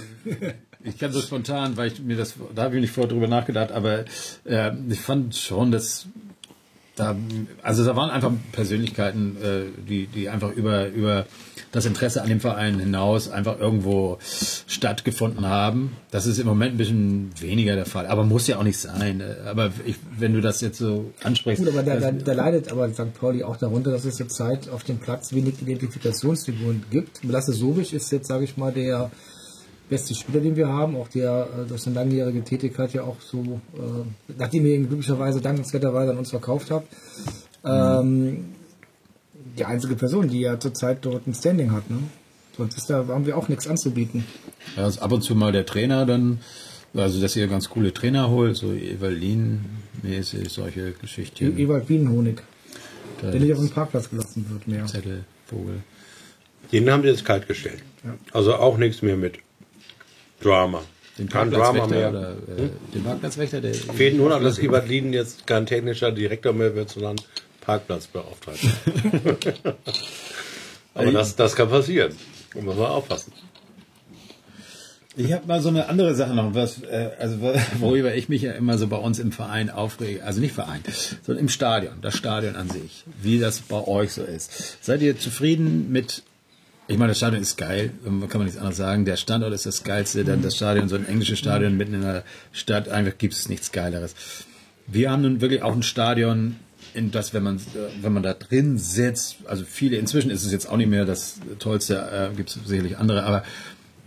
ich 0.84 0.98
kann 0.98 1.12
so 1.12 1.22
spontan, 1.22 1.78
weil 1.78 1.92
ich 1.92 2.02
mir 2.02 2.18
das, 2.18 2.36
da 2.56 2.64
habe 2.64 2.76
ich 2.76 2.82
nicht 2.82 2.94
vorher 2.94 3.12
drüber 3.12 3.28
nachgedacht, 3.28 3.72
aber 3.72 4.06
äh, 4.46 4.72
ich 4.90 5.00
fand 5.00 5.36
schon, 5.36 5.72
dass 5.72 6.08
da, 6.98 7.16
also 7.62 7.86
da 7.86 7.96
waren 7.96 8.10
einfach 8.10 8.32
Persönlichkeiten, 8.52 9.38
äh, 9.42 9.62
die, 9.88 10.08
die 10.08 10.30
einfach 10.30 10.52
über 10.52 10.88
über 10.90 11.26
das 11.72 11.86
Interesse 11.86 12.22
an 12.22 12.30
dem 12.30 12.40
Verein 12.40 12.80
hinaus 12.80 13.30
einfach 13.30 13.60
irgendwo 13.60 14.18
stattgefunden 14.22 15.46
haben. 15.46 15.96
Das 16.12 16.26
ist 16.26 16.40
im 16.40 16.48
Moment 16.48 16.74
ein 16.74 16.78
bisschen 16.78 17.32
weniger 17.40 17.76
der 17.76 17.86
Fall, 17.86 18.08
aber 18.08 18.24
muss 18.24 18.48
ja 18.48 18.58
auch 18.58 18.64
nicht 18.64 18.80
sein. 18.80 19.22
Aber 19.46 19.72
ich, 19.86 19.96
wenn 20.18 20.34
du 20.34 20.42
das 20.42 20.62
jetzt 20.62 20.80
so 20.80 21.12
ansprichst, 21.24 21.64
Gut, 21.64 21.74
aber 21.74 21.84
da, 21.84 22.00
da, 22.00 22.12
da 22.12 22.34
leidet 22.34 22.72
aber 22.72 22.90
St. 22.90 23.14
Pauli 23.14 23.44
auch 23.44 23.58
darunter, 23.58 23.92
dass 23.92 24.06
es 24.06 24.16
zur 24.16 24.30
Zeit 24.30 24.70
auf 24.70 24.84
dem 24.84 24.98
Platz 24.98 25.34
wenig 25.34 25.62
Identifikationsfiguren 25.62 26.84
gibt. 26.90 27.24
Lasse 27.24 27.54
Sobisch 27.54 27.94
ist 27.94 28.12
jetzt, 28.12 28.28
sage 28.28 28.46
ich 28.46 28.58
mal, 28.58 28.72
der 28.72 29.12
beste 29.90 30.14
Spieler, 30.16 30.42
den 30.42 30.56
wir 30.56 30.68
haben, 30.68 30.96
auch 30.96 31.08
der 31.08 31.48
äh, 31.48 31.68
durch 31.68 31.82
seine 31.82 31.96
langjährige 31.96 32.44
Tätigkeit 32.44 32.94
ja 32.94 33.04
auch 33.04 33.18
so, 33.22 33.60
äh, 33.76 34.34
nachdem 34.38 34.66
ihr 34.66 34.76
ihn 34.76 34.88
glücklicherweise 34.88 35.42
dankenswerterweise 35.42 36.12
an 36.12 36.18
uns 36.18 36.30
verkauft 36.30 36.72
habt, 36.72 36.88
ähm, 37.64 38.46
die 39.58 39.66
einzige 39.66 39.96
Person, 39.96 40.28
die 40.28 40.42
ja 40.42 40.60
zurzeit 40.60 41.00
dort 41.02 41.28
ein 41.28 41.34
Standing 41.34 41.72
hat. 41.72 41.90
Ne? 41.90 42.00
Sonst 42.58 42.78
ist 42.78 42.90
da, 42.90 43.08
haben 43.08 43.26
wir 43.26 43.38
auch 43.38 43.50
nichts 43.50 43.68
anzubieten. 43.68 44.26
Ja, 44.76 44.88
ist 44.88 45.00
ab 45.00 45.12
und 45.12 45.22
zu 45.22 45.36
mal 45.36 45.52
der 45.52 45.66
Trainer 45.66 46.06
dann 46.06 46.40
Also, 46.94 47.22
dass 47.22 47.36
ihr 47.36 47.48
ganz 47.48 47.70
coole 47.70 47.94
Trainer 47.94 48.30
holt, 48.30 48.56
so 48.56 48.72
Evalin-mäßig, 48.72 50.50
solche 50.50 50.94
Geschichten. 50.94 51.58
Ewald 51.58 51.88
Bienenhonig, 51.88 52.42
der 53.22 53.40
nicht 53.40 53.54
auf 53.54 53.60
dem 53.60 53.70
Parkplatz 53.70 54.10
gelassen 54.10 54.46
wird 54.50 54.68
mehr. 54.68 54.86
Zettel, 54.86 55.26
Vogel. 55.46 55.82
Den 56.72 56.90
haben 56.90 57.04
sie 57.04 57.10
jetzt 57.10 57.24
kalt 57.24 57.48
gestellt. 57.48 57.84
Also 58.34 58.56
auch 58.56 58.78
nichts 58.78 59.02
mehr 59.02 59.16
mit 59.16 59.40
Drama. 60.42 60.82
Den 61.18 61.30
Kein 61.30 61.50
Drama 61.50 61.80
Parkplatzwächter 61.80 62.12
mehr. 62.12 62.30
Hm? 62.30 62.56
oder 62.56 62.64
äh, 62.64 62.70
den 62.94 63.04
Parkplatzwächter, 63.04 63.62
der. 63.62 63.74
Fehlt 63.74 64.18
nur 64.18 64.30
noch, 64.30 64.42
dass 64.42 64.60
Ebert 64.60 64.88
Lieden 64.88 65.14
jetzt 65.14 65.48
kein 65.48 65.66
technischer 65.66 66.12
Direktor 66.12 66.54
mehr 66.54 66.76
wird, 66.76 66.90
sondern 66.90 67.16
Parkplatzbeauftragter. 67.62 68.68
Aber 70.94 71.12
das, 71.12 71.36
das 71.36 71.56
kann 71.56 71.70
passieren. 71.70 72.14
Da 72.54 72.62
muss 72.62 72.76
man 72.76 72.86
aufpassen. 72.88 73.34
Ich 75.18 75.34
habe 75.34 75.48
mal 75.48 75.62
so 75.62 75.70
eine 75.70 75.90
andere 75.90 76.14
Sache 76.14 76.36
noch, 76.36 76.54
was, 76.54 76.84
äh, 76.84 77.10
also 77.18 77.38
worüber 77.80 78.14
ich 78.14 78.30
mich 78.30 78.44
ja 78.44 78.52
immer 78.52 78.78
so 78.78 78.88
bei 78.88 78.98
uns 78.98 79.18
im 79.18 79.32
Verein 79.32 79.72
aufrege, 79.72 80.24
also 80.24 80.40
nicht 80.40 80.54
Verein, 80.54 80.82
sondern 81.24 81.44
im 81.44 81.50
Stadion, 81.50 81.96
das 82.02 82.16
Stadion 82.16 82.56
an 82.56 82.70
sich, 82.70 83.04
wie 83.22 83.40
das 83.40 83.62
bei 83.62 83.88
euch 83.88 84.14
so 84.14 84.24
ist. 84.24 84.78
Seid 84.84 85.02
ihr 85.02 85.18
zufrieden 85.18 85.92
mit, 85.92 86.22
ich 86.88 86.98
meine, 86.98 87.10
das 87.12 87.18
Stadion 87.18 87.42
ist 87.42 87.58
geil, 87.58 87.92
kann 88.04 88.20
man 88.20 88.44
nichts 88.46 88.58
anderes 88.58 88.78
sagen, 88.78 89.06
der 89.06 89.18
Standort 89.18 89.54
ist 89.54 89.66
das 89.66 89.84
geilste, 89.84 90.24
dann 90.24 90.42
das 90.42 90.56
Stadion, 90.56 90.88
so 90.90 90.96
ein 90.96 91.08
englisches 91.08 91.40
Stadion 91.40 91.76
mitten 91.78 91.94
in 91.96 92.02
der 92.02 92.24
Stadt, 92.52 92.90
einfach 92.90 93.18
gibt 93.18 93.34
es 93.34 93.50
nichts 93.50 93.72
geileres. 93.72 94.16
Wir 94.88 95.12
haben 95.12 95.22
nun 95.22 95.42
wirklich 95.42 95.62
auch 95.64 95.74
ein 95.74 95.84
Stadion, 95.84 96.56
in 96.94 97.12
das, 97.12 97.34
wenn 97.34 97.44
man, 97.44 97.58
äh, 97.58 97.60
wenn 98.02 98.14
man 98.14 98.24
da 98.24 98.34
drin 98.34 98.78
sitzt, 98.78 99.38
also 99.46 99.66
viele, 99.66 99.98
inzwischen 99.98 100.32
ist 100.32 100.46
es 100.46 100.52
jetzt 100.52 100.68
auch 100.70 100.78
nicht 100.78 100.90
mehr 100.90 101.06
das 101.06 101.40
tollste, 101.60 101.96
äh, 102.32 102.36
gibt 102.36 102.50
es 102.50 102.58
sicherlich 102.66 102.98
andere, 102.98 103.24
aber 103.24 103.44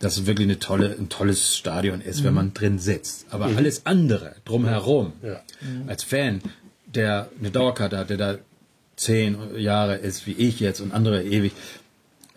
dass 0.01 0.17
es 0.17 0.27
wirklich 0.27 0.47
eine 0.47 0.59
tolle, 0.59 0.97
ein 0.99 1.11
tolles 1.11 1.55
Stadion 1.57 2.01
ist, 2.01 2.25
wenn 2.25 2.33
man 2.33 2.55
drin 2.55 2.79
sitzt. 2.79 3.27
Aber 3.31 3.51
alles 3.57 3.85
andere 3.85 4.35
drumherum, 4.47 5.13
Ja. 5.23 5.43
als 5.89 6.05
Fan, 6.05 6.41
der 6.87 7.29
eine 7.39 7.51
Dauerkarte 7.51 7.99
hat, 7.99 8.09
der 8.09 8.17
da 8.17 8.39
zehn 8.97 9.37
Jahre 9.59 9.97
ist, 9.97 10.27
wie 10.27 10.33
ich 10.33 10.59
jetzt 10.59 10.81
und 10.81 10.93
andere 10.93 11.23
ewig, 11.23 11.53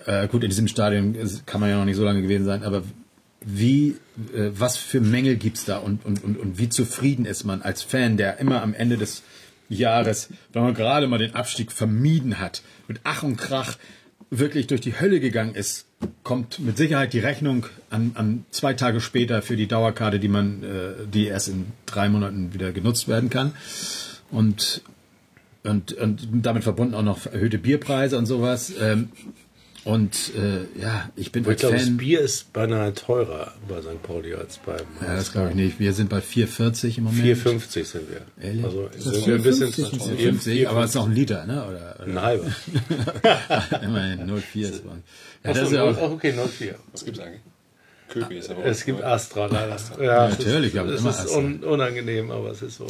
äh, 0.05 0.27
gut, 0.27 0.43
in 0.43 0.49
diesem 0.49 0.67
Stadion 0.67 1.15
kann 1.45 1.61
man 1.61 1.69
ja 1.69 1.77
noch 1.77 1.85
nicht 1.85 1.95
so 1.95 2.03
lange 2.03 2.21
gewesen 2.21 2.45
sein, 2.45 2.63
aber 2.63 2.83
wie, 3.45 3.95
äh, 4.33 4.49
was 4.51 4.77
für 4.77 5.01
Mängel 5.01 5.35
gibt's 5.35 5.65
da 5.65 5.77
und, 5.77 6.05
und, 6.05 6.23
und, 6.23 6.37
und 6.37 6.57
wie 6.57 6.69
zufrieden 6.69 7.25
ist 7.25 7.43
man 7.43 7.61
als 7.61 7.81
Fan, 7.83 8.17
der 8.17 8.39
immer 8.39 8.61
am 8.61 8.73
Ende 8.73 8.97
des 8.97 9.23
Jahres, 9.69 10.29
wenn 10.51 10.63
man 10.63 10.73
gerade 10.73 11.07
mal 11.07 11.17
den 11.17 11.35
Abstieg 11.35 11.71
vermieden 11.71 12.39
hat, 12.39 12.61
mit 12.87 13.01
Ach 13.03 13.23
und 13.23 13.37
Krach 13.37 13.77
wirklich 14.29 14.67
durch 14.67 14.81
die 14.81 14.99
Hölle 14.99 15.19
gegangen 15.19 15.55
ist, 15.55 15.85
kommt 16.23 16.59
mit 16.59 16.77
Sicherheit 16.77 17.13
die 17.13 17.19
Rechnung 17.19 17.65
an, 17.89 18.11
an 18.15 18.45
zwei 18.51 18.73
Tage 18.73 18.99
später 18.99 19.41
für 19.41 19.55
die 19.55 19.67
Dauerkarte, 19.67 20.19
die 20.19 20.27
man, 20.27 20.63
äh, 20.63 21.07
die 21.11 21.27
erst 21.27 21.49
in 21.49 21.67
drei 21.85 22.09
Monaten 22.09 22.53
wieder 22.53 22.71
genutzt 22.71 23.07
werden 23.07 23.29
kann. 23.29 23.53
Und, 24.31 24.81
und, 25.63 25.93
und 25.93 26.27
damit 26.41 26.63
verbunden 26.63 26.95
auch 26.95 27.03
noch 27.03 27.27
erhöhte 27.27 27.57
Bierpreise 27.57 28.17
und 28.17 28.25
sowas. 28.25 28.73
Ähm, 28.79 29.09
und 29.85 30.31
äh, 30.35 30.81
ja, 30.81 31.09
ich 31.15 31.31
bin 31.31 31.47
Ich 31.49 31.57
glaube, 31.57 31.75
das 31.75 31.83
Fan. 31.85 31.97
Bier 31.97 32.21
ist 32.21 32.53
beinahe 32.53 32.93
teurer 32.93 33.53
bei 33.67 33.81
St. 33.81 34.01
Pauli 34.01 34.33
als 34.33 34.57
beim 34.59 34.77
Ja, 35.01 35.15
das 35.15 35.31
glaube 35.31 35.49
ich 35.49 35.55
nicht. 35.55 35.79
Wir 35.79 35.93
sind 35.93 36.09
bei 36.09 36.19
4,40 36.19 36.97
im 36.99 37.03
Moment. 37.05 37.23
4,50 37.23 37.83
sind 37.83 38.03
wir. 38.09 38.21
Ehrlich? 38.43 38.63
Also 38.63 38.87
ist 38.87 39.03
sind 39.03 39.27
wir 39.27 39.35
ein 39.35 39.43
bisschen 39.43 39.69
4,50 39.73 39.99
vier- 40.15 40.17
50, 40.29 40.53
vier- 40.53 40.69
aber 40.69 40.83
es 40.83 40.89
ist 40.91 40.95
noch 40.95 41.07
ein 41.07 41.13
Liter, 41.13 41.45
ne? 41.45 41.65
Oder, 41.67 41.99
ein 42.05 42.21
halber. 42.21 42.45
oder 43.21 43.81
immerhin 43.83 44.19
0,4 44.29 44.61
ist 44.69 44.85
man. 44.85 45.03
Ja, 45.43 45.53
das 45.53 45.63
ist 45.63 45.71
ja 45.73 45.83
auch, 45.83 46.01
okay, 46.11 46.33
04. 46.33 46.75
Was 46.91 47.03
gibt's 47.05 47.19
eigentlich? 47.19 47.41
Köpi 48.09 48.37
ist 48.37 48.49
aber 48.51 48.63
Es 48.65 48.85
gibt 48.85 49.01
Astra 49.03 49.47
leider. 49.47 49.77
Ja, 49.99 50.03
Ja, 50.03 50.29
natürlich, 50.29 50.79
aber 50.79 50.91
es 50.93 50.99
immer 51.01 51.09
ist, 51.09 51.15
es 51.19 51.21
ist 51.25 51.29
Astra. 51.31 51.39
un, 51.39 51.63
unangenehm, 51.63 52.31
aber 52.31 52.51
es 52.51 52.61
ist 52.61 52.77
so. 52.77 52.85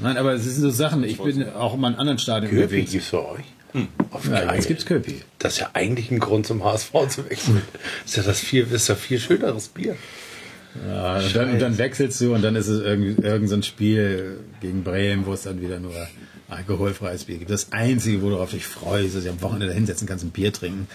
nein, 0.00 0.16
aber 0.16 0.32
es 0.34 0.42
sind 0.44 0.54
so 0.60 0.70
Sachen. 0.70 1.04
Ich 1.04 1.18
bin 1.18 1.48
auch 1.50 1.74
in 1.74 1.84
einem 1.84 1.98
anderen 1.98 2.18
Stadion 2.18 2.50
Köpi 2.50 2.62
unterwegs. 2.64 2.90
gibt's 2.92 3.06
für 3.08 3.26
euch? 3.28 3.44
Auf 4.10 4.28
Ja, 4.28 4.54
jetzt 4.54 4.68
gibt's 4.68 4.86
Köpi. 4.86 5.22
Das 5.38 5.54
ist 5.54 5.58
ja 5.60 5.70
eigentlich 5.74 6.10
ein 6.10 6.18
Grund 6.18 6.46
zum 6.46 6.64
HSV 6.64 6.92
zu 7.08 7.28
wechseln. 7.28 7.62
Das 8.02 8.10
ist 8.12 8.16
ja 8.16 8.22
das 8.22 8.40
viel, 8.40 8.66
ist 8.70 8.88
ja 8.88 8.94
viel 8.94 9.20
schöneres 9.20 9.68
Bier. 9.68 9.96
Ja, 10.86 11.18
und 11.18 11.34
dann, 11.34 11.58
dann 11.58 11.78
wechselst 11.78 12.20
du 12.20 12.34
und 12.34 12.42
dann 12.42 12.54
ist 12.56 12.68
es 12.68 12.82
irgend, 12.82 13.24
irgend 13.24 13.48
so 13.48 13.56
ein 13.56 13.62
Spiel 13.62 14.40
gegen 14.60 14.84
Bremen, 14.84 15.26
wo 15.26 15.32
es 15.32 15.42
dann 15.42 15.60
wieder 15.60 15.80
nur 15.80 15.94
alkoholfreies 16.48 17.24
Bier 17.24 17.38
gibt. 17.38 17.50
Das 17.50 17.72
Einzige, 17.72 18.22
worauf 18.22 18.52
ich 18.52 18.66
freue, 18.66 19.04
ist, 19.04 19.16
dass 19.16 19.24
ich 19.24 19.30
am 19.30 19.40
Wochenende 19.42 19.68
da 19.68 19.72
hinsetzen 19.72 20.06
kannst, 20.06 20.24
ein 20.24 20.30
Bier 20.30 20.52
trinken. 20.52 20.86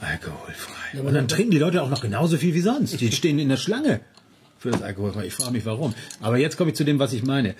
Alkoholfrei. 0.00 1.00
Und 1.00 1.14
dann 1.14 1.28
trinken 1.28 1.50
die 1.50 1.58
Leute 1.58 1.82
auch 1.82 1.88
noch 1.88 2.02
genauso 2.02 2.36
viel 2.36 2.54
wie 2.54 2.60
sonst. 2.60 3.00
Die 3.00 3.10
stehen 3.10 3.38
in 3.38 3.48
der 3.48 3.56
Schlange 3.56 4.00
für 4.58 4.70
das 4.70 4.82
Alkoholfrei. 4.82 5.26
Ich 5.26 5.34
frage 5.34 5.52
mich, 5.52 5.64
warum. 5.66 5.94
Aber 6.20 6.36
jetzt 6.36 6.56
komme 6.56 6.70
ich 6.70 6.76
zu 6.76 6.84
dem, 6.84 6.98
was 6.98 7.12
ich 7.12 7.22
meine. 7.22 7.54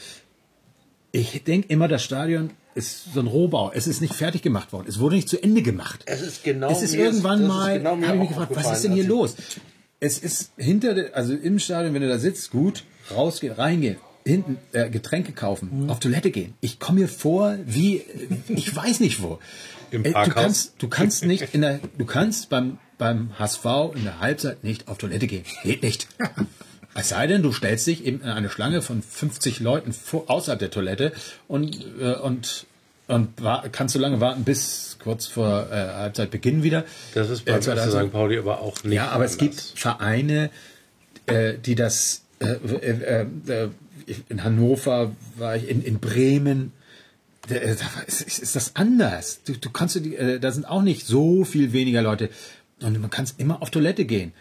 Ich 1.15 1.45
denke 1.45 1.69
immer, 1.69 1.87
das 1.87 2.03
Stadion 2.03 2.51
ist 2.75 3.13
so 3.15 3.21
ein 3.21 3.29
Rohbau. 3.29 3.71
Es 3.73 3.87
ist 3.87 4.01
nicht 4.01 4.15
fertig 4.15 4.43
gemacht 4.43 4.73
worden. 4.73 4.87
Es 4.89 4.99
wurde 4.99 5.15
nicht 5.15 5.29
zu 5.29 5.41
Ende 5.41 5.63
gemacht. 5.63 6.01
Es 6.07 6.21
ist 6.23 6.43
genau 6.43 6.71
Es 6.73 6.83
ist 6.83 6.97
mir 6.97 7.05
irgendwann 7.05 7.43
das 7.43 7.49
ist 7.51 7.55
mal, 7.57 7.79
genau 7.79 7.91
habe 7.91 8.15
ich 8.15 8.21
mich 8.23 8.29
gefragt, 8.31 8.57
was 8.57 8.73
ist 8.73 8.83
denn 8.85 8.93
hier 8.95 9.07
los? 9.07 9.37
Es 10.01 10.19
ist 10.19 10.51
hinter, 10.57 10.95
der, 10.95 11.17
also 11.17 11.35
im 11.35 11.61
Stadion, 11.61 11.95
wenn 11.95 12.03
du 12.03 12.09
da 12.09 12.19
sitzt, 12.19 12.51
gut, 12.51 12.83
rausgehen, 13.15 13.55
reingehen, 13.55 13.97
hinten 14.27 14.59
äh, 14.73 14.91
Getränke 14.91 15.31
kaufen, 15.33 15.89
auf 15.89 16.01
Toilette 16.01 16.33
gehen. 16.33 16.55
Ich 16.61 16.81
komme 16.81 17.03
mir 17.03 17.09
vor 17.09 17.57
wie, 17.65 18.03
ich 18.49 18.75
weiß 18.75 18.99
nicht 18.99 19.23
wo. 19.23 19.39
Im 19.93 20.05
Äh, 20.05 20.09
du 20.09 20.13
Parkhaus? 20.15 20.35
kannst, 20.35 20.73
du 20.79 20.89
kannst 20.89 21.25
nicht 21.25 21.55
in 21.55 21.61
der, 21.61 21.79
du 21.97 22.05
kannst 22.07 22.49
beim 22.51 22.79
beim 22.99 23.39
HSV 23.39 23.65
in 23.95 24.03
der 24.05 24.19
Halbzeit 24.19 24.65
nicht 24.65 24.89
auf 24.89 24.99
Toilette 24.99 25.29
gehen. 25.29 25.45
Geht 25.63 25.83
nicht. 25.85 26.09
Es 26.95 27.09
sei 27.09 27.27
denn, 27.27 27.43
du 27.43 27.53
stellst 27.53 27.87
dich 27.87 28.05
eben 28.05 28.21
in 28.21 28.29
eine 28.29 28.49
Schlange 28.49 28.83
von 28.83 29.03
50 29.03 29.61
Leuten 29.61 29.93
vor, 29.93 30.31
außerhalb 30.31 30.59
der 30.59 30.71
Toilette 30.71 31.13
und, 31.49 31.85
äh, 32.01 32.15
und, 32.15 32.67
und 33.09 33.31
kannst 33.73 33.95
so 33.95 33.99
lange 33.99 34.21
warten 34.21 34.45
bis 34.45 34.97
kurz 35.03 35.27
vor 35.27 35.69
äh, 35.71 35.75
Halbzeitbeginn 35.75 36.63
wieder. 36.63 36.85
Das 37.15 37.31
ist 37.31 37.45
beim 37.45 37.57
Äh, 37.57 37.91
St. 37.91 38.13
Pauli 38.13 38.39
aber 38.39 38.61
auch 38.61 38.83
nicht 38.85 38.95
Ja, 38.95 39.09
aber 39.09 39.25
es 39.25 39.39
gibt 39.39 39.55
anders. 39.55 39.73
Vereine, 39.75 40.51
äh, 41.27 41.55
die 41.59 41.75
das 41.75 42.23
äh, 42.41 42.47
äh, 42.47 43.27
äh, 43.47 43.69
in 44.29 44.45
Hannover 44.45 45.13
war 45.37 45.57
ich, 45.57 45.69
in, 45.69 45.83
in 45.83 45.99
Bremen. 45.99 46.73
Da, 47.49 47.57
äh, 47.57 47.77
ist, 48.07 48.23
ist 48.23 48.57
das 48.57 48.77
anders. 48.77 49.41
Du, 49.45 49.55
du 49.55 49.71
kannst, 49.71 49.99
da 50.41 50.53
sind 50.53 50.65
auch 50.67 50.83
nicht 50.83 51.07
so 51.07 51.45
viel 51.45 51.73
weniger 51.73 52.03
Leute 52.03 52.31
und 52.81 53.01
man 53.01 53.11
kann 53.11 53.27
immer 53.39 53.63
auf 53.63 53.71
Toilette 53.71 54.05
gehen. 54.05 54.33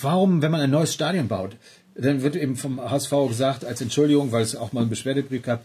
Warum, 0.00 0.42
wenn 0.42 0.50
man 0.50 0.60
ein 0.60 0.70
neues 0.70 0.92
Stadion 0.94 1.28
baut, 1.28 1.56
dann 1.94 2.22
wird 2.22 2.36
eben 2.36 2.56
vom 2.56 2.80
HSV 2.80 3.10
gesagt 3.28 3.64
als 3.64 3.80
Entschuldigung, 3.80 4.32
weil 4.32 4.42
es 4.42 4.54
auch 4.56 4.72
mal 4.72 4.82
einen 4.82 4.90
Beschwerdebrief 4.90 5.42
gab. 5.42 5.64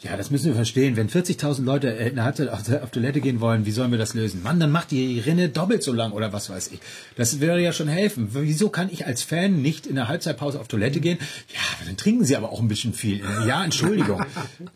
Ja, 0.00 0.16
das 0.16 0.30
müssen 0.30 0.46
wir 0.46 0.54
verstehen. 0.54 0.94
Wenn 0.96 1.08
40.000 1.08 1.64
Leute 1.64 1.88
in 1.88 2.14
der 2.14 2.22
Halbzeit 2.24 2.50
auf, 2.50 2.90
Toilette 2.92 3.20
gehen 3.20 3.40
wollen, 3.40 3.66
wie 3.66 3.72
sollen 3.72 3.90
wir 3.90 3.98
das 3.98 4.14
lösen? 4.14 4.44
Mann, 4.44 4.60
dann 4.60 4.70
macht 4.70 4.92
die 4.92 5.18
Rinne 5.18 5.48
doppelt 5.48 5.82
so 5.82 5.92
lang 5.92 6.12
oder 6.12 6.32
was 6.32 6.48
weiß 6.50 6.68
ich. 6.72 6.78
Das 7.16 7.40
würde 7.40 7.60
ja 7.60 7.72
schon 7.72 7.88
helfen. 7.88 8.28
Wieso 8.32 8.68
kann 8.68 8.90
ich 8.92 9.06
als 9.06 9.22
Fan 9.24 9.60
nicht 9.60 9.88
in 9.88 9.96
der 9.96 10.06
Halbzeitpause 10.06 10.60
auf 10.60 10.68
Toilette 10.68 11.00
gehen? 11.00 11.18
Ja, 11.52 11.84
dann 11.84 11.96
trinken 11.96 12.24
sie 12.24 12.36
aber 12.36 12.52
auch 12.52 12.60
ein 12.60 12.68
bisschen 12.68 12.92
viel. 12.92 13.22
Ja, 13.48 13.64
Entschuldigung. 13.64 14.22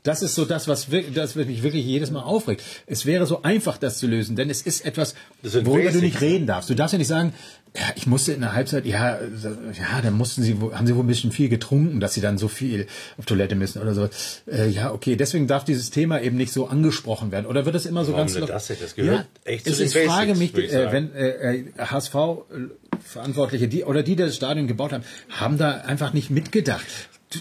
Das 0.03 0.23
ist 0.23 0.35
so 0.35 0.45
das, 0.45 0.67
was 0.67 0.91
wir- 0.91 1.09
das 1.13 1.37
mich 1.37 1.63
wirklich 1.63 1.87
jedes 1.87 2.11
Mal 2.11 2.23
aufregt. 2.23 2.65
Es 2.89 3.07
wäre 3.07 3.25
so 3.27 3.43
einfach, 3.43 3.79
das 3.79 3.99
zu 3.99 4.09
lösen, 4.09 4.35
denn 4.35 4.51
es 4.51 4.63
ist 4.63 4.85
etwas, 4.85 5.15
worüber 5.43 5.93
du 5.93 6.01
nicht 6.01 6.21
reden 6.21 6.49
darfst. 6.49 6.69
Du 6.69 6.75
darfst 6.75 6.95
ja 6.95 6.99
nicht 6.99 7.07
sagen, 7.07 7.33
ja, 7.75 7.85
ich 7.95 8.07
musste 8.07 8.33
in 8.33 8.41
der 8.41 8.53
Halbzeit, 8.53 8.85
ja, 8.85 9.19
ja, 9.19 10.01
dann 10.03 10.13
mussten 10.13 10.43
sie, 10.43 10.59
haben 10.73 10.87
sie 10.87 10.95
wohl 10.95 11.05
ein 11.05 11.07
bisschen 11.07 11.33
viel 11.33 11.49
getrunken, 11.49 12.01
dass 12.01 12.13
sie 12.13 12.21
dann 12.21 12.37
so 12.37 12.49
viel 12.49 12.87
auf 13.17 13.25
Toilette 13.25 13.55
müssen 13.55 13.81
oder 13.81 13.95
so. 13.95 14.11
Äh, 14.47 14.69
ja, 14.69 14.93
okay, 14.93 15.17
deswegen 15.17 15.47
darf 15.47 15.65
dieses 15.65 15.91
Thema 15.91 16.21
eben 16.21 16.37
nicht 16.37 16.53
so 16.53 16.67
angesprochen 16.67 17.33
werden. 17.33 17.47
Oder 17.47 17.65
wird 17.65 17.75
es 17.75 17.87
immer 17.87 18.05
so 18.05 18.13
Warum 18.13 18.27
ganz 18.27 18.35
denn 18.35 18.47
das 18.47 18.69
nicht? 18.69 18.83
Das 18.83 18.95
gehört 18.95 19.27
echt 19.45 19.65
zu 19.65 19.71
es 19.71 19.79
den 19.79 20.07
frage 20.07 20.33
Basics, 20.33 20.39
mich, 20.39 20.55
würde 20.55 20.67
ich 20.67 20.73
äh, 20.75 20.93
wenn 20.93 21.15
äh, 21.15 21.57
äh, 21.57 21.65
HSV 21.79 22.15
Verantwortliche, 23.03 23.69
die 23.69 23.85
oder 23.85 24.03
die 24.03 24.17
das 24.17 24.37
Stadion 24.37 24.67
gebaut 24.67 24.93
haben, 24.93 25.05
haben 25.31 25.57
da 25.57 25.73
einfach 25.73 26.13
nicht 26.13 26.31
mitgedacht. 26.31 26.87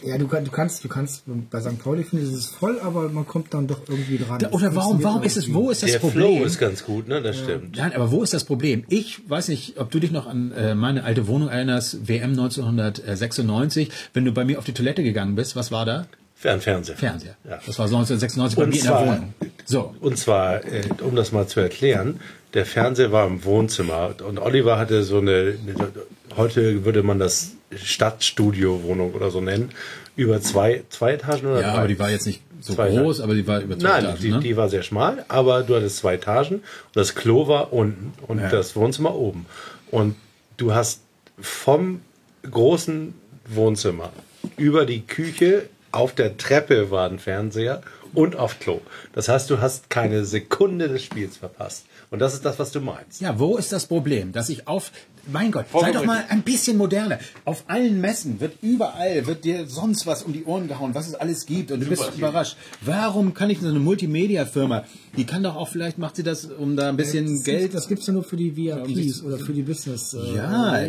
Ja, 0.04 0.18
du, 0.18 0.26
du 0.26 0.52
kannst, 0.52 0.84
du 0.84 0.88
kannst, 0.88 1.24
bei 1.50 1.60
St. 1.62 1.78
Pauli 1.80 2.04
finde 2.04 2.26
ich, 2.26 2.32
ist 2.32 2.38
es 2.38 2.46
voll, 2.48 2.80
aber 2.82 3.10
man 3.10 3.28
kommt 3.28 3.54
dann 3.54 3.68
doch 3.68 3.82
irgendwie 3.88 4.18
dran. 4.18 4.39
Da, 4.39 4.50
oder 4.52 4.74
warum, 4.76 5.04
warum 5.04 5.24
ist 5.24 5.38
es, 5.38 5.54
wo 5.54 5.70
ist 5.70 5.84
das 5.84 5.92
Der 5.94 6.00
Problem? 6.00 6.38
Flow 6.38 6.46
ist 6.46 6.60
ganz 6.60 6.84
gut, 6.86 7.08
ne? 7.08 7.22
Das 7.22 7.38
stimmt. 7.38 7.78
Nein, 7.78 7.94
aber 7.94 8.12
wo 8.12 8.24
ist 8.24 8.34
das 8.34 8.44
Problem? 8.44 8.84
Ich 8.89 9.30
weiß 9.30 9.48
nicht, 9.50 9.78
ob 9.80 9.92
du 9.92 10.00
dich 10.00 10.12
noch 10.12 10.28
an 10.28 10.52
äh, 10.54 10.76
meine 10.76 11.04
alte 11.04 11.28
Wohnung 11.28 11.50
erinnerst, 11.50 12.08
WM 12.08 12.32
1996, 12.32 13.89
wenn 14.14 14.26
du 14.26 14.32
bei 14.32 14.46
mir 14.46 14.58
auf 14.60 14.66
die 14.66 14.74
Toilette 14.74 15.04
gegangen 15.04 15.36
bist, 15.36 15.56
was 15.56 15.72
war 15.72 15.86
da? 15.86 16.06
Fern 16.36 16.60
Fernseher. 16.60 16.96
Fernseher. 16.98 17.36
Ja. 17.44 17.60
Das 17.66 17.78
war 17.78 17.86
1996 17.86 18.58
bei 18.58 18.64
Und 18.64 18.70
mir 18.70 18.76
in 18.78 18.82
der 18.82 18.92
zwar- 18.92 19.06
Wohnung. 19.06 19.34
So. 19.66 19.96
Und 20.00 20.18
zwar, 20.18 20.66
äh, 20.66 20.82
um 21.02 21.16
das 21.16 21.32
mal 21.32 21.48
zu 21.48 21.60
erklären, 21.60 22.20
der 22.56 22.66
Fernseher 22.66 23.12
war 23.12 23.28
im 23.28 23.44
Wohnzimmer 23.46 24.16
und 24.28 24.39
Oliver 24.39 24.78
hatte 24.80 25.04
so 25.04 25.20
eine, 25.20 25.54
eine 25.66 25.92
heute 26.36 26.84
würde 26.84 27.04
man 27.04 27.20
das 27.20 27.52
Stadtstudio-Wohnung 27.76 29.13
oder 29.13 29.32
so 29.32 29.41
nennen, 29.41 29.69
über 30.15 30.41
zwei, 30.41 30.84
zwei 30.89 31.13
Etagen 31.13 31.47
oder 31.47 31.61
Ja, 31.61 31.72
drei? 31.72 31.78
aber 31.80 31.88
die 31.88 31.99
war 31.99 32.09
jetzt 32.11 32.26
nicht 32.28 32.41
so 32.59 32.74
Zwei 32.74 32.89
groß, 32.89 33.17
Etagen. 33.19 33.24
aber 33.32 33.34
die 33.36 33.47
war 33.47 33.59
über 33.61 33.78
zwei 33.80 33.88
Nein, 33.89 34.03
Etagen, 34.05 34.22
die, 34.22 34.30
ne? 34.32 34.39
die 34.39 34.57
war 34.57 34.69
sehr 34.69 34.84
schmal, 34.84 35.26
aber 35.28 35.63
du 35.63 35.76
hattest 35.76 35.97
zwei 35.97 36.15
Etagen 36.15 36.55
und 36.55 36.63
das 36.95 37.15
Klo 37.15 37.47
war 37.47 37.74
unten 37.74 38.13
und 38.28 38.39
Ja. 38.39 38.49
das 38.49 38.76
Wohnzimmer 38.76 39.15
oben. 39.15 39.45
Und 39.89 40.15
du 40.57 40.74
hast 40.74 41.01
vom 41.39 42.01
großen 42.49 43.13
Wohnzimmer. 43.45 44.11
Über 44.57 44.86
die 44.86 45.01
Küche, 45.05 45.63
auf 45.91 46.13
der 46.13 46.38
Treppe 46.38 46.91
war 46.91 47.09
ein 47.09 47.19
Fernseher 47.19 47.82
und 48.13 48.36
auf 48.36 48.59
Klo. 48.59 48.82
Das 49.13 49.28
heißt, 49.28 49.49
du 49.49 49.59
hast 49.59 49.89
keine 49.89 50.26
Sekunde 50.26 50.88
des 50.88 51.03
Spiels 51.03 51.38
verpasst. 51.38 51.86
Und 52.12 52.20
das 52.20 52.34
ist 52.34 52.43
das, 52.43 52.59
was 52.59 52.74
du 52.74 52.82
meinst. 52.82 53.22
Ja, 53.22 53.39
wo 53.39 53.55
ist 53.55 53.72
das 53.72 53.86
Problem? 53.86 54.34
Dass 54.34 54.49
ich 54.49 54.68
auf, 54.68 54.91
mein 55.32 55.49
Gott, 55.49 55.68
sei 55.72 55.93
doch 55.93 56.03
mal 56.03 56.26
ein 56.28 56.41
bisschen 56.41 56.76
moderner. 56.76 57.20
Auf 57.45 57.64
allen 57.68 58.01
Messen 58.01 58.41
wird 58.41 58.62
überall, 58.62 59.26
wird 59.28 59.45
dir 59.45 59.66
sonst 59.66 60.05
was 60.05 60.24
um 60.24 60.34
die 60.34 60.43
Ohren 60.43 60.68
gehauen, 60.68 60.93
was 60.93 61.07
es 61.07 61.16
alles 61.16 61.45
gibt 61.45 61.72
und 61.72 61.80
du 61.80 61.86
bist 61.88 62.12
überrascht. 62.18 62.57
Warum 62.82 63.34
kann 63.34 63.49
ich 63.49 63.62
so 63.62 63.70
eine 63.70 63.80
Multimedia-Firma, 63.80 64.84
die 65.16 65.24
kann 65.26 65.41
doch 65.41 65.55
auch, 65.55 65.70
vielleicht 65.70 65.99
macht 65.99 66.18
sie 66.18 66.24
das, 66.24 66.43
um 66.43 66.76
da 66.76 66.89
ein 66.89 66.97
bisschen 66.97 67.34
das 67.34 67.43
Geld... 67.45 67.62
Gibt's, 67.62 67.76
das 67.76 67.88
gibt's 67.88 68.07
ja 68.07 68.14
nur 68.14 68.26
für 68.26 68.36
die 68.36 68.57
VIPs 68.57 69.24
oder 69.24 69.39
für 69.39 69.53
die 69.53 69.62
Business. 69.62 70.14
äh, 70.14 70.36
Ja, 70.36 70.84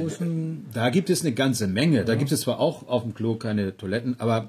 da 0.74 0.90
gibt 0.90 1.08
es 1.08 1.20
eine 1.20 1.32
ganze 1.32 1.68
Menge. 1.68 2.04
Da 2.04 2.16
gibt 2.16 2.32
es 2.32 2.40
zwar 2.40 2.58
auch 2.58 2.88
auf 2.88 3.04
dem 3.04 3.14
Klo 3.14 3.36
keine 3.36 3.76
Toiletten, 3.76 4.16
aber 4.18 4.48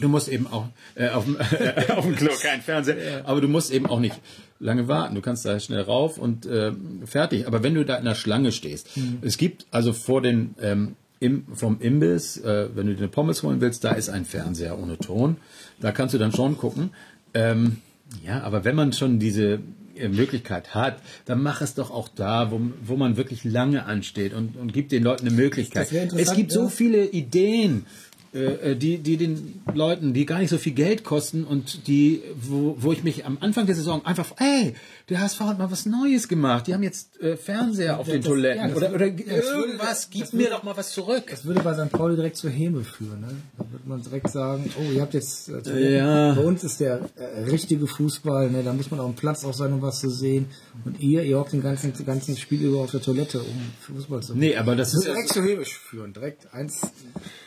du 0.00 0.08
musst 0.08 0.28
eben 0.28 0.46
auch 0.46 0.66
äh, 0.94 1.08
auf, 1.08 1.24
dem, 1.24 1.36
äh, 1.58 1.90
auf 1.90 2.04
dem 2.04 2.14
Klo 2.14 2.30
kein 2.40 2.62
Fernseher, 2.62 3.22
aber 3.24 3.40
du 3.40 3.48
musst 3.48 3.72
eben 3.72 3.86
auch 3.86 3.98
nicht 3.98 4.14
lange 4.58 4.88
warten. 4.88 5.14
Du 5.14 5.20
kannst 5.20 5.44
da 5.44 5.58
schnell 5.60 5.82
rauf 5.82 6.18
und 6.18 6.46
äh, 6.46 6.72
fertig. 7.04 7.46
Aber 7.46 7.62
wenn 7.62 7.74
du 7.74 7.84
da 7.84 7.96
in 7.96 8.04
der 8.04 8.14
Schlange 8.14 8.52
stehst, 8.52 8.88
es 9.20 9.36
gibt 9.36 9.66
also 9.70 9.92
vor 9.92 10.22
den 10.22 10.54
ähm, 10.60 10.96
im, 11.20 11.44
vom 11.54 11.80
Imbiss, 11.80 12.36
äh, 12.38 12.68
wenn 12.74 12.86
du 12.86 12.94
dir 12.94 12.98
eine 12.98 13.08
Pommes 13.08 13.42
holen 13.42 13.60
willst, 13.60 13.84
da 13.84 13.92
ist 13.92 14.10
ein 14.10 14.24
Fernseher 14.24 14.78
ohne 14.78 14.98
Ton. 14.98 15.36
Da 15.80 15.92
kannst 15.92 16.14
du 16.14 16.18
dann 16.18 16.32
schon 16.32 16.58
gucken. 16.58 16.90
Ähm, 17.32 17.78
ja, 18.24 18.42
aber 18.42 18.64
wenn 18.64 18.76
man 18.76 18.92
schon 18.92 19.18
diese 19.18 19.60
äh, 19.96 20.08
Möglichkeit 20.08 20.74
hat, 20.74 20.98
dann 21.24 21.42
mach 21.42 21.62
es 21.62 21.74
doch 21.74 21.90
auch 21.90 22.08
da, 22.08 22.50
wo, 22.50 22.60
wo 22.84 22.96
man 22.96 23.16
wirklich 23.16 23.44
lange 23.44 23.86
ansteht 23.86 24.34
und, 24.34 24.56
und 24.56 24.72
gibt 24.72 24.92
den 24.92 25.02
Leuten 25.02 25.26
eine 25.26 25.36
Möglichkeit. 25.36 25.90
Es 25.92 26.34
gibt 26.34 26.52
so 26.52 26.64
ja. 26.64 26.68
viele 26.68 27.06
Ideen, 27.06 27.86
die, 28.34 28.98
die 28.98 29.16
den 29.16 29.62
Leuten, 29.72 30.12
die 30.12 30.26
gar 30.26 30.40
nicht 30.40 30.50
so 30.50 30.58
viel 30.58 30.72
Geld 30.72 31.04
kosten 31.04 31.44
und 31.44 31.86
die, 31.86 32.20
wo, 32.34 32.76
wo 32.80 32.92
ich 32.92 33.04
mich 33.04 33.24
am 33.24 33.38
Anfang 33.40 33.66
der 33.66 33.76
Saison 33.76 34.04
einfach, 34.04 34.32
hey, 34.38 34.74
der 35.10 35.20
HSV 35.20 35.40
hat 35.40 35.58
mal 35.58 35.70
was 35.70 35.84
Neues 35.84 36.28
gemacht. 36.28 36.66
Die 36.66 36.72
haben 36.72 36.82
jetzt 36.82 37.20
äh, 37.20 37.36
Fernseher 37.36 37.98
auf 37.98 38.06
den 38.08 38.22
das- 38.22 38.28
Toiletten 38.30 38.60
ja, 38.62 38.68
das 38.68 38.76
oder, 38.76 38.94
oder 38.94 39.06
ja, 39.06 39.12
das 39.12 39.26
würde- 39.26 39.66
irgendwas. 39.66 40.08
Gib 40.10 40.20
das 40.22 40.32
mir 40.32 40.38
würde- 40.44 40.50
doch 40.52 40.62
mal 40.62 40.76
was 40.76 40.92
zurück. 40.92 41.24
Das 41.30 41.44
würde 41.44 41.60
bei 41.62 41.74
St. 41.74 41.92
Pauli 41.92 42.16
direkt 42.16 42.36
zur 42.36 42.50
Häme 42.50 42.82
führen. 42.84 43.20
Ne? 43.20 43.28
Da 43.58 43.64
würde 43.70 43.86
man 43.88 44.02
direkt 44.02 44.30
sagen, 44.30 44.72
oh, 44.78 44.92
ihr 44.92 45.02
habt 45.02 45.12
jetzt... 45.14 45.48
äh, 45.50 45.60
Toiletten. 45.62 45.94
Ja. 45.96 46.32
Bei 46.34 46.40
uns 46.42 46.64
ist 46.64 46.80
der 46.80 47.00
äh, 47.16 47.40
richtige 47.50 47.86
Fußball, 47.86 48.50
ne? 48.50 48.62
da 48.62 48.72
muss 48.72 48.90
man 48.90 48.98
auf 49.00 49.10
dem 49.12 49.16
Platz 49.16 49.44
auch 49.44 49.52
sein, 49.52 49.72
um 49.74 49.82
was 49.82 50.00
zu 50.00 50.08
sehen. 50.08 50.46
Und 50.86 50.98
ihr, 51.00 51.22
ihr 51.22 51.38
hockt 51.38 51.52
den 51.52 51.62
ganzen, 51.62 51.92
ganzen 52.06 52.36
Spiel 52.36 52.62
über 52.62 52.78
auf 52.80 52.90
der 52.90 53.02
Toilette, 53.02 53.40
um 53.40 53.60
Fußball 53.80 54.22
zu 54.22 54.34
Nee, 54.34 54.56
aber 54.56 54.74
das 54.74 54.92
Das 54.92 55.00
ist 55.00 55.06
würde 55.06 55.14
direkt 55.16 55.32
zur 55.34 55.44
Häme 55.44 55.64
führen. 55.64 56.12
Direkt 56.14 56.52
eins... 56.54 56.80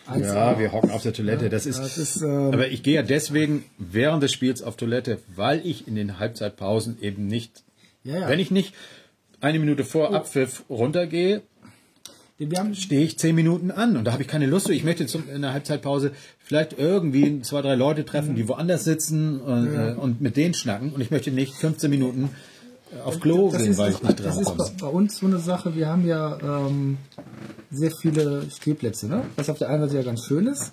eins 0.06 0.28
Ja, 0.28 0.60
wir 0.60 0.72
hocken 0.72 0.92
auf 0.92 1.02
der 1.02 1.14
Toilette. 1.14 1.50
Das 1.50 1.66
ist, 1.66 1.80
das 1.80 1.98
ist, 1.98 2.22
ähm, 2.22 2.52
aber 2.54 2.68
ich 2.70 2.84
gehe 2.84 2.96
ja 2.96 3.02
deswegen 3.02 3.66
während 3.80 4.22
des 4.22 4.32
Spiels 4.32 4.62
auf 4.62 4.76
Toilette, 4.78 5.20
weil 5.36 5.66
ich 5.66 5.88
in 5.88 5.96
den 5.96 6.20
Halbzeitpausen 6.20 6.98
eben 7.02 7.28
nicht, 7.28 7.47
Ja, 8.08 8.20
ja. 8.20 8.30
wenn 8.30 8.40
ich 8.40 8.52
nicht 8.52 8.74
eine 9.42 9.60
Minute 9.60 9.84
vor 9.84 10.14
Abpfiff 10.14 10.64
runtergehe, 10.70 11.42
stehe 12.74 13.04
ich 13.04 13.18
zehn 13.18 13.36
Minuten 13.36 13.72
an 13.72 13.98
und 13.98 14.06
da 14.06 14.14
habe 14.14 14.22
ich 14.22 14.28
keine 14.28 14.46
Lust. 14.46 14.70
Ich 14.70 14.84
möchte 14.84 15.06
zum, 15.08 15.28
in 15.30 15.42
der 15.42 15.54
Halbzeitpause 15.54 16.12
vielleicht 16.40 16.78
irgendwie 16.78 17.42
zwei, 17.42 17.62
drei 17.62 17.76
Leute 17.76 18.06
treffen, 18.06 18.36
die 18.36 18.48
woanders 18.48 18.84
sitzen 18.84 19.42
und, 19.42 19.68
äh, 19.68 19.96
und 19.98 20.22
mit 20.22 20.38
denen 20.38 20.54
schnacken 20.54 20.94
und 20.94 21.02
ich 21.02 21.12
möchte 21.12 21.32
nicht 21.32 21.54
15 21.56 21.90
Minuten 21.90 22.30
äh, 22.96 23.02
auf 23.02 23.20
Klo 23.20 23.52
das 23.52 23.62
gehen, 23.62 23.72
ist, 23.72 23.78
weil 23.78 23.92
das, 23.92 24.02
ich 24.02 24.08
nicht 24.08 24.20
das 24.20 24.26
dran 24.26 24.40
ist 24.40 24.46
komme. 24.46 24.72
bei, 24.78 24.86
bei 24.86 24.88
uns 24.88 25.18
so 25.18 25.26
eine 25.26 25.40
Sache, 25.40 25.76
wir 25.76 25.88
haben 25.88 26.08
ja 26.08 26.38
ähm, 26.42 26.98
sehr 27.72 27.92
viele 27.92 28.44
Stehplätze, 28.52 29.08
ne? 29.08 29.24
was 29.36 29.50
auf 29.50 29.58
der 29.58 29.70
einen 29.70 29.82
Seite 29.84 29.98
ja 29.98 30.04
ganz 30.04 30.24
schön 30.24 30.48
ist. 30.48 30.72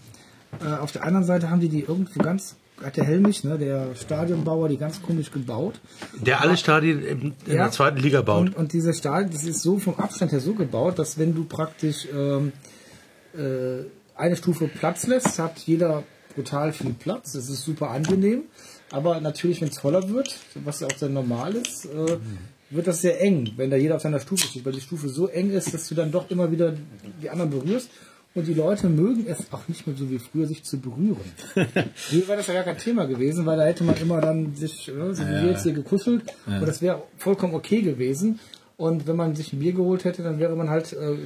Äh, 0.64 0.74
auf 0.76 0.92
der 0.92 1.02
anderen 1.02 1.24
Seite 1.24 1.50
haben 1.50 1.60
die 1.60 1.68
die 1.68 1.80
irgendwo 1.80 2.20
ganz, 2.20 2.56
hat 2.82 2.96
der 2.96 3.04
Helmich, 3.04 3.44
ne, 3.44 3.58
der 3.58 3.94
Stadionbauer, 3.94 4.68
die 4.68 4.76
ganz 4.76 5.00
komisch 5.00 5.30
gebaut. 5.30 5.80
Der 6.20 6.40
alle 6.40 6.56
Stadien 6.56 7.02
in, 7.02 7.34
Ja. 7.46 7.54
der 7.54 7.70
zweiten 7.70 7.98
Liga 7.98 8.22
baut. 8.22 8.48
Und, 8.48 8.56
und 8.56 8.72
diese 8.72 8.92
Stadion, 8.94 9.30
das 9.30 9.44
ist 9.44 9.62
so 9.62 9.78
vom 9.78 9.94
Abstand 9.96 10.32
her 10.32 10.40
so 10.40 10.54
gebaut, 10.54 10.98
dass 10.98 11.18
wenn 11.18 11.34
du 11.34 11.44
praktisch 11.44 12.06
ähm, 12.12 12.52
äh, 13.36 13.84
eine 14.16 14.36
Stufe 14.36 14.68
Platz 14.68 15.06
lässt, 15.06 15.38
hat 15.38 15.58
jeder 15.60 16.02
brutal 16.34 16.72
viel 16.72 16.92
Platz. 16.94 17.32
Das 17.32 17.48
ist 17.48 17.62
super 17.64 17.90
angenehm. 17.90 18.42
Aber 18.90 19.20
natürlich, 19.20 19.60
wenn 19.60 19.68
es 19.68 19.78
voller 19.78 20.08
wird, 20.10 20.36
was 20.64 20.80
ja 20.80 20.86
auch 20.88 20.96
sehr 20.96 21.08
normal 21.08 21.54
ist, 21.54 21.86
äh, 21.86 22.18
wird 22.70 22.86
das 22.86 23.00
sehr 23.02 23.20
eng, 23.20 23.52
wenn 23.56 23.70
da 23.70 23.76
jeder 23.76 23.96
auf 23.96 24.02
seiner 24.02 24.20
Stufe 24.20 24.46
steht, 24.46 24.64
weil 24.64 24.72
die 24.72 24.80
Stufe 24.80 25.08
so 25.08 25.28
eng 25.28 25.50
ist, 25.50 25.72
dass 25.74 25.88
du 25.88 25.94
dann 25.94 26.10
doch 26.10 26.30
immer 26.30 26.50
wieder 26.50 26.74
die 27.22 27.30
anderen 27.30 27.50
berührst. 27.50 27.88
Und 28.34 28.48
die 28.48 28.54
Leute 28.54 28.88
mögen 28.88 29.26
es 29.28 29.52
auch 29.52 29.68
nicht 29.68 29.86
mehr 29.86 29.94
so 29.96 30.10
wie 30.10 30.18
früher, 30.18 30.46
sich 30.46 30.64
zu 30.64 30.80
berühren. 30.80 31.20
Früher 31.94 32.26
wäre 32.26 32.38
das 32.38 32.48
ja 32.48 32.54
gar 32.54 32.64
kein 32.64 32.78
Thema 32.78 33.06
gewesen, 33.06 33.46
weil 33.46 33.56
da 33.56 33.64
hätte 33.64 33.84
man 33.84 33.96
immer 33.96 34.20
dann 34.20 34.56
sich, 34.56 34.88
äh, 34.88 35.14
so 35.14 35.22
wie 35.22 35.30
wir 35.30 35.50
jetzt 35.50 35.62
hier 35.62 35.72
gekuschelt. 35.72 36.22
Und 36.46 36.66
das 36.66 36.82
wäre 36.82 37.02
vollkommen 37.16 37.54
okay 37.54 37.82
gewesen. 37.82 38.40
Und 38.76 39.06
wenn 39.06 39.14
man 39.14 39.36
sich 39.36 39.52
ein 39.52 39.60
Bier 39.60 39.72
geholt 39.72 40.04
hätte, 40.04 40.24
dann 40.24 40.40
wäre 40.40 40.56
man 40.56 40.68
halt 40.68 40.92
äh, 40.92 41.16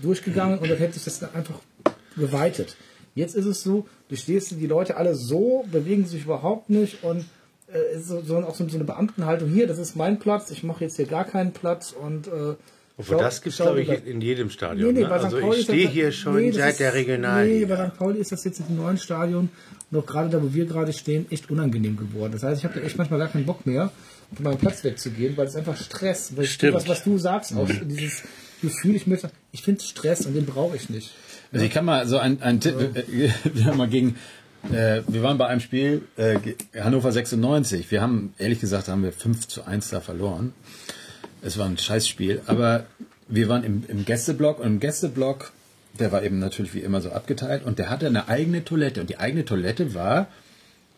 durchgegangen 0.00 0.58
und 0.58 0.70
dann 0.70 0.78
hätte 0.78 0.94
sich 0.94 1.04
das 1.04 1.18
dann 1.18 1.34
einfach 1.34 1.60
geweitet. 2.16 2.76
Jetzt 3.14 3.34
ist 3.34 3.46
es 3.46 3.62
so, 3.62 3.86
du 4.08 4.16
stehst, 4.16 4.50
die 4.52 4.66
Leute 4.66 4.96
alle 4.96 5.14
so, 5.14 5.64
bewegen 5.70 6.06
sich 6.06 6.24
überhaupt 6.24 6.70
nicht 6.70 7.04
und 7.04 7.26
äh, 7.68 7.98
so, 7.98 8.22
so 8.22 8.36
auch 8.38 8.54
so, 8.54 8.66
so 8.68 8.76
eine 8.76 8.84
Beamtenhaltung 8.84 9.50
hier, 9.50 9.66
das 9.66 9.78
ist 9.78 9.96
mein 9.96 10.18
Platz, 10.18 10.50
ich 10.50 10.62
mache 10.62 10.84
jetzt 10.84 10.96
hier 10.96 11.06
gar 11.06 11.24
keinen 11.24 11.52
Platz 11.52 11.92
und 11.92 12.28
äh, 12.28 12.54
Obwohl, 12.98 13.16
schau- 13.18 13.22
das 13.24 13.42
gibt 13.42 13.52
es, 13.52 13.56
glaube 13.62 13.82
ich, 13.82 13.88
das- 13.88 14.00
in 14.06 14.20
jedem 14.22 14.48
Stadion. 14.50 14.86
Nee, 14.88 15.00
nee, 15.00 15.02
ne? 15.02 15.08
bei 15.08 15.18
St. 15.18 15.24
Also 15.26 15.38
Pauli 15.40 15.58
ich 15.60 15.66
das- 15.66 15.74
stehe 15.74 15.88
hier 15.88 16.12
schon 16.12 16.36
nee, 16.36 16.48
das 16.48 16.56
seit 16.56 16.70
ist- 16.72 16.80
der 16.80 16.92
Nee, 16.92 16.98
Regionalliga. 16.98 17.76
bei 17.76 17.88
St. 17.88 17.96
Pauli 17.98 18.18
ist 18.20 18.32
das 18.32 18.44
jetzt 18.44 18.60
im 18.68 18.76
neuen 18.76 18.96
Stadion 18.98 19.50
und 19.90 19.98
auch 19.98 20.06
gerade 20.06 20.30
da, 20.30 20.42
wo 20.42 20.52
wir 20.54 20.64
gerade 20.64 20.92
stehen, 20.92 21.26
echt 21.30 21.50
unangenehm 21.50 21.96
geworden. 21.96 22.32
Das 22.32 22.42
heißt, 22.42 22.58
ich 22.58 22.64
habe 22.64 22.80
da 22.80 22.86
echt 22.86 22.96
manchmal 22.96 23.18
gar 23.18 23.28
keinen 23.28 23.44
Bock 23.44 23.66
mehr, 23.66 23.90
von 24.34 24.44
meinem 24.44 24.58
Platz 24.58 24.82
wegzugehen, 24.82 25.36
weil 25.36 25.46
es 25.46 25.54
einfach 25.56 25.76
Stress, 25.76 26.32
weil 26.36 26.46
Stimmt. 26.46 26.74
was, 26.74 26.88
was 26.88 27.04
du 27.04 27.18
sagst, 27.18 27.54
auch 27.54 27.68
dieses 27.84 28.22
Gefühl, 28.62 28.96
ich 28.96 29.06
möchte, 29.06 29.30
ich 29.52 29.62
finde 29.62 29.82
Stress 29.82 30.24
und 30.24 30.32
den 30.34 30.46
brauche 30.46 30.74
ich 30.76 30.88
nicht. 30.88 31.12
Also 31.52 31.64
ich 31.66 31.70
kann 31.72 31.84
mal 31.84 32.08
so 32.08 32.16
ein, 32.18 32.40
ein 32.42 32.60
Tipp, 32.60 32.76
äh, 32.80 33.04
wir 33.54 33.64
haben 33.66 33.76
mal 33.76 33.88
gegen, 33.88 34.16
äh, 34.72 35.02
wir 35.06 35.22
waren 35.22 35.36
bei 35.38 35.46
einem 35.46 35.60
Spiel, 35.60 36.02
äh, 36.16 36.38
Hannover 36.80 37.12
96. 37.12 37.90
Wir 37.90 38.00
haben, 38.00 38.32
ehrlich 38.38 38.58
gesagt, 38.58 38.88
haben 38.88 39.02
wir 39.04 39.12
5 39.12 39.46
zu 39.46 39.64
1 39.64 39.90
da 39.90 40.00
verloren. 40.00 40.54
Es 41.46 41.56
war 41.58 41.66
ein 41.66 41.78
Scheißspiel, 41.78 42.42
aber 42.46 42.86
wir 43.28 43.48
waren 43.48 43.64
im, 43.64 43.84
im 43.88 44.04
Gästeblock 44.04 44.58
und 44.58 44.66
im 44.66 44.80
Gästeblock, 44.80 45.52
der 45.98 46.12
war 46.12 46.22
eben 46.22 46.38
natürlich 46.38 46.74
wie 46.74 46.80
immer 46.80 47.00
so 47.00 47.10
abgeteilt 47.10 47.64
und 47.64 47.78
der 47.78 47.88
hatte 47.88 48.06
eine 48.06 48.28
eigene 48.28 48.64
Toilette 48.64 49.00
und 49.00 49.08
die 49.10 49.18
eigene 49.18 49.44
Toilette 49.44 49.94
war 49.94 50.28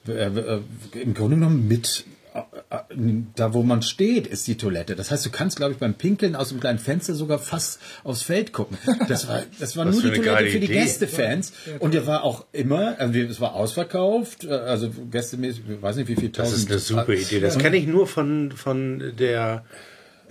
äh, 0.09 0.13
äh, 0.13 0.61
im 0.95 1.15
Grunde 1.15 1.37
genommen 1.37 1.69
mit 1.69 2.05
äh, 2.35 2.41
äh, 2.71 3.23
da 3.37 3.53
wo 3.53 3.63
man 3.63 3.83
steht, 3.83 4.27
ist 4.27 4.47
die 4.47 4.57
Toilette. 4.57 4.97
Das 4.97 5.11
heißt, 5.11 5.25
du 5.27 5.31
kannst, 5.31 5.57
glaube 5.57 5.73
ich, 5.73 5.79
beim 5.79 5.95
Pinkeln 5.95 6.35
aus 6.37 6.51
einem 6.51 6.61
kleinen 6.61 6.79
Fenster 6.79 7.15
sogar 7.15 7.39
fast 7.39 7.81
aufs 8.05 8.23
Feld 8.23 8.53
gucken. 8.53 8.79
Das 9.09 9.29
war, 9.29 9.43
das 9.61 9.77
war 9.77 9.87
Was 9.87 9.95
nur 9.95 10.03
für 10.03 10.11
die 10.11 10.21
Toilette 10.21 10.51
für 10.51 10.61
die. 10.61 10.67
Gästefans. 10.69 11.53
Und 11.79 11.95
der 11.95 12.07
war 12.07 12.25
auch 12.25 12.47
immer, 12.53 12.97
also 12.99 13.19
es 13.19 13.41
war 13.41 13.55
ausverkauft, 13.55 14.47
also 14.47 14.91
gästemäßig, 15.11 15.63
ich 15.69 15.83
weiß 15.83 15.97
nicht 15.97 16.09
wie 16.09 16.17
viel 16.17 16.31
Das 16.31 16.51
tausend. 16.51 16.71
ist 16.71 16.91
eine 16.93 17.03
super 17.03 17.15
Idee. 17.15 17.41
Das 17.41 17.59
kenne 17.59 17.77
ich 17.77 17.87
nur 17.87 18.07
von, 18.07 18.53
von 18.53 19.13
der 19.19 19.65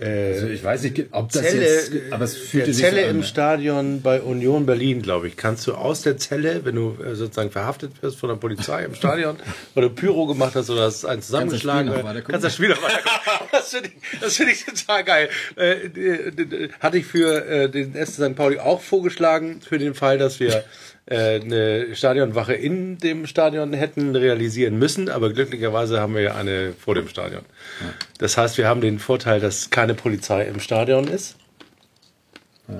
Also 0.00 0.46
ich 0.46 0.62
weiß 0.62 0.82
nicht, 0.84 1.06
ob 1.10 1.32
das 1.32 1.42
Zelle, 1.42 1.62
jetzt, 1.64 1.92
aber 2.10 2.24
es 2.24 2.36
fühlte 2.36 2.66
der 2.66 2.74
sich 2.74 2.84
Zelle 2.84 3.04
an. 3.04 3.16
im 3.16 3.22
Stadion 3.24 4.00
bei 4.00 4.20
Union 4.20 4.64
Berlin, 4.64 5.02
glaube 5.02 5.26
ich, 5.26 5.36
kannst 5.36 5.66
du 5.66 5.74
aus 5.74 6.02
der 6.02 6.16
Zelle, 6.16 6.64
wenn 6.64 6.76
du 6.76 6.96
äh, 7.02 7.16
sozusagen 7.16 7.50
verhaftet 7.50 8.00
wirst 8.00 8.16
von 8.18 8.28
der 8.28 8.36
Polizei 8.36 8.84
im 8.84 8.94
Stadion, 8.94 9.36
weil 9.74 9.82
du 9.82 9.90
Pyro 9.90 10.26
gemacht 10.26 10.54
hast 10.54 10.70
oder 10.70 10.82
hast 10.82 11.04
einen 11.04 11.22
zusammengeschlagen, 11.22 11.92
äh, 11.92 12.22
kannst 12.22 12.44
das 12.44 12.54
Spiel 12.54 12.68
noch 12.68 12.82
weiter 12.82 13.02
gucken. 13.02 13.18
Das 13.58 13.70
finde 13.70 13.88
ich, 13.88 14.20
das 14.20 14.36
finde 14.36 14.52
ich 14.52 14.64
total 14.64 15.04
geil. 15.04 15.28
Äh, 15.56 16.68
hatte 16.80 16.98
ich 16.98 17.06
für 17.06 17.44
äh, 17.46 17.68
den 17.68 17.94
SC 17.94 18.14
St. 18.14 18.36
Pauli 18.36 18.58
auch 18.58 18.80
vorgeschlagen, 18.80 19.60
für 19.60 19.78
den 19.78 19.94
Fall, 19.94 20.16
dass 20.16 20.40
wir 20.40 20.56
äh, 20.56 20.62
eine 21.10 21.94
Stadionwache 21.94 22.54
in 22.54 22.98
dem 22.98 23.26
Stadion 23.26 23.72
hätten 23.72 24.14
realisieren 24.14 24.78
müssen, 24.78 25.08
aber 25.08 25.32
glücklicherweise 25.32 26.00
haben 26.00 26.14
wir 26.14 26.22
ja 26.22 26.34
eine 26.34 26.74
vor 26.78 26.94
dem 26.94 27.08
Stadion. 27.08 27.42
Das 28.18 28.36
heißt, 28.36 28.58
wir 28.58 28.68
haben 28.68 28.80
den 28.80 28.98
Vorteil, 28.98 29.40
dass 29.40 29.70
keine 29.70 29.94
Polizei 29.94 30.44
im 30.44 30.60
Stadion 30.60 31.08
ist. 31.08 31.36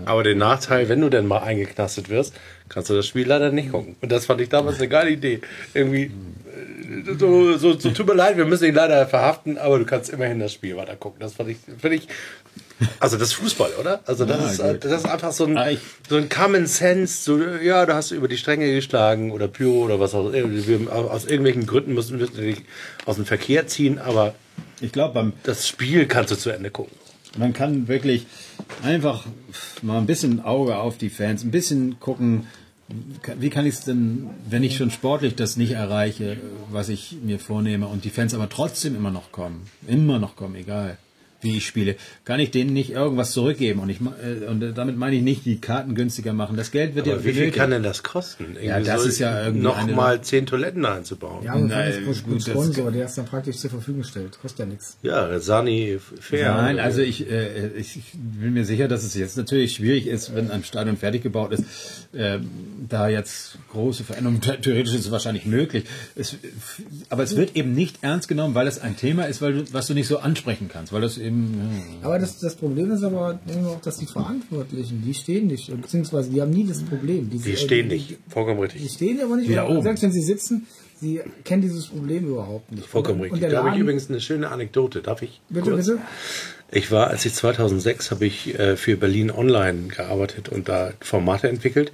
Aber 0.05 0.23
den 0.23 0.39
Nachteil, 0.39 0.89
wenn 0.89 1.01
du 1.01 1.09
denn 1.09 1.27
mal 1.27 1.39
eingeknastet 1.39 2.11
wirst, 2.11 2.35
kannst 2.69 2.91
du 2.91 2.95
das 2.95 3.07
Spiel 3.07 3.27
leider 3.27 3.51
nicht 3.51 3.73
gucken. 3.73 3.97
Und 4.03 4.13
das 4.13 4.27
fand 4.27 4.41
ich 4.41 4.49
damals 4.51 4.79
eine 4.79 4.89
geile 4.89 5.11
Idee. 5.11 5.41
Irgendwie, 5.73 6.05
äh, 6.05 7.15
so, 7.19 7.57
so, 7.57 7.79
so 7.79 7.91
tut 7.91 8.07
mir 8.07 8.15
leid, 8.15 8.37
wir 8.37 8.45
müssen 8.45 8.67
ihn 8.67 8.75
leider 8.75 9.07
verhaften, 9.07 9.57
aber 9.57 9.79
du 9.79 9.87
kannst 9.87 10.11
immerhin 10.11 10.41
das 10.41 10.53
Spiel 10.53 10.77
weiter 10.77 10.97
gucken. 10.97 11.21
Das 11.21 11.35
fand 11.35 11.51
ich, 11.51 11.57
finde 11.81 11.97
ich, 11.97 12.09
also 13.01 13.17
das 13.17 13.29
ist 13.29 13.35
Fußball, 13.35 13.71
oder? 13.81 14.01
Also 14.05 14.25
das, 14.25 14.59
Ja, 14.59 14.71
ist, 14.71 14.77
äh, 14.77 14.79
das 14.79 14.93
ist 14.93 15.07
einfach 15.09 15.33
so 15.33 15.47
ein, 15.47 15.57
Ah, 15.57 15.69
so 16.09 16.17
ein 16.17 16.29
Common 16.29 16.67
Sense, 16.67 17.23
so, 17.25 17.39
ja, 17.39 17.85
du 17.87 17.95
hast 17.95 18.11
über 18.11 18.29
die 18.29 18.37
Stränge 18.37 18.73
geschlagen 18.75 19.33
oder 19.33 19.49
Pyro 19.49 19.85
oder 19.85 19.99
was 20.01 20.15
auch 20.15 20.33
immer. 20.33 20.51
Wir, 20.53 20.93
aus 20.93 21.25
irgendwelchen 21.25 21.67
Gründen 21.67 21.95
müssen 21.95 22.21
wir 22.21 22.27
dich 22.27 22.63
aus 23.07 23.17
dem 23.17 23.25
Verkehr 23.27 23.67
ziehen, 23.67 23.99
aber 23.99 24.35
Ich 24.81 24.93
glaube, 24.93 25.33
das 25.43 25.67
Spiel 25.67 26.07
kannst 26.07 26.31
du 26.31 26.37
zu 26.37 26.51
Ende 26.51 26.71
gucken. 26.71 26.95
Man 27.37 27.53
kann 27.53 27.89
wirklich 27.89 28.27
einfach 28.83 29.25
mal 29.83 29.99
ein 29.99 30.07
bisschen 30.07 30.41
Auge 30.41 30.79
auf 30.79 30.99
die 30.99 31.11
Fans, 31.11 31.45
ein 31.45 31.51
bisschen 31.51 32.01
gucken, 32.01 32.47
wie 33.39 33.51
kann 33.51 33.67
ich 33.67 33.75
es 33.75 33.81
denn, 33.83 34.31
wenn 34.49 34.65
ich 34.65 34.77
schon 34.77 34.91
sportlich 34.91 35.35
das 35.35 35.57
nicht 35.59 35.73
erreiche, 35.73 36.39
was 36.71 36.89
ich 36.89 37.19
mir 37.23 37.39
vornehme 37.39 37.87
und 37.87 38.05
die 38.05 38.11
Fans 38.11 38.33
aber 38.33 38.49
trotzdem 38.49 38.97
immer 38.97 39.11
noch 39.11 39.31
kommen, 39.31 39.67
immer 39.87 40.19
noch 40.19 40.37
kommen, 40.37 40.55
egal 40.55 40.97
wie 41.41 41.57
ich 41.57 41.67
spiele, 41.67 41.95
kann 42.25 42.41
ich 42.41 42.51
denen 42.51 42.73
nicht 42.73 42.91
irgendwas 42.91 43.31
zurückgeben 43.31 43.79
und 43.81 43.89
ich 43.91 44.01
ma- 44.01 44.15
äh, 44.21 44.47
und 44.47 44.61
damit 44.77 44.97
meine 44.97 45.15
ich 45.15 45.23
nicht 45.23 45.45
die 45.45 45.61
Karten 45.61 45.95
günstiger 45.95 46.33
machen. 46.33 46.57
Das 46.57 46.73
Geld 46.73 46.97
wird 46.97 47.07
ja 47.07 47.15
Aber 47.15 47.25
wie 47.25 47.33
viel 47.33 47.53
kann 47.53 47.71
denn 47.71 47.85
das 47.85 48.03
kosten? 48.03 48.57
Ja, 48.61 48.81
das 48.81 49.07
ist 49.07 49.21
ja 49.21 49.45
irgendwie 49.45 49.63
noch 49.63 49.79
eine- 49.79 49.93
mal 49.93 50.21
zehn 50.21 50.47
Toiletten 50.47 50.85
einzubauen. 50.85 51.45
Ja, 51.45 51.55
und 51.55 51.69
Nein, 51.69 51.91
das 51.91 51.97
ist 52.17 52.25
gut, 52.25 52.35
ein 52.35 52.39
das- 52.39 52.45
Sponsor, 52.49 52.91
der 52.91 53.07
es 53.07 53.15
dann 53.15 53.27
praktisch 53.27 53.57
zur 53.59 53.71
Verfügung 53.71 54.03
stellt. 54.03 54.41
Kostet 54.41 54.59
ja 54.61 54.67
nichts. 54.67 54.97
Ja, 55.03 55.39
Sani 55.39 55.99
fair. 56.21 56.55
Nein, 56.55 56.79
also 56.81 57.03
ich, 57.03 57.31
äh, 57.31 57.69
ich 57.77 57.97
ich 57.97 58.05
bin 58.15 58.55
mir 58.55 58.65
sicher, 58.65 58.89
dass 58.89 59.05
es 59.05 59.15
jetzt 59.15 59.37
natürlich 59.37 59.75
schwierig 59.75 60.07
ist, 60.09 60.35
wenn 60.35 60.51
ein 60.51 60.65
Stadion 60.65 60.97
fertig 60.97 61.23
gebaut 61.23 61.53
ist, 61.53 61.63
äh, 62.15 62.39
da 62.89 63.09
jetzt 63.09 63.59
große 63.71 64.03
Veränderungen, 64.03 64.41
theoretisch 64.63 64.95
ist 64.95 65.05
es 65.07 65.11
wahrscheinlich 65.13 65.47
möglich. 65.47 65.85
Es, 66.17 66.37
aber 67.11 67.23
es 67.23 67.37
wird 67.37 67.55
eben 67.57 67.75
nicht 67.75 67.99
ernst 68.03 68.27
genommen, 68.29 68.55
weil 68.57 68.67
es 68.67 68.81
ein 68.81 68.97
Thema 68.97 69.25
ist, 69.25 69.41
weil 69.41 69.53
du, 69.53 69.73
was 69.73 69.87
du 69.87 69.95
nicht 69.95 70.09
so 70.09 70.19
ansprechen 70.19 70.69
kannst, 70.73 70.93
weil 70.93 71.01
das 71.03 71.17
eben, 71.29 71.55
ja. 72.03 72.07
Aber 72.07 72.19
das, 72.19 72.39
das 72.41 72.55
Problem 72.57 72.91
ist 72.91 73.03
aber 73.03 73.39
auch, 73.67 73.81
dass 73.81 73.99
die 73.99 74.07
Verantwortlichen, 74.07 75.03
die 75.05 75.15
stehen 75.15 75.47
nicht, 75.47 75.71
beziehungsweise 75.81 76.31
die 76.31 76.41
haben 76.41 76.51
nie 76.51 76.67
das 76.67 76.83
Problem. 76.83 77.31
die 77.31 77.57
stehen 77.57 77.89
nicht. 77.89 78.17
Vollkommen 78.29 78.57
Die 78.59 78.63
richtig. 78.65 78.93
stehen 78.93 79.21
aber 79.21 79.37
nicht, 79.37 79.49
Die 79.49 79.59
aber 79.59 79.71
oben. 79.71 79.83
selbst 79.83 80.03
wenn 80.03 80.13
sie 80.13 80.23
sitzen, 80.23 80.67
sie 81.01 81.21
kennen 81.45 81.63
dieses 81.63 81.87
Problem 81.87 82.27
überhaupt 82.27 82.73
nicht. 82.73 82.87
Vollkommen 82.87 83.21
Und 83.21 83.31
richtig. 83.33 83.51
Da 83.51 83.65
habe 83.65 83.75
ich 83.77 83.81
übrigens 83.81 84.09
eine 84.09 84.21
schöne 84.21 84.51
Anekdote. 84.51 85.01
Darf 85.01 85.23
ich? 85.23 85.41
bitte, 85.49 85.71
kurz? 85.71 85.87
bitte. 85.87 85.99
Ich 86.71 86.91
war, 86.91 87.09
als 87.09 87.25
ich 87.25 87.33
2006 87.35 88.11
habe 88.11 88.27
ich 88.27 88.59
äh, 88.59 88.77
für 88.77 88.97
Berlin 88.97 89.31
Online 89.31 89.89
gearbeitet 89.89 90.49
und 90.51 90.69
da 90.69 90.93
Formate 91.01 91.49
entwickelt. 91.49 91.93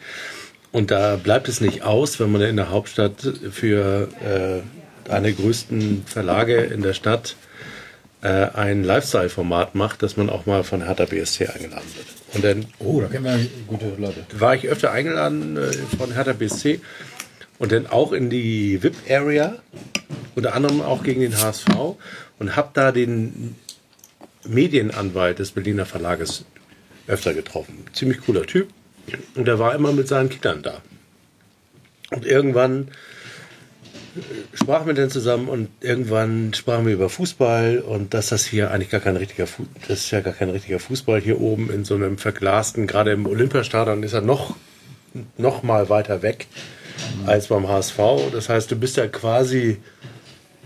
Und 0.72 0.90
da 0.90 1.14
bleibt 1.14 1.48
es 1.48 1.60
nicht 1.60 1.82
aus, 1.84 2.18
wenn 2.18 2.32
man 2.32 2.42
in 2.42 2.56
der 2.56 2.70
Hauptstadt 2.70 3.20
für 3.52 4.08
äh, 4.24 5.10
eine 5.10 5.28
der 5.28 5.32
größten 5.34 6.02
Verlage 6.06 6.56
in 6.56 6.82
der 6.82 6.94
Stadt 6.94 7.36
äh, 8.24 8.48
ein 8.54 8.82
Lifestyle-Format 8.82 9.74
macht, 9.74 10.02
dass 10.02 10.16
man 10.16 10.30
auch 10.30 10.46
mal 10.46 10.64
von 10.64 10.82
Hertha 10.82 11.04
BSC 11.04 11.46
eingeladen 11.46 11.86
wird. 11.94 12.06
Und 12.32 12.42
dann 12.42 12.66
oh, 12.78 13.00
da 13.00 13.08
kennen 13.08 13.24
wir 13.24 13.46
gute 13.66 13.94
Leute. 13.98 14.24
war 14.38 14.54
ich 14.54 14.66
öfter 14.66 14.90
eingeladen 14.90 15.58
äh, 15.58 15.72
von 15.96 16.12
Hertha 16.12 16.32
BSC 16.32 16.80
und 17.58 17.70
dann 17.70 17.86
auch 17.86 18.12
in 18.12 18.30
die 18.30 18.82
VIP-Area, 18.82 19.56
unter 20.34 20.54
anderem 20.54 20.80
auch 20.80 21.02
gegen 21.02 21.20
den 21.20 21.38
HSV 21.38 21.68
und 22.38 22.56
habe 22.56 22.70
da 22.72 22.92
den 22.92 23.56
Medienanwalt 24.46 25.38
des 25.38 25.50
Berliner 25.50 25.84
Verlages 25.84 26.46
öfter 27.06 27.34
getroffen. 27.34 27.84
Ziemlich 27.92 28.22
cooler 28.22 28.46
Typ. 28.46 28.68
Und 29.34 29.46
der 29.46 29.58
war 29.58 29.74
immer 29.74 29.92
mit 29.92 30.08
seinen 30.08 30.30
Kindern 30.30 30.62
da. 30.62 30.80
Und 32.10 32.24
irgendwann 32.24 32.88
sprachen 34.52 34.86
wir 34.86 34.94
dann 34.94 35.10
zusammen 35.10 35.48
und 35.48 35.68
irgendwann 35.80 36.54
sprachen 36.54 36.86
wir 36.86 36.94
über 36.94 37.08
Fußball 37.08 37.78
und 37.78 38.14
dass 38.14 38.28
das 38.28 38.44
hier 38.44 38.70
eigentlich 38.70 38.90
gar 38.90 39.00
kein 39.00 39.16
richtiger 39.16 39.46
Fu 39.46 39.66
das 39.88 40.00
ist 40.00 40.10
ja 40.10 40.20
gar 40.20 40.32
kein 40.32 40.50
richtiger 40.50 40.78
Fußball 40.78 41.20
hier 41.20 41.40
oben 41.40 41.70
in 41.70 41.84
so 41.84 41.94
einem 41.94 42.18
verglasten, 42.18 42.86
gerade 42.86 43.12
im 43.12 43.26
Olympiastadion 43.26 44.02
ist 44.02 44.12
er 44.12 44.20
noch 44.20 44.56
noch 45.36 45.62
mal 45.62 45.88
weiter 45.88 46.22
weg 46.22 46.46
als 47.26 47.48
beim 47.48 47.68
HSV. 47.68 47.98
Das 48.32 48.48
heißt, 48.48 48.70
du 48.70 48.76
bist 48.76 48.96
ja 48.96 49.06
quasi 49.06 49.78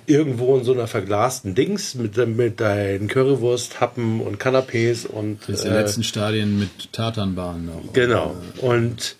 irgendwo 0.06 0.56
in 0.56 0.64
so 0.64 0.72
einer 0.72 0.86
verglasten 0.86 1.54
Dings 1.54 1.94
mit, 1.94 2.16
mit 2.16 2.60
deinen 2.60 3.08
Currywurst, 3.08 3.80
Happen 3.80 4.20
und 4.22 4.42
Canapés 4.42 5.06
und 5.06 5.40
Das 5.46 5.62
die 5.62 5.68
äh, 5.68 5.72
letzten 5.72 6.02
Stadien 6.02 6.58
mit 6.58 6.92
Tatanbahnen 6.92 7.66
noch. 7.66 7.92
Genau. 7.92 8.34
Und 8.62 9.16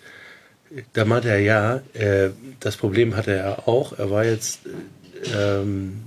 da 0.93 1.05
meinte 1.05 1.29
er, 1.29 1.39
ja, 1.39 1.81
äh, 1.93 2.29
das 2.59 2.77
Problem 2.77 3.15
hatte 3.15 3.31
er 3.31 3.67
auch. 3.67 3.97
Er 3.97 4.11
war 4.11 4.25
jetzt 4.25 4.61
äh, 4.65 5.61
ähm, 5.61 6.01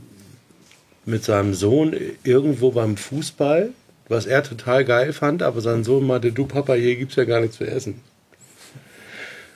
mit 1.05 1.25
seinem 1.25 1.55
Sohn 1.55 1.95
irgendwo 2.23 2.71
beim 2.71 2.97
Fußball, 2.97 3.71
was 4.09 4.27
er 4.27 4.43
total 4.43 4.85
geil 4.85 5.13
fand, 5.13 5.43
aber 5.43 5.61
sein 5.61 5.85
Sohn 5.85 6.07
meinte, 6.07 6.33
du 6.33 6.47
Papa, 6.47 6.75
hier 6.75 6.97
gibt's 6.97 7.17
ja 7.17 7.25
gar 7.25 7.41
nichts 7.41 7.57
zu 7.57 7.65
essen. 7.65 8.01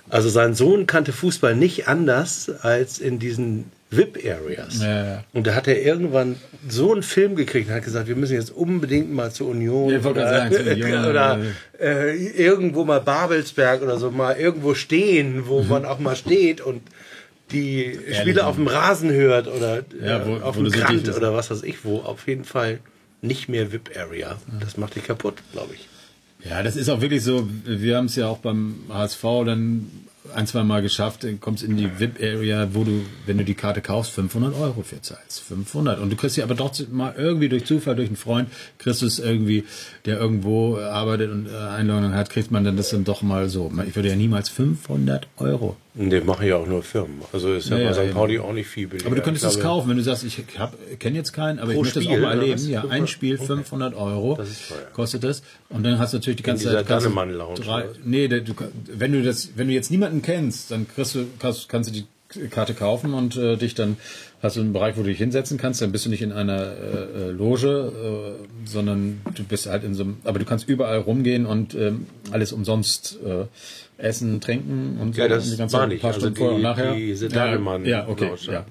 Also 0.09 0.29
sein 0.29 0.55
Sohn 0.55 0.87
kannte 0.87 1.13
Fußball 1.13 1.57
nicht 1.57 1.89
anders 1.89 2.51
als 2.63 2.99
in 2.99 3.19
diesen 3.19 3.65
VIP-Areas. 3.91 4.81
Ja. 4.83 5.25
Und 5.33 5.47
da 5.47 5.55
hat 5.55 5.69
er 5.69 5.81
irgendwann 5.83 6.37
so 6.69 6.93
einen 6.93 7.03
Film 7.03 7.37
gekriegt 7.37 7.69
und 7.69 7.75
hat 7.75 7.85
gesagt, 7.85 8.09
wir 8.09 8.17
müssen 8.17 8.35
jetzt 8.35 8.51
unbedingt 8.51 9.13
mal 9.13 9.31
zur 9.33 9.49
Union 9.49 9.91
Ja, 9.93 10.01
oder, 10.09 10.29
sagen, 10.29 10.55
zur 10.55 10.73
Union, 10.73 11.05
oder 11.05 11.39
äh, 11.81 12.17
irgendwo 12.17 12.85
mal 12.85 13.01
Babelsberg 13.01 13.83
oder 13.83 13.99
so 13.99 14.11
mal 14.11 14.37
irgendwo 14.37 14.75
stehen, 14.75 15.47
wo 15.47 15.63
Mhm. 15.63 15.69
man 15.69 15.85
auch 15.85 15.99
mal 15.99 16.17
steht 16.17 16.61
und 16.61 16.83
die 17.53 17.99
Spiele 18.13 18.45
auf 18.47 18.57
dem 18.57 18.67
Rasen 18.67 19.11
hört 19.13 19.47
oder 19.47 19.85
Ja, 20.03 20.19
äh, 20.23 20.27
wo- 20.27 20.37
auf 20.45 20.57
wo 20.57 20.63
dem 20.63 20.73
du 20.73 21.13
so 21.13 21.17
oder 21.17 21.33
was 21.35 21.51
weiß 21.51 21.63
ich 21.63 21.85
wo. 21.85 21.99
Auf 22.01 22.27
jeden 22.27 22.45
Fall 22.45 22.81
nicht 23.23 23.49
mehr 23.49 23.73
VIP-Area. 23.73 24.37
Das 24.61 24.77
macht 24.77 24.97
dich 24.97 25.05
kaputt, 25.05 25.37
glaube 25.53 25.75
ich. 25.75 25.89
Ja, 26.45 26.63
das 26.63 26.77
ist 26.77 26.89
auch 26.89 27.01
wirklich 27.01 27.23
so. 27.23 27.49
Wir 27.65 27.97
haben 27.97 28.07
es 28.07 28.17
ja 28.17 28.29
auch 28.29 28.39
beim 28.39 28.77
HSV 28.89 29.23
dann 29.45 29.91
ein, 30.35 30.47
zwei 30.47 30.65
Mal 30.65 30.83
geschafft. 30.83 31.25
Dann 31.25 31.41
kommst 31.41 31.63
in 31.63 31.77
die 31.77 31.99
VIP-Area, 31.99 32.69
wo 32.73 32.85
du, 32.85 33.05
wenn 33.27 33.39
du 33.39 33.45
die 33.45 33.55
Karte 33.55 33.81
kaufst, 33.81 34.13
500 34.13 34.55
Euro 34.55 34.83
für 34.83 35.01
zahlst. 35.01 35.41
500. 35.41 35.99
Und 35.99 36.11
du 36.11 36.17
kriegst 36.17 36.37
sie 36.37 36.43
aber 36.43 36.57
trotzdem 36.57 36.95
mal 36.95 37.15
irgendwie 37.17 37.49
durch 37.49 37.65
Zufall, 37.65 37.97
durch 37.97 38.09
einen 38.09 38.17
Freund, 38.17 38.49
kriegst 38.79 39.03
du 39.03 39.07
es 39.07 39.19
irgendwie, 39.19 39.65
der 40.05 40.19
irgendwo 40.19 40.77
arbeitet 40.77 41.31
und 41.31 41.47
äh, 41.47 41.57
Einladung 41.57 42.15
hat, 42.15 42.31
kriegt 42.31 42.51
man 42.51 42.65
dann 42.65 42.77
das 42.77 42.91
dann 42.91 43.05
doch 43.05 43.23
mal 43.23 43.49
so. 43.49 43.73
Ich 43.87 43.97
würde 43.97 44.09
ja 44.09 44.17
niemals 44.17 44.49
500 44.49 45.27
Euro. 45.39 45.77
Den 45.99 46.27
machen 46.27 46.47
ja 46.47 46.57
auch 46.57 46.67
nur 46.67 46.83
Firmen. 46.83 47.23
Also 47.33 47.55
ist 47.55 47.71
ja, 47.71 47.79
Ja, 47.79 47.91
bei 47.91 48.09
St. 48.09 48.13
Pauli 48.13 48.39
auch 48.39 48.53
nicht 48.53 48.69
viel 48.69 48.87
billiger. 48.87 49.07
Aber 49.07 49.17
du 49.17 49.23
könntest 49.23 49.47
es 49.47 49.59
kaufen, 49.59 49.89
wenn 49.89 49.97
du 49.97 50.03
sagst, 50.03 50.25
ich 50.25 50.43
kenne 50.99 51.17
jetzt 51.17 51.33
keinen, 51.33 51.59
aber 51.59 51.73
ich 51.73 51.81
möchte 51.81 52.03
Spiel, 52.03 52.19
auch 52.19 52.21
mal 52.21 52.39
erleben. 52.39 52.69
Ja, 52.69 52.81
ein 52.83 53.07
500? 53.07 53.09
Spiel 53.09 53.39
500 53.39 53.95
Euro 53.95 54.37
Das 54.37 54.49
kostet 54.93 55.25
das. 55.25 55.43
Und 55.71 55.85
dann 55.85 55.99
hast 55.99 56.13
du 56.13 56.19
natürlich 56.19 56.37
die 56.37 56.43
ganze 56.43 56.69
dieser 56.69 56.87
Zeit. 56.87 56.91
Dannemann-Lounge, 56.91 57.61
drei-? 57.61 57.87
Nee, 58.05 58.29
du, 58.29 58.53
wenn 58.93 59.13
du 59.13 59.23
das, 59.23 59.53
wenn 59.57 59.69
du 59.69 59.73
jetzt 59.73 59.91
niemanden 59.91 60.21
kennst, 60.21 60.71
dann 60.71 60.87
kriegst 60.87 61.15
du, 61.15 61.27
kannst, 61.39 61.71
kannst 61.71 61.89
du 61.89 61.95
die 61.95 62.07
Karte 62.51 62.75
kaufen 62.75 63.15
und 63.15 63.37
äh, 63.37 63.57
dich 63.57 63.75
dann 63.75 63.97
hast 64.43 64.57
du 64.57 64.61
einen 64.61 64.73
Bereich, 64.73 64.97
wo 64.97 65.03
du 65.03 65.09
dich 65.09 65.19
hinsetzen 65.19 65.59
kannst. 65.59 65.81
Dann 65.81 65.93
bist 65.93 66.05
du 66.07 66.11
nicht 66.11 66.23
in 66.23 66.33
einer 66.33 66.61
äh, 66.61 67.29
äh, 67.29 67.31
Loge, 67.31 68.37
äh, 68.37 68.69
sondern 68.69 69.21
du 69.35 69.45
bist 69.45 69.67
halt 69.67 69.85
in 69.85 69.95
so 69.95 70.03
einem. 70.03 70.17
Aber 70.25 70.39
du 70.39 70.45
kannst 70.45 70.69
überall 70.69 70.99
rumgehen 70.99 71.47
und 71.47 71.75
ähm, 71.75 72.07
alles 72.33 72.53
umsonst 72.53 73.19
äh, 73.25 73.47
essen, 73.99 74.41
trinken 74.41 74.99
und 75.01 75.15
so. 75.15 75.21
Ja, 75.23 75.29
das 75.29 75.45
und 75.47 75.53
die 75.53 75.57
ganze 75.59 75.77
war 75.79 75.87
nicht. 75.87 76.03
paar 76.03 76.13
Also 76.15 76.21
Stunden 76.21 76.37
vorher 76.37 76.55
und 76.55 76.61
die- 76.61 76.65
nachher. 76.67 76.95
diese 76.95 77.27
ja, 77.29 77.33
Dannemann- 77.33 77.85
ja, 77.85 78.09
okay, 78.09 78.27
Lounge, 78.27 78.41
ja. 78.53 78.67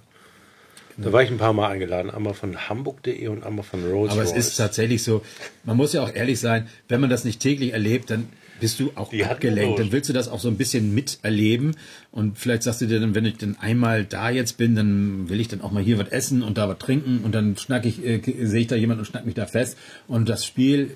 Da 0.97 1.11
war 1.11 1.21
ich 1.23 1.29
ein 1.29 1.37
paar 1.37 1.51
Mal 1.51 1.69
eingeladen. 1.71 2.09
Einmal 2.09 2.33
von 2.33 2.69
hamburg.de 2.69 3.27
und 3.27 3.43
einmal 3.43 3.65
von 3.65 3.83
Rolls 3.83 4.13
Aber 4.13 4.21
es 4.23 4.31
ist 4.31 4.55
tatsächlich 4.55 5.03
so, 5.03 5.23
man 5.65 5.75
muss 5.75 5.91
ja 5.91 6.01
auch 6.01 6.13
ehrlich 6.13 6.39
sein, 6.39 6.67
wenn 6.87 7.01
man 7.01 7.09
das 7.09 7.25
nicht 7.25 7.41
täglich 7.41 7.73
erlebt, 7.73 8.09
dann 8.09 8.29
bist 8.61 8.79
du 8.79 8.93
auch 8.95 9.09
Die 9.09 9.25
abgelenkt. 9.25 9.77
Dann 9.79 9.91
willst 9.91 10.07
du 10.07 10.13
das 10.13 10.29
auch 10.29 10.39
so 10.39 10.47
ein 10.47 10.55
bisschen 10.55 10.95
miterleben. 10.95 11.75
Und 12.13 12.37
vielleicht 12.37 12.63
sagst 12.63 12.79
du 12.79 12.85
dir 12.85 13.01
dann, 13.01 13.13
wenn 13.13 13.25
ich 13.25 13.35
dann 13.35 13.57
einmal 13.59 14.05
da 14.05 14.29
jetzt 14.29 14.57
bin, 14.57 14.73
dann 14.75 15.27
will 15.27 15.41
ich 15.41 15.49
dann 15.49 15.59
auch 15.59 15.71
mal 15.73 15.83
hier 15.83 15.99
was 15.99 16.07
essen 16.07 16.41
und 16.41 16.57
da 16.57 16.69
was 16.69 16.77
trinken 16.77 17.19
und 17.25 17.35
dann 17.35 17.57
schnack 17.57 17.85
ich, 17.85 18.01
äh, 18.05 18.21
sehe 18.45 18.61
ich 18.61 18.67
da 18.67 18.77
jemanden 18.77 19.01
und 19.01 19.05
schnack 19.05 19.25
mich 19.25 19.35
da 19.35 19.45
fest. 19.47 19.77
Und 20.07 20.29
das 20.29 20.45
Spiel 20.45 20.91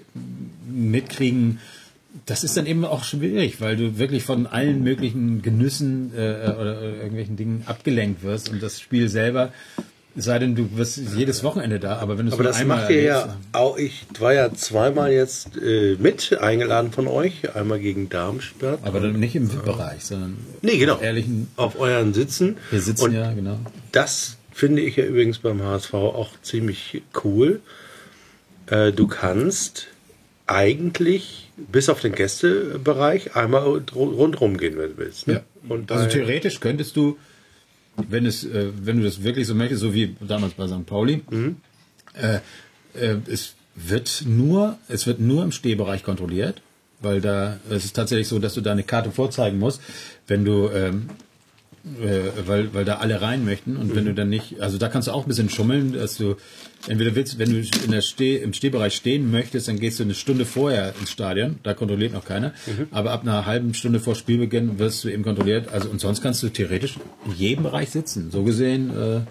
mitkriegen, 0.71 1.59
das 2.25 2.43
ist 2.43 2.57
dann 2.57 2.65
eben 2.65 2.85
auch 2.85 3.03
schwierig, 3.03 3.61
weil 3.61 3.77
du 3.77 3.97
wirklich 3.97 4.23
von 4.23 4.47
allen 4.47 4.83
möglichen 4.83 5.41
Genüssen 5.41 6.11
äh, 6.15 6.19
oder, 6.19 6.59
oder 6.59 6.81
irgendwelchen 6.81 7.37
Dingen 7.37 7.63
abgelenkt 7.65 8.23
wirst 8.23 8.49
und 8.49 8.63
das 8.63 8.79
Spiel 8.81 9.09
selber, 9.09 9.51
sei 10.15 10.39
denn, 10.39 10.55
du 10.55 10.75
wirst 10.75 10.99
jedes 11.15 11.43
Wochenende 11.43 11.79
da, 11.79 11.97
aber 11.97 12.17
wenn 12.17 12.25
du 12.25 12.29
es 12.29 12.33
Aber 12.33 12.43
nur 12.43 12.51
das 12.51 12.61
einmal 12.61 12.79
macht 12.79 12.89
ihr 12.89 13.03
ja 13.03 13.37
auch. 13.51 13.77
Ich 13.77 14.05
war 14.19 14.33
ja 14.33 14.53
zweimal 14.53 15.11
jetzt 15.11 15.55
äh, 15.57 15.97
mit 15.99 16.37
eingeladen 16.39 16.91
von 16.91 17.07
euch. 17.07 17.55
Einmal 17.55 17.79
gegen 17.79 18.09
Darmstadt. 18.09 18.79
aber 18.83 18.99
dann 18.99 19.19
nicht 19.19 19.35
im 19.35 19.51
VIP-Bereich, 19.51 20.03
sondern 20.03 20.37
nee, 20.61 20.77
genau. 20.77 20.95
auf 20.95 21.01
ehrlichen, 21.03 21.47
Auf 21.55 21.79
euren 21.79 22.13
Sitzen. 22.13 22.57
wir 22.71 22.81
sitzen 22.81 23.05
Und 23.05 23.13
ja, 23.13 23.31
genau. 23.33 23.59
das 23.91 24.37
finde 24.51 24.81
ich 24.81 24.95
ja 24.95 25.05
übrigens 25.05 25.39
beim 25.39 25.61
HSV 25.61 25.93
auch 25.93 26.31
ziemlich 26.41 27.03
cool. 27.23 27.61
Äh, 28.65 28.91
du 28.91 29.07
kannst 29.07 29.87
eigentlich 30.47 31.48
bis 31.71 31.89
auf 31.89 32.01
den 32.01 32.13
Gästebereich 32.13 33.35
einmal 33.35 33.63
rundherum 33.93 34.57
gehen, 34.57 34.77
wenn 34.77 34.91
du 34.91 34.97
willst. 34.97 35.27
Ne? 35.27 35.43
Ja. 35.69 35.75
Also 35.87 36.07
theoretisch 36.07 36.59
könntest 36.59 36.95
du, 36.95 37.17
wenn 37.97 38.25
es, 38.25 38.43
äh, 38.45 38.71
wenn 38.81 38.97
du 38.97 39.03
das 39.03 39.23
wirklich 39.23 39.47
so 39.47 39.55
möchtest, 39.55 39.81
so 39.81 39.93
wie 39.93 40.15
damals 40.21 40.53
bei 40.53 40.67
St. 40.67 40.85
Pauli, 40.85 41.21
Mhm. 41.29 41.57
äh, 42.13 42.39
äh, 42.99 43.17
es 43.29 43.55
wird 43.75 44.23
nur, 44.25 44.77
es 44.87 45.07
wird 45.07 45.19
nur 45.19 45.43
im 45.43 45.51
Stehbereich 45.51 46.03
kontrolliert, 46.03 46.61
weil 47.01 47.21
da 47.21 47.59
es 47.69 47.85
ist 47.85 47.95
tatsächlich 47.95 48.27
so, 48.27 48.39
dass 48.39 48.53
du 48.53 48.61
deine 48.61 48.83
Karte 48.83 49.11
vorzeigen 49.11 49.57
musst, 49.59 49.81
wenn 50.27 50.43
du 50.45 50.69
ähm, 50.69 51.09
äh, 52.01 52.47
weil, 52.47 52.73
weil 52.73 52.83
da 52.85 52.97
alle 52.97 53.21
rein 53.21 53.45
möchten 53.45 53.77
und 53.77 53.95
wenn 53.95 54.05
du 54.05 54.13
dann 54.13 54.29
nicht, 54.29 54.59
also 54.59 54.77
da 54.77 54.89
kannst 54.89 55.07
du 55.07 55.11
auch 55.13 55.23
ein 55.23 55.27
bisschen 55.29 55.49
schummeln, 55.49 55.93
dass 55.93 56.17
du 56.17 56.35
entweder 56.87 57.13
willst, 57.15 57.37
wenn 57.39 57.49
du 57.51 57.57
in 57.83 57.91
der 57.91 58.01
Steh, 58.01 58.37
im 58.37 58.53
Stehbereich 58.53 58.95
stehen 58.95 59.29
möchtest, 59.31 59.67
dann 59.67 59.79
gehst 59.79 59.99
du 59.99 60.03
eine 60.03 60.13
Stunde 60.15 60.45
vorher 60.45 60.93
ins 60.99 61.11
Stadion, 61.11 61.59
da 61.63 61.73
kontrolliert 61.73 62.13
noch 62.13 62.25
keiner, 62.25 62.53
aber 62.91 63.11
ab 63.11 63.21
einer 63.23 63.45
halben 63.45 63.73
Stunde 63.73 63.99
vor 63.99 64.15
Spielbeginn 64.15 64.79
wirst 64.79 65.03
du 65.03 65.09
eben 65.09 65.23
kontrolliert, 65.23 65.69
also 65.71 65.89
und 65.89 65.99
sonst 65.99 66.21
kannst 66.21 66.41
du 66.43 66.49
theoretisch 66.49 66.95
in 67.25 67.33
jedem 67.33 67.63
Bereich 67.63 67.89
sitzen. 67.89 68.31
So 68.31 68.43
gesehen, 68.43 68.91
äh, 68.97 69.21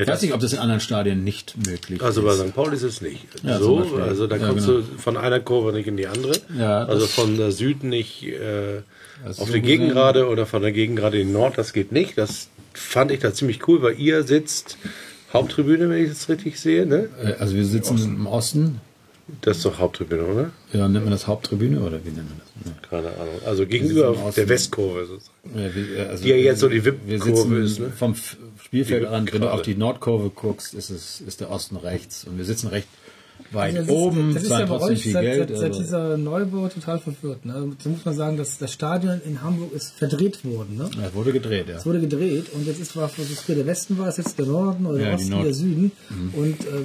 ich 0.00 0.06
weiß 0.06 0.22
nicht, 0.22 0.32
ob 0.34 0.38
das 0.40 0.52
in 0.52 0.60
anderen 0.60 0.80
Stadien 0.80 1.24
nicht 1.24 1.54
möglich 1.66 2.00
Also 2.00 2.22
bei 2.22 2.32
ist. 2.32 2.38
St. 2.40 2.54
Pauli 2.54 2.76
ist 2.76 2.84
es 2.84 3.00
nicht. 3.00 3.26
Ja, 3.42 3.58
so, 3.58 3.78
also 4.00 4.28
da 4.28 4.36
Ja, 4.36 4.46
kommst 4.46 4.66
genau. 4.68 4.78
du 4.80 4.84
von 4.98 5.16
einer 5.16 5.40
Kurve 5.40 5.72
nicht 5.72 5.88
in 5.88 5.96
die 5.96 6.06
andere. 6.06 6.32
Ja, 6.56 6.84
also 6.84 7.06
von 7.06 7.36
der 7.36 7.50
Süd 7.50 7.82
nicht 7.82 8.22
äh, 8.24 8.82
Also 9.24 9.42
auf 9.42 9.48
so 9.48 9.54
die 9.54 9.60
Gegengrade 9.60 10.28
oder 10.28 10.46
von 10.46 10.62
der 10.62 10.70
Gegengrade 10.70 11.18
in 11.20 11.26
die 11.26 11.32
Nord, 11.32 11.58
das 11.58 11.72
geht 11.72 11.90
nicht. 11.90 12.16
Das 12.18 12.50
fand 12.72 13.10
ich 13.10 13.18
da 13.18 13.34
ziemlich 13.34 13.66
cool, 13.66 13.82
weil 13.82 13.98
ihr 13.98 14.22
sitzt 14.22 14.78
Haupttribüne, 15.32 15.88
wenn 15.90 16.02
ich 16.02 16.08
das 16.10 16.28
richtig 16.28 16.58
sehe, 16.60 16.86
ne? 16.86 17.08
Äh, 17.22 17.34
Also 17.38 17.54
wir 17.54 17.64
sitzen 17.64 17.98
im 17.98 18.26
Osten, 18.26 18.80
Das 19.42 19.58
ist 19.58 19.64
doch 19.66 19.78
Haupttribüne, 19.78 20.22
oder? 20.24 20.50
ja, 20.72 20.88
nennt 20.88 21.04
man 21.04 21.12
das 21.12 21.26
Haupttribüne 21.28 21.80
oder 21.80 22.04
wie 22.04 22.10
nennt 22.10 22.28
man 22.28 22.40
das? 22.40 22.72
Ja. 22.72 22.88
Keine 22.88 23.08
Ahnung. 23.08 23.34
Also 23.46 23.64
gegenüber 23.66 24.10
Osten. 24.10 24.40
der 24.40 24.48
Westkurve 24.48 25.06
sozusagen. 25.06 25.38
Ja, 25.56 25.74
wir, 25.74 26.10
also 26.10 26.22
Die 26.24 26.30
ja 26.30 26.36
jetzt 26.36 26.60
so 26.60 26.68
die 26.68 26.84
VIP-Kurve 26.84 27.58
ist, 27.60 27.78
ne? 27.78 27.92
vom 27.96 28.14
Spielfeldrand, 28.62 29.28
Die 29.28 29.32
wenn 29.34 29.40
du 29.42 29.52
auf 29.52 29.62
die 29.62 29.76
Nordkurve 29.76 30.30
guckst, 30.30 30.74
ist 30.74 30.90
es 30.90 31.20
ist 31.20 31.40
der 31.40 31.50
Osten 31.50 31.76
rechts 31.76 32.24
und 32.24 32.38
wir 32.38 32.44
sitzen 32.44 32.66
recht 32.68 32.88
weit 33.52 33.76
Also 33.76 33.78
das 33.78 33.86
ist- 33.86 33.90
oben, 34.02 34.34
das 34.34 34.42
ist 34.44 34.50
ja 34.50 34.58
bei 34.60 34.66
trotzdem 34.66 34.88
euch 34.94 35.02
viel 35.02 35.12
seit, 35.12 35.22
Geld. 35.24 35.48
Seit, 35.48 35.58
seit 35.58 35.66
also- 35.68 35.80
dieser 35.82 36.16
Neubau 36.16 36.68
total 36.68 36.98
verwirrt. 36.98 37.44
Ne? 37.46 37.54
Also, 37.54 37.72
da 37.84 37.90
muss 37.90 38.04
man 38.04 38.14
sagen, 38.14 38.36
dass 38.36 38.58
das 38.58 38.72
Stadion 38.72 39.20
in 39.24 39.42
Hamburg 39.42 39.72
ist 39.72 39.92
verdreht 39.92 40.44
worden. 40.44 40.76
Ne? 40.76 40.90
ja, 41.00 41.14
wurde 41.14 41.32
gedreht, 41.32 41.68
ja. 41.68 41.76
Es 41.76 41.86
wurde 41.86 42.00
gedreht 42.00 42.46
und 42.52 42.66
jetzt 42.66 42.80
ist 42.80 42.96
was, 42.96 43.18
was 43.18 43.26
früher 43.40 43.56
der 43.56 43.66
Westen 43.66 43.98
war, 43.98 44.08
ist 44.08 44.18
jetzt 44.18 44.38
der 44.38 44.46
Norden 44.46 44.86
oder 44.86 44.98
der 44.98 45.10
Ja, 45.10 45.16
die 45.16 45.22
Osten, 45.22 45.30
Nord- 45.30 45.42
Mhm. 45.42 45.44
der 45.46 45.54
Süden. 45.54 45.92
Und 46.34 46.60
äh, 46.66 46.84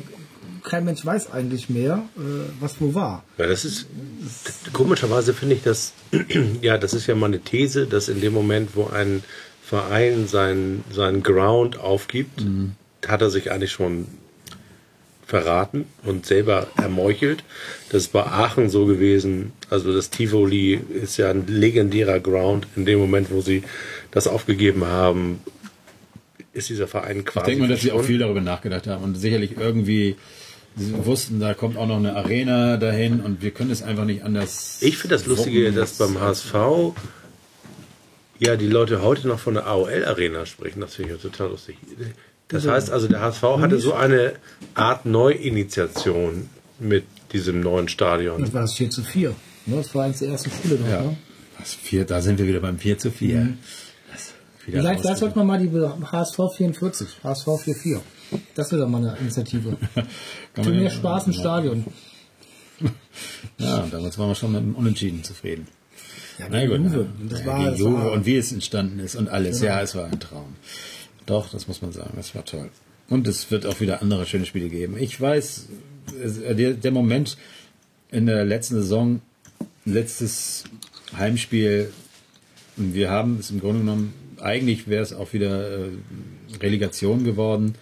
kein 0.64 0.84
Mensch 0.86 1.06
weiß 1.06 1.32
eigentlich 1.32 1.70
mehr, 1.70 2.02
äh, 2.18 2.22
was 2.60 2.82
wo 2.82 2.96
war. 2.96 3.24
Ja, 3.38 3.46
das 3.48 3.66
ist 3.66 3.86
komischerweise 4.74 5.34
finde 5.34 5.56
ich 5.56 5.62
das, 5.64 5.94
ja, 6.62 6.78
das 6.80 6.94
ist 6.96 7.06
ja 7.08 7.14
mal 7.16 7.28
eine 7.28 7.40
These, 7.40 7.86
dass 7.86 8.10
in 8.10 8.20
dem 8.22 8.34
Moment, 8.34 8.72
wo 8.76 8.88
ein 8.88 9.24
Verein 9.62 10.28
seinen 10.28 10.84
seinen 10.94 11.24
Ground 11.24 11.80
aufgibt, 11.80 12.46
hat 13.08 13.22
er 13.22 13.30
sich 13.30 13.52
eigentlich 13.52 13.72
schon 13.72 14.06
verraten 15.26 15.86
und 16.04 16.26
selber 16.26 16.68
ermeuchelt. 16.78 17.44
Das 17.90 18.04
ist 18.04 18.14
bei 18.14 18.24
Aachen 18.24 18.70
so 18.70 18.86
gewesen. 18.86 19.54
Also 19.70 19.94
das 19.94 20.10
Tivoli 20.10 20.80
ist 21.02 21.18
ja 21.18 21.30
ein 21.30 21.48
legendärer 21.48 22.20
Ground. 22.20 22.68
In 22.76 22.86
dem 22.86 23.00
Moment, 23.00 23.32
wo 23.32 23.42
sie 23.42 23.64
das 24.12 24.28
aufgegeben 24.28 24.86
haben, 24.86 25.42
ist 26.54 26.70
dieser 26.70 26.88
Verein 26.88 27.20
Ich 27.20 27.26
quasi 27.26 27.48
denke 27.48 27.62
mal, 27.64 27.70
dass 27.70 27.82
sie 27.82 27.92
auch 27.92 28.04
viel 28.04 28.20
darüber 28.20 28.42
nachgedacht 28.42 28.88
haben 28.88 29.04
und 29.04 29.16
sicherlich 29.16 29.58
irgendwie 29.58 30.16
sie 30.78 31.06
wussten, 31.06 31.40
da 31.40 31.54
kommt 31.54 31.78
auch 31.78 31.88
noch 31.88 31.98
eine 31.98 32.16
Arena 32.16 32.78
dahin 32.78 33.22
und 33.22 33.42
wir 33.42 33.52
können 33.52 33.72
es 33.72 33.82
einfach 33.82 34.06
nicht 34.06 34.24
anders. 34.24 34.78
Ich 34.82 34.98
finde 34.98 35.16
das 35.16 35.26
Lustige, 35.26 35.72
dass 35.72 35.98
beim 35.98 36.20
HSV 36.20 36.54
ja 38.40 38.56
die 38.58 38.68
Leute 38.68 39.02
heute 39.02 39.28
noch 39.28 39.40
von 39.40 39.54
der 39.54 39.68
AOL-Arena 39.68 40.46
sprechen. 40.46 40.82
Das 40.82 40.96
finde 40.96 41.16
ich 41.16 41.22
total 41.22 41.50
lustig. 41.50 41.78
Das 42.48 42.68
heißt 42.68 42.92
also, 42.92 43.08
der 43.08 43.22
HSV 43.22 43.42
hatte 43.60 43.80
so 43.80 43.94
eine 43.94 44.34
Art 44.76 45.06
Neuinitiation 45.06 46.50
mit 46.80 47.06
diesem 47.34 47.60
neuen 47.62 47.88
Stadion. 47.88 48.42
Das 48.42 48.54
war 48.54 48.62
das 48.62 48.74
4 48.74 48.90
zu 48.92 49.04
4. 49.04 49.30
Ne? 49.66 49.76
Das 49.78 49.94
war 49.96 50.06
eins 50.06 50.20
der 50.20 50.30
ersten 50.30 50.52
Spiele 50.52 50.76
dort. 50.78 50.90
Ja. 50.90 51.02
Ne? 51.02 51.18
Das 51.58 51.74
vier, 51.74 52.06
da 52.06 52.22
sind 52.22 52.38
wir 52.38 52.46
wieder 52.48 52.60
beim 52.60 52.78
4 52.78 52.98
zu 52.98 53.10
4. 53.12 53.58
Das 54.12 54.34
wieder 54.68 54.80
Vielleicht, 54.82 55.02
vielleicht 55.02 55.18
sollte 55.20 55.38
man 55.38 55.48
mal 55.48 55.60
die 55.60 55.70
HSV 56.12 56.40
44, 56.56 57.08
HSV 57.24 57.46
44. 57.64 57.98
Das 58.56 58.72
wäre 58.72 58.82
doch 58.82 58.90
mal 58.90 58.98
eine 58.98 59.18
Initiative. 59.20 59.78
Für 60.54 60.70
mehr 60.70 60.90
Spaß 60.90 61.28
im 61.28 61.34
Stadion. 61.34 61.86
Ja, 63.58 63.88
damals 63.90 64.18
waren 64.18 64.28
wir 64.30 64.36
schon 64.36 64.52
mit 64.52 64.62
dem 64.62 64.76
Unentschieden 64.76 65.24
zufrieden. 65.24 65.68
Ja, 66.38 66.48
Na 66.50 66.66
gut, 66.66 66.78
Juve. 66.80 67.08
Das 67.30 67.40
Ja, 67.40 67.46
war- 67.46 67.74
Juve 67.74 67.94
war- 68.04 68.12
und 68.12 68.26
wie 68.26 68.36
es 68.36 68.52
entstanden 68.52 69.00
ist 69.00 69.16
und 69.16 69.30
alles. 69.30 69.62
Ja, 69.62 69.80
es 69.82 69.96
war 69.96 70.06
ein 70.08 70.20
Traum. 70.20 70.56
Doch, 71.26 71.50
das 71.50 71.68
muss 71.68 71.82
man 71.82 71.92
sagen, 71.92 72.14
das 72.16 72.36
war 72.36 72.46
toll. 72.46 72.70
Und 73.10 73.28
es 73.28 73.52
wird 73.52 73.66
auch 73.66 73.80
wieder 73.80 74.02
andere 74.02 74.26
schöne 74.26 74.46
Spiele 74.46 74.70
geben. 74.70 74.98
Ich 74.98 75.20
weiß, 75.20 75.68
der, 76.14 76.74
der 76.74 76.92
Moment 76.92 77.38
in 78.12 78.26
der 78.26 78.46
letzten 78.46 78.76
Saison, 78.76 79.22
letztes 79.86 80.64
Heimspiel, 81.16 81.92
und 82.78 82.94
wir 82.94 83.10
haben 83.10 83.38
es 83.40 83.52
im 83.52 83.60
Grunde 83.60 83.80
genommen, 83.80 84.14
eigentlich 84.42 84.88
wäre 84.88 85.04
es 85.04 85.14
auch 85.14 85.34
wieder 85.34 85.86
äh, 85.86 85.90
Relegation 86.62 87.24
geworden. 87.24 87.76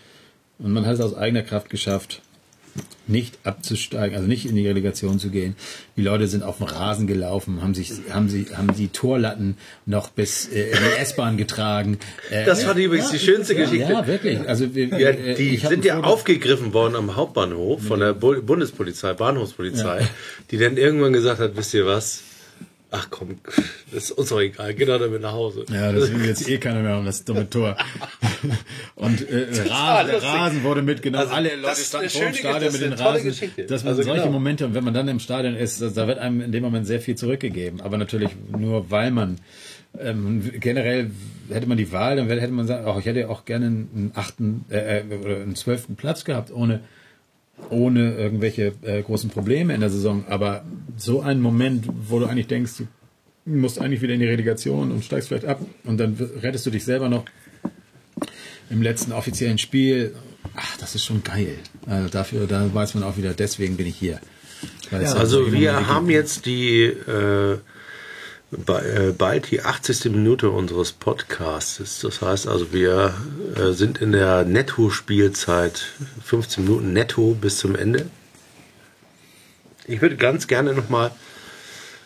Und 0.60 0.72
man 0.72 0.86
hat 0.86 0.96
es 0.96 1.02
aus 1.02 1.16
eigener 1.16 1.42
Kraft 1.42 1.70
geschafft, 1.70 2.22
nicht 3.06 3.40
abzusteigen, 3.44 4.16
also 4.16 4.28
nicht 4.28 4.46
in 4.46 4.56
die 4.56 4.68
Relegation 4.68 5.20
zu 5.20 5.30
gehen. 5.30 5.56
Die 5.98 6.02
Leute 6.02 6.28
sind 6.28 6.44
auf 6.44 6.58
dem 6.58 6.68
Rasen 6.68 7.06
gelaufen, 7.06 7.62
haben 7.62 7.74
sich, 7.74 7.92
haben 8.10 8.30
sie, 8.30 8.48
haben 8.56 8.74
die 8.76 8.88
Torlatten 8.88 9.58
noch 9.86 10.10
bis 10.10 10.48
äh, 10.48 10.72
in 10.72 10.78
die 10.78 11.02
S-Bahn 11.02 11.38
getragen. 11.38 12.00
Äh, 12.30 12.46
Das 12.46 12.66
war 12.66 12.76
übrigens 12.76 13.12
die 13.12 13.20
schönste 13.20 13.54
ja, 13.54 13.62
Geschichte. 13.62 13.92
Ja, 13.92 14.08
wirklich. 14.08 14.40
Also 14.48 14.74
wir, 14.74 14.88
Ja, 14.88 15.10
äh, 15.10 15.36
die 15.36 15.58
sind 15.58 15.84
ja 15.86 16.00
aufgegriffen 16.02 16.74
worden 16.74 16.96
am 16.96 17.16
Hauptbahnhof 17.16 17.84
von 17.84 18.00
der 18.00 18.14
Bu 18.14 18.42
Bundespolizei, 18.42 19.14
Bahnhofspolizei, 19.14 20.08
die 20.52 20.58
dann 20.58 20.78
irgendwann 20.78 21.14
gesagt 21.14 21.40
hat, 21.40 21.56
wisst 21.58 21.74
ihr 21.74 21.86
was? 21.86 22.24
Ach 22.96 23.08
komm, 23.10 23.40
das 23.92 24.04
ist 24.06 24.12
uns 24.12 24.30
doch 24.30 24.40
egal, 24.40 24.72
geht 24.76 24.88
doch 24.88 25.00
damit 25.00 25.20
nach 25.20 25.32
Hause. 25.32 25.66
Ja, 25.74 25.92
das 25.92 26.14
will 26.14 26.26
jetzt 26.28 26.48
eh 26.48 26.60
keiner 26.60 26.82
mehr 26.82 26.98
um 27.00 27.06
das 27.06 27.24
dumme 27.26 27.50
Tor. 27.50 27.76
Und 28.96 29.28
äh, 29.30 29.48
Rasen. 29.68 30.16
Rasen 30.16 30.64
wurde 30.64 30.84
mitgenommen. 30.84 31.24
Also, 31.24 31.34
Alle 31.34 31.56
Leute 31.56 31.82
standen 31.82 32.10
vor 32.10 32.22
dem 32.26 32.34
Stadion 32.36 32.72
mit 32.72 32.82
den 32.82 32.94
Rasen. 32.94 33.24
Geschichte. 33.24 33.64
Das 33.66 33.84
waren 33.84 33.92
Also 33.94 34.04
solche 34.04 34.22
genau. 34.22 34.34
Momente. 34.34 34.66
Und 34.68 34.76
wenn 34.76 34.84
man 34.84 34.94
dann 34.94 35.08
im 35.08 35.20
Stadion 35.20 35.56
ist, 35.56 35.82
da- 35.82 35.90
da 35.90 36.08
wird 36.08 36.20
einem 36.20 36.42
in 36.42 36.52
dem 36.52 36.62
Moment 36.62 36.86
sehr 36.86 37.00
viel 37.02 37.16
zurückgegeben. 37.16 37.82
Aber 37.82 37.98
natürlich 37.98 38.30
nur, 38.56 38.92
weil 38.92 39.10
man 39.12 39.38
ähm, 40.00 40.52
generell 40.60 41.10
hätte 41.50 41.68
man 41.68 41.78
die 41.78 41.92
Wahl, 41.92 42.16
dann 42.18 42.28
hätte 42.30 42.52
man 42.52 42.68
sagen, 42.68 42.86
auch 42.86 43.00
ich 43.00 43.06
hätte 43.06 43.28
auch 43.30 43.46
gerne 43.46 43.66
einen 43.66 44.12
achten 44.14 44.66
äh, 44.70 45.00
äh, 45.00 45.04
oder 45.20 45.38
einen 45.38 45.56
zwölften 45.56 45.96
Platz 45.96 46.26
gehabt, 46.26 46.52
ohne 46.52 46.82
ohne 47.70 48.16
irgendwelche 48.16 48.74
äh, 48.84 49.02
großen 49.02 49.30
Probleme 49.30 49.74
in 49.74 49.82
der 49.82 49.90
Saison. 49.90 50.26
Aber 50.28 50.64
so 50.98 51.22
ein 51.22 51.42
Moment, 51.42 51.86
wo 52.08 52.20
du 52.20 52.26
eigentlich 52.26 52.48
denkst, 52.48 52.74
du 52.78 52.88
musst 53.46 53.80
eigentlich 53.80 54.02
wieder 54.02 54.14
in 54.14 54.20
die 54.20 54.28
Relegation 54.28 54.92
und 54.92 55.04
steigst 55.04 55.28
vielleicht 55.30 55.46
ab 55.46 55.62
und 55.84 55.98
dann 55.98 56.18
rettest 56.42 56.66
du 56.66 56.72
dich 56.72 56.84
selber 56.84 57.10
noch 57.10 57.26
im 58.70 58.82
letzten 58.82 59.12
offiziellen 59.12 59.58
Spiel. 59.58 60.16
Ach, 60.56 60.78
das 60.78 60.96
ist 60.96 61.06
schon 61.06 61.24
geil. 61.24 61.56
Also 61.88 62.10
dafür, 62.10 62.48
da 62.48 62.74
weiß 62.74 62.96
man 62.96 63.04
auch 63.04 63.18
wieder, 63.18 63.34
deswegen 63.34 63.78
bin 63.78 63.88
ich 63.88 63.96
hier. 63.96 64.20
Weil 64.92 65.02
es 65.02 65.14
Also 65.14 65.52
wir 65.52 65.88
haben 65.88 66.10
jetzt 66.10 66.46
die 66.46 66.84
äh, 66.84 67.58
bald 69.18 69.52
die 69.52 69.62
80. 69.62 70.06
Minute 70.06 70.50
unseres 70.50 70.92
Podcasts. 70.92 72.02
Das 72.02 72.22
heißt 72.22 72.48
also, 72.48 72.72
wir 72.74 73.14
äh, 73.56 73.72
sind 73.72 74.00
in 74.00 74.12
der 74.12 74.46
Netto-Spielzeit 74.46 75.86
15 76.24 76.64
Minuten 76.64 76.94
netto 76.94 77.36
bis 77.40 77.58
zum 77.58 77.76
Ende. 77.76 78.08
Ich 79.88 80.02
würde 80.02 80.16
ganz 80.16 80.48
gerne 80.48 80.74
nochmal 80.74 81.12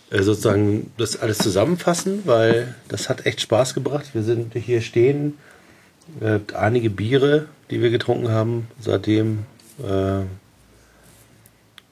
äh, 0.10 0.22
sozusagen 0.22 0.92
das 0.98 1.18
alles 1.18 1.38
zusammenfassen, 1.38 2.22
weil 2.26 2.76
das 2.88 3.10
hat 3.10 3.26
echt 3.26 3.42
Spaß 3.42 3.74
gebracht. 3.74 4.14
Wir 4.14 4.24
sind 4.24 4.54
hier 4.54 4.82
stehen, 4.82 5.38
äh, 6.22 6.40
einige 6.54 6.90
Biere, 6.90 7.48
die 7.70 7.82
wir 7.82 7.90
getrunken 7.90 8.30
haben 8.30 8.68
seitdem. 8.80 9.46
Äh, 9.84 10.22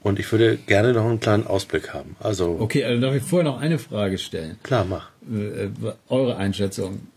und 0.06 0.20
ich 0.20 0.32
würde 0.32 0.58
gerne 0.58 0.94
noch 0.94 1.04
einen 1.06 1.20
kleinen 1.20 1.48
Ausblick 1.48 1.94
haben. 1.94 2.16
Also 2.20 2.58
Okay, 2.60 2.84
also 2.86 3.02
darf 3.02 3.16
ich 3.16 3.24
vorher 3.24 3.52
noch 3.52 3.60
eine 3.60 3.80
Frage 3.80 4.18
stellen. 4.20 4.58
klar, 4.62 4.86
mach. 4.86 5.10
Äh, 5.30 5.70
eure 6.10 6.38
Einschätzung. 6.38 7.08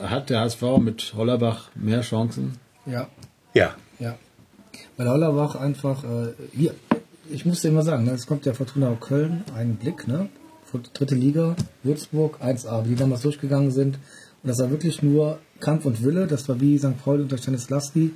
Hat 0.00 0.30
der 0.30 0.40
HSV 0.40 0.62
mit 0.78 1.14
Hollerbach 1.16 1.70
mehr 1.74 2.02
Chancen? 2.02 2.58
Ja, 2.86 3.08
Ja. 3.54 3.74
ja. 3.98 4.14
Weil 4.96 5.08
Hollerbach 5.08 5.56
einfach, 5.56 6.04
äh, 6.04 6.28
hier, 6.54 6.74
ich 7.28 7.44
muss 7.44 7.62
dir 7.62 7.72
mal 7.72 7.82
sagen, 7.82 8.04
ne, 8.04 8.12
es 8.12 8.26
kommt 8.28 8.46
ja 8.46 8.52
Fortuna 8.54 8.96
Köln, 9.00 9.42
ein 9.56 9.74
Blick, 9.76 10.06
ne? 10.06 10.28
Dritte 10.92 11.14
Liga, 11.14 11.56
Würzburg, 11.82 12.38
1A, 12.42 12.84
wie 12.84 12.90
die 12.90 12.96
damals 12.96 13.22
durchgegangen 13.22 13.70
sind. 13.72 13.96
Und 14.42 14.48
das 14.50 14.58
war 14.60 14.70
wirklich 14.70 15.02
nur 15.02 15.38
Kampf 15.58 15.86
und 15.86 16.04
Wille, 16.04 16.26
das 16.26 16.48
war 16.48 16.60
wie 16.60 16.78
St. 16.78 17.02
Pauli 17.02 17.22
unter 17.22 17.38
Stanislavski. 17.38 18.12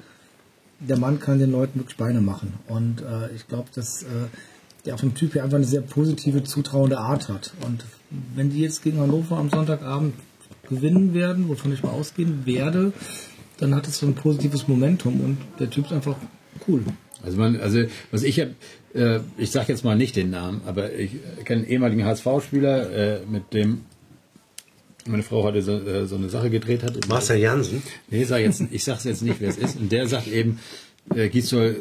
Der 0.81 0.99
Mann 0.99 1.21
kann 1.21 1.39
den 1.39 1.53
Leuten 1.53 1.79
wirklich 1.79 1.97
Beine 1.97 2.21
machen. 2.21 2.55
Und 2.69 3.03
äh, 3.03 3.35
ich 3.35 3.47
glaube, 3.47 3.69
dass 3.75 4.03
äh, 4.03 4.07
der 4.87 4.99
vom 4.99 5.15
Typ 5.15 5.35
her 5.35 5.45
einfach 5.45 5.57
eine 5.57 5.67
sehr 5.67 5.83
positive, 5.83 6.43
zutrauende 6.43 6.99
Art 6.99 7.29
hat. 7.29 7.53
Und 7.67 7.85
wenn 8.35 8.51
die 8.51 8.61
jetzt 8.61 8.83
gegen 8.83 8.99
Hannover 8.99 9.37
am 9.37 9.51
Sonntagabend 9.51 10.15
gewinnen 10.69 11.15
werden, 11.15 11.49
wovon 11.49 11.73
ich 11.73 11.83
mal 11.83 11.91
ausgehen 11.91 12.47
werde, 12.47 12.93
dann 13.59 13.75
hat 13.75 13.87
es 13.87 13.99
so 13.99 14.07
ein 14.07 14.15
positives 14.15 14.69
Momentum 14.69 15.21
und 15.21 15.39
der 15.59 15.69
Typ 15.69 15.87
ist 15.87 15.93
einfach 15.93 16.17
cool. 16.67 16.83
Also 17.23 17.37
man, 17.37 17.61
also 17.61 17.85
was 18.11 18.23
ich 18.23 18.41
hab, 18.41 18.49
äh, 18.95 19.21
ich 19.37 19.51
sage 19.51 19.73
jetzt 19.73 19.85
mal 19.85 19.97
nicht 19.97 20.17
den 20.17 20.31
Namen, 20.31 20.63
aber 20.65 20.93
ich 20.95 21.13
kenne 21.45 21.63
einen 21.63 21.71
ehemaligen 21.71 22.05
HSV-Spieler, 22.05 22.91
äh, 22.91 23.21
mit 23.27 23.53
dem 23.53 23.83
meine 25.07 25.23
Frau 25.23 25.45
hatte 25.45 25.63
so, 25.63 25.73
äh, 25.73 26.07
so 26.07 26.17
eine 26.17 26.29
Sache 26.29 26.51
gedreht 26.51 26.83
hat. 26.83 27.09
Marcel 27.09 27.39
Jansen. 27.39 27.83
Nee, 28.11 28.25
sag 28.25 28.41
jetzt, 28.41 28.63
ich 28.71 28.85
sag's 28.85 29.05
jetzt 29.05 29.23
nicht, 29.23 29.41
wer 29.41 29.49
es 29.49 29.57
ist. 29.57 29.77
Und 29.79 29.91
der 29.93 30.07
sagt 30.07 30.29
eben, 30.29 30.59
äh, 31.15 31.29
Gisdol, 31.29 31.77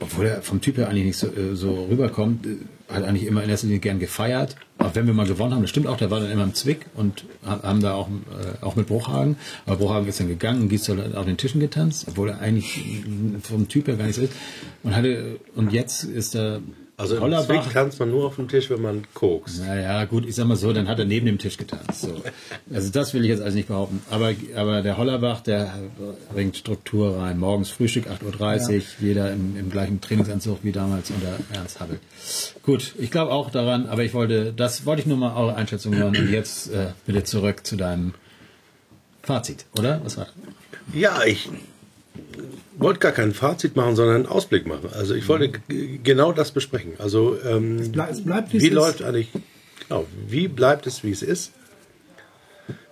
obwohl 0.00 0.26
er 0.26 0.42
vom 0.42 0.60
Typ 0.60 0.76
her 0.78 0.88
eigentlich 0.88 1.04
nicht 1.04 1.16
so, 1.18 1.28
äh, 1.28 1.54
so 1.54 1.84
rüberkommt, 1.84 2.46
äh, 2.46 2.56
hat 2.92 3.04
eigentlich 3.04 3.26
immer 3.26 3.42
in 3.42 3.48
erster 3.50 3.66
Linie 3.66 3.80
gern 3.80 3.98
gefeiert. 3.98 4.56
Auch 4.78 4.94
wenn 4.94 5.06
wir 5.06 5.14
mal 5.14 5.26
gewonnen 5.26 5.54
haben, 5.54 5.62
das 5.62 5.70
stimmt 5.70 5.86
auch, 5.86 5.96
der 5.96 6.10
war 6.10 6.20
dann 6.20 6.30
immer 6.30 6.42
im 6.44 6.52
Zwick 6.54 6.80
und 6.94 7.24
ha- 7.46 7.62
haben 7.62 7.80
da 7.80 7.94
auch, 7.94 8.08
äh, 8.08 8.62
auch 8.64 8.76
mit 8.76 8.86
Bruchhagen. 8.88 9.36
Aber 9.64 9.76
Bruchhagen 9.76 10.06
ist 10.08 10.20
dann 10.20 10.28
gegangen 10.28 10.62
und 10.62 10.68
Gisdol 10.68 11.02
hat 11.02 11.14
auf 11.14 11.24
den 11.24 11.36
Tischen 11.38 11.60
getanzt, 11.60 12.06
obwohl 12.08 12.28
er 12.30 12.40
eigentlich 12.40 12.80
vom 13.42 13.68
Typ 13.68 13.86
her 13.88 13.96
gar 13.96 14.06
nicht 14.06 14.16
so 14.16 14.22
ist. 14.22 14.32
Und 14.82 14.94
hatte, 14.94 15.38
und 15.54 15.72
jetzt 15.72 16.04
ist 16.04 16.34
er 16.34 16.60
Also 16.96 17.20
Hollerbach. 17.20 17.72
Tanzt 17.72 17.98
man 17.98 18.10
nur 18.10 18.26
auf 18.26 18.36
dem 18.36 18.46
Tisch, 18.46 18.70
wenn 18.70 18.80
man 18.80 19.04
kokst. 19.14 19.60
Naja, 19.60 20.04
gut, 20.04 20.24
ich 20.26 20.36
sag 20.36 20.46
mal 20.46 20.56
so, 20.56 20.72
dann 20.72 20.86
hat 20.86 21.00
er 21.00 21.04
neben 21.04 21.26
dem 21.26 21.38
Tisch 21.38 21.56
getanzt. 21.56 22.02
So. 22.02 22.22
Also 22.72 22.90
das 22.90 23.14
will 23.14 23.22
ich 23.24 23.30
jetzt 23.30 23.42
alles 23.42 23.54
nicht 23.54 23.66
behaupten. 23.66 24.00
Aber, 24.10 24.32
aber 24.54 24.82
der 24.82 24.96
Hollerbach, 24.96 25.40
der 25.40 25.74
bringt 26.32 26.56
Struktur 26.56 27.18
rein. 27.18 27.38
Morgens 27.38 27.70
Frühstück 27.70 28.06
8.30 28.06 28.76
Uhr, 28.76 28.82
jeder 29.00 29.32
im, 29.32 29.56
im 29.56 29.70
gleichen 29.70 30.00
Trainingsanzug 30.00 30.58
wie 30.62 30.70
damals 30.70 31.10
unter 31.10 31.36
Ernst 31.52 31.80
Happel. 31.80 31.98
Gut, 32.62 32.94
ich 32.98 33.10
glaube 33.10 33.32
auch 33.32 33.50
daran, 33.50 33.86
aber 33.88 34.04
ich 34.04 34.14
wollte, 34.14 34.52
das 34.52 34.86
wollte 34.86 35.02
ich 35.02 35.06
nur 35.06 35.16
mal 35.16 35.34
eure 35.34 35.56
Einschätzung 35.56 35.96
hören. 35.96 36.16
Und 36.16 36.30
jetzt 36.30 36.70
äh, 36.70 36.92
bitte 37.06 37.24
zurück 37.24 37.66
zu 37.66 37.74
deinem 37.74 38.14
Fazit, 39.22 39.66
oder? 39.76 40.00
Was 40.04 40.16
war 40.16 40.28
Ja, 40.92 41.24
ich 41.24 41.48
wollte 42.76 43.00
gar 43.00 43.12
kein 43.12 43.32
Fazit 43.32 43.76
machen, 43.76 43.96
sondern 43.96 44.16
einen 44.16 44.26
Ausblick 44.26 44.66
machen. 44.66 44.88
Also 44.92 45.14
ich 45.14 45.28
wollte 45.28 45.48
g- 45.68 45.98
genau 46.02 46.32
das 46.32 46.50
besprechen. 46.50 46.92
Also 46.98 47.36
ähm, 47.44 47.78
es 47.78 47.90
bleibt, 48.22 48.52
wie 48.52 48.60
wie 48.60 48.66
ist. 48.68 48.72
läuft 48.72 49.02
eigentlich, 49.02 49.28
genau, 49.88 50.06
wie 50.28 50.48
bleibt 50.48 50.86
es, 50.86 51.02
wie 51.04 51.10
es 51.12 51.22
ist? 51.22 51.52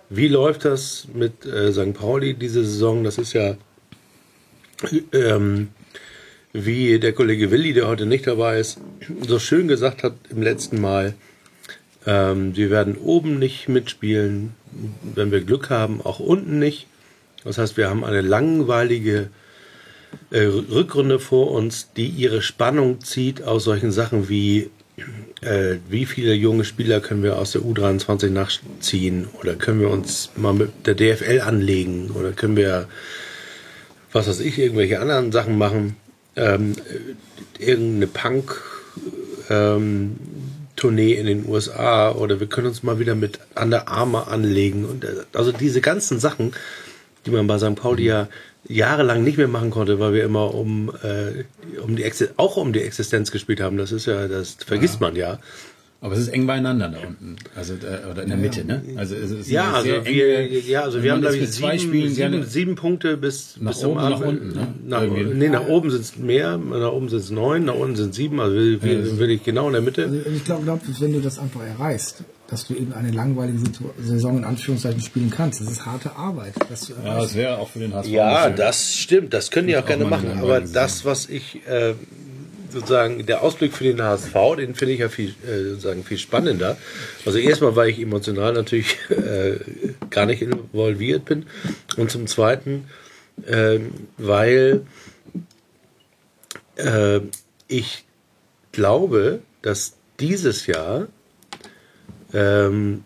Wie 0.09 0.27
läuft 0.27 0.65
das 0.65 1.07
mit 1.13 1.45
äh, 1.45 1.71
St. 1.73 1.93
Pauli 1.93 2.33
diese 2.35 2.63
Saison? 2.63 3.03
Das 3.03 3.17
ist 3.17 3.33
ja, 3.33 3.55
ähm, 5.11 5.69
wie 6.51 6.99
der 6.99 7.13
Kollege 7.13 7.49
Willi, 7.51 7.73
der 7.73 7.87
heute 7.87 8.05
nicht 8.05 8.27
dabei 8.27 8.59
ist, 8.59 8.79
so 9.27 9.39
schön 9.39 9.67
gesagt 9.67 10.03
hat 10.03 10.13
im 10.29 10.41
letzten 10.43 10.79
Mal, 10.81 11.13
ähm, 12.05 12.55
wir 12.55 12.69
werden 12.69 12.95
oben 12.97 13.39
nicht 13.39 13.69
mitspielen, 13.69 14.51
wenn 15.15 15.31
wir 15.31 15.41
Glück 15.41 15.69
haben, 15.69 16.01
auch 16.01 16.19
unten 16.19 16.59
nicht. 16.59 16.87
Das 17.43 17.57
heißt, 17.57 17.77
wir 17.77 17.89
haben 17.89 18.03
eine 18.03 18.21
langweilige 18.21 19.29
äh, 20.31 20.39
Rückrunde 20.41 21.19
vor 21.19 21.51
uns, 21.51 21.91
die 21.95 22.07
ihre 22.07 22.41
Spannung 22.41 23.01
zieht 23.01 23.43
aus 23.43 23.63
solchen 23.63 23.91
Sachen 23.91 24.29
wie, 24.29 24.69
äh, 25.41 25.75
wie 25.89 26.05
viele 26.05 26.33
junge 26.33 26.65
Spieler 26.65 26.99
können 26.99 27.23
wir 27.23 27.37
aus 27.37 27.51
der 27.51 27.61
U23 27.61 28.29
nachziehen? 28.29 29.27
Oder 29.39 29.55
können 29.55 29.79
wir 29.79 29.89
uns 29.89 30.31
mal 30.35 30.53
mit 30.53 30.71
der 30.85 30.95
DFL 30.95 31.41
anlegen? 31.41 32.11
Oder 32.11 32.31
können 32.31 32.55
wir, 32.55 32.87
was 34.11 34.27
weiß 34.27 34.39
ich, 34.39 34.59
irgendwelche 34.59 34.99
anderen 34.99 35.31
Sachen 35.31 35.57
machen, 35.57 35.97
ähm, 36.35 36.73
äh, 37.59 37.63
irgendeine 37.63 38.07
Punk, 38.07 38.61
ähm, 39.49 40.15
Tournee 40.75 41.13
in 41.13 41.27
den 41.27 41.47
USA 41.47 42.11
oder 42.11 42.39
wir 42.39 42.47
können 42.47 42.67
uns 42.67 42.81
mal 42.81 42.99
wieder 42.99 43.15
mit 43.15 43.39
Under 43.55 43.87
Armour 43.87 44.29
anlegen? 44.29 44.85
Und 44.85 45.03
äh, 45.03 45.23
also 45.33 45.51
diese 45.51 45.81
ganzen 45.81 46.19
Sachen, 46.19 46.53
die 47.25 47.31
man 47.31 47.47
bei 47.47 47.57
St. 47.57 47.75
Pauli 47.75 48.05
ja 48.05 48.27
jahrelang 48.67 49.23
nicht 49.23 49.37
mehr 49.37 49.47
machen 49.47 49.71
konnte, 49.71 49.99
weil 49.99 50.13
wir 50.13 50.23
immer 50.23 50.53
um, 50.53 50.89
äh, 51.03 51.43
um 51.81 51.95
die 51.95 52.03
Exi 52.03 52.27
auch 52.37 52.57
um 52.57 52.71
die 52.73 52.81
Existenz 52.81 53.31
gespielt 53.31 53.59
haben. 53.61 53.77
Das 53.77 53.91
ist 53.91 54.05
ja, 54.05 54.27
das 54.27 54.57
vergisst 54.65 55.01
man 55.01 55.15
ja. 55.15 55.39
Aber 55.99 56.15
es 56.15 56.19
ist 56.19 56.27
eng 56.29 56.45
beieinander 56.47 56.89
da 56.89 56.97
unten. 57.07 57.37
Also, 57.55 57.75
äh, 57.75 58.09
oder 58.11 58.23
in 58.23 58.27
der 58.29 58.37
Mitte, 58.37 58.65
ne? 58.65 58.83
Also, 58.97 59.15
es 59.15 59.31
ist 59.31 59.49
Ja, 59.49 59.71
also 59.71 59.87
sehr 59.87 60.05
wir, 60.05 60.39
enge- 60.39 60.67
ja, 60.67 60.81
also 60.81 61.01
wir 61.01 61.13
haben 61.13 61.21
glaube 61.21 61.37
ich 61.37 61.49
sieben, 61.49 62.09
sieben, 62.09 62.43
sieben 62.43 62.75
Punkte 62.75 63.15
bis 63.15 63.55
Nach 63.57 63.71
bis 63.71 63.79
zum 63.79 63.91
oben 63.91 64.01
nach 64.09 64.19
unten, 64.19 64.47
ne? 64.49 64.67
Nach, 64.85 65.01
Irgendwie. 65.01 65.33
nee, 65.33 65.47
nach 65.47 65.65
oben 65.65 65.89
sind 65.91 66.01
es 66.01 66.17
mehr, 66.17 66.57
nach 66.57 66.91
oben 66.91 67.07
sind 67.07 67.19
es 67.19 67.31
neun, 67.31 67.63
nach 67.63 67.75
unten 67.75 67.95
sind 67.95 68.09
es 68.09 68.17
sieben, 68.17 68.41
also 68.41 68.53
wir, 68.53 68.81
wir, 68.83 69.17
will 69.17 69.29
ich 69.31 69.43
genau 69.45 69.67
in 69.67 69.73
der 69.73 69.81
Mitte. 69.81 70.03
Also 70.03 70.17
ich 70.35 70.43
glaube, 70.43 70.63
glaub, 70.65 70.81
wenn 70.99 71.13
du 71.13 71.21
das 71.21 71.39
einfach 71.39 71.61
erreichst, 71.63 72.25
dass 72.47 72.67
du 72.67 72.73
eben 72.73 72.93
eine 72.93 73.11
langweilige 73.11 73.59
Saison 73.99 74.37
in 74.37 74.43
Anführungszeichen 74.43 75.01
spielen 75.01 75.29
kannst, 75.29 75.61
das 75.61 75.71
ist 75.71 75.85
harte 75.85 76.15
Arbeit. 76.15 76.53
Ja, 77.03 77.19
das 77.19 77.35
wäre 77.35 77.57
auch 77.57 77.69
für 77.69 77.79
den 77.79 77.93
HSV. 77.93 78.09
Ja, 78.09 78.49
das 78.49 78.95
stimmt, 78.95 79.33
das 79.33 79.49
können 79.49 79.67
die 79.67 79.77
auch 79.77 79.83
auch 79.83 79.87
gerne 79.87 80.05
machen. 80.05 80.39
Aber 80.39 80.61
das, 80.61 81.05
was 81.05 81.29
ich 81.29 81.65
äh, 81.67 81.93
sozusagen, 82.71 83.25
der 83.25 83.43
Ausblick 83.43 83.73
für 83.73 83.83
den 83.83 84.01
HSV, 84.01 84.33
den 84.57 84.75
finde 84.75 84.93
ich 84.93 84.99
ja 84.99 85.09
viel, 85.09 85.35
äh, 85.47 85.69
sozusagen 85.69 86.03
viel 86.03 86.17
spannender. 86.17 86.77
Also 87.25 87.37
erstmal, 87.37 87.75
weil 87.75 87.89
ich 87.89 87.99
emotional 87.99 88.53
natürlich 88.53 88.97
äh, 89.09 89.59
gar 90.09 90.25
nicht 90.25 90.41
involviert 90.41 91.25
bin. 91.25 91.45
Und 91.97 92.11
zum 92.11 92.27
Zweiten, 92.27 92.85
ähm, 93.47 93.91
weil 94.17 94.85
äh, 96.75 97.19
ich 97.67 98.05
glaube, 98.71 99.39
dass 99.61 99.93
dieses 100.19 100.67
Jahr 100.67 101.07
ähm, 102.33 103.03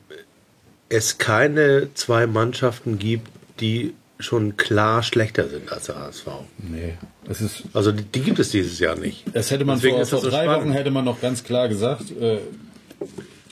es 0.90 1.18
keine 1.18 1.90
zwei 1.94 2.28
Mannschaften 2.28 2.98
gibt, 3.00 3.28
die 3.60 3.94
schon 4.20 4.58
klar 4.58 5.04
schlechter 5.04 5.48
sind 5.48 5.72
als 5.72 5.86
der 5.86 6.00
HSV. 6.00 6.26
Nee, 6.58 6.96
das 7.26 7.42
ist. 7.42 7.64
Also 7.74 7.92
die, 7.92 8.04
die 8.04 8.22
gibt 8.22 8.40
es 8.40 8.50
dieses 8.50 8.80
Jahr 8.80 8.96
nicht. 8.96 9.26
Das 9.34 9.52
hätte 9.52 9.64
man 9.66 9.76
Deswegen 9.76 9.98
vor, 9.98 10.06
vor 10.06 10.20
so 10.22 10.30
drei 10.30 10.44
spannend. 10.46 10.66
Wochen 10.66 10.72
hätte 10.74 10.92
man 10.92 11.06
noch 11.06 11.22
ganz 11.22 11.44
klar 11.44 11.68
gesagt, 11.68 12.12
äh, 12.20 12.40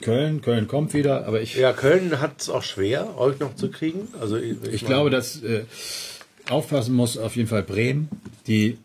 Köln, 0.01 0.41
Köln 0.41 0.67
kommt 0.67 0.93
wieder, 0.93 1.25
aber 1.27 1.41
ich, 1.41 1.55
Ja, 1.55 1.73
Köln 1.73 2.19
hat 2.19 2.41
es 2.41 2.49
auch 2.49 2.63
schwer, 2.63 3.17
euch 3.17 3.39
noch 3.39 3.55
zu 3.55 3.69
kriegen. 3.69 4.07
Also 4.19 4.37
ich, 4.37 4.55
ich 4.71 4.81
meine, 4.83 4.95
glaube, 4.95 5.09
dass 5.09 5.41
äh, 5.43 5.63
aufpassen 6.49 6.95
muss 6.95 7.17
auf 7.17 7.35
jeden 7.35 7.47
Fall 7.47 7.63
Bremen, 7.63 8.09
die 8.47 8.77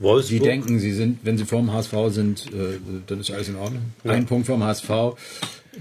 Wolfsburg, 0.00 0.28
Sie 0.28 0.38
denken, 0.40 0.78
sie 0.78 0.92
sind, 0.92 1.18
wenn 1.24 1.36
sie 1.38 1.44
vorm 1.44 1.72
HSV 1.72 1.92
sind, 2.10 2.46
äh, 2.52 2.78
dann 3.06 3.20
ist 3.20 3.30
alles 3.32 3.48
in 3.48 3.56
Ordnung. 3.56 3.82
Ein 4.04 4.26
Punkt 4.26 4.46
vorm 4.46 4.62
HSV, 4.62 4.88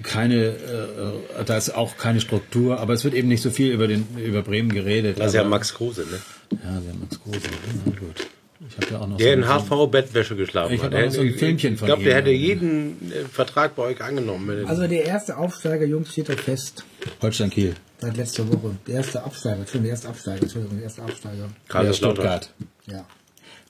keine, 0.03 0.45
äh, 0.47 1.43
da 1.45 1.57
ist 1.57 1.69
auch 1.75 1.97
keine 1.97 2.21
Struktur, 2.21 2.79
aber 2.79 2.93
es 2.93 3.03
wird 3.03 3.13
eben 3.13 3.27
nicht 3.27 3.41
so 3.41 3.49
viel 3.51 3.71
über 3.71 3.87
den 3.87 4.05
über 4.23 4.41
Bremen 4.41 4.69
geredet. 4.73 5.19
das 5.19 5.27
ist 5.27 5.33
ja 5.35 5.43
Max 5.43 5.73
Kruse, 5.73 6.01
ne? 6.01 6.19
Ja, 6.63 6.79
der 6.79 6.93
Max 6.95 7.19
Kruse. 7.21 7.39
Ja, 7.85 7.91
gut. 7.99 8.27
Ich 8.69 8.75
habe 8.77 8.87
ja 8.93 8.99
auch 9.01 9.07
noch 9.07 9.17
Der 9.17 9.33
so 9.33 9.33
in 9.33 9.47
HV-Bettwäsche 9.47 10.35
geschlafen 10.35 10.73
Ich 10.73 10.81
hat. 10.83 10.91
hab 10.93 10.99
auch 10.99 11.05
noch 11.05 11.11
so 11.11 11.21
ein 11.21 11.27
Ich- 11.27 11.35
Filmchen 11.37 11.73
ich 11.73 11.79
von 11.79 11.85
glaube, 11.87 12.03
der 12.03 12.15
hätte 12.15 12.31
jeden 12.31 13.11
äh, 13.11 13.23
Vertrag 13.31 13.75
bei 13.75 13.83
euch 13.83 14.01
angenommen. 14.01 14.65
Also 14.67 14.87
der 14.87 15.05
erste 15.05 15.37
Aufsteiger, 15.37 15.85
Jungs, 15.85 16.11
steht 16.11 16.29
doch 16.29 16.39
fest. 16.39 16.83
Holstein 17.21 17.49
Kiel. 17.51 17.75
Seit 17.99 18.17
letzter 18.17 18.47
Woche. 18.51 18.75
Der 18.87 18.95
erste 18.95 19.23
Absteiger, 19.23 19.59
Entschuldigung, 19.59 19.85
der 19.87 19.93
erste 19.93 20.09
Absteiger, 20.09 20.41
Entschuldigung, 20.43 20.77
der 20.77 20.83
erste 20.85 21.01
Absteiger. 21.03 21.37
Ja, 21.37 21.49
Kaiserslautern. 21.69 22.15
Stuttgart. 22.15 22.53
Ja. 22.87 23.05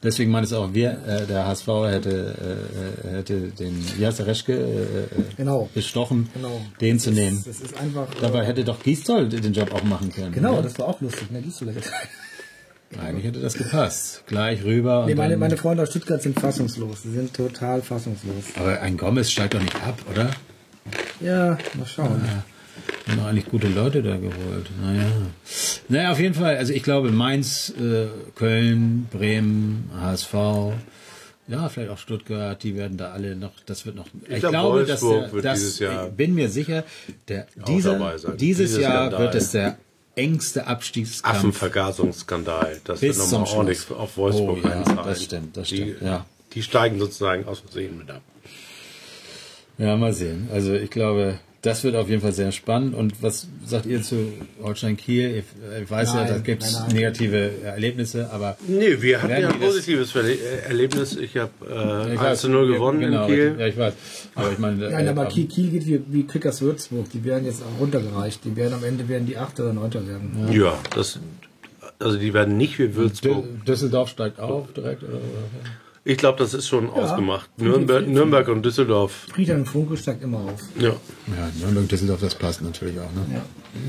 Deswegen 0.03 0.29
meint 0.31 0.45
es 0.45 0.53
auch, 0.53 0.73
wir, 0.73 0.91
äh, 1.07 1.25
der 1.25 1.47
HSV 1.47 1.67
hätte, 1.89 2.67
äh, 3.03 3.07
hätte 3.17 3.39
den, 3.49 3.83
wie 3.97 4.05
heißt 4.05 4.19
der 4.19 4.27
Reschke, 4.27 4.53
äh, 4.53 4.61
äh, 4.61 5.07
Genau. 5.37 5.69
bestochen, 5.73 6.29
Genau. 6.35 6.61
den 6.79 6.99
zu 6.99 7.11
nehmen. 7.11 7.43
Das 7.45 7.59
ist 7.59 7.75
einfach. 7.79 8.07
Dabei 8.21 8.45
hätte 8.45 8.63
doch 8.63 8.81
Gisdol 8.83 9.27
den 9.27 9.53
Job 9.53 9.73
auch 9.73 9.83
machen 9.83 10.11
können. 10.11 10.31
Genau, 10.33 10.53
oder? 10.53 10.63
das 10.63 10.77
war 10.77 10.87
auch 10.87 11.01
lustig. 11.01 11.31
Ne? 11.31 11.43
Eigentlich 13.01 13.25
hätte 13.25 13.41
das 13.41 13.55
gepasst. 13.55 14.23
Gleich 14.27 14.63
rüber. 14.63 15.03
Nee, 15.05 15.11
und 15.13 15.17
meine, 15.17 15.35
meine 15.35 15.57
Freunde 15.57 15.83
aus 15.83 15.89
Stuttgart 15.89 16.21
sind 16.21 16.39
fassungslos. 16.39 17.03
Sie 17.03 17.11
sind 17.11 17.33
total 17.33 17.81
fassungslos. 17.81 18.43
aber 18.55 18.79
ein 18.81 18.97
Gomez 18.97 19.31
steigt 19.31 19.55
doch 19.55 19.61
nicht 19.61 19.75
ab, 19.83 19.97
oder? 20.11 20.29
Ja, 21.19 21.57
mal 21.73 21.85
schauen. 21.85 22.21
Haben 23.07 23.19
eigentlich 23.25 23.45
gute 23.45 23.67
Leute 23.67 24.03
da 24.03 24.17
geholt. 24.17 24.67
Naja. 24.81 25.05
Naja, 25.89 26.11
auf 26.11 26.19
jeden 26.19 26.33
Fall. 26.33 26.57
Also 26.57 26.73
ich 26.73 26.83
glaube 26.83 27.11
Mainz, 27.11 27.73
äh, 27.79 28.07
Köln, 28.35 29.07
Bremen, 29.11 29.89
HSV, 29.99 30.33
ja, 31.47 31.69
vielleicht 31.69 31.91
auch 31.91 31.97
Stuttgart, 31.97 32.61
die 32.61 32.75
werden 32.75 32.97
da 32.97 33.11
alle 33.11 33.35
noch, 33.35 33.53
das 33.65 33.85
wird 33.85 33.95
noch. 33.95 34.07
Ich, 34.27 34.39
glaub, 34.39 34.51
glaube, 34.51 34.85
dass 34.85 34.99
der, 34.99 35.31
wird 35.31 35.45
dass, 35.45 35.59
dieses 35.59 35.79
Jahr 35.79 36.07
ich 36.07 36.13
bin 36.13 36.35
mir 36.35 36.49
sicher, 36.49 36.83
der, 37.29 37.47
dieser, 37.67 38.17
sein. 38.17 38.35
dieses 38.37 38.71
Dieses 38.71 38.81
Jahr 38.81 39.07
Skandal. 39.07 39.19
wird 39.21 39.35
es 39.35 39.51
der 39.51 39.77
engste 40.15 40.67
Abstiegskampf 40.67 41.37
Affenvergasungsskandal. 41.37 42.81
Das 42.83 42.99
bis 42.99 43.17
wird 43.17 43.31
nochmal 43.31 43.55
ordentlich 43.55 43.79
auf 43.91 44.17
Wolfsburg 44.17 44.59
Oh 44.61 44.67
ja, 44.67 44.73
einzahlen. 44.73 44.99
das 45.05 45.23
stimmt, 45.23 45.55
das 45.57 45.67
die, 45.69 45.75
stimmt, 45.77 46.01
ja. 46.01 46.25
Die 46.53 46.63
steigen 46.63 46.99
sozusagen 46.99 47.45
aus 47.45 47.59
Versehen 47.59 47.97
mit 47.97 48.09
ab. 48.09 48.21
Ja, 49.77 49.95
mal 49.95 50.11
sehen. 50.13 50.49
Also 50.51 50.73
ich 50.73 50.89
glaube, 50.89 51.39
das 51.61 51.83
wird 51.83 51.95
auf 51.95 52.07
jeden 52.09 52.21
Fall 52.21 52.33
sehr 52.33 52.51
spannend. 52.51 52.93
Und 52.95 53.21
was 53.23 53.47
sagt 53.65 53.85
ihr 53.87 54.01
zu 54.03 54.31
Holstein 54.61 54.95
Kiel? 54.95 55.43
Ich, 55.81 55.89
weiß 55.89 56.13
Nein, 56.13 56.27
ja, 56.27 56.33
da 56.33 56.39
gibt 56.39 56.63
es 56.63 56.87
negative 56.87 57.51
Erlebnisse, 57.63 58.29
aber 58.31 58.57
Nee, 58.67 59.01
wir 59.01 59.21
hatten 59.21 59.41
ja 59.41 59.49
ein 59.49 59.59
positives 59.59 60.15
äh, 60.15 60.37
Erlebnis. 60.67 61.15
Ich 61.17 61.35
habe 61.37 61.51
äh, 62.09 62.13
ich 62.13 62.19
1 62.19 62.41
zu 62.41 62.49
0 62.49 62.71
gewonnen 62.73 62.99
genau, 62.99 63.27
in 63.27 63.33
Kiel. 63.33 63.55
Ja, 63.59 63.65
ich 63.67 63.77
weiß. 63.77 63.93
Aber 64.35 64.51
ich 64.51 64.59
meine, 64.59 64.89
Nein, 64.89 65.07
äh, 65.07 65.09
aber 65.09 65.25
Kiel, 65.25 65.47
Kiel 65.47 65.69
geht 65.71 65.87
wie, 65.87 66.01
wie 66.07 66.23
Kickers 66.23 66.61
Würzburg. 66.61 67.09
Die 67.11 67.23
werden 67.23 67.45
jetzt 67.45 67.63
auch 67.63 67.79
runtergereicht. 67.81 68.45
Die 68.45 68.55
werden 68.55 68.73
am 68.75 68.83
Ende 68.83 69.07
werden 69.09 69.25
die 69.25 69.37
Achter 69.37 69.63
oder 69.63 69.73
Neunter 69.73 70.07
werden. 70.07 70.49
Ja, 70.51 70.77
das, 70.95 71.19
also 71.99 72.17
die 72.17 72.33
werden 72.33 72.57
nicht 72.57 72.77
wie 72.79 72.93
Würzburg. 72.95 73.43
Dü- 73.45 73.65
Düsseldorf 73.65 74.09
steigt 74.09 74.39
auf 74.39 74.71
direkt. 74.73 75.03
Oder, 75.03 75.13
oder? 75.13 75.21
Ich 76.09 76.17
glaube, 76.17 76.39
das 76.39 76.53
ist 76.53 76.69
schon 76.69 76.89
ausgemacht. 76.89 77.49
Nürnberg, 77.57 78.07
Nürnberg 78.07 78.47
und 78.47 78.63
Düsseldorf. 78.63 79.27
Friedhelm 79.29 79.65
Funke 79.65 79.97
steigt 79.97 80.23
immer 80.23 80.37
auf. 80.37 80.61
Ja, 80.79 80.95
Ja, 81.27 81.51
Nürnberg, 81.59 81.89
Düsseldorf, 81.89 82.21
das 82.21 82.33
passt 82.33 82.61
natürlich 82.61 82.97
auch. 82.97 83.11
Ne? 83.11 83.41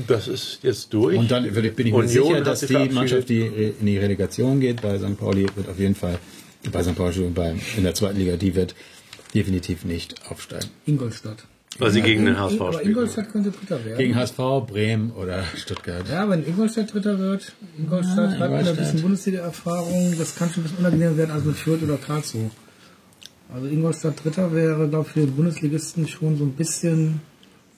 das 0.05 0.27
ist 0.27 0.59
jetzt 0.61 0.93
durch. 0.93 1.17
Und 1.17 1.31
dann 1.31 1.49
bin 1.49 1.63
ich 1.63 1.77
mir 1.77 1.95
Union 1.95 2.07
sicher, 2.07 2.41
dass 2.41 2.59
die. 2.59 2.89
Mannschaft, 2.89 3.29
die 3.29 3.41
in 3.79 3.85
die 3.85 3.97
Relegation 3.97 4.59
geht, 4.59 4.81
bei 4.81 4.99
St. 4.99 5.17
Pauli, 5.17 5.47
wird 5.55 5.69
auf 5.69 5.79
jeden 5.79 5.95
Fall, 5.95 6.19
bei 6.69 6.83
St. 6.83 6.95
Pauli, 6.95 7.21
bei, 7.33 7.55
in 7.77 7.83
der 7.83 7.93
zweiten 7.93 8.19
Liga, 8.19 8.35
die 8.35 8.53
wird 8.53 8.75
definitiv 9.33 9.85
nicht 9.85 10.15
aufsteigen. 10.29 10.69
Ingolstadt. 10.85 11.45
Weil 11.79 11.91
sie 11.91 12.01
gegen 12.01 12.25
den 12.25 12.39
HSV 12.39 12.61
Aber 12.61 12.73
spielen. 12.73 12.89
Ingolstadt 12.91 13.31
könnte 13.31 13.51
Dritter 13.51 13.83
werden. 13.85 13.97
Gegen 13.97 14.15
HSV, 14.15 14.37
Bremen 14.67 15.11
oder 15.11 15.43
Stuttgart. 15.55 16.07
Ja, 16.09 16.29
wenn 16.29 16.45
Ingolstadt 16.45 16.93
Dritter 16.93 17.17
wird, 17.19 17.53
Ingolstadt 17.77 18.17
Ah, 18.17 18.21
hat 18.23 18.31
mit 18.31 18.41
ein 18.41 18.49
Ingolstadt. 18.51 18.77
bisschen 18.77 19.01
Bundesliga-Erfahrung, 19.01 20.15
das 20.17 20.35
kann 20.35 20.49
schon 20.49 20.61
ein 20.61 20.63
bisschen 20.63 20.79
unangenehmer 20.79 21.17
werden 21.17 21.31
als 21.31 21.43
mit 21.45 21.55
Fürth 21.55 21.81
oder 21.83 21.97
Karlsruhe. 21.97 22.51
Also 23.53 23.67
Ingolstadt 23.67 24.23
Dritter 24.23 24.53
wäre, 24.53 24.87
glaube 24.89 25.05
ich, 25.07 25.13
für 25.13 25.19
den 25.21 25.35
Bundesligisten 25.35 26.07
schon 26.07 26.37
so 26.37 26.43
ein 26.43 26.51
bisschen... 26.53 27.21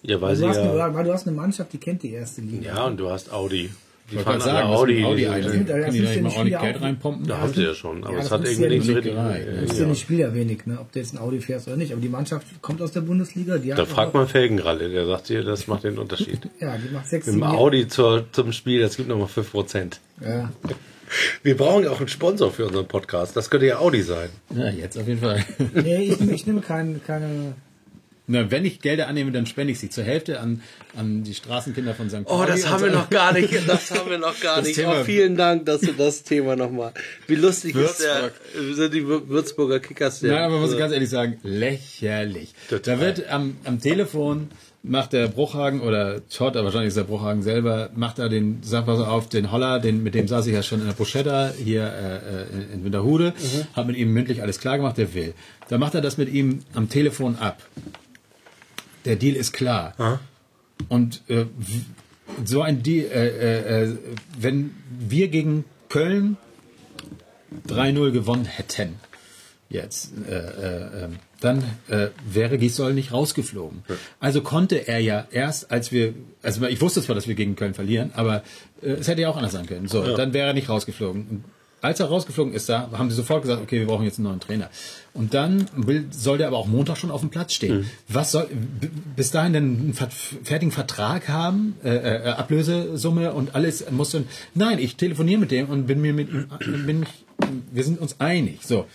Ja, 0.04 0.20
weil 0.20 0.36
sie 0.36 0.42
Du 0.44 0.50
hast, 0.50 0.58
ja, 0.58 0.64
eine, 0.86 0.96
weil 0.96 1.04
du 1.04 1.14
hast 1.14 1.28
eine 1.28 1.36
Mannschaft, 1.36 1.72
die 1.74 1.78
kennt 1.78 2.02
die 2.04 2.12
erste 2.12 2.42
Liga. 2.42 2.74
ja, 2.76 2.86
und 2.86 2.98
du 3.00 3.10
hast 3.10 3.32
Audi. 3.32 3.70
Die 4.12 4.18
Ich 4.18 4.22
fahren 4.22 4.42
sagen, 4.42 4.68
Audi. 4.68 5.04
Audi, 5.04 5.28
ein. 5.28 5.44
Stimmt, 5.44 5.72
aber 5.72 5.80
das 5.80 5.86
Können 5.86 5.98
die 5.98 6.04
ist 6.04 6.10
da 6.10 6.14
ja 6.14 6.22
nicht 6.22 6.22
mal 6.22 6.30
nicht 6.30 6.38
ordentlich 6.38 6.60
Geld 6.60 6.82
reinpumpen? 6.82 7.28
Da 7.28 7.38
haben 7.38 7.54
sie 7.54 7.64
ja 7.64 7.74
schon, 7.74 8.04
aber 8.04 8.14
Ja, 8.14 8.20
es 8.20 8.30
das 8.30 8.40
hat 8.40 8.46
irgendwie 8.46 8.64
ja 8.64 8.70
nicht 8.70 8.86
so 8.86 8.94
richtig. 8.94 9.14
Ne? 9.14 9.58
bist 9.62 9.80
ja 9.80 9.86
nicht 9.86 10.02
spielerwenig, 10.02 10.66
ne? 10.66 10.78
ob 10.80 10.92
du 10.92 11.00
jetzt 11.00 11.14
ein 11.14 11.18
Audi 11.18 11.40
fährst 11.40 11.68
oder 11.68 11.78
nicht. 11.78 11.92
Aber 11.94 12.02
die 12.02 12.10
Mannschaft 12.10 12.48
kommt 12.62 12.82
aus 12.82 12.92
der 12.92 13.02
Bundesliga. 13.02 13.58
Die 13.58 13.70
Da 13.70 13.86
fragt 13.86 14.14
man 14.14 14.28
Felgenralle, 14.28 14.90
der 14.90 15.06
sagt 15.06 15.30
dir, 15.30 15.44
das 15.44 15.68
macht 15.68 15.84
den 15.84 15.98
Unterschied. 15.98 16.40
Ja, 16.60 16.78
die 16.78 16.94
macht 16.94 17.08
sechs, 17.08 17.28
Im 17.28 17.36
sieben 17.36 17.46
Audi 17.46 17.88
zur, 17.88 18.26
zum 18.32 18.52
Spiel, 18.52 18.82
das 18.82 18.98
gibt 18.98 19.10
nochmal 19.10 19.28
5%. 19.28 19.94
Ja. 20.24 20.52
Wir 21.44 21.58
brauchen 21.58 21.88
auch 21.88 22.00
einen 22.00 22.08
Sponsor 22.08 22.52
für 22.52 22.68
unseren 22.68 22.88
Podcast. 22.88 23.36
Das 23.36 23.50
könnte 23.50 23.66
ja 23.66 23.80
Audi 23.80 24.02
sein. 24.02 24.30
Ja, 24.54 24.70
jetzt 24.70 24.98
auf 24.98 25.08
jeden 25.08 25.22
Fall. 25.22 25.44
Nee, 25.74 26.04
ich, 26.04 26.22
ich 26.32 26.46
nehme 26.46 26.62
kein, 26.62 27.02
keine... 27.06 27.54
Na, 28.32 28.50
wenn 28.50 28.66
ich 28.66 28.80
Gelder 28.82 29.08
annehme, 29.08 29.32
dann 29.32 29.46
spende 29.46 29.72
ich 29.74 29.80
sie 29.80 29.90
zur 29.90 30.04
Hälfte 30.04 30.40
an, 30.40 30.62
an 30.98 31.24
die 31.24 31.34
Straßenkinder 31.34 31.94
von 31.94 32.10
St. 32.10 32.20
Oh, 32.26 32.38
Pauli. 32.38 32.48
das 32.48 32.70
haben 32.70 32.84
wir 32.84 32.92
noch 32.92 33.10
gar 33.10 33.34
nicht. 33.34 33.52
Das 33.68 33.92
haben 33.92 34.10
wir 34.10 34.18
noch 34.18 34.40
gar 34.40 34.58
Das 34.58 34.68
nicht. 34.68 34.76
Thema- 34.78 35.02
oh, 35.02 35.04
vielen 35.04 35.36
Dank, 35.36 35.66
dass 35.66 35.82
du 35.82 35.92
das 35.92 36.24
Thema 36.24 36.56
nochmal. 36.56 36.94
Wie 37.28 37.36
lustig 37.36 37.76
ist 37.76 38.00
der, 38.02 38.32
sind 38.74 38.94
die 38.94 39.02
Wür- 39.04 39.28
Würzburger 39.28 39.80
Kickers 39.80 40.22
der. 40.22 40.32
Nein, 40.32 40.44
aber 40.44 40.54
man 40.60 40.62
muss 40.70 40.78
ganz 40.78 40.94
ehrlich 40.94 41.10
sagen, 41.10 41.40
lächerlich. 41.44 42.54
Total. 42.70 42.96
Da 42.98 43.02
wird 43.02 43.30
am, 43.30 43.58
am 43.66 43.80
Telefon 43.82 44.48
macht 44.84 45.14
der 45.14 45.28
Bruchhagen 45.28 45.80
oder 45.82 46.22
Schott, 46.32 46.56
aber 46.56 46.66
wahrscheinlich 46.66 46.88
ist 46.88 46.98
der 46.98 47.04
Bruchhagen 47.04 47.44
selber, 47.44 47.92
macht 47.96 48.18
da 48.18 48.30
den, 48.30 48.62
sag 48.64 48.88
mal 48.88 48.98
so 48.98 49.06
auf, 49.06 49.30
den 49.30 49.52
Holler, 49.52 49.80
den, 49.80 50.02
mit 50.02 50.16
dem 50.16 50.28
saß 50.28 50.48
ich 50.48 50.54
ja 50.54 50.64
schon 50.64 50.80
in 50.80 50.88
der 50.88 50.94
Bruschetta 50.94 51.52
hier 51.64 51.84
äh, 51.84 52.16
äh, 52.42 52.74
in 52.74 52.84
Winterhude, 52.84 53.34
hat 53.74 53.86
mit 53.86 53.96
ihm 53.96 54.12
mündlich 54.12 54.42
alles 54.42 54.60
klar 54.60 54.78
gemacht, 54.78 54.98
der 54.98 55.14
will. 55.14 55.36
Da 55.70 55.78
macht 55.78 55.94
er 55.94 56.02
das 56.02 56.18
mit 56.18 56.34
ihm 56.34 56.60
am 56.74 56.90
Telefon 56.90 57.36
ab. 57.36 57.62
Der 59.06 59.16
Deal 59.16 59.36
ist 59.36 59.54
klar. 59.54 59.94
Und 60.90 61.22
äh, 61.28 61.46
so 62.46 62.62
ein 62.62 62.84
Deal, 62.84 63.06
äh, 63.12 63.28
äh, 63.28 63.84
äh, 63.84 63.98
wenn 64.40 64.76
wir 65.00 65.28
gegen 65.28 65.66
Köln 65.90 66.38
3-0 67.68 68.12
gewonnen 68.12 68.46
hätten, 68.46 68.96
jetzt, 69.70 70.12
äh, 70.28 70.34
äh, 70.34 71.06
äh, 71.06 71.10
dann 71.40 71.64
wäre 72.24 72.60
Gisdol 72.60 72.94
nicht 72.94 73.12
rausgeflogen. 73.14 73.84
Also 74.20 74.42
konnte 74.42 74.88
er 74.88 75.00
ja 75.00 75.26
erst, 75.32 75.72
als 75.72 75.92
wir, 75.92 76.14
also 76.44 76.64
ich 76.68 76.82
wusste 76.82 77.02
zwar, 77.02 77.16
dass 77.16 77.28
wir 77.28 77.34
gegen 77.34 77.56
Köln 77.56 77.74
verlieren, 77.74 78.12
aber 78.14 78.44
es 78.82 79.08
hätte 79.08 79.22
ja 79.22 79.30
auch 79.30 79.38
anders 79.38 79.54
sein 79.54 79.66
können. 79.66 79.88
So, 79.88 80.16
dann 80.16 80.34
wäre 80.34 80.50
er 80.50 80.54
nicht 80.54 80.70
rausgeflogen. 80.70 81.28
Und 81.28 81.44
als 81.82 82.00
er 82.00 82.06
rausgeflogen 82.08 82.54
ist, 82.54 82.70
da 82.70 82.92
haben 82.92 83.10
sie 83.10 83.16
sofort 83.16 83.42
gesagt, 83.42 83.60
okay, 83.60 83.80
wir 83.80 83.88
brauchen 83.88 84.06
jetzt 84.06 84.20
einen 84.20 84.28
neuen 84.28 84.40
Trainer. 84.40 84.70
Und 85.14 85.34
dann 85.34 85.66
will, 85.76 86.06
soll 86.12 86.38
der 86.38 86.48
aber 86.48 86.58
auch 86.58 86.68
Montag 86.68 86.98
schon 86.98 87.12
auf 87.12 87.20
dem 87.20 87.30
Platz 87.30 87.54
stehen. 87.54 87.90
Was 88.08 88.32
soll 88.32 88.48
bis 89.16 89.32
dahin 89.32 89.52
denn 89.52 89.64
einen 89.64 89.94
fertigen 89.94 90.72
Vertrag 90.72 91.28
haben, 91.28 91.76
äh, 91.84 91.90
äh, 91.90 92.30
Ablösesumme 92.30 93.34
und 93.34 93.54
alles 93.54 93.90
muss 93.92 94.12
dann. 94.12 94.26
Nein, 94.54 94.80
ich 94.80 94.96
telefoniere 94.96 95.40
mit 95.40 95.52
dem 95.52 95.70
und 95.70 95.86
bin 95.86 96.00
mir 96.00 96.14
mit 96.14 96.30
ihm, 96.30 96.48
bin 96.86 97.02
mich, 97.02 97.10
wir 97.72 97.84
sind 97.84 98.00
uns 98.00 98.22
einig. 98.22 98.60
So. 98.64 98.88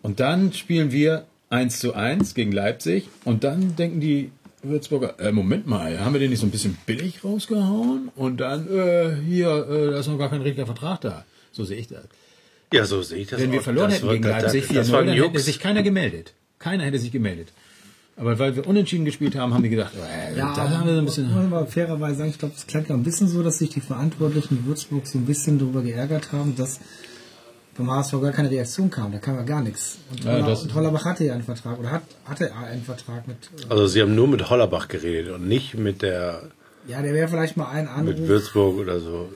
Und 0.00 0.20
dann 0.20 0.52
spielen 0.54 0.92
wir 0.92 1.26
1 1.50 1.78
zu 1.78 1.94
1 1.94 2.34
gegen 2.34 2.52
Leipzig 2.52 3.08
und 3.24 3.44
dann 3.44 3.76
denken 3.76 4.00
die 4.00 4.30
Würzburger, 4.62 5.20
äh, 5.20 5.30
Moment 5.30 5.66
mal, 5.66 6.00
haben 6.00 6.14
wir 6.14 6.20
den 6.20 6.30
nicht 6.30 6.40
so 6.40 6.46
ein 6.46 6.50
bisschen 6.50 6.78
billig 6.86 7.22
rausgehauen? 7.22 8.10
Und 8.16 8.38
dann, 8.38 8.66
äh, 8.66 9.14
hier, 9.26 9.48
äh, 9.68 9.90
da 9.90 9.98
ist 9.98 10.08
noch 10.08 10.18
gar 10.18 10.30
kein 10.30 10.40
richtiger 10.40 10.66
Vertrag 10.66 11.02
da. 11.02 11.24
So 11.52 11.64
sehe 11.64 11.76
ich 11.76 11.88
das. 11.88 12.04
Ja, 12.74 12.84
so 12.84 13.02
sehe 13.02 13.18
ich 13.18 13.28
das 13.28 13.40
Wenn 13.40 13.52
wir 13.52 13.60
verloren 13.62 13.90
Das 13.90 13.98
hätten 13.98 14.10
gegen 14.10 14.24
Leipzig 14.24 14.68
das 14.68 14.88
4-0, 14.88 14.92
war 14.92 15.00
ein 15.00 15.06
dann 15.06 15.16
hätte 15.16 15.38
sich 15.40 15.58
keiner 15.58 15.82
gemeldet. 15.82 16.32
Keiner 16.58 16.84
hätte 16.84 16.98
sich 16.98 17.12
gemeldet. 17.12 17.48
Aber 18.16 18.38
weil 18.38 18.54
wir 18.54 18.66
unentschieden 18.66 19.04
gespielt 19.04 19.34
haben, 19.34 19.52
haben 19.54 19.62
die 19.64 19.68
gedacht, 19.70 19.92
äh, 19.96 20.38
Ja, 20.38 20.54
da 20.54 20.70
haben 20.70 20.86
wir 20.86 20.94
so 20.94 21.00
ein 21.00 21.04
bisschen... 21.04 21.34
man 21.34 21.52
aber 21.52 21.66
fairerweise 21.66 22.18
sagen, 22.18 22.30
ich 22.30 22.38
glaube, 22.38 22.54
es 22.56 22.66
klang 22.66 22.84
ja 22.88 22.94
ein 22.94 23.02
bisschen 23.02 23.26
so, 23.28 23.42
dass 23.42 23.58
sich 23.58 23.70
die 23.70 23.80
Verantwortlichen 23.80 24.58
in 24.58 24.66
Würzburg 24.66 25.06
so 25.06 25.18
ein 25.18 25.26
bisschen 25.26 25.58
darüber 25.58 25.82
geärgert 25.82 26.30
haben, 26.32 26.54
dass 26.54 26.78
beim 27.76 27.90
HSV 27.90 28.12
gar 28.22 28.30
keine 28.30 28.50
Reaktion 28.52 28.88
kam. 28.88 29.10
Da 29.10 29.18
kam 29.18 29.34
ja 29.34 29.42
gar 29.42 29.60
nichts. 29.62 29.98
Und, 30.12 30.22
Ja, 30.24 30.34
Holler, 30.34 30.46
das- 30.46 30.62
und 30.62 30.74
Hollerbach 30.74 31.04
hatte 31.04 31.24
ja 31.24 31.32
einen 31.34 31.42
Vertrag 31.42 31.76
oder 31.80 31.90
hat, 31.90 32.02
hatte 32.24 32.54
einen 32.54 32.84
Vertrag 32.84 33.26
mit. 33.26 33.36
äh, 33.68 33.70
Also 33.72 33.88
sie 33.88 34.00
haben 34.00 34.14
nur 34.14 34.28
mit 34.28 34.48
Hollerbach 34.48 34.86
geredet 34.86 35.34
und 35.34 35.48
nicht 35.48 35.74
mit 35.76 36.02
der 36.02 36.42
Ja, 36.86 37.02
der 37.02 37.14
wäre 37.14 37.26
vielleicht 37.26 37.56
mal 37.56 37.68
ein 37.68 37.88
Anruf. 37.88 38.14
mit 38.16 38.28
Würzburg 38.28 38.78
oder 38.78 39.00
so. 39.00 39.28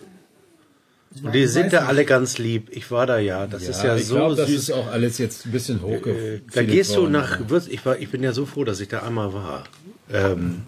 Und 1.23 1.35
die 1.35 1.47
sind 1.47 1.73
da 1.73 1.86
alle 1.86 2.05
ganz 2.05 2.39
lieb. 2.39 2.69
Ich 2.70 2.90
war 2.90 3.07
da 3.07 3.19
ja. 3.19 3.47
Das 3.47 3.62
ist 3.62 3.82
ja 3.82 3.97
ich 3.97 4.07
so 4.07 4.16
glaube, 4.16 4.36
das 4.36 4.49
süß. 4.49 4.59
ist 4.61 4.70
auch 4.70 4.86
alles 4.89 5.19
jetzt 5.19 5.47
ein 5.47 5.53
bisschen 5.53 5.82
hochge... 5.82 6.11
Äh, 6.11 6.40
da 6.53 6.62
gehst 6.62 6.97
du 6.97 7.09
nach 7.09 7.39
Würzburg. 7.49 7.74
Ich, 7.74 7.86
war, 7.86 7.99
ich 7.99 8.11
bin 8.11 8.23
ja 8.23 8.32
so 8.32 8.47
froh, 8.47 8.65
dass 8.65 8.81
ich 8.81 8.89
da 8.89 9.03
einmal 9.03 9.32
war. 9.32 9.65
Ähm, 10.12 10.62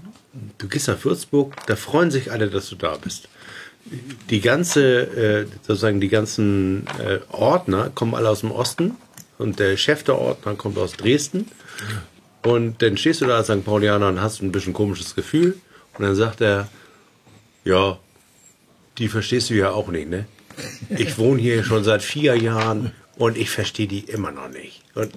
du 0.59 0.69
gehst 0.69 0.89
nach 0.89 1.03
Würzburg, 1.05 1.55
da 1.67 1.77
freuen 1.77 2.11
sich 2.11 2.31
alle, 2.33 2.49
dass 2.49 2.69
du 2.69 2.77
da 2.77 2.97
bist. 2.97 3.29
Die 4.29 4.41
ganze, 4.41 5.03
äh, 5.03 5.47
sozusagen 5.63 6.01
die 6.01 6.09
ganzen 6.09 6.87
äh, 6.99 7.19
Ordner 7.33 7.91
kommen 7.95 8.15
alle 8.15 8.29
aus 8.29 8.41
dem 8.41 8.51
Osten 8.51 8.97
und 9.39 9.59
der 9.59 9.77
Chef 9.77 10.03
der 10.03 10.19
Ordner 10.19 10.55
kommt 10.55 10.79
aus 10.79 10.93
Dresden. 10.93 11.47
Und 12.43 12.83
dann 12.83 12.97
stehst 12.97 13.21
du 13.21 13.27
da 13.27 13.37
als 13.37 13.47
St. 13.47 13.65
Paulianer 13.65 14.09
und 14.09 14.21
hast 14.21 14.43
ein 14.43 14.53
bisschen 14.53 14.73
komisches 14.73 15.15
Gefühl. 15.15 15.57
Und 15.97 16.05
dann 16.05 16.15
sagt 16.15 16.41
er, 16.41 16.69
ja, 17.65 17.99
die 18.99 19.09
verstehst 19.09 19.51
du 19.51 19.55
ja 19.55 19.71
auch 19.71 19.89
nicht, 19.89 20.09
ne? 20.09 20.27
Ich 20.91 21.19
wohne 21.19 21.41
hier 21.41 21.65
schon 21.65 21.85
seit 21.85 22.03
vier 22.03 22.37
Jahren 22.37 22.93
und 23.16 23.37
ich 23.37 23.51
verstehe 23.51 23.87
die 23.87 24.01
immer 24.01 24.31
noch 24.31 24.49
nicht. 24.49 24.82
Und, 24.95 25.12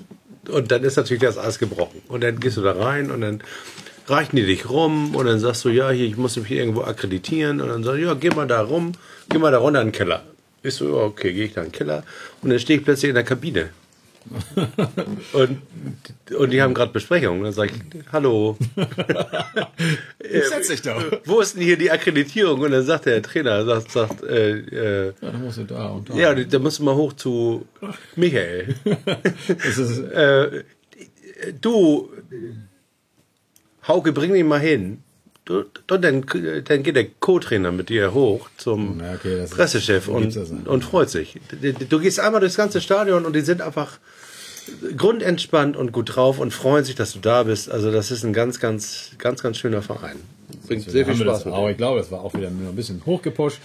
und 0.50 0.72
dann 0.72 0.84
ist 0.84 0.98
natürlich 0.98 1.24
das 1.24 1.38
alles 1.38 1.60
gebrochen. 1.60 2.02
Und 2.08 2.22
dann 2.24 2.40
gehst 2.40 2.58
du 2.58 2.62
da 2.62 2.74
rein 2.74 3.12
und 3.12 3.22
dann 3.22 3.42
reichen 4.08 4.36
die 4.36 4.46
dich 4.46 4.70
rum 4.70 5.16
und 5.16 5.26
dann 5.26 5.40
sagst 5.40 5.64
du, 5.66 5.70
ja, 5.70 5.90
hier, 5.90 6.06
ich 6.06 6.18
muss 6.18 6.36
mich 6.36 6.48
hier 6.48 6.60
irgendwo 6.60 6.82
akkreditieren. 6.82 7.62
Und 7.62 7.70
dann 7.70 7.84
sagst 7.84 8.00
du, 8.00 8.06
ja, 8.06 8.14
geh 8.14 8.30
mal 8.30 8.48
da 8.48 8.62
rum, 8.62 8.92
geh 9.30 9.38
mal 9.38 9.52
da 9.52 9.60
runter 9.60 9.82
in 9.82 9.88
den 9.88 9.94
Keller. 9.94 10.24
Ich 10.62 10.76
so, 10.76 10.98
okay, 10.98 11.34
gehe 11.34 11.46
ich 11.46 11.54
da 11.54 11.62
in 11.62 11.68
den 11.68 11.74
Keller. 11.74 12.04
Und 12.42 12.50
dann 12.50 12.60
stehe 12.60 12.80
ich 12.80 12.86
plötzlich 12.86 13.10
in 13.10 13.16
der 13.16 13.24
Kabine. 13.24 13.70
Und, 15.34 15.62
und 16.38 16.50
die 16.52 16.62
haben 16.62 16.74
gerade 16.74 16.92
Besprechung. 16.92 17.44
Dann 17.44 17.54
sage 17.54 17.72
ich, 17.74 18.12
hallo. 18.12 18.58
Setz 20.20 20.68
dich 20.68 20.82
doch. 20.82 21.02
Wo 21.26 21.42
ist 21.42 21.56
denn 21.56 21.64
hier 21.64 21.78
die 21.78 21.92
Akkreditierung? 21.92 22.62
Und 22.62 22.72
dann 22.72 22.86
sagt 22.86 23.06
der 23.06 23.22
Trainer, 23.22 23.66
sagt, 23.66 23.92
sagt 23.92 24.24
äh, 24.24 24.60
äh, 24.60 25.14
Ja, 25.22 25.32
dann 25.32 25.44
musst 25.44 25.58
du 25.58 25.64
da 25.64 25.90
und 25.90 26.10
da. 26.10 26.14
ja, 26.16 26.34
da 26.34 26.60
musst 26.60 26.80
du 26.80 26.84
mal 26.84 26.96
hoch 26.96 27.14
zu 27.14 27.66
Michael. 28.16 28.76
Äh, 30.14 30.64
du, 31.60 32.10
Hauke, 33.88 34.14
bring 34.14 34.32
mich 34.32 34.44
mal 34.44 34.60
hin. 34.60 35.04
Du, 35.46 35.66
dann, 35.88 36.26
dann 36.64 36.84
geht 36.84 36.96
der 36.96 37.08
Co-Trainer 37.20 37.74
mit 37.74 37.90
dir 37.90 38.14
hoch 38.14 38.50
zum 38.56 39.02
okay, 39.02 39.46
Pressechef 39.50 40.08
und, 40.08 40.38
und 40.38 40.86
freut 40.86 41.10
sich. 41.10 41.38
Du, 41.62 41.74
du 41.74 42.00
gehst 42.00 42.20
einmal 42.22 42.40
durchs 42.40 42.56
ganze 42.56 42.80
Stadion 42.80 43.26
und 43.26 43.36
die 43.36 43.42
sind 43.42 43.62
einfach 43.62 44.00
grundentspannt 44.98 45.78
und 45.78 45.92
gut 45.92 46.16
drauf 46.16 46.40
und 46.40 46.52
freuen 46.52 46.84
sich, 46.84 46.96
dass 46.96 47.14
du 47.14 47.20
da 47.20 47.44
bist. 47.44 47.70
Also 47.70 47.92
das 47.92 48.12
ist 48.12 48.24
ein 48.24 48.34
ganz, 48.34 48.60
ganz, 48.60 49.12
ganz, 49.18 49.42
ganz 49.42 49.58
schöner 49.58 49.82
Verein. 49.82 50.18
Bringt 50.68 50.90
sehr 50.90 51.06
viel 51.06 51.16
Spaß 51.16 51.48
auch. 51.48 51.70
Ich 51.70 51.78
glaube, 51.78 52.00
es 52.00 52.12
war 52.12 52.22
auch 52.22 52.34
wieder 52.34 52.50
nur 52.50 52.70
ein 52.70 52.76
bisschen 52.76 53.02
hochgepusht. 53.06 53.60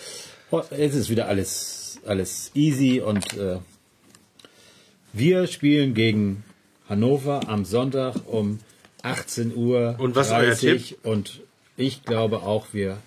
Jetzt 0.77 0.95
ist 0.95 1.11
wieder 1.11 1.29
alles, 1.29 2.01
alles 2.07 2.51
easy 2.55 3.01
und 3.01 3.37
äh, 3.37 3.59
wir 5.13 5.47
spielen 5.47 5.95
gegen 5.95 6.45
Hannover 6.89 7.49
am 7.49 7.65
Sonntag 7.65 8.15
um 8.27 8.61
18 9.03 9.55
Uhr. 9.55 9.97
Und 9.99 10.17
was 10.17 10.29
ist 10.29 10.33
euer 10.33 10.55
Tipp? 10.55 10.99
Und 11.03 11.41
ich 11.77 12.05
glaube 12.05 12.43
auch, 12.43 12.67
wir 12.73 12.99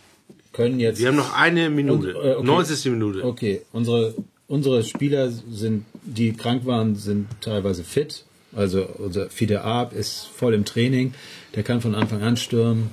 können 0.54 0.80
jetzt. 0.80 1.00
Wir 1.00 1.08
haben 1.08 1.16
noch 1.16 1.36
eine 1.36 1.70
Minute. 1.70 2.18
Und, 2.18 2.26
äh, 2.26 2.36
okay. 2.36 2.46
90. 2.46 2.86
Minute. 2.92 3.24
Okay, 3.24 3.62
unsere, 3.72 4.14
unsere 4.52 4.84
Spieler 4.84 5.32
sind, 5.32 5.86
die 6.04 6.34
krank 6.34 6.66
waren, 6.66 6.96
sind 6.96 7.28
teilweise 7.40 7.84
fit. 7.84 8.26
Also 8.54 8.86
unser 8.98 9.30
Fide 9.30 9.62
Arp 9.62 9.94
ist 9.94 10.28
voll 10.36 10.54
im 10.54 10.66
Training. 10.66 11.14
Der 11.56 11.64
kann 11.64 11.80
von 11.80 11.96
Anfang 11.96 12.22
an 12.22 12.36
stürmen. 12.36 12.90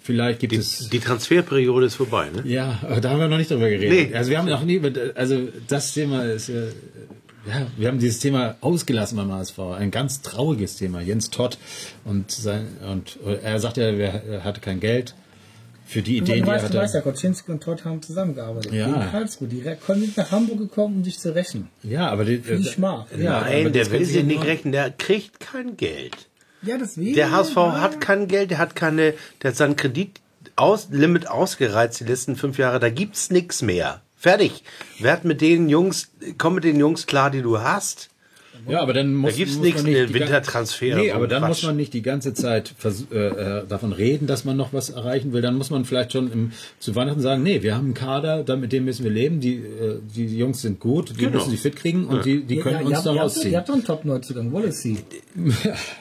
Vielleicht 0.00 0.38
gibt 0.40 0.52
es. 0.52 0.88
Die 0.90 1.00
Transferperiode 1.00 1.86
ist 1.86 1.96
vorbei, 1.96 2.28
ne? 2.30 2.42
Ja, 2.44 2.78
aber 2.82 3.00
da 3.00 3.10
haben 3.10 3.18
wir 3.18 3.28
noch 3.28 3.36
nicht 3.36 3.50
drüber 3.50 3.68
geredet. 3.68 4.10
Nee. 4.10 4.16
Also 4.16 4.30
wir 4.30 4.38
haben 4.38 4.48
noch 4.48 4.64
nie, 4.64 4.80
also 5.14 5.48
das 5.66 5.92
Thema 5.92 6.24
ist, 6.24 6.48
äh, 6.48 6.68
ja, 7.48 7.66
wir 7.76 7.88
haben 7.88 7.98
dieses 7.98 8.20
Thema 8.20 8.56
ausgelassen 8.60 9.16
beim 9.16 9.32
HSV. 9.32 9.58
Ein 9.76 9.90
ganz 9.90 10.22
trauriges 10.22 10.76
Thema. 10.76 11.00
Jens 11.00 11.30
Todd 11.30 11.58
und 12.04 12.30
sein, 12.30 12.68
und 12.88 13.18
er 13.42 13.58
sagt 13.58 13.76
ja, 13.76 13.84
er 13.86 14.44
hatte 14.44 14.60
kein 14.60 14.78
Geld 14.78 15.14
für 15.86 16.02
die 16.02 16.18
Du, 16.18 16.24
Ideen, 16.24 16.44
die 16.44 16.50
er 16.50 16.54
weißt, 16.54 16.72
du 16.74 16.78
weißt 16.78 16.94
hatte. 16.94 17.04
ja, 17.06 17.12
Koczynski 17.12 17.52
und 17.52 17.62
Todd 17.62 17.84
haben 17.84 18.02
zusammengearbeitet. 18.02 18.72
Ja. 18.72 18.86
In 18.86 19.10
Karlsruhe. 19.10 19.48
Die 19.48 19.62
kommen 19.84 20.00
nicht 20.00 20.16
nach 20.16 20.30
Hamburg 20.30 20.58
gekommen, 20.58 20.96
um 20.98 21.04
sich 21.04 21.18
zu 21.18 21.34
rächen. 21.34 21.68
Ja, 21.82 22.08
aber 22.08 22.24
die, 22.24 22.46
Wie 22.46 22.64
Schmach. 22.64 23.06
Ja, 23.16 23.38
aber 23.38 23.50
Nein, 23.50 23.64
das 23.72 23.72
der 23.72 23.90
will 23.90 24.04
sich 24.04 24.16
ja 24.16 24.22
nicht 24.22 24.44
rechnen, 24.44 24.72
der 24.72 24.90
kriegt 24.90 25.40
kein 25.40 25.76
Geld. 25.76 26.28
ja 26.62 26.78
deswegen. 26.78 27.14
Der 27.14 27.30
HSV 27.30 27.56
ja. 27.56 27.80
hat 27.80 28.00
kein 28.00 28.28
Geld, 28.28 28.50
der 28.50 28.58
hat 28.58 28.74
keine, 28.76 29.14
der 29.42 29.50
hat 29.50 29.56
sein 29.56 29.76
Kreditlimit 29.76 30.20
aus, 30.56 30.88
Limit 30.90 31.28
ausgereizt 31.28 32.00
die 32.00 32.04
letzten 32.04 32.36
fünf 32.36 32.58
Jahre, 32.58 32.78
da 32.78 32.90
gibt's 32.90 33.30
nix 33.30 33.62
mehr. 33.62 34.02
Fertig. 34.16 34.62
Werd 35.00 35.24
mit 35.24 35.40
den 35.40 35.68
Jungs, 35.68 36.10
komm 36.38 36.56
mit 36.56 36.64
den 36.64 36.78
Jungs 36.78 37.06
klar, 37.06 37.30
die 37.30 37.42
du 37.42 37.58
hast. 37.60 38.10
Ja, 38.68 38.80
aber 38.80 38.92
dann 38.92 39.14
muss, 39.14 39.36
gibt's 39.36 39.54
muss 39.56 39.64
nichts 39.64 39.82
man 39.82 39.92
nicht 39.92 40.08
die 40.10 40.14
Wintertransfer 40.14 40.96
Nee, 40.96 41.10
aber 41.12 41.26
dann 41.28 41.40
Quatsch. 41.40 41.48
muss 41.48 41.62
man 41.64 41.76
nicht 41.76 41.92
die 41.94 42.02
ganze 42.02 42.34
Zeit 42.34 42.72
vers- 42.78 43.06
äh, 43.12 43.16
äh, 43.60 43.62
davon 43.68 43.92
reden, 43.92 44.26
dass 44.26 44.44
man 44.44 44.56
noch 44.56 44.72
was 44.72 44.90
erreichen 44.90 45.32
will. 45.32 45.42
Dann 45.42 45.56
muss 45.56 45.70
man 45.70 45.84
vielleicht 45.84 46.12
schon 46.12 46.30
im, 46.32 46.52
zu 46.78 46.94
Weihnachten 46.94 47.20
sagen, 47.20 47.42
nee, 47.42 47.62
wir 47.62 47.74
haben 47.74 47.86
einen 47.86 47.94
Kader, 47.94 48.42
da, 48.44 48.56
mit 48.56 48.72
dem 48.72 48.84
müssen 48.84 49.04
wir 49.04 49.10
leben. 49.10 49.40
Die, 49.40 49.54
äh, 49.56 49.98
die 50.14 50.36
Jungs 50.38 50.62
sind 50.62 50.80
gut, 50.80 51.10
die 51.10 51.14
Genau. 51.24 51.38
müssen 51.38 51.50
sich 51.50 51.60
fit 51.60 51.76
kriegen 51.76 52.06
und 52.06 52.24
die, 52.24 52.42
die 52.44 52.56
Ja, 52.56 52.62
können 52.62 52.80
ja, 52.80 52.86
uns 52.86 52.90
da 52.90 52.96
habt- 52.96 53.06
ihr 53.06 53.10
habt- 53.12 53.20
rausziehen. 53.24 53.52
Ihr 53.52 53.58
habt 53.58 53.68
doch 53.68 53.74
einen 53.74 53.84
Top-Neuzugang, 53.84 54.52
Wallacey. 54.52 54.98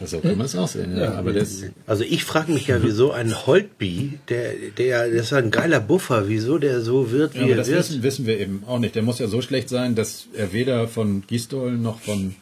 so 0.06 0.20
kann 0.20 0.38
man 0.38 0.46
es 0.46 0.56
auch 0.56 0.68
sehen. 0.68 0.98
Ja, 0.98 1.14
aber 1.16 1.34
das, 1.34 1.64
Also 1.88 2.04
ich 2.04 2.24
frage 2.24 2.52
mich 2.52 2.68
ja, 2.68 2.84
wieso 2.84 3.12
ein 3.12 3.34
Holtby, 3.48 4.20
der, 4.30 4.54
der, 4.78 5.10
das 5.10 5.28
ist 5.28 5.34
ein 5.34 5.52
geiler 5.52 5.80
Buffer, 5.80 6.28
wieso 6.28 6.58
der 6.58 6.82
so 6.82 7.12
wird, 7.12 7.34
wie 7.36 7.40
ja, 7.40 7.44
aber 7.44 7.52
er 7.52 7.58
das 7.58 7.68
wird. 7.70 7.80
wissen, 7.80 8.04
wissen 8.04 8.26
wir 8.26 8.40
eben 8.40 8.64
auch 8.68 8.80
nicht. 8.80 8.96
Der 8.96 9.04
muss 9.04 9.20
ja 9.20 9.28
so 9.28 9.42
schlecht 9.42 9.70
sein, 9.70 9.96
dass 9.96 10.28
er 10.36 10.54
weder 10.54 10.88
von 10.88 11.24
Gistol 11.28 11.72
noch 11.78 12.00
von 12.00 12.36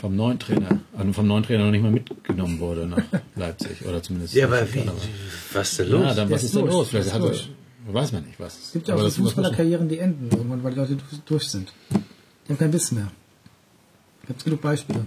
vom 0.00 0.16
neuen 0.16 0.38
Trainer, 0.38 0.80
also 0.96 1.12
vom 1.12 1.26
neuen 1.26 1.42
Trainer 1.42 1.64
noch 1.64 1.70
nicht 1.70 1.82
mal 1.82 1.90
mitgenommen 1.92 2.58
wurde 2.60 2.86
nach 2.86 3.02
Leipzig 3.36 3.84
oder 3.86 4.02
zumindest. 4.02 4.34
Ja, 4.34 4.46
aber 4.46 4.62
wie, 4.72 4.82
was 5.52 5.70
ist 5.70 5.78
denn 5.80 5.90
los? 5.90 6.02
Ja, 6.02 6.14
dann 6.14 6.30
was 6.30 6.42
ist 6.42 6.54
durch. 6.54 6.72
los? 6.72 6.88
Vielleicht 6.88 7.12
hat 7.12 7.30
ist 7.30 7.48
er, 7.86 7.94
weiß 7.94 8.12
man 8.12 8.24
nicht 8.24 8.38
was. 8.38 8.58
Es 8.58 8.72
gibt 8.72 8.88
ja 8.88 8.94
auch 8.94 9.08
so 9.08 9.22
Fußballerkarrieren, 9.22 9.88
die 9.88 9.98
enden 9.98 10.28
irgendwann, 10.30 10.62
weil 10.62 10.72
die 10.72 10.78
Leute 10.78 10.96
durch 11.26 11.44
sind. 11.44 11.72
Die 11.90 12.52
haben 12.52 12.58
keinen 12.58 12.70
Biss 12.70 12.92
mehr. 12.92 13.10
Gibt 14.26 14.44
genug 14.44 14.60
Beispiele. 14.60 15.04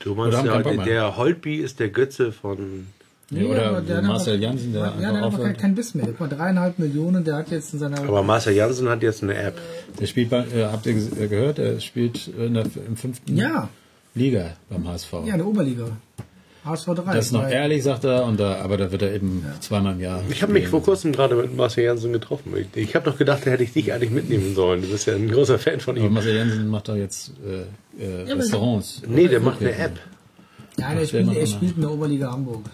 Du 0.00 0.14
meinst 0.14 0.44
ja, 0.44 0.60
der, 0.60 1.16
Holtby 1.16 1.56
ist 1.56 1.80
der 1.80 1.88
Götze 1.88 2.32
von... 2.32 2.86
Ja, 3.30 3.44
oder 3.44 3.80
der 3.80 3.96
hat 3.96 4.04
Marcel 4.04 4.40
Jansen, 4.40 4.74
der 4.74 4.94
Ja, 5.00 5.12
der 5.12 5.22
hat 5.22 5.40
keinen 5.40 5.56
keinen 5.56 5.74
Biss 5.74 5.94
mehr. 5.94 6.06
Guck 6.06 6.20
mal, 6.20 6.28
dreieinhalb 6.28 6.78
Millionen, 6.78 7.24
der 7.24 7.36
hat 7.36 7.50
jetzt 7.50 7.72
in 7.72 7.78
seiner. 7.78 7.98
Aber 8.00 8.22
Marcel 8.22 8.54
Janssen 8.54 8.88
hat 8.88 9.02
jetzt 9.02 9.22
eine 9.22 9.34
App. 9.34 9.58
Der 9.98 10.06
spielt 10.06 10.28
bei, 10.28 10.40
äh, 10.40 10.66
habt 10.66 10.84
ihr 10.84 10.94
äh, 10.94 11.26
gehört, 11.26 11.58
er 11.58 11.80
spielt 11.80 12.28
in 12.28 12.54
der, 12.54 12.66
im 12.86 12.96
fünften 12.96 13.34
Ja. 13.34 13.70
Liga 14.14 14.56
beim 14.70 14.86
HSV. 14.88 15.12
ja, 15.26 15.32
in 15.32 15.38
der 15.38 15.46
Oberliga. 15.46 15.86
HSV 16.64 16.86
3. 16.94 17.14
das 17.14 17.26
ist 17.26 17.32
noch 17.32 17.46
ehrlich, 17.46 17.82
sagt 17.82 18.04
er, 18.04 18.24
und 18.24 18.40
da, 18.40 18.54
aber 18.62 18.78
da 18.78 18.90
wird 18.90 19.02
er 19.02 19.12
eben 19.12 19.44
zweimal 19.60 19.92
im 19.92 20.00
Jahr. 20.00 20.22
Ich 20.30 20.42
habe 20.42 20.52
mich 20.54 20.66
vor 20.68 20.82
kurzem 20.82 21.12
gerade 21.12 21.34
mit 21.34 21.54
Marcel 21.54 21.84
Janssen 21.84 22.10
getroffen. 22.14 22.54
Ich, 22.56 22.68
ich 22.82 22.94
habe 22.96 23.10
doch 23.10 23.18
gedacht, 23.18 23.42
da 23.44 23.50
hätte 23.50 23.64
ich 23.64 23.74
dich 23.74 23.92
eigentlich 23.92 24.10
mitnehmen 24.10 24.54
sollen. 24.54 24.80
Du 24.80 24.88
bist 24.88 25.06
ja 25.06 25.14
ein 25.14 25.28
großer 25.30 25.58
Fan 25.58 25.80
von 25.80 25.96
Aber 25.98 26.06
ihm. 26.06 26.14
Marcel 26.14 26.36
Jansen 26.36 26.68
macht 26.68 26.88
da 26.88 26.96
jetzt 26.96 27.32
äh, 27.46 28.02
äh, 28.02 28.22
aber- 28.30 28.38
Restaurants. 28.40 29.02
Nee, 29.06 29.28
der 29.28 29.40
macht 29.40 29.60
eine 29.60 29.76
App. 29.76 29.98
Nein, 30.78 30.96
er 30.98 31.06
spielt, 31.06 31.36
er 31.36 31.46
spielt 31.46 31.74
in 31.76 31.82
der 31.82 31.90
Oberliga 31.90 32.32
Hamburg. 32.32 32.64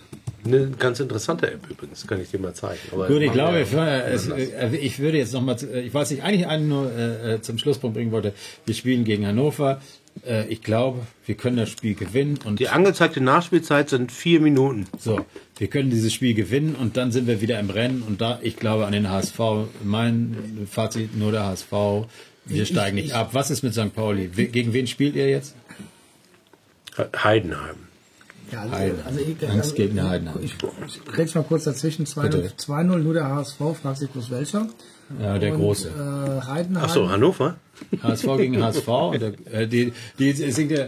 Eine 0.43 0.69
ganz 0.71 1.01
interessante 1.01 1.51
App 1.53 1.69
übrigens, 1.69 2.07
kann 2.07 2.19
ich 2.21 2.31
dir 2.31 2.39
mal 2.39 2.55
zeigen. 2.55 2.79
Aber 2.93 3.09
Gut, 3.09 3.21
ich 3.21 3.33
glaube, 3.33 3.61
ich, 3.61 3.73
es, 3.75 4.27
äh, 4.29 4.69
ich 4.77 4.99
würde 5.01 5.19
jetzt 5.19 5.35
noch 5.35 5.43
mal, 5.43 5.59
zu- 5.59 5.67
äh, 5.71 5.81
ich 5.81 5.93
weiß 5.93 6.11
nicht, 6.12 6.23
eigentlich 6.23 6.47
einen 6.47 6.69
nur 6.69 6.91
äh, 6.91 7.35
äh, 7.35 7.41
zum 7.43 7.59
Schlusspunkt 7.59 7.95
bringen 7.97 8.11
wollte. 8.12 8.33
Wir 8.65 8.75
spielen 8.75 9.05
gegen 9.05 9.27
Hannover. 9.27 9.83
Äh, 10.27 10.47
ich 10.49 10.62
glaube, 10.62 11.07
wir 11.27 11.35
können 11.35 11.57
das 11.57 11.70
Spiel 11.70 11.95
gewinnen 11.95 12.39
und 12.45 12.61
Die 12.61 12.69
angezeigte 12.69 13.20
Nachspielzeit 13.20 13.89
sind 13.91 14.12
vier 14.12 14.41
Minuten. 14.41 14.87
so, 14.99 15.24
wir 15.59 15.69
können 15.69 15.91
dieses 15.91 16.12
Spiel 16.12 16.35
gewinnen 16.35 16.74
und 16.74 16.97
dann 16.97 17.12
sind 17.12 17.27
wir 17.27 17.41
wieder 17.41 17.59
im 17.59 17.70
Rennen 17.70 18.03
und 18.03 18.20
da, 18.20 18.39
ich 18.43 18.57
glaube 18.57 18.87
an 18.87 18.93
den 18.93 19.09
HSV. 19.11 19.39
Mein 19.85 20.66
Fazit 20.70 21.16
nur 21.16 21.32
der 21.32 21.45
HSV. 21.45 21.73
Wir 22.47 22.66
steigen 22.66 22.97
nicht 22.97 23.12
ab. 23.12 23.31
Was 23.32 23.51
ist 23.51 23.62
mit 23.62 23.74
St. 23.74 23.95
Pauli? 23.95 24.28
Gegen 24.28 24.73
wen 24.73 24.87
spielt 24.87 25.15
ihr 25.15 25.28
jetzt? 25.28 25.55
Heidenheim. 27.16 27.77
Ja, 28.51 28.62
also, 28.62 28.74
Heiden. 28.74 29.01
also 29.05 29.20
ich, 29.20 29.49
Angst 29.49 29.77
gegen 29.77 30.03
Heidenheim. 30.03 30.39
Ich, 30.43 30.55
ich 30.87 31.05
grätsch 31.05 31.35
mal 31.35 31.45
kurz 31.45 31.65
dazwischen. 31.65 32.05
2-0, 32.07 32.23
Bitte. 32.23 32.53
2-0, 32.59 32.97
nur 32.99 33.15
der 33.15 33.28
HSV, 33.28 33.59
fragt 33.81 33.99
sich 33.99 34.11
bloß 34.11 34.31
welcher. 34.31 34.69
Ja, 35.19 35.39
der 35.39 35.53
Und, 35.53 35.61
Große. 35.61 35.89
Äh, 35.89 36.47
Heidenheim. 36.47 36.85
Ach 36.87 36.93
so, 36.93 37.11
Hannover? 37.11 37.57
HSV 38.03 38.27
gegen 38.37 38.62
HSV. 38.62 38.89
Und 38.89 39.20
der, 39.20 39.32
äh, 39.53 39.66
die, 39.66 39.93
die 40.19 40.32
singt 40.32 40.70
ja, 40.70 40.87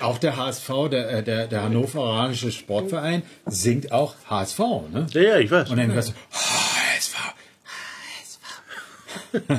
auch 0.00 0.18
der 0.18 0.36
HSV, 0.36 0.70
der, 0.90 1.10
äh, 1.10 1.22
der, 1.22 1.46
der 1.46 1.62
Hannoveranische 1.62 2.52
Sportverein, 2.52 3.22
singt 3.46 3.92
auch 3.92 4.14
HSV. 4.28 4.58
Ne? 4.92 5.06
Ja, 5.12 5.20
ja, 5.20 5.38
ich 5.38 5.50
weiß. 5.50 5.70
Und 5.70 5.76
dann 5.76 5.92
hörst 5.92 6.10
du 6.10 6.14
HSV. 6.32 7.34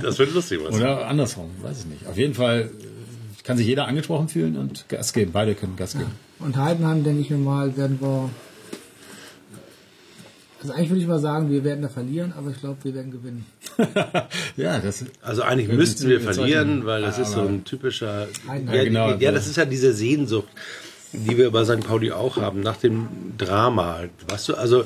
Das 0.01 0.17
wird 0.19 0.33
lustig 0.33 0.59
was. 0.63 0.75
Oder 0.75 1.07
andersrum, 1.07 1.51
weiß 1.61 1.79
ich 1.81 1.85
nicht. 1.85 2.07
Auf 2.07 2.17
jeden 2.17 2.33
Fall 2.33 2.69
äh, 2.79 3.43
kann 3.43 3.57
sich 3.57 3.67
jeder 3.67 3.87
angesprochen 3.87 4.29
fühlen 4.29 4.57
und 4.57 4.87
Gas 4.89 5.13
geben. 5.13 5.31
Beide 5.31 5.53
können 5.53 5.75
Gas 5.75 5.93
geben. 5.93 6.11
Und 6.39 6.57
Heidenheim, 6.57 7.03
denke 7.03 7.21
ich 7.21 7.29
mir 7.29 7.37
mal, 7.37 7.75
werden 7.77 7.99
wir. 8.01 8.29
Also 10.65 10.73
eigentlich 10.73 10.89
würde 10.89 11.01
ich 11.01 11.07
mal 11.07 11.19
sagen, 11.19 11.51
wir 11.51 11.63
werden 11.63 11.83
da 11.83 11.89
verlieren, 11.89 12.33
aber 12.35 12.49
ich 12.49 12.59
glaube, 12.59 12.77
wir 12.81 12.95
werden 12.95 13.11
gewinnen. 13.11 13.45
ja, 14.57 14.79
das 14.79 15.05
Also 15.21 15.43
eigentlich 15.43 15.67
müssten 15.67 16.09
wir 16.09 16.19
verlieren, 16.19 16.87
weil 16.87 17.03
das 17.03 17.17
Ja, 17.17 17.23
ist 17.23 17.33
so 17.33 17.41
ein 17.41 17.63
typischer. 17.65 18.27
Ja, 18.47 18.83
genau, 18.83 19.13
ja, 19.13 19.31
das 19.31 19.45
ist 19.45 19.57
ja 19.57 19.65
diese 19.65 19.93
Sehnsucht, 19.93 20.47
die 21.13 21.37
wir 21.37 21.51
bei 21.51 21.63
St. 21.65 21.81
Pauli 21.81 22.11
auch 22.11 22.37
haben, 22.37 22.61
nach 22.61 22.77
dem 22.77 23.07
Drama. 23.37 24.05
Weißt 24.27 24.49
du, 24.49 24.55
also 24.55 24.85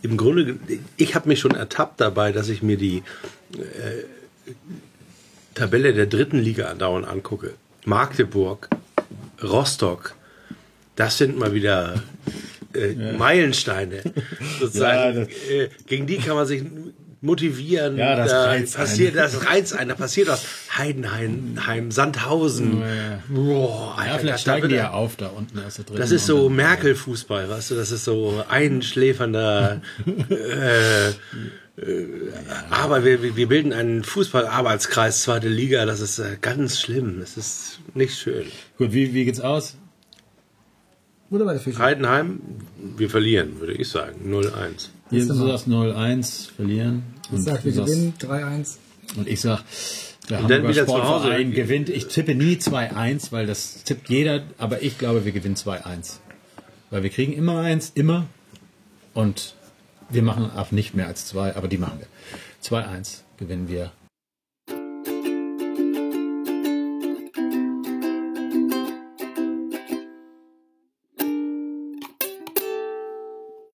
im 0.00 0.16
Grunde, 0.16 0.56
ich 0.96 1.14
habe 1.14 1.28
mich 1.28 1.40
schon 1.40 1.54
ertappt 1.54 2.00
dabei, 2.00 2.32
dass 2.32 2.48
ich 2.48 2.62
mir 2.62 2.78
die 2.78 3.02
äh, 3.58 4.04
Tabelle 5.54 5.92
der 5.92 6.06
dritten 6.06 6.38
Liga 6.38 6.68
andauernd 6.68 7.06
angucke. 7.06 7.52
Magdeburg, 7.84 8.70
Rostock, 9.42 10.14
das 10.96 11.18
sind 11.18 11.38
mal 11.38 11.52
wieder 11.52 12.02
äh, 12.74 13.12
Meilensteine. 13.16 14.02
Sozusagen. 14.60 15.28
Ja, 15.48 15.54
äh, 15.54 15.68
gegen 15.86 16.06
die 16.06 16.18
kann 16.18 16.34
man 16.36 16.46
sich 16.46 16.62
motivieren. 17.20 17.96
Ja, 17.96 18.14
das 18.14 18.30
da 18.30 18.44
reizt 18.44 18.76
passiert, 18.76 19.16
einen. 19.16 19.32
das 19.32 19.44
reizt 19.46 19.72
einen. 19.74 19.88
Da 19.88 19.94
passiert 19.96 20.28
was. 20.28 20.44
Heidenheim, 20.76 21.58
Heim, 21.66 21.90
Sandhausen. 21.90 22.80
Ja. 22.80 23.22
Boah, 23.28 23.96
Alter, 23.98 24.12
ja, 24.12 24.18
vielleicht 24.18 24.40
steigen 24.42 24.68
die 24.68 24.76
ja 24.76 24.90
auf 24.92 25.16
da 25.16 25.26
unten 25.28 25.58
aus 25.58 25.74
der 25.74 25.84
dritten. 25.86 25.98
das 26.00 26.12
ist 26.12 26.26
so 26.26 26.48
Merkel-Fußball, 26.48 27.48
weißt 27.50 27.72
du, 27.72 27.74
das 27.74 27.90
ist 27.90 28.04
so 28.04 28.44
einschläfernder. 28.48 29.82
äh, 30.30 31.08
äh, 31.08 31.12
aber 32.70 33.04
wir, 33.04 33.22
wir- 33.22 33.36
wir 33.36 33.48
bilden 33.48 33.72
einen 33.72 34.04
Fußballarbeitskreis, 34.04 35.22
zweite 35.22 35.48
Liga, 35.48 35.86
das 35.86 36.00
ist 36.00 36.18
äh, 36.20 36.36
ganz 36.40 36.80
schlimm. 36.80 37.18
Das 37.20 37.36
ist 37.36 37.80
nicht 37.94 38.16
schön. 38.16 38.44
Gut, 38.76 38.92
wie, 38.92 39.12
wie 39.14 39.24
geht's 39.24 39.40
aus? 39.40 39.76
Oder 41.30 41.44
bei 41.44 41.52
der 41.52 41.60
Fische. 41.60 41.78
Heidenheim, 41.78 42.40
wir 42.96 43.10
verlieren, 43.10 43.60
würde 43.60 43.74
ich 43.74 43.88
sagen. 43.88 44.16
0-1. 44.26 44.88
Hier 45.10 45.26
du 45.26 45.34
sagst 45.34 45.68
0-1 45.68 46.50
verlieren. 46.52 47.02
Ich 47.26 47.32
Und, 47.32 47.42
sag, 47.42 47.58
du 47.62 47.64
wir 47.66 47.72
gewinnen 47.84 48.14
3-1. 48.18 48.76
und 49.16 49.28
ich 49.28 49.40
sag, 49.40 49.62
der 50.30 50.38
Und 50.38 50.44
Hamburger 50.44 50.68
wieder 50.68 50.86
zu 50.86 50.92
Hause. 50.92 51.02
Sportverein 51.06 51.52
gewinnt. 51.52 51.88
Ich 51.90 52.06
tippe 52.08 52.34
nie 52.34 52.54
2-1, 52.56 53.32
weil 53.32 53.46
das 53.46 53.84
tippt 53.84 54.08
jeder, 54.08 54.42
aber 54.58 54.82
ich 54.82 54.98
glaube, 54.98 55.24
wir 55.24 55.32
gewinnen 55.32 55.56
2-1. 55.56 56.16
Weil 56.90 57.02
wir 57.02 57.10
kriegen 57.10 57.32
immer 57.32 57.58
eins, 57.60 57.92
immer. 57.94 58.26
Und 59.14 59.54
wir 60.08 60.22
machen 60.22 60.50
auch 60.54 60.70
nicht 60.70 60.94
mehr 60.94 61.06
als 61.06 61.26
zwei, 61.26 61.54
aber 61.56 61.68
die 61.68 61.78
machen 61.78 61.98
wir. 62.00 62.06
2-1 62.64 63.22
gewinnen 63.38 63.68
wir 63.68 63.92